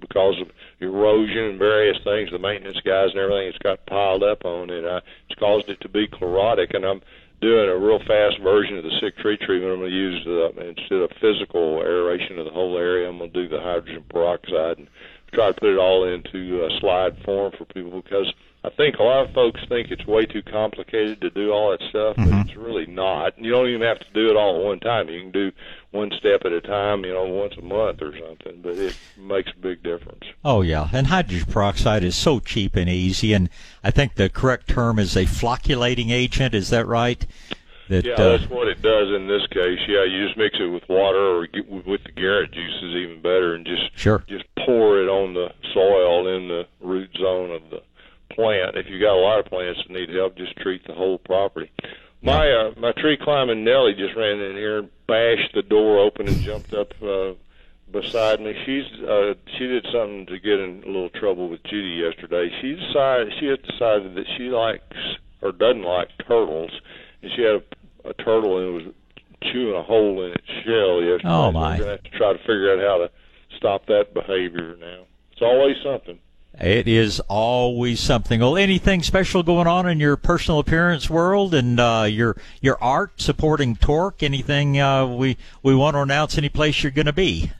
because 0.00 0.40
of 0.40 0.48
erosion 0.80 1.44
and 1.44 1.58
various 1.58 1.96
things. 2.04 2.30
The 2.30 2.38
maintenance 2.38 2.78
guys 2.84 3.10
and 3.10 3.18
everything 3.18 3.48
it's 3.48 3.58
got 3.58 3.84
piled 3.86 4.22
up 4.22 4.44
on 4.44 4.70
it. 4.70 4.84
Uh, 4.84 5.00
it's 5.28 5.38
caused 5.38 5.68
it 5.68 5.80
to 5.80 5.88
be 5.88 6.06
chlorotic, 6.06 6.74
and 6.74 6.84
I'm 6.84 7.00
doing 7.40 7.68
a 7.68 7.76
real 7.76 8.00
fast 8.00 8.38
version 8.42 8.78
of 8.78 8.84
the 8.84 8.98
sick 9.00 9.16
tree 9.18 9.38
treatment. 9.38 9.72
I'm 9.72 9.78
going 9.78 9.90
to 9.90 9.96
use 9.96 10.26
uh, 10.26 10.50
instead 10.60 11.02
of 11.02 11.10
physical 11.20 11.80
aeration 11.80 12.38
of 12.38 12.46
the 12.46 12.52
whole 12.52 12.76
area, 12.76 13.08
I'm 13.08 13.18
going 13.18 13.32
to 13.32 13.42
do 13.42 13.48
the 13.48 13.60
hydrogen 13.60 14.04
peroxide 14.10 14.78
and 14.78 14.88
try 15.32 15.48
to 15.48 15.54
put 15.54 15.70
it 15.70 15.78
all 15.78 16.04
into 16.04 16.64
a 16.64 16.80
slide 16.80 17.16
form 17.24 17.52
for 17.56 17.64
people 17.66 18.00
because 18.02 18.32
I 18.64 18.70
think 18.70 18.96
a 18.98 19.02
lot 19.04 19.28
of 19.28 19.34
folks 19.34 19.60
think 19.68 19.90
it's 19.90 20.04
way 20.06 20.26
too 20.26 20.42
complicated 20.42 21.20
to 21.20 21.30
do 21.30 21.52
all 21.52 21.70
that 21.70 21.80
stuff, 21.90 22.16
but 22.16 22.26
Mm-hmm. 22.26 22.48
it's 22.48 22.56
really 22.56 22.86
not. 22.86 23.38
You 23.38 23.52
don't 23.52 23.68
even 23.68 23.82
have 23.82 24.00
to 24.00 24.06
do 24.12 24.30
it 24.30 24.36
all 24.36 24.58
at 24.58 24.64
one 24.64 24.80
time. 24.80 25.08
You 25.08 25.20
can 25.20 25.30
do 25.30 25.52
one 25.92 26.10
step 26.18 26.42
at 26.44 26.52
a 26.52 26.60
time, 26.60 27.04
you 27.04 27.14
know, 27.14 27.24
once 27.24 27.54
a 27.56 27.62
month 27.62 28.02
or 28.02 28.12
something, 28.18 28.60
but 28.60 28.76
it 28.76 28.96
makes 29.16 29.50
a 29.56 29.60
big 29.60 29.82
difference. 29.84 30.24
Oh 30.44 30.62
yeah, 30.62 30.88
and 30.92 31.06
hydrogen 31.06 31.46
peroxide 31.50 32.02
is 32.02 32.16
so 32.16 32.40
cheap 32.40 32.74
and 32.74 32.90
easy, 32.90 33.32
and 33.32 33.48
I 33.84 33.90
think 33.92 34.16
the 34.16 34.28
correct 34.28 34.68
term 34.68 34.98
is 34.98 35.16
a 35.16 35.24
flocculating 35.24 36.10
agent. 36.10 36.52
Is 36.54 36.70
that 36.70 36.86
right? 36.86 37.24
That 37.88 38.04
yeah, 38.04 38.14
uh, 38.14 38.36
that's 38.36 38.50
what 38.50 38.68
it 38.68 38.82
does 38.82 39.08
in 39.14 39.28
this 39.28 39.46
case. 39.46 39.78
Yeah, 39.88 40.04
you 40.04 40.26
just 40.26 40.36
mix 40.36 40.56
it 40.60 40.66
with 40.66 40.86
water 40.88 41.18
or 41.18 41.46
get, 41.46 41.68
with 41.68 42.04
the 42.04 42.12
Garrett 42.12 42.52
juice 42.52 42.82
is 42.82 42.94
even 42.96 43.22
better, 43.22 43.54
and 43.54 43.64
just 43.64 43.96
Sure. 43.96 44.22
just 44.28 44.44
pour 44.58 45.00
it 45.00 45.08
on 45.08 45.32
the 45.34 45.52
soil 45.72 46.28
in 46.28 46.48
the 46.48 46.66
root 46.80 47.10
zone 47.18 47.50
of 47.50 47.62
the 47.70 47.82
plant. 48.34 48.76
If 48.76 48.88
you 48.88 49.00
got 49.00 49.14
a 49.14 49.20
lot 49.20 49.40
of 49.40 49.46
plants 49.46 49.80
that 49.82 49.92
need 49.92 50.10
help, 50.10 50.36
just 50.36 50.56
treat 50.56 50.86
the 50.86 50.92
whole 50.92 51.18
property. 51.18 51.70
My 52.20 52.50
uh, 52.50 52.72
my 52.76 52.92
tree 52.92 53.16
climbing 53.16 53.64
Nellie 53.64 53.94
just 53.94 54.16
ran 54.16 54.40
in 54.40 54.56
here 54.56 54.78
and 54.80 54.90
bashed 55.06 55.54
the 55.54 55.62
door 55.62 55.98
open 55.98 56.28
and 56.28 56.40
jumped 56.40 56.74
up 56.74 56.92
uh, 57.02 57.32
beside 57.90 58.40
me. 58.40 58.54
She's 58.66 58.84
uh, 59.02 59.34
she 59.56 59.66
did 59.66 59.86
something 59.92 60.26
to 60.26 60.38
get 60.38 60.58
in 60.60 60.82
a 60.84 60.86
little 60.86 61.10
trouble 61.10 61.48
with 61.48 61.62
Judy 61.64 62.02
yesterday. 62.04 62.50
She 62.60 62.74
decided 62.74 63.32
she 63.38 63.46
had 63.46 63.62
decided 63.62 64.14
that 64.16 64.26
she 64.36 64.50
likes 64.50 64.96
or 65.40 65.52
doesn't 65.52 65.84
like 65.84 66.08
turtles, 66.26 66.72
and 67.22 67.30
she 67.36 67.42
had 67.42 67.56
a, 67.56 67.62
a 68.04 68.14
turtle 68.14 68.58
and 68.58 68.68
it 68.68 68.84
was 68.84 68.94
chewing 69.52 69.76
a 69.76 69.82
hole 69.82 70.24
in 70.24 70.32
its 70.32 70.46
shell 70.64 71.02
yesterday. 71.02 71.28
Oh, 71.28 71.48
So 71.48 71.52
my. 71.52 71.72
We're 71.72 71.78
gonna 71.78 71.90
have 71.92 72.02
to 72.02 72.10
try 72.10 72.32
to 72.32 72.38
figure 72.40 72.72
out 72.72 72.78
how 72.80 72.98
to 72.98 73.10
stop 73.56 73.86
that 73.86 74.14
behavior 74.14 74.76
now. 74.80 75.04
It's 75.32 75.42
always 75.42 75.76
something. 75.82 76.18
It 76.60 76.88
is 76.88 77.20
always 77.28 78.00
something. 78.00 78.40
Well, 78.40 78.56
anything 78.56 79.04
special 79.04 79.44
going 79.44 79.68
on 79.68 79.88
in 79.88 80.00
your 80.00 80.16
personal 80.16 80.58
appearance 80.58 81.08
world 81.08 81.54
and 81.54 81.78
uh, 81.78 82.06
your 82.08 82.36
your 82.60 82.82
art 82.82 83.20
supporting 83.20 83.76
TORC? 83.76 84.24
Anything 84.24 84.80
uh, 84.80 85.06
we 85.06 85.36
we 85.62 85.74
want 85.74 85.94
to 85.94 86.00
announce? 86.00 86.36
Any 86.36 86.48
place 86.48 86.82
you're 86.82 86.90
going 86.90 87.06
to 87.06 87.12
be? 87.12 87.52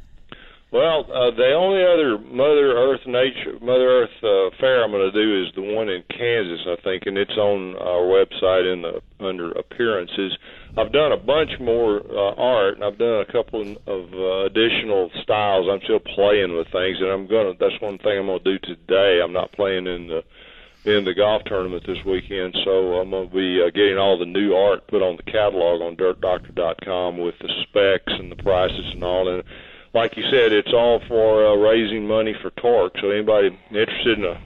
Well, 0.70 1.08
uh, 1.08 1.30
the 1.30 1.54
only 1.56 1.80
other 1.80 2.18
Mother 2.18 2.76
Earth 2.76 3.00
nature 3.06 3.56
Mother 3.62 4.04
Earth 4.04 4.16
uh, 4.22 4.54
fair 4.60 4.84
I'm 4.84 4.90
going 4.90 5.10
to 5.10 5.16
do 5.16 5.42
is 5.42 5.54
the 5.54 5.62
one 5.62 5.88
in 5.88 6.02
Kansas, 6.10 6.60
I 6.68 6.76
think, 6.84 7.04
and 7.06 7.16
it's 7.16 7.38
on 7.38 7.74
our 7.76 8.04
website 8.04 8.70
in 8.70 8.82
the 8.82 9.00
under 9.18 9.50
appearances. 9.52 10.36
I've 10.76 10.92
done 10.92 11.12
a 11.12 11.16
bunch 11.16 11.58
more 11.58 12.02
uh, 12.04 12.34
art, 12.36 12.74
and 12.74 12.84
I've 12.84 12.98
done 12.98 13.24
a 13.26 13.32
couple 13.32 13.76
of 13.86 14.12
uh, 14.12 14.44
additional 14.44 15.10
styles. 15.22 15.68
I'm 15.72 15.80
still 15.84 16.00
playing 16.00 16.54
with 16.54 16.68
things, 16.70 16.98
and 17.00 17.08
I'm 17.08 17.26
gonna. 17.26 17.54
That's 17.58 17.80
one 17.80 17.96
thing 17.96 18.18
I'm 18.18 18.26
going 18.26 18.44
to 18.44 18.58
do 18.58 18.58
today. 18.58 19.20
I'm 19.24 19.32
not 19.32 19.52
playing 19.52 19.86
in 19.86 20.08
the 20.08 20.22
in 20.84 21.04
the 21.04 21.14
golf 21.14 21.42
tournament 21.46 21.84
this 21.86 22.04
weekend, 22.04 22.56
so 22.64 23.00
I'm 23.00 23.10
going 23.10 23.28
to 23.28 23.34
be 23.34 23.62
uh, 23.62 23.70
getting 23.70 23.96
all 23.96 24.18
the 24.18 24.26
new 24.26 24.54
art 24.54 24.86
put 24.86 25.02
on 25.02 25.16
the 25.16 25.30
catalog 25.30 25.80
on 25.80 25.96
DirtDoctor.com 25.96 27.18
with 27.18 27.34
the 27.40 27.48
specs 27.62 28.12
and 28.20 28.30
the 28.30 28.36
prices 28.36 28.92
and 28.92 29.02
all. 29.02 29.28
And 29.28 29.42
like 29.94 30.16
you 30.16 30.24
said, 30.30 30.52
it's 30.52 30.72
all 30.72 31.00
for 31.08 31.46
uh, 31.46 31.54
raising 31.54 32.06
money 32.06 32.34
for 32.40 32.50
TORC. 32.50 32.94
So 33.00 33.10
anybody 33.10 33.58
interested 33.70 34.18
in 34.18 34.24
a 34.24 34.40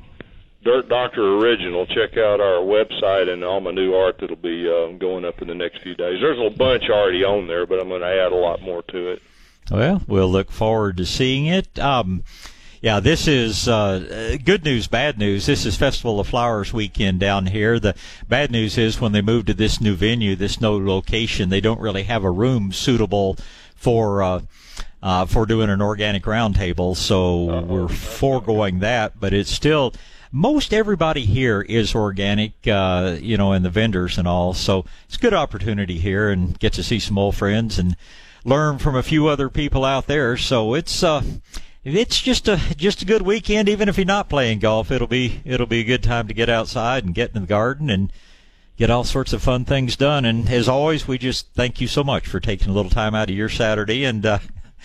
Dirt 0.65 0.89
Doctor 0.89 1.39
original, 1.39 1.87
check 1.87 2.17
out 2.17 2.41
our 2.41 2.61
website 2.61 3.29
and 3.29 3.43
all 3.43 3.61
my 3.61 3.73
new 3.73 3.95
art 3.95 4.19
that'll 4.21 4.37
be 4.37 4.69
uh, 4.69 4.93
going 4.99 5.25
up 5.25 5.43
in 5.43 5.49
the 5.49 5.55
next 5.55 5.83
few 5.83 5.95
days. 5.95 6.21
There's 6.21 6.39
a 6.39 6.57
bunch 6.57 6.89
already 6.89 7.25
on 7.25 7.49
there, 7.49 7.67
but 7.67 7.81
I'm 7.81 7.89
going 7.89 8.03
to 8.03 8.07
add 8.07 8.33
a 8.33 8.37
lot 8.37 8.63
more 8.63 8.83
to 8.83 9.09
it. 9.11 9.23
Well, 9.71 10.03
we'll 10.07 10.31
look 10.31 10.53
forward 10.53 10.97
to 10.99 11.07
seeing 11.07 11.47
it. 11.47 11.79
Um, 11.79 12.23
yeah, 12.81 12.99
this 12.99 13.29
is 13.29 13.69
uh, 13.69 14.37
good 14.45 14.65
news, 14.65 14.89
bad 14.89 15.19
news. 15.19 15.47
This 15.47 15.65
is 15.65 15.77
Festival 15.77 16.19
of 16.19 16.29
Flowers 16.29 16.73
weekend 16.73 17.21
down 17.21 17.47
here. 17.47 17.79
The 17.79 17.95
bad 18.29 18.51
news 18.51 18.77
is 18.77 19.01
when 19.01 19.13
they 19.13 19.23
move 19.23 19.47
to 19.47 19.55
this 19.55 19.81
new 19.81 19.95
venue, 19.95 20.35
this 20.35 20.61
new 20.61 20.85
location, 20.85 21.49
they 21.49 21.61
don't 21.61 21.81
really 21.81 22.03
have 22.05 22.25
a 22.25 22.31
room 22.31 22.73
suitable 22.73 23.37
for 23.77 24.23
uh, 24.23 24.41
uh, 25.03 25.27
for 25.27 25.47
doing 25.47 25.71
an 25.71 25.83
organic 25.83 26.25
roundtable. 26.25 26.97
So 26.97 27.61
we're 27.63 27.89
foregoing 27.89 28.79
that, 28.81 29.19
but 29.19 29.33
it's 29.33 29.51
still 29.51 29.93
most 30.33 30.73
everybody 30.73 31.27
here 31.27 31.61
is 31.61 31.95
organic, 31.95 32.67
uh, 32.67 33.19
you 33.21 33.37
know, 33.37 33.53
and 33.53 33.65
the 33.65 33.71
vendors 33.71 34.17
and 34.17 34.27
all. 34.27 34.55
So 34.55 34.87
it's 35.05 35.17
a 35.17 35.21
good 35.21 35.35
opportunity 35.35 35.99
here 35.99 36.31
and 36.31 36.59
get 36.59 36.73
to 36.75 36.83
see 36.83 36.99
some 36.99 37.19
old 37.19 37.37
friends 37.37 37.79
and 37.79 37.97
learn 38.45 38.79
from 38.79 38.97
a 38.97 39.03
few 39.03 39.29
other 39.29 39.51
people 39.51 39.85
out 39.85 40.07
there. 40.07 40.39
So 40.39 40.75
it's 40.75 41.03
uh, 41.03 41.23
it's 41.85 42.21
just 42.21 42.49
a 42.49 42.59
just 42.77 43.03
a 43.03 43.05
good 43.07 43.23
weekend. 43.23 43.69
Even 43.69 43.89
if 43.91 43.99
you're 43.99 44.07
not 44.07 44.31
playing 44.31 44.61
golf, 44.61 44.91
it'll 44.91 45.07
be 45.07 45.43
it'll 45.45 45.67
be 45.67 45.81
a 45.81 45.85
good 45.85 46.03
time 46.03 46.29
to 46.29 46.35
get 46.35 46.49
outside 46.49 47.05
and 47.05 47.15
get 47.15 47.35
in 47.35 47.43
the 47.43 47.47
garden 47.47 47.91
and 47.91 48.11
get 48.79 48.89
all 48.89 49.05
sorts 49.05 49.35
of 49.35 49.43
fun 49.43 49.67
things 49.67 49.97
done. 49.97 50.25
And 50.25 50.49
as 50.49 50.67
always, 50.67 51.07
we 51.07 51.19
just 51.19 51.53
thank 51.53 51.79
you 51.81 51.87
so 51.87 52.03
much 52.03 52.27
for 52.27 52.41
taking 52.41 52.71
a 52.71 52.73
little 52.73 52.91
time 52.91 53.15
out 53.15 53.29
of 53.29 53.37
your 53.37 53.51
Saturday 53.51 54.05
and 54.05 54.25
uh, 54.25 54.39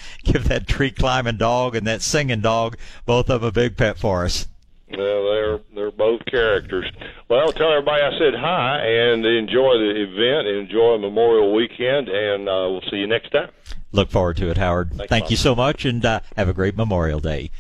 give 0.24 0.48
that 0.48 0.68
tree 0.68 0.92
climbing 0.92 1.38
dog 1.38 1.76
and 1.76 1.88
that 1.88 2.02
singing 2.02 2.42
dog 2.42 2.78
both 3.06 3.30
of 3.30 3.42
them 3.42 3.48
a 3.50 3.52
big 3.52 3.78
pet 3.78 3.98
for 3.98 4.26
us. 4.26 4.48
Well, 4.90 5.32
they're 5.32 5.60
they're 5.76 5.92
both 5.92 6.24
characters. 6.26 6.90
Well, 7.28 7.52
tell 7.52 7.72
everybody 7.72 8.04
I 8.04 8.18
said 8.18 8.34
hi 8.36 8.80
and 8.80 9.26
enjoy 9.26 9.78
the 9.80 10.08
event, 10.08 10.48
enjoy 10.48 10.98
Memorial 10.98 11.54
Weekend, 11.54 12.08
and 12.08 12.48
uh, 12.48 12.68
we'll 12.70 12.84
see 12.90 12.98
you 12.98 13.08
next 13.08 13.32
time. 13.32 13.50
Look 13.92 14.10
forward 14.10 14.38
to 14.38 14.50
it, 14.50 14.58
Howard. 14.58 14.92
Thanks, 14.92 15.10
Thank 15.10 15.24
Bob. 15.26 15.32
you 15.32 15.38
so 15.38 15.56
much, 15.56 15.84
and 15.84 16.06
uh, 16.06 16.22
have 16.38 16.48
a 16.48 16.54
great 16.54 16.78
Memorial 16.78 17.20
Day. 17.20 17.52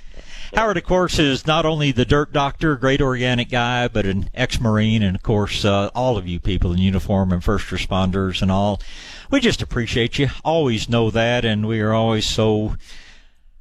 Howard, 0.55 0.77
of 0.77 0.85
course, 0.85 1.19
is 1.19 1.45
not 1.45 1.65
only 1.65 1.91
the 1.91 2.05
dirt 2.05 2.31
doctor, 2.31 2.77
great 2.77 3.01
organic 3.01 3.49
guy, 3.49 3.89
but 3.89 4.05
an 4.05 4.29
ex-marine, 4.33 5.03
and 5.03 5.15
of 5.15 5.21
course, 5.21 5.65
uh, 5.65 5.89
all 5.93 6.17
of 6.17 6.27
you 6.27 6.39
people 6.39 6.71
in 6.71 6.79
uniform 6.79 7.33
and 7.33 7.43
first 7.43 7.67
responders 7.67 8.41
and 8.41 8.49
all. 8.49 8.79
We 9.29 9.39
just 9.39 9.61
appreciate 9.61 10.17
you. 10.19 10.29
Always 10.43 10.89
know 10.89 11.09
that, 11.11 11.45
and 11.45 11.67
we 11.67 11.81
are 11.81 11.93
always 11.93 12.25
so 12.25 12.75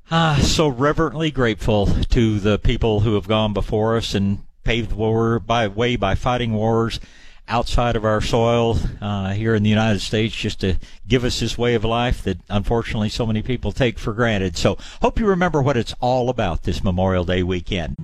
Ah, 0.08 0.38
so 0.40 0.68
reverently 0.68 1.32
grateful 1.32 1.86
to 1.86 2.38
the 2.38 2.60
people 2.60 3.00
who 3.00 3.14
have 3.14 3.26
gone 3.26 3.52
before 3.52 3.96
us 3.96 4.14
and 4.14 4.44
paved 4.62 4.90
the 4.90 4.94
war 4.94 5.40
by 5.40 5.66
way 5.66 5.96
by 5.96 6.14
fighting 6.14 6.52
wars 6.52 7.00
outside 7.48 7.96
of 7.96 8.04
our 8.04 8.20
soil 8.20 8.78
uh, 9.00 9.32
here 9.32 9.52
in 9.56 9.64
the 9.64 9.70
United 9.70 10.00
States, 10.00 10.34
just 10.34 10.60
to 10.60 10.76
give 11.08 11.24
us 11.24 11.40
this 11.40 11.58
way 11.58 11.74
of 11.74 11.84
life 11.84 12.22
that 12.22 12.38
unfortunately 12.48 13.08
so 13.08 13.26
many 13.26 13.42
people 13.42 13.72
take 13.72 13.98
for 13.98 14.12
granted. 14.12 14.56
So, 14.56 14.78
hope 15.02 15.18
you 15.18 15.26
remember 15.26 15.60
what 15.60 15.76
it's 15.76 15.94
all 16.00 16.30
about 16.30 16.62
this 16.62 16.84
Memorial 16.84 17.24
Day 17.24 17.42
weekend. 17.42 17.96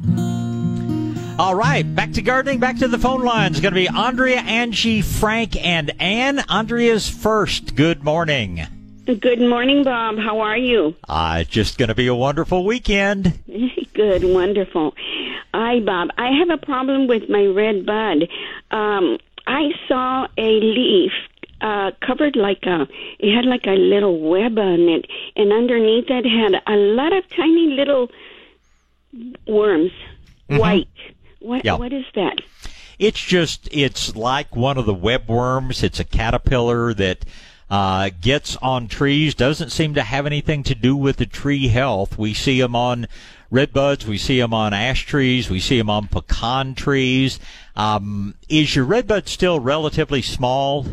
All 1.39 1.55
right, 1.55 1.83
back 1.83 2.13
to 2.13 2.23
gardening, 2.23 2.61
back 2.61 2.77
to 2.79 2.89
the 2.89 2.99
phone 2.99 3.23
lines. 3.23 3.61
Going 3.61 3.75
to 3.75 3.81
be 3.81 3.89
Andrea, 3.89 4.41
Angie, 4.41 5.01
Frank, 5.01 5.57
and 5.65 5.91
Ann. 6.01 6.41
Andrea's 6.49 7.09
first. 7.09 7.75
Good 7.75 8.05
morning. 8.05 8.61
Good 9.07 9.41
morning, 9.41 9.83
Bob. 9.83 10.19
How 10.19 10.41
are 10.41 10.57
you? 10.57 10.95
Uh, 11.09 11.39
it's 11.41 11.51
just 11.51 11.79
going 11.79 11.89
to 11.89 11.95
be 11.95 12.07
a 12.07 12.15
wonderful 12.15 12.65
weekend. 12.65 13.39
Good, 13.95 14.25
wonderful. 14.25 14.95
Hi, 15.55 15.81
Bob. 15.81 16.11
I 16.19 16.31
have 16.39 16.51
a 16.51 16.59
problem 16.59 17.09
with 17.09 17.29
my 17.29 17.47
red 17.47 17.87
bud. 17.87 18.29
Um, 18.71 19.19
I 19.47 19.71
saw 19.89 20.29
a 20.37 20.61
leaf 20.61 21.13
uh, 21.63 21.93
covered 22.07 22.37
like 22.37 22.63
a, 22.65 22.87
it 23.19 23.35
had 23.35 23.47
like 23.47 23.67
a 23.67 23.71
little 23.71 24.21
web 24.21 24.59
on 24.59 24.89
it, 24.89 25.07
and 25.35 25.53
underneath 25.53 26.11
it 26.11 26.27
had 26.27 26.63
a 26.67 26.77
lot 26.77 27.13
of 27.13 27.29
tiny 27.31 27.69
little 27.69 28.11
worms, 29.47 29.93
white. 30.49 30.89
What? 31.43 31.65
Yeah. 31.65 31.77
What 31.77 31.93
is 31.93 32.05
that? 32.15 32.39
It's 32.99 33.21
just, 33.21 33.69
it's 33.73 34.15
like 34.15 34.55
one 34.55 34.79
of 34.79 34.87
the 34.87 34.95
webworms. 34.95 35.83
It's 35.83 35.99
a 35.99 36.05
caterpillar 36.05 36.95
that 36.95 37.25
uh, 37.71 38.11
gets 38.21 38.57
on 38.57 38.87
trees, 38.87 39.35
doesn't 39.35 39.71
seem 39.71 39.95
to 39.95 40.03
have 40.03 40.27
anything 40.27 40.63
to 40.63 40.75
do 40.75 40.95
with 40.95 41.17
the 41.17 41.27
tree 41.27 41.69
health. 41.69 42.19
We 42.19 42.35
see 42.35 42.61
them 42.61 42.77
on 42.77 43.09
red 43.51 43.73
buds. 43.73 44.07
we 44.07 44.19
see 44.19 44.39
them 44.39 44.53
on 44.53 44.73
ash 44.73 45.07
trees, 45.07 45.49
we 45.49 45.59
see 45.59 45.79
them 45.79 45.91
on 45.91 46.09
pecan 46.09 46.75
trees. 46.75 47.41
Um, 47.75 48.35
is 48.49 48.77
your 48.77 48.85
redbud 48.85 49.27
still 49.27 49.59
relatively 49.59 50.23
small? 50.23 50.87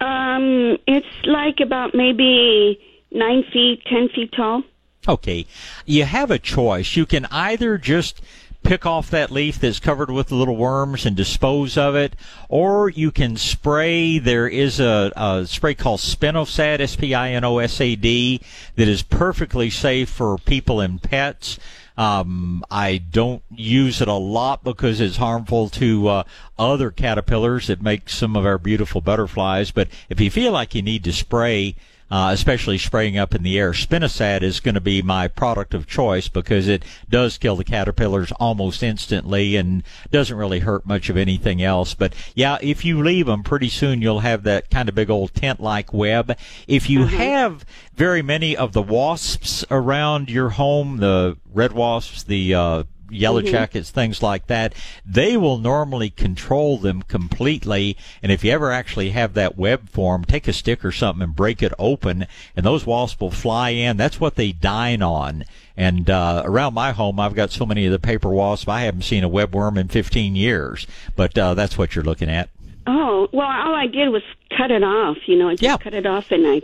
Um, 0.00 0.78
it's 0.86 1.06
like 1.24 1.60
about 1.60 1.94
maybe 1.94 2.80
nine 3.10 3.44
feet, 3.52 3.82
ten 3.86 4.08
feet 4.14 4.32
tall. 4.32 4.62
Okay. 5.06 5.46
You 5.86 6.04
have 6.04 6.30
a 6.30 6.38
choice. 6.38 6.96
You 6.96 7.06
can 7.06 7.26
either 7.26 7.78
just 7.78 8.20
pick 8.64 8.84
off 8.84 9.10
that 9.10 9.30
leaf 9.30 9.60
that's 9.60 9.78
covered 9.78 10.10
with 10.10 10.32
little 10.32 10.56
worms 10.56 11.06
and 11.06 11.14
dispose 11.14 11.76
of 11.76 11.94
it, 11.94 12.16
or 12.48 12.88
you 12.88 13.12
can 13.12 13.36
spray. 13.36 14.18
There 14.18 14.48
is 14.48 14.80
a, 14.80 15.12
a 15.14 15.46
spray 15.46 15.74
called 15.74 16.00
Spinosad, 16.00 16.80
S-P-I-N-O-S-A-D, 16.80 18.40
that 18.74 18.88
is 18.88 19.02
perfectly 19.02 19.70
safe 19.70 20.08
for 20.08 20.38
people 20.38 20.80
and 20.80 21.00
pets. 21.00 21.58
Um, 21.96 22.64
I 22.70 22.98
don't 22.98 23.42
use 23.54 24.00
it 24.00 24.08
a 24.08 24.14
lot 24.14 24.64
because 24.64 25.00
it's 25.00 25.18
harmful 25.18 25.68
to 25.70 26.08
uh, 26.08 26.22
other 26.58 26.90
caterpillars 26.90 27.68
that 27.68 27.82
make 27.82 28.08
some 28.08 28.34
of 28.34 28.44
our 28.44 28.58
beautiful 28.58 29.00
butterflies. 29.00 29.70
But 29.70 29.88
if 30.08 30.20
you 30.20 30.30
feel 30.30 30.50
like 30.50 30.74
you 30.74 30.82
need 30.82 31.04
to 31.04 31.12
spray, 31.12 31.76
uh, 32.10 32.30
especially 32.32 32.78
spraying 32.78 33.16
up 33.16 33.34
in 33.34 33.42
the 33.42 33.58
air. 33.58 33.72
Spinosad 33.72 34.42
is 34.42 34.60
going 34.60 34.74
to 34.74 34.80
be 34.80 35.02
my 35.02 35.28
product 35.28 35.74
of 35.74 35.86
choice 35.86 36.28
because 36.28 36.68
it 36.68 36.84
does 37.08 37.38
kill 37.38 37.56
the 37.56 37.64
caterpillars 37.64 38.32
almost 38.32 38.82
instantly 38.82 39.56
and 39.56 39.82
doesn't 40.10 40.36
really 40.36 40.60
hurt 40.60 40.86
much 40.86 41.08
of 41.08 41.16
anything 41.16 41.62
else. 41.62 41.94
But 41.94 42.14
yeah, 42.34 42.58
if 42.60 42.84
you 42.84 43.02
leave 43.02 43.26
them, 43.26 43.42
pretty 43.42 43.68
soon 43.68 44.02
you'll 44.02 44.20
have 44.20 44.42
that 44.44 44.70
kind 44.70 44.88
of 44.88 44.94
big 44.94 45.10
old 45.10 45.34
tent-like 45.34 45.92
web. 45.92 46.36
If 46.66 46.88
you 46.90 47.00
Mm-hmm. 47.00 47.16
have 47.16 47.64
very 47.94 48.22
many 48.22 48.56
of 48.56 48.72
the 48.72 48.82
wasps 48.82 49.64
around 49.70 50.30
your 50.30 50.50
home, 50.50 50.98
the 50.98 51.36
red 51.52 51.72
wasps, 51.72 52.22
the 52.22 52.54
uh, 52.54 52.84
yellow 53.10 53.40
Mhm. 53.42 53.50
jackets, 53.50 53.90
things 53.90 54.22
like 54.22 54.46
that, 54.46 54.72
they 55.04 55.36
will 55.36 55.58
normally 55.58 56.10
control 56.10 56.78
them 56.78 57.02
completely. 57.02 57.96
And 58.22 58.30
if 58.32 58.44
you 58.44 58.50
ever 58.52 58.70
actually 58.72 59.10
have 59.10 59.34
that 59.34 59.56
web 59.58 59.88
form, 59.90 60.24
take 60.24 60.48
a 60.48 60.52
stick 60.52 60.84
or 60.84 60.92
something 60.92 61.22
and 61.22 61.36
break 61.36 61.62
it 61.62 61.72
open, 61.78 62.26
and 62.56 62.64
those 62.64 62.86
wasps 62.86 63.20
will 63.20 63.30
fly 63.30 63.70
in. 63.70 63.96
That's 63.96 64.20
what 64.20 64.36
they 64.36 64.52
dine 64.52 65.02
on. 65.02 65.44
And 65.76 66.08
uh, 66.08 66.42
around 66.44 66.74
my 66.74 66.92
home, 66.92 67.18
I've 67.18 67.34
got 67.34 67.50
so 67.50 67.66
many 67.66 67.84
of 67.86 67.92
the 67.92 67.98
paper 67.98 68.28
wasps, 68.30 68.68
I 68.68 68.82
haven't 68.82 69.02
seen 69.02 69.24
a 69.24 69.28
webworm 69.28 69.76
in 69.76 69.88
15 69.88 70.36
years. 70.36 70.86
But 71.16 71.36
uh, 71.36 71.54
that's 71.54 71.76
what 71.76 71.94
you're 71.94 72.04
looking 72.04 72.28
at. 72.30 72.48
Oh, 72.86 73.28
well, 73.32 73.46
all 73.46 73.74
I 73.74 73.86
did 73.86 74.08
was 74.10 74.22
cut 74.56 74.70
it 74.70 74.84
off. 74.84 75.16
You 75.26 75.36
know, 75.36 75.48
I 75.48 75.54
just 75.56 75.80
cut 75.80 75.94
it 75.94 76.06
off 76.06 76.30
and 76.30 76.46
I 76.46 76.60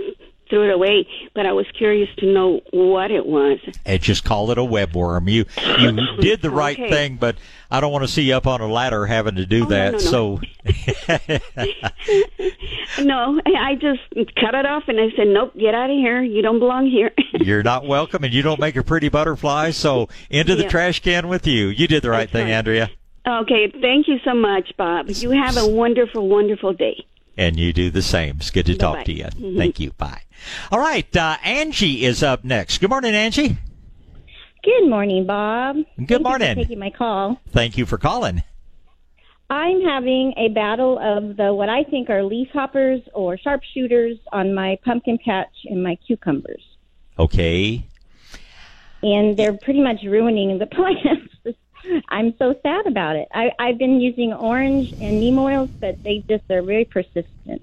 threw 0.51 0.69
it 0.69 0.75
away. 0.75 1.07
But 1.35 1.47
I 1.47 1.53
was 1.53 1.65
curious 1.79 2.09
to 2.19 2.27
know 2.27 2.61
what 2.73 3.11
it 3.11 3.25
was. 3.25 3.59
And 3.87 4.03
just 4.03 4.25
call 4.25 4.51
it 4.51 4.59
a 4.59 4.63
webworm. 4.63 5.31
You 5.31 5.47
you 5.79 6.17
did 6.21 6.43
the 6.43 6.51
right 6.51 6.79
Okay. 6.79 6.91
thing, 6.91 7.17
but 7.17 7.37
I 7.71 7.81
don't 7.81 7.93
want 7.93 8.05
to 8.05 8.09
see 8.09 8.23
you 8.23 8.35
up 8.35 8.47
on 8.47 8.61
a 8.61 8.67
ladder 8.67 9.07
having 9.07 9.37
to 9.37 9.47
do 9.47 9.65
Oh, 9.65 9.69
that. 9.69 9.93
no, 9.93 9.99
no. 9.99 10.05
So 10.05 10.41
No, 12.99 13.41
I 13.47 13.75
just 13.77 14.01
cut 14.37 14.55
it 14.55 14.67
off 14.67 14.85
and 14.89 15.01
I 15.01 15.11
said, 15.17 15.29
nope, 15.29 15.53
get 15.59 15.75
out 15.75 15.91
of 15.91 15.97
here. 15.97 16.23
You 16.23 16.43
don't 16.43 16.59
belong 16.59 16.87
here. 16.91 17.13
You're 17.41 17.63
not 17.63 17.87
welcome, 17.87 18.25
and 18.25 18.35
you 18.35 18.43
don't 18.43 18.61
make 18.61 18.77
a 18.77 18.83
pretty 18.83 19.09
butterfly. 19.09 19.71
So 19.71 20.09
into 20.29 20.57
the 20.57 20.65
Yeah. 20.65 20.69
trash 20.69 21.01
can 21.01 21.29
with 21.29 21.47
you. 21.47 21.69
You 21.69 21.87
did 21.87 22.03
the 22.03 22.11
right 22.11 22.29
thing, 22.29 22.47
right. 22.47 22.53
Andrea, 22.55 22.91
okay, 23.27 23.73
thank 23.81 24.09
you 24.09 24.19
so 24.25 24.35
much, 24.35 24.73
Bob. 24.77 25.09
You 25.09 25.31
have 25.31 25.57
a 25.57 25.67
wonderful, 25.67 26.29
wonderful 26.29 26.73
day. 26.73 27.05
And 27.41 27.59
you 27.59 27.73
do 27.73 27.91
the 27.91 28.03
same. 28.03 28.37
It's 28.39 28.51
good 28.51 28.67
to 28.67 28.77
talk 28.77 28.97
Bye-bye. 28.97 29.05
to 29.05 29.13
you. 29.13 29.25
Mhm. 29.25 29.57
Thank 29.57 29.81
you. 29.81 29.93
Bye. 29.93 30.21
All 30.71 30.79
right, 30.79 31.15
uh, 31.17 31.37
Angie 31.43 32.05
is 32.05 32.23
up 32.23 32.45
next. 32.45 32.79
Good 32.79 32.91
morning, 32.91 33.15
Angie. 33.15 33.57
Good 34.63 34.89
morning, 34.91 35.25
Bob. 35.27 35.77
Good 35.77 35.87
Thank 35.97 36.11
You 36.11 36.19
morning. 36.21 36.55
for 36.55 36.63
taking 36.63 36.79
my 36.79 36.91
call. 36.91 37.41
Thank 37.51 37.79
you 37.79 37.87
for 37.87 37.97
calling. 37.97 38.43
I'm 39.49 39.81
having 39.83 40.35
a 40.37 40.49
battle 40.49 40.99
of 40.99 41.37
the 41.39 41.53
what 41.55 41.69
I 41.71 41.83
think 41.85 42.11
are 42.11 42.23
leaf 42.23 42.49
hoppers 42.53 43.01
or 43.15 43.37
sharpshooters 43.39 44.19
on 44.33 44.55
my 44.55 44.79
pumpkin 44.85 45.19
patch 45.25 45.49
and 45.65 45.83
my 45.83 45.97
cucumbers, 46.07 46.63
Okay. 47.19 47.83
and 49.03 49.37
they're 49.37 49.55
pretty 49.57 49.81
much 49.83 50.03
ruining 50.05 50.59
the 50.59 50.67
plants. 50.77 51.59
I'm 52.09 52.35
so 52.39 52.55
sad 52.63 52.87
about 52.87 53.17
it. 53.17 53.29
I, 53.33 53.53
I've 53.59 53.79
been 53.79 54.01
using 54.01 54.33
orange 54.33 54.93
and 54.93 55.21
neem 55.21 55.39
oils, 55.39 55.71
but 55.81 56.03
they 56.03 56.19
just 56.29 56.51
are 56.51 56.63
very 56.63 56.85
persistent. 56.85 57.63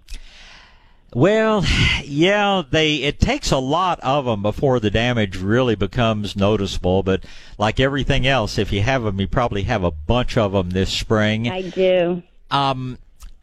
Well, 1.13 1.63
yeah, 2.03 2.63
they 2.69 2.97
it 2.97 3.19
takes 3.19 3.51
a 3.51 3.57
lot 3.57 3.99
of 4.01 4.25
them 4.25 4.41
before 4.41 4.79
the 4.79 4.91
damage 4.91 5.37
really 5.37 5.75
becomes 5.75 6.35
noticeable. 6.35 7.01
But 7.01 7.23
like 7.57 7.79
everything 7.79 8.27
else, 8.27 8.57
if 8.57 8.73
you 8.73 8.81
have 8.81 9.03
them, 9.03 9.19
you 9.19 9.27
probably 9.27 9.63
have 9.63 9.83
a 9.83 9.91
bunch 9.91 10.37
of 10.37 10.51
them 10.51 10.71
this 10.71 10.91
spring. 10.91 11.49
I 11.49 11.61
do. 11.61 12.23
Um, 12.51 12.97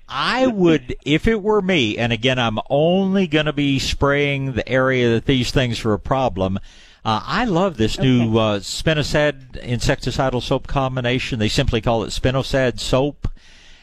I 0.08 0.46
would, 0.46 0.96
if 1.04 1.26
it 1.26 1.42
were 1.42 1.62
me, 1.62 1.96
and 1.96 2.12
again, 2.12 2.38
I'm 2.38 2.58
only 2.68 3.26
going 3.26 3.46
to 3.46 3.52
be 3.52 3.78
spraying 3.78 4.52
the 4.52 4.68
area 4.68 5.10
that 5.14 5.24
these 5.24 5.50
things 5.50 5.84
are 5.84 5.94
a 5.94 5.98
problem. 5.98 6.58
Uh, 7.04 7.20
I 7.22 7.44
love 7.44 7.76
this 7.76 7.98
new 7.98 8.38
uh, 8.38 8.60
Spinosad 8.60 9.62
insecticidal 9.62 10.42
soap 10.42 10.66
combination. 10.66 11.38
They 11.38 11.50
simply 11.50 11.82
call 11.82 12.02
it 12.02 12.08
Spinosad 12.08 12.80
soap, 12.80 13.28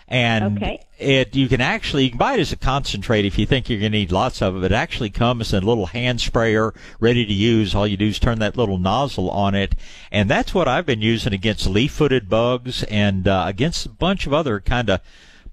and 0.07 0.57
Okay. 0.57 0.79
it 0.97 1.35
you 1.35 1.47
can 1.47 1.61
actually 1.61 2.05
you 2.05 2.09
can 2.09 2.17
buy 2.17 2.33
it 2.33 2.39
as 2.39 2.51
a 2.51 2.57
concentrate 2.57 3.23
if 3.23 3.37
you 3.37 3.45
think 3.45 3.69
you're 3.69 3.79
going 3.79 3.91
to 3.91 3.97
need 3.99 4.11
lots 4.11 4.41
of 4.41 4.57
it. 4.57 4.65
It 4.65 4.71
actually 4.71 5.11
comes 5.11 5.53
in 5.53 5.61
a 5.61 5.67
little 5.67 5.85
hand 5.85 6.19
sprayer 6.19 6.73
ready 6.99 7.23
to 7.23 7.33
use. 7.33 7.75
All 7.75 7.85
you 7.85 7.95
do 7.95 8.07
is 8.07 8.17
turn 8.17 8.39
that 8.39 8.57
little 8.57 8.79
nozzle 8.79 9.29
on 9.29 9.53
it, 9.53 9.75
and 10.11 10.27
that's 10.27 10.55
what 10.55 10.67
I've 10.67 10.87
been 10.87 11.03
using 11.03 11.31
against 11.31 11.67
leaf-footed 11.67 12.27
bugs 12.27 12.81
and 12.83 13.27
uh, 13.27 13.43
against 13.45 13.85
a 13.85 13.89
bunch 13.89 14.25
of 14.25 14.33
other 14.33 14.59
kind 14.59 14.89
of 14.89 14.99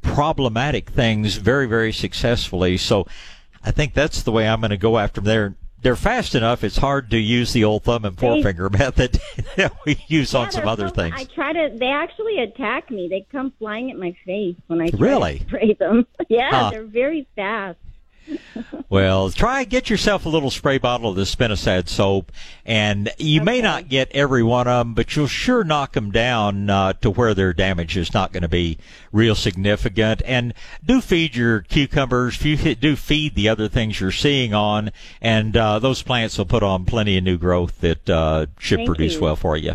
problematic 0.00 0.88
things 0.88 1.36
very 1.36 1.66
very 1.66 1.92
successfully. 1.92 2.78
So 2.78 3.06
I 3.62 3.72
think 3.72 3.92
that's 3.92 4.22
the 4.22 4.32
way 4.32 4.48
I'm 4.48 4.60
going 4.60 4.70
to 4.70 4.78
go 4.78 4.96
after 4.96 5.20
them. 5.20 5.26
They're 5.26 5.54
they're 5.82 5.96
fast 5.96 6.34
enough. 6.34 6.64
It's 6.64 6.76
hard 6.78 7.10
to 7.10 7.18
use 7.18 7.52
the 7.52 7.64
old 7.64 7.84
thumb 7.84 8.04
and 8.04 8.18
forefinger 8.18 8.68
method 8.78 9.20
that 9.56 9.72
we 9.86 10.02
use 10.08 10.34
on 10.34 10.50
some 10.50 10.66
other 10.68 10.88
so- 10.88 10.94
things. 10.94 11.14
I 11.16 11.24
try 11.24 11.52
to. 11.52 11.70
They 11.76 11.86
actually 11.86 12.38
attack 12.40 12.90
me. 12.90 13.08
They 13.08 13.26
come 13.30 13.52
flying 13.58 13.90
at 13.90 13.96
my 13.98 14.16
face 14.26 14.56
when 14.66 14.80
I 14.80 14.88
try 14.90 14.98
Really? 14.98 15.38
to 15.40 15.44
spray 15.48 15.72
them. 15.74 16.06
yeah, 16.28 16.50
Huh. 16.50 16.70
they're 16.70 16.84
very 16.84 17.26
fast. 17.36 17.78
Well, 18.90 19.30
try 19.30 19.64
get 19.64 19.90
yourself 19.90 20.24
a 20.24 20.30
little 20.30 20.50
spray 20.50 20.78
bottle 20.78 21.10
of 21.10 21.16
the 21.16 21.24
Spinosad 21.24 21.88
soap, 21.90 22.32
and 22.64 23.10
you 23.18 23.42
may 23.42 23.60
not 23.60 23.90
get 23.90 24.10
every 24.12 24.42
one 24.42 24.66
of 24.66 24.86
them, 24.86 24.94
but 24.94 25.14
you'll 25.14 25.26
sure 25.26 25.62
knock 25.62 25.92
them 25.92 26.10
down 26.10 26.70
uh, 26.70 26.94
to 26.94 27.10
where 27.10 27.34
their 27.34 27.52
damage 27.52 27.98
is 27.98 28.14
not 28.14 28.32
going 28.32 28.44
to 28.44 28.48
be 28.48 28.78
real 29.12 29.34
significant. 29.34 30.22
And 30.24 30.54
do 30.82 31.02
feed 31.02 31.36
your 31.36 31.60
cucumbers. 31.60 32.38
Do 32.38 32.96
feed 32.96 33.34
the 33.34 33.48
other 33.50 33.68
things 33.68 34.00
you're 34.00 34.10
seeing 34.10 34.54
on, 34.54 34.90
and 35.20 35.54
uh, 35.54 35.80
those 35.80 36.02
plants 36.02 36.38
will 36.38 36.46
put 36.46 36.62
on 36.62 36.86
plenty 36.86 37.18
of 37.18 37.24
new 37.24 37.36
growth 37.36 37.80
that 37.82 38.08
uh, 38.08 38.46
should 38.58 38.78
Thank 38.78 38.86
produce 38.86 39.14
you. 39.16 39.20
well 39.20 39.36
for 39.36 39.58
you. 39.58 39.74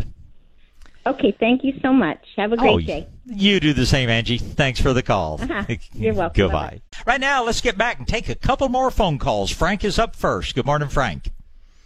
Okay, 1.06 1.36
thank 1.38 1.62
you 1.62 1.78
so 1.82 1.92
much. 1.92 2.18
Have 2.36 2.52
a 2.52 2.56
great 2.56 2.72
Oh, 2.72 2.80
day. 2.80 3.06
You 3.26 3.58
do 3.60 3.72
the 3.72 3.86
same, 3.86 4.10
Angie. 4.10 4.38
Thanks 4.38 4.80
for 4.80 4.92
the 4.92 5.02
call. 5.02 5.40
Uh-huh. 5.40 5.64
You're 5.92 6.14
welcome. 6.14 6.42
Goodbye. 6.42 6.82
Right 7.06 7.20
now, 7.20 7.44
let's 7.44 7.60
get 7.60 7.78
back 7.78 7.98
and 7.98 8.06
take 8.06 8.28
a 8.28 8.34
couple 8.34 8.68
more 8.68 8.90
phone 8.90 9.18
calls. 9.18 9.50
Frank 9.50 9.84
is 9.84 9.98
up 9.98 10.14
first. 10.14 10.54
Good 10.54 10.66
morning, 10.66 10.88
Frank. 10.88 11.30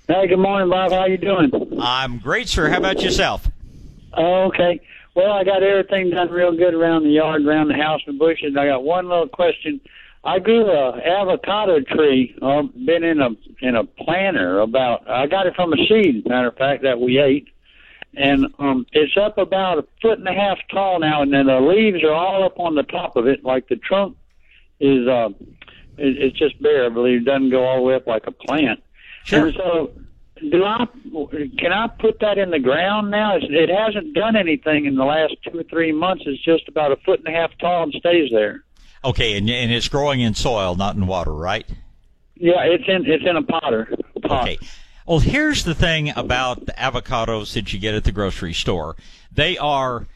Hey, 0.08 0.26
good 0.26 0.38
morning, 0.38 0.70
Bob. 0.70 0.90
How 0.90 1.06
you 1.06 1.18
doing? 1.18 1.50
I'm 1.80 2.18
great, 2.18 2.48
sir. 2.48 2.68
How 2.70 2.78
about 2.78 3.02
yourself? 3.02 3.48
Oh, 4.14 4.44
okay. 4.46 4.80
Well, 5.14 5.32
I 5.32 5.44
got 5.44 5.62
everything 5.62 6.10
done 6.10 6.30
real 6.30 6.56
good 6.56 6.74
around 6.74 7.04
the 7.04 7.10
yard, 7.10 7.44
around 7.44 7.68
the 7.68 7.74
house 7.74 8.00
and 8.06 8.18
bushes. 8.18 8.56
I 8.56 8.66
got 8.66 8.84
one 8.84 9.08
little 9.08 9.28
question. 9.28 9.80
I 10.24 10.38
grew 10.38 10.66
a 10.70 10.96
avocado 10.98 11.80
tree. 11.80 12.34
Uh, 12.40 12.62
been 12.62 13.04
in 13.04 13.20
a 13.20 13.30
in 13.60 13.76
a 13.76 13.84
planter 13.84 14.60
about. 14.60 15.08
I 15.08 15.26
got 15.26 15.46
it 15.46 15.54
from 15.54 15.72
a 15.72 15.76
seed. 15.88 16.26
Matter 16.26 16.48
of 16.48 16.56
fact, 16.56 16.82
that 16.82 17.00
we 17.00 17.18
ate, 17.18 17.48
and 18.16 18.46
um, 18.58 18.86
it's 18.92 19.16
up 19.16 19.38
about 19.38 19.78
a 19.78 19.84
foot 20.02 20.18
and 20.18 20.28
a 20.28 20.32
half 20.32 20.58
tall 20.70 20.98
now. 20.98 21.22
And 21.22 21.32
then 21.32 21.46
the 21.46 21.60
leaves 21.60 22.02
are 22.02 22.12
all 22.12 22.44
up 22.44 22.58
on 22.58 22.74
the 22.74 22.82
top 22.82 23.16
of 23.16 23.26
it, 23.26 23.44
like 23.44 23.68
the 23.68 23.76
trunk 23.76 24.16
is. 24.80 25.06
Uh, 25.06 25.30
it, 25.98 26.16
it's 26.18 26.38
just 26.38 26.60
bare. 26.62 26.86
I 26.86 26.88
believe 26.88 27.22
it 27.22 27.24
doesn't 27.24 27.50
go 27.50 27.64
all 27.64 27.76
the 27.76 27.82
way 27.82 27.94
up 27.94 28.06
like 28.06 28.26
a 28.26 28.32
plant. 28.32 28.82
Sure. 29.24 29.46
And 29.46 29.56
so, 29.56 29.90
do 30.50 30.64
I 30.64 30.86
can 31.58 31.72
I 31.72 31.88
put 31.88 32.20
that 32.20 32.38
in 32.38 32.50
the 32.50 32.60
ground 32.60 33.10
now? 33.10 33.36
It's, 33.36 33.46
it 33.48 33.68
hasn't 33.68 34.14
done 34.14 34.36
anything 34.36 34.86
in 34.86 34.94
the 34.94 35.04
last 35.04 35.34
two 35.44 35.58
or 35.58 35.64
three 35.64 35.92
months. 35.92 36.24
It's 36.26 36.42
just 36.42 36.68
about 36.68 36.92
a 36.92 36.96
foot 36.96 37.20
and 37.24 37.34
a 37.34 37.38
half 37.38 37.50
tall 37.58 37.82
and 37.82 37.92
stays 37.92 38.30
there. 38.30 38.64
Okay, 39.04 39.36
and, 39.36 39.48
and 39.50 39.72
it's 39.72 39.88
growing 39.88 40.20
in 40.20 40.34
soil, 40.34 40.74
not 40.74 40.96
in 40.96 41.06
water, 41.06 41.32
right? 41.32 41.66
Yeah, 42.36 42.62
it's 42.62 42.84
in 42.86 43.04
it's 43.06 43.24
in 43.26 43.36
a 43.36 43.42
potter. 43.42 43.92
Pot. 44.22 44.48
Okay. 44.48 44.58
Well, 45.08 45.20
here's 45.20 45.64
the 45.64 45.74
thing 45.74 46.12
about 46.16 46.66
the 46.66 46.72
avocados 46.72 47.54
that 47.54 47.72
you 47.72 47.78
get 47.78 47.94
at 47.94 48.04
the 48.04 48.12
grocery 48.12 48.52
store. 48.52 48.94
They 49.32 49.56
are 49.56 50.06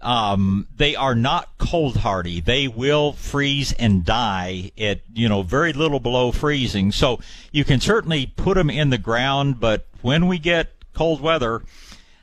um, 0.00 0.68
they 0.76 0.94
are 0.94 1.16
not 1.16 1.58
cold 1.58 1.96
hardy. 1.96 2.38
They 2.40 2.68
will 2.68 3.14
freeze 3.14 3.72
and 3.72 4.04
die 4.04 4.70
at 4.78 5.00
you 5.12 5.28
know 5.28 5.42
very 5.42 5.72
little 5.72 5.98
below 5.98 6.30
freezing. 6.30 6.92
So 6.92 7.18
you 7.50 7.64
can 7.64 7.80
certainly 7.80 8.26
put 8.36 8.54
them 8.54 8.70
in 8.70 8.90
the 8.90 8.98
ground, 8.98 9.58
but 9.58 9.88
when 10.02 10.28
we 10.28 10.38
get 10.38 10.68
cold 10.94 11.20
weather, 11.20 11.64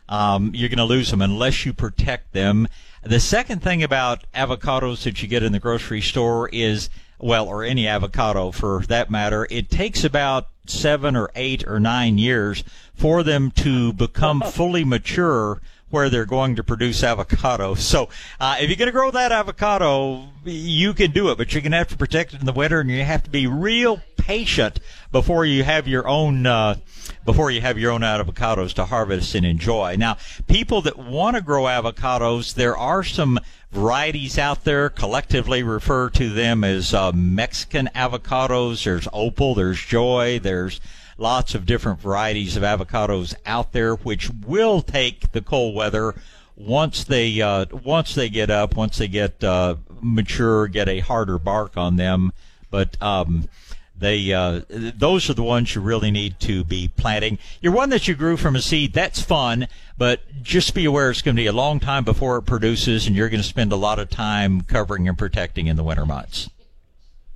um, 0.07 0.51
you're 0.53 0.69
going 0.69 0.77
to 0.77 0.85
lose 0.85 1.11
them 1.11 1.21
unless 1.21 1.65
you 1.65 1.73
protect 1.73 2.31
them. 2.31 2.69
The 3.01 3.19
second 3.19 3.61
thing 3.61 3.83
about 3.83 4.23
avocados 4.33 5.03
that 5.03 5.21
you 5.21 5.27
get 5.27 5.43
in 5.43 5.51
the 5.51 5.59
grocery 5.59 5.99
store 5.99 6.47
is, 6.53 6.89
well, 7.19 7.48
or 7.48 7.64
any 7.64 7.88
avocado 7.88 8.52
for 8.52 8.84
that 8.88 9.10
matter, 9.10 9.48
it 9.49 9.69
takes 9.69 10.03
about 10.03 10.48
seven 10.65 11.15
or 11.15 11.30
eight 11.35 11.65
or 11.68 11.80
nine 11.80 12.18
years 12.18 12.64
for 12.94 13.23
them 13.23 13.52
to 13.52 13.94
become 13.94 14.41
fully 14.45 14.84
mature 14.84 15.61
where 15.94 16.10
they're 16.10 16.26
going 16.26 16.56
to 16.56 16.64
produce 16.64 17.03
avocado. 17.03 17.76
So 17.76 18.10
uh, 18.40 18.56
if 18.60 18.68
you're 18.68 18.77
going 18.77 18.88
to 18.88 18.91
grow 18.91 19.11
that 19.11 19.31
avocado, 19.31 20.27
you 20.44 20.95
can 20.95 21.11
do 21.11 21.30
it, 21.30 21.38
but 21.38 21.53
you're 21.53 21.61
going 21.61 21.72
to 21.72 21.77
have 21.77 21.90
to 21.90 21.98
protect 21.98 22.34
it 22.34 22.40
in 22.40 22.48
the 22.48 22.52
winter, 22.52 22.80
and 22.80 22.90
you 22.90 23.03
have 23.03 23.22
to 23.23 23.30
be 23.30 23.45
real 23.45 24.02
patient 24.18 24.80
before 25.11 25.45
you 25.45 25.64
have 25.64 25.88
your 25.88 26.07
own 26.07 26.48
uh, 26.48 26.76
before 27.26 27.52
you 27.52 27.61
have 27.61 27.77
your 27.77 27.91
own 27.91 28.02
avocados 28.02 28.73
to 28.73 28.85
harvest 28.85 29.35
and 29.35 29.45
enjoy. 29.45 29.95
Now, 29.95 30.18
people 30.48 30.81
that 30.81 30.98
want 30.98 31.35
to 31.35 31.44
grow 31.44 31.64
avocados, 31.64 32.56
there 32.56 32.76
are 32.76 33.03
some 33.03 33.40
varieties 33.73 34.37
out 34.37 34.63
there. 34.63 34.89
Collectively, 34.89 35.63
refer 35.63 36.09
to 36.11 36.29
them 36.29 36.63
as 36.63 36.93
uh, 36.93 37.11
Mexican 37.11 37.89
avocados. 37.95 38.83
There's 38.83 39.07
Opal, 39.11 39.55
there's 39.55 39.83
Joey, 39.83 40.37
there's 40.37 40.79
lots 41.17 41.55
of 41.55 41.65
different 41.65 41.99
varieties 41.99 42.55
of 42.55 42.63
avocados 42.63 43.35
out 43.45 43.71
there, 43.71 43.95
which 43.95 44.29
will 44.29 44.81
take 44.81 45.31
the 45.31 45.41
cold 45.41 45.75
weather 45.75 46.15
once 46.55 47.03
they 47.03 47.41
uh, 47.41 47.65
once 47.83 48.15
they 48.15 48.29
get 48.29 48.49
up, 48.49 48.75
once 48.75 48.97
they 48.97 49.07
get 49.07 49.43
uh, 49.43 49.75
mature, 50.01 50.67
get 50.67 50.87
a 50.87 50.99
harder 50.99 51.39
bark 51.39 51.75
on 51.75 51.95
them. 51.95 52.31
But 52.69 53.01
um, 53.01 53.49
they 54.03 54.34
uh, 54.34 54.61
those 54.69 55.30
are 55.30 55.34
the 55.34 55.43
ones 55.43 55.73
you 55.73 55.81
really 55.81 56.11
need 56.11 56.39
to 56.41 56.63
be 56.63 56.89
planting. 56.95 57.39
Your 57.61 57.73
one 57.73 57.89
that 57.89 58.07
you 58.07 58.15
grew 58.15 58.38
from 58.38 58.55
a 58.55 58.61
seed, 58.61 58.93
that's 58.93 59.21
fun, 59.21 59.67
but 59.97 60.21
just 60.41 60.73
be 60.73 60.85
aware 60.85 61.09
it's 61.09 61.21
going 61.21 61.35
to 61.35 61.41
be 61.41 61.47
a 61.47 61.53
long 61.53 61.80
time 61.80 62.03
before 62.03 62.38
it 62.38 62.43
produces, 62.43 63.07
and 63.07 63.15
you're 63.15 63.30
going 63.30 63.41
to 63.41 63.47
spend 63.47 63.71
a 63.71 63.77
lot 63.77 63.99
of 63.99 64.09
time 64.09 64.61
covering 64.61 65.07
and 65.07 65.17
protecting 65.17 65.67
in 65.67 65.75
the 65.75 65.84
winter 65.84 66.05
months. 66.05 66.49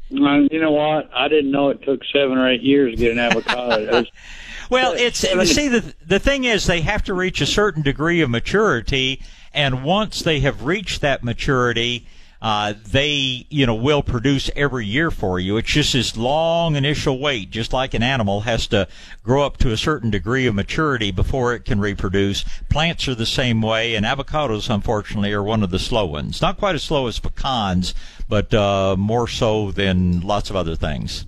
You 0.09 0.61
know 0.61 0.71
what? 0.71 1.09
I 1.13 1.27
didn't 1.27 1.51
know 1.51 1.69
it 1.69 1.81
took 1.83 2.01
seven 2.13 2.37
or 2.37 2.49
eight 2.49 2.61
years 2.61 2.93
to 2.93 2.97
get 2.97 3.11
an 3.11 3.19
avocado. 3.19 4.05
well, 4.69 4.93
it's 4.93 5.19
see 5.19 5.67
the 5.67 5.93
the 6.05 6.19
thing 6.19 6.45
is 6.45 6.65
they 6.65 6.81
have 6.81 7.03
to 7.03 7.13
reach 7.13 7.41
a 7.41 7.45
certain 7.45 7.81
degree 7.81 8.21
of 8.21 8.29
maturity, 8.29 9.21
and 9.53 9.83
once 9.83 10.21
they 10.21 10.39
have 10.41 10.63
reached 10.63 11.01
that 11.01 11.23
maturity, 11.23 12.07
uh, 12.41 12.73
they 12.91 13.45
you 13.49 13.65
know 13.65 13.75
will 13.75 14.03
produce 14.03 14.49
every 14.55 14.85
year 14.85 15.11
for 15.11 15.39
you. 15.39 15.57
It's 15.57 15.69
just 15.69 15.93
this 15.93 16.15
long 16.15 16.75
initial 16.75 17.19
wait, 17.19 17.49
just 17.49 17.73
like 17.73 17.93
an 17.93 18.03
animal 18.03 18.41
has 18.41 18.67
to 18.67 18.87
grow 19.23 19.45
up 19.45 19.57
to 19.57 19.71
a 19.71 19.77
certain 19.77 20.09
degree 20.09 20.45
of 20.47 20.55
maturity 20.55 21.11
before 21.11 21.53
it 21.53 21.65
can 21.65 21.79
reproduce. 21.79 22.43
Plants 22.69 23.07
are 23.07 23.15
the 23.15 23.25
same 23.25 23.61
way, 23.61 23.95
and 23.95 24.05
avocados, 24.05 24.73
unfortunately, 24.73 25.33
are 25.33 25.43
one 25.43 25.63
of 25.63 25.69
the 25.69 25.79
slow 25.79 26.05
ones. 26.05 26.41
Not 26.41 26.57
quite 26.57 26.75
as 26.75 26.83
slow 26.83 27.07
as 27.07 27.19
pecans, 27.19 27.93
but 28.29 28.53
uh, 28.53 28.95
more 28.97 29.27
so 29.27 29.71
than 29.71 30.21
lots 30.21 30.49
of 30.49 30.55
other 30.55 30.75
things. 30.75 31.25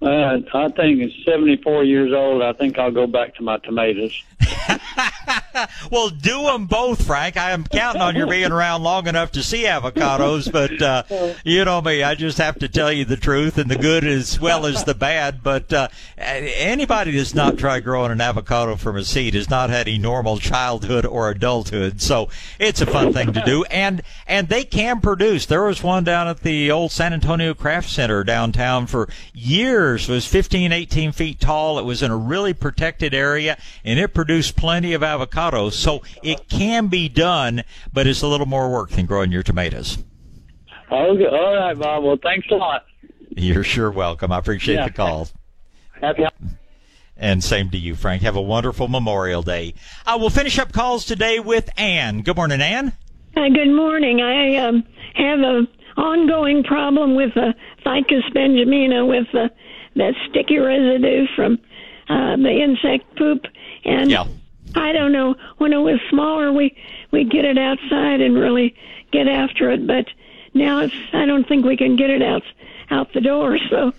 Uh, 0.00 0.38
I 0.54 0.68
think 0.68 1.00
it's 1.00 1.24
74 1.24 1.82
years 1.82 2.12
old. 2.12 2.40
I 2.40 2.52
think 2.52 2.78
I'll 2.78 2.92
go 2.92 3.08
back 3.08 3.34
to 3.36 3.42
my 3.42 3.58
tomatoes. 3.58 4.22
well, 5.90 6.10
do 6.10 6.42
them 6.42 6.66
both, 6.66 7.04
Frank. 7.06 7.36
I 7.36 7.50
am 7.50 7.64
counting 7.64 8.02
on 8.02 8.16
you 8.16 8.26
being 8.26 8.52
around 8.52 8.82
long 8.82 9.06
enough 9.06 9.32
to 9.32 9.42
see 9.42 9.64
avocados, 9.64 10.50
but 10.50 10.80
uh, 10.82 11.34
you 11.44 11.64
know 11.64 11.80
me, 11.80 12.02
I 12.02 12.14
just 12.14 12.38
have 12.38 12.58
to 12.60 12.68
tell 12.68 12.92
you 12.92 13.04
the 13.04 13.16
truth 13.16 13.58
and 13.58 13.70
the 13.70 13.76
good 13.76 14.04
as 14.04 14.40
well 14.40 14.66
as 14.66 14.84
the 14.84 14.94
bad. 14.94 15.42
But 15.42 15.72
uh, 15.72 15.88
anybody 16.16 17.12
that's 17.12 17.34
not 17.34 17.58
tried 17.58 17.84
growing 17.84 18.12
an 18.12 18.20
avocado 18.20 18.76
from 18.76 18.96
a 18.96 19.04
seed 19.04 19.34
has 19.34 19.50
not 19.50 19.70
had 19.70 19.88
a 19.88 19.98
normal 19.98 20.38
childhood 20.38 21.06
or 21.06 21.30
adulthood, 21.30 22.00
so 22.00 22.28
it's 22.58 22.80
a 22.80 22.86
fun 22.86 23.12
thing 23.12 23.32
to 23.32 23.42
do. 23.44 23.64
And 23.64 24.02
and 24.26 24.48
they 24.48 24.64
can 24.64 25.00
produce. 25.00 25.46
There 25.46 25.64
was 25.64 25.82
one 25.82 26.04
down 26.04 26.28
at 26.28 26.40
the 26.40 26.70
old 26.70 26.92
San 26.92 27.12
Antonio 27.12 27.54
Craft 27.54 27.90
Center 27.90 28.24
downtown 28.24 28.86
for 28.86 29.08
years 29.34 29.68
years. 29.68 30.08
It 30.08 30.12
was 30.12 30.26
15, 30.26 30.72
18 30.72 31.12
feet 31.12 31.40
tall. 31.40 31.78
It 31.78 31.84
was 31.84 32.02
in 32.02 32.10
a 32.10 32.16
really 32.16 32.54
protected 32.54 33.14
area, 33.14 33.58
and 33.84 33.98
it 33.98 34.14
produced 34.14 34.56
plenty 34.56 34.92
of 34.92 35.02
avocados. 35.02 35.47
So 35.70 36.02
it 36.22 36.48
can 36.48 36.88
be 36.88 37.08
done, 37.08 37.64
but 37.92 38.06
it's 38.06 38.22
a 38.22 38.26
little 38.26 38.46
more 38.46 38.70
work 38.70 38.90
than 38.90 39.06
growing 39.06 39.32
your 39.32 39.42
tomatoes. 39.42 39.98
Okay. 40.90 41.26
All 41.26 41.56
right, 41.56 41.78
Bob. 41.78 42.04
Well, 42.04 42.18
thanks 42.22 42.46
a 42.50 42.54
lot. 42.54 42.84
You're 43.30 43.64
sure 43.64 43.90
welcome. 43.90 44.32
I 44.32 44.38
appreciate 44.38 44.76
yeah. 44.76 44.86
the 44.86 44.92
call. 44.92 45.28
Happy. 46.00 46.24
And 47.16 47.42
same 47.42 47.70
to 47.70 47.78
you, 47.78 47.94
Frank. 47.96 48.22
Have 48.22 48.36
a 48.36 48.42
wonderful 48.42 48.88
Memorial 48.88 49.42
Day. 49.42 49.74
I 50.06 50.16
will 50.16 50.30
finish 50.30 50.58
up 50.58 50.72
calls 50.72 51.04
today 51.04 51.40
with 51.40 51.68
Ann. 51.76 52.22
Good 52.22 52.36
morning, 52.36 52.60
Ann. 52.60 52.92
Hi, 53.34 53.48
good 53.48 53.72
morning. 53.74 54.20
I 54.20 54.56
um, 54.56 54.84
have 55.14 55.40
a 55.40 55.66
ongoing 56.00 56.62
problem 56.62 57.16
with 57.16 57.36
a 57.36 57.54
Ficus 57.84 58.24
benjamina 58.34 59.06
with 59.06 59.26
the, 59.32 59.50
that 59.96 60.14
sticky 60.30 60.58
residue 60.58 61.26
from 61.34 61.58
uh, 62.08 62.36
the 62.36 62.60
insect 62.62 63.16
poop. 63.16 63.44
And 63.84 64.10
yeah. 64.10 64.26
I 64.74 64.92
don't 64.92 65.12
know 65.12 65.34
when 65.58 65.72
it 65.72 65.78
was 65.78 66.00
smaller, 66.10 66.52
we 66.52 66.76
we 67.10 67.24
get 67.24 67.44
it 67.44 67.58
outside 67.58 68.20
and 68.20 68.36
really 68.36 68.74
get 69.12 69.28
after 69.28 69.70
it. 69.70 69.86
But 69.86 70.06
now 70.54 70.80
it's 70.80 70.94
I 71.12 71.24
don't 71.26 71.46
think 71.46 71.64
we 71.64 71.76
can 71.76 71.96
get 71.96 72.10
it 72.10 72.22
out 72.22 72.42
out 72.90 73.12
the 73.12 73.20
door. 73.20 73.58
So 73.70 73.92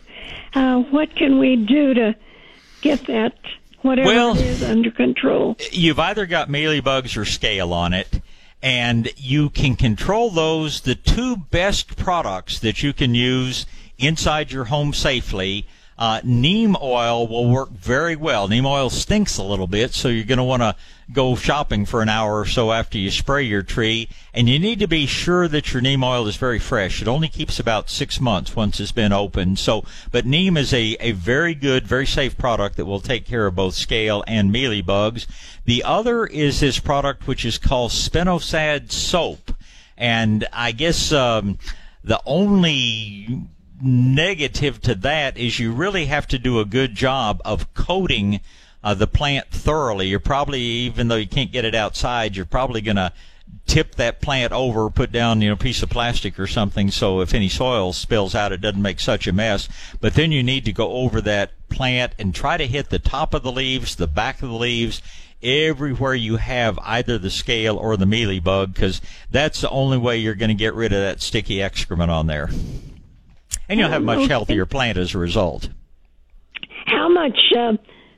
uh, 0.55 0.79
what 0.79 1.15
can 1.15 1.37
we 1.37 1.55
do 1.55 1.93
to 1.93 2.15
get 2.81 3.05
that 3.05 3.37
whatever 3.81 4.07
well, 4.07 4.37
it 4.37 4.41
is 4.41 4.63
under 4.63 4.89
control? 4.89 5.57
You've 5.71 5.99
either 5.99 6.25
got 6.25 6.49
mealybugs 6.49 7.15
or 7.17 7.25
scale 7.25 7.71
on 7.71 7.93
it 7.93 8.21
and 8.61 9.11
you 9.15 9.49
can 9.49 9.75
control 9.75 10.31
those. 10.31 10.81
The 10.81 10.95
two 10.95 11.37
best 11.37 11.95
products 11.97 12.59
that 12.59 12.83
you 12.83 12.93
can 12.93 13.15
use 13.15 13.65
inside 13.97 14.51
your 14.51 14.65
home 14.65 14.93
safely 14.93 15.65
uh, 15.99 16.21
neem 16.23 16.77
oil 16.81 17.27
will 17.27 17.49
work 17.49 17.71
very 17.71 18.15
well. 18.15 18.47
Neem 18.47 18.65
oil 18.65 18.89
stinks 18.89 19.37
a 19.37 19.43
little 19.43 19.67
bit, 19.67 19.93
so 19.93 20.07
you're 20.07 20.23
going 20.23 20.37
to 20.37 20.45
want 20.45 20.61
to 20.61 20.73
go 21.11 21.35
shopping 21.35 21.85
for 21.85 22.01
an 22.01 22.07
hour 22.07 22.39
or 22.39 22.45
so 22.45 22.71
after 22.71 22.97
you 22.97 23.11
spray 23.11 23.43
your 23.43 23.63
tree. 23.63 24.07
And 24.33 24.47
you 24.47 24.59
need 24.59 24.79
to 24.79 24.87
be 24.87 25.05
sure 25.05 25.49
that 25.49 25.73
your 25.73 25.81
neem 25.81 26.01
oil 26.01 26.25
is 26.25 26.37
very 26.37 26.57
fresh. 26.57 27.01
It 27.01 27.09
only 27.09 27.27
keeps 27.27 27.59
about 27.59 27.89
six 27.89 28.21
months 28.21 28.55
once 28.55 28.79
it's 28.79 28.93
been 28.93 29.11
opened. 29.11 29.59
So, 29.59 29.83
but 30.09 30.25
neem 30.25 30.55
is 30.55 30.73
a, 30.73 30.95
a 31.01 31.11
very 31.11 31.53
good, 31.53 31.85
very 31.85 32.07
safe 32.07 32.37
product 32.37 32.77
that 32.77 32.85
will 32.85 33.01
take 33.01 33.25
care 33.25 33.45
of 33.45 33.55
both 33.55 33.75
scale 33.75 34.23
and 34.25 34.53
mealy 34.53 34.81
bugs. 34.81 35.27
The 35.65 35.83
other 35.83 36.25
is 36.25 36.61
this 36.61 36.79
product 36.79 37.27
which 37.27 37.43
is 37.43 37.57
called 37.57 37.91
spinosad 37.91 38.93
soap. 38.93 39.51
And 39.97 40.47
I 40.53 40.71
guess 40.71 41.11
um, 41.11 41.57
the 42.05 42.21
only 42.25 43.49
negative 43.81 44.81
to 44.81 44.95
that 44.95 45.37
is 45.37 45.59
you 45.59 45.71
really 45.71 46.05
have 46.05 46.27
to 46.27 46.39
do 46.39 46.59
a 46.59 46.65
good 46.65 46.95
job 46.95 47.41
of 47.45 47.73
coating 47.73 48.41
uh, 48.83 48.93
the 48.93 49.07
plant 49.07 49.49
thoroughly. 49.49 50.07
You're 50.07 50.19
probably, 50.19 50.61
even 50.61 51.07
though 51.07 51.15
you 51.15 51.27
can't 51.27 51.51
get 51.51 51.65
it 51.65 51.75
outside, 51.75 52.35
you're 52.35 52.45
probably 52.45 52.81
going 52.81 52.95
to 52.95 53.11
tip 53.65 53.95
that 53.95 54.21
plant 54.21 54.53
over, 54.53 54.89
put 54.89 55.11
down, 55.11 55.41
you 55.41 55.49
know, 55.49 55.53
a 55.53 55.57
piece 55.57 55.81
of 55.83 55.89
plastic 55.89 56.39
or 56.39 56.47
something 56.47 56.91
so 56.91 57.19
if 57.21 57.33
any 57.33 57.49
soil 57.49 57.93
spills 57.93 58.35
out, 58.35 58.51
it 58.51 58.61
doesn't 58.61 58.81
make 58.81 58.99
such 58.99 59.27
a 59.27 59.33
mess. 59.33 59.67
But 59.99 60.13
then 60.13 60.31
you 60.31 60.43
need 60.43 60.65
to 60.65 60.73
go 60.73 60.91
over 60.91 61.21
that 61.21 61.51
plant 61.69 62.13
and 62.17 62.33
try 62.33 62.57
to 62.57 62.67
hit 62.67 62.89
the 62.89 62.99
top 62.99 63.33
of 63.33 63.43
the 63.43 63.51
leaves, 63.51 63.95
the 63.95 64.07
back 64.07 64.41
of 64.41 64.49
the 64.49 64.55
leaves, 64.55 65.01
everywhere 65.41 66.15
you 66.15 66.35
have 66.37 66.77
either 66.79 67.17
the 67.17 67.29
scale 67.29 67.77
or 67.77 67.95
the 67.95 68.05
mealy 68.05 68.39
bug 68.39 68.73
because 68.73 68.99
that's 69.31 69.61
the 69.61 69.69
only 69.69 69.97
way 69.97 70.17
you're 70.17 70.35
going 70.35 70.49
to 70.49 70.55
get 70.55 70.73
rid 70.73 70.91
of 70.91 70.99
that 70.99 71.21
sticky 71.21 71.61
excrement 71.61 72.11
on 72.11 72.27
there 72.27 72.49
and 73.69 73.79
you'll 73.79 73.89
have 73.89 74.01
a 74.01 74.05
much 74.05 74.27
healthier 74.27 74.65
plant 74.65 74.97
as 74.97 75.15
a 75.15 75.17
result. 75.17 75.69
How 76.85 77.07
much 77.07 77.37
uh, 77.55 77.73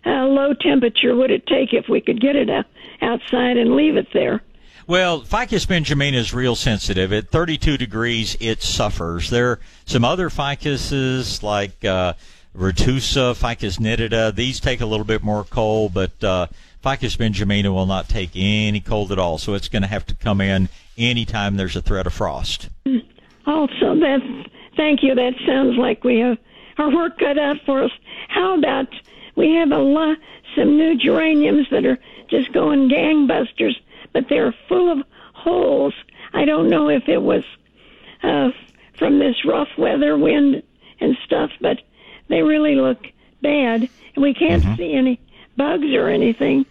uh, 0.05 0.25
low 0.25 0.53
temperature 0.53 1.15
would 1.15 1.29
it 1.29 1.45
take 1.45 1.73
if 1.73 1.85
we 1.89 2.01
could 2.01 2.21
get 2.21 2.35
it 2.35 2.49
uh, 2.49 2.63
outside 3.01 3.57
and 3.57 3.75
leave 3.75 3.97
it 3.97 4.07
there? 4.13 4.41
Well, 4.87 5.21
Ficus 5.21 5.65
benjamina 5.65 6.15
is 6.15 6.33
real 6.33 6.55
sensitive. 6.55 7.13
At 7.13 7.29
32 7.29 7.77
degrees, 7.77 8.35
it 8.39 8.63
suffers. 8.63 9.29
There 9.29 9.51
are 9.51 9.59
some 9.85 10.03
other 10.03 10.29
ficuses 10.29 11.43
like 11.43 11.85
uh, 11.85 12.13
retusa, 12.57 13.35
Ficus 13.35 13.77
nitida. 13.77 14.33
These 14.33 14.59
take 14.59 14.81
a 14.81 14.85
little 14.85 15.05
bit 15.05 15.21
more 15.21 15.43
cold, 15.43 15.93
but 15.93 16.23
uh, 16.23 16.47
Ficus 16.83 17.15
benjamina 17.15 17.73
will 17.73 17.85
not 17.85 18.09
take 18.09 18.31
any 18.33 18.81
cold 18.81 19.11
at 19.11 19.19
all. 19.19 19.37
So 19.37 19.53
it's 19.53 19.69
going 19.69 19.83
to 19.83 19.87
have 19.87 20.05
to 20.07 20.15
come 20.15 20.41
in 20.41 20.67
anytime 20.97 21.57
there's 21.57 21.75
a 21.75 21.81
threat 21.81 22.07
of 22.07 22.13
frost. 22.13 22.69
Also, 23.45 23.95
that's 23.99 24.49
Thank 24.75 25.03
you. 25.03 25.15
That 25.15 25.33
sounds 25.45 25.77
like 25.77 26.03
we 26.03 26.19
have 26.19 26.37
our 26.77 26.93
work 26.93 27.17
cut 27.19 27.37
out 27.37 27.57
for 27.65 27.83
us. 27.83 27.91
How 28.29 28.57
about 28.57 28.87
we 29.35 29.55
have 29.55 29.71
a 29.71 29.77
lot, 29.77 30.17
some 30.55 30.77
new 30.77 30.97
geraniums 30.97 31.67
that 31.71 31.85
are 31.85 31.97
just 32.29 32.51
going 32.53 32.89
gangbusters, 32.89 33.75
but 34.13 34.25
they're 34.29 34.55
full 34.67 34.91
of 34.91 35.05
holes. 35.33 35.93
I 36.33 36.45
don't 36.45 36.69
know 36.69 36.89
if 36.89 37.07
it 37.07 37.21
was 37.21 37.43
uh, 38.23 38.51
from 38.97 39.19
this 39.19 39.45
rough 39.45 39.69
weather, 39.77 40.17
wind, 40.17 40.63
and 40.99 41.17
stuff, 41.25 41.51
but 41.59 41.81
they 42.29 42.41
really 42.41 42.75
look 42.75 42.99
bad, 43.41 43.89
and 44.15 44.23
we 44.23 44.33
can't 44.33 44.63
mm-hmm. 44.63 44.75
see 44.75 44.93
any 44.93 45.19
bugs 45.57 45.93
or 45.93 46.07
anything. 46.07 46.65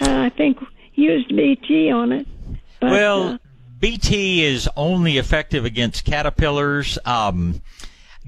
Uh, 0.00 0.22
I 0.22 0.28
think 0.30 0.58
used 0.94 1.34
BT 1.34 1.90
on 1.90 2.12
it. 2.12 2.26
But, 2.80 2.90
well, 2.90 3.22
uh, 3.22 3.38
BT 3.78 4.44
is 4.44 4.68
only 4.76 5.18
effective 5.18 5.64
against 5.64 6.04
caterpillars. 6.04 6.98
Um, 7.04 7.62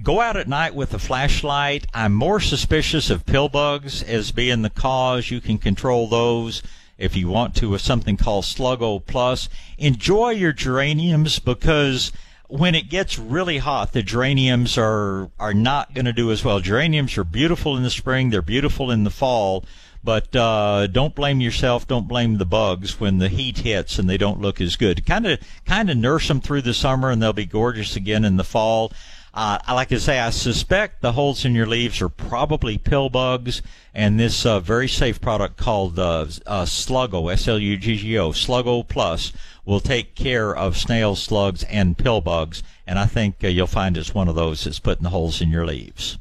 go 0.02 0.20
out 0.20 0.36
at 0.36 0.46
night 0.46 0.74
with 0.74 0.94
a 0.94 0.98
flashlight. 0.98 1.86
I'm 1.92 2.14
more 2.14 2.38
suspicious 2.38 3.10
of 3.10 3.26
pill 3.26 3.48
bugs 3.48 4.02
as 4.02 4.30
being 4.30 4.62
the 4.62 4.70
cause. 4.70 5.30
You 5.30 5.40
can 5.40 5.58
control 5.58 6.06
those 6.06 6.62
if 6.98 7.16
you 7.16 7.28
want 7.28 7.56
to, 7.56 7.70
with 7.70 7.80
something 7.80 8.16
called 8.16 8.44
Sluggo 8.44 9.04
Plus. 9.04 9.48
Enjoy 9.78 10.30
your 10.30 10.52
geraniums 10.52 11.38
because 11.38 12.12
when 12.46 12.74
it 12.74 12.90
gets 12.90 13.18
really 13.18 13.58
hot, 13.58 13.92
the 13.92 14.02
geraniums 14.02 14.76
are 14.76 15.30
are 15.38 15.54
not 15.54 15.94
going 15.94 16.04
to 16.04 16.12
do 16.12 16.30
as 16.30 16.44
well. 16.44 16.60
Geraniums 16.60 17.16
are 17.16 17.24
beautiful 17.24 17.76
in 17.76 17.82
the 17.82 17.90
spring; 17.90 18.30
they're 18.30 18.42
beautiful 18.42 18.90
in 18.90 19.04
the 19.04 19.10
fall. 19.10 19.64
But 20.02 20.34
uh, 20.34 20.86
don't 20.86 21.14
blame 21.14 21.40
yourself. 21.40 21.86
Don't 21.86 22.08
blame 22.08 22.38
the 22.38 22.46
bugs 22.46 22.98
when 22.98 23.18
the 23.18 23.28
heat 23.28 23.58
hits 23.58 23.98
and 23.98 24.08
they 24.08 24.16
don't 24.16 24.40
look 24.40 24.60
as 24.60 24.76
good. 24.76 25.04
Kind 25.04 25.26
of, 25.26 25.40
kind 25.66 25.90
of 25.90 25.96
nurse 25.96 26.28
them 26.28 26.40
through 26.40 26.62
the 26.62 26.74
summer, 26.74 27.10
and 27.10 27.22
they'll 27.22 27.32
be 27.32 27.46
gorgeous 27.46 27.96
again 27.96 28.24
in 28.24 28.36
the 28.36 28.44
fall. 28.44 28.92
Uh, 29.32 29.58
I 29.64 29.74
like 29.74 29.88
to 29.88 30.00
say, 30.00 30.18
I 30.18 30.30
suspect 30.30 31.02
the 31.02 31.12
holes 31.12 31.44
in 31.44 31.54
your 31.54 31.66
leaves 31.66 32.02
are 32.02 32.08
probably 32.08 32.78
pill 32.78 33.10
bugs, 33.10 33.62
and 33.94 34.18
this 34.18 34.44
uh, 34.44 34.58
very 34.58 34.88
safe 34.88 35.20
product 35.20 35.56
called 35.56 35.98
uh, 35.98 36.26
uh, 36.46 36.64
Sluggo, 36.64 37.32
S-L-U-G-G-O, 37.32 38.30
Sluggo 38.30 38.88
Plus, 38.88 39.32
will 39.64 39.78
take 39.78 40.16
care 40.16 40.54
of 40.56 40.76
snails, 40.76 41.22
slugs, 41.22 41.62
and 41.64 41.96
pill 41.96 42.20
bugs. 42.20 42.64
And 42.88 42.98
I 42.98 43.06
think 43.06 43.44
uh, 43.44 43.48
you'll 43.48 43.68
find 43.68 43.96
it's 43.96 44.14
one 44.14 44.28
of 44.28 44.34
those 44.34 44.64
that's 44.64 44.80
putting 44.80 45.04
the 45.04 45.10
holes 45.10 45.40
in 45.40 45.50
your 45.50 45.66
leaves. 45.66 46.18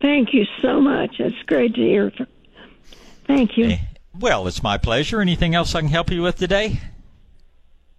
Thank 0.00 0.34
you 0.34 0.44
so 0.60 0.80
much. 0.80 1.20
It's 1.20 1.42
great 1.46 1.74
to 1.74 1.80
hear. 1.80 2.12
Thank 3.36 3.56
you. 3.56 3.76
Well, 4.18 4.46
it's 4.46 4.62
my 4.62 4.76
pleasure. 4.78 5.20
Anything 5.20 5.54
else 5.54 5.74
I 5.74 5.80
can 5.80 5.88
help 5.88 6.10
you 6.10 6.22
with 6.22 6.36
today? 6.36 6.80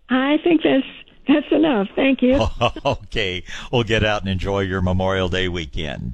I 0.09 0.37
think 0.43 0.61
that's 0.63 0.85
that's 1.27 1.51
enough. 1.51 1.87
Thank 1.95 2.21
you. 2.21 2.39
okay. 2.85 3.43
Well, 3.71 3.83
get 3.83 4.03
out 4.03 4.21
and 4.21 4.29
enjoy 4.29 4.61
your 4.61 4.81
Memorial 4.81 5.29
Day 5.29 5.47
weekend. 5.47 6.09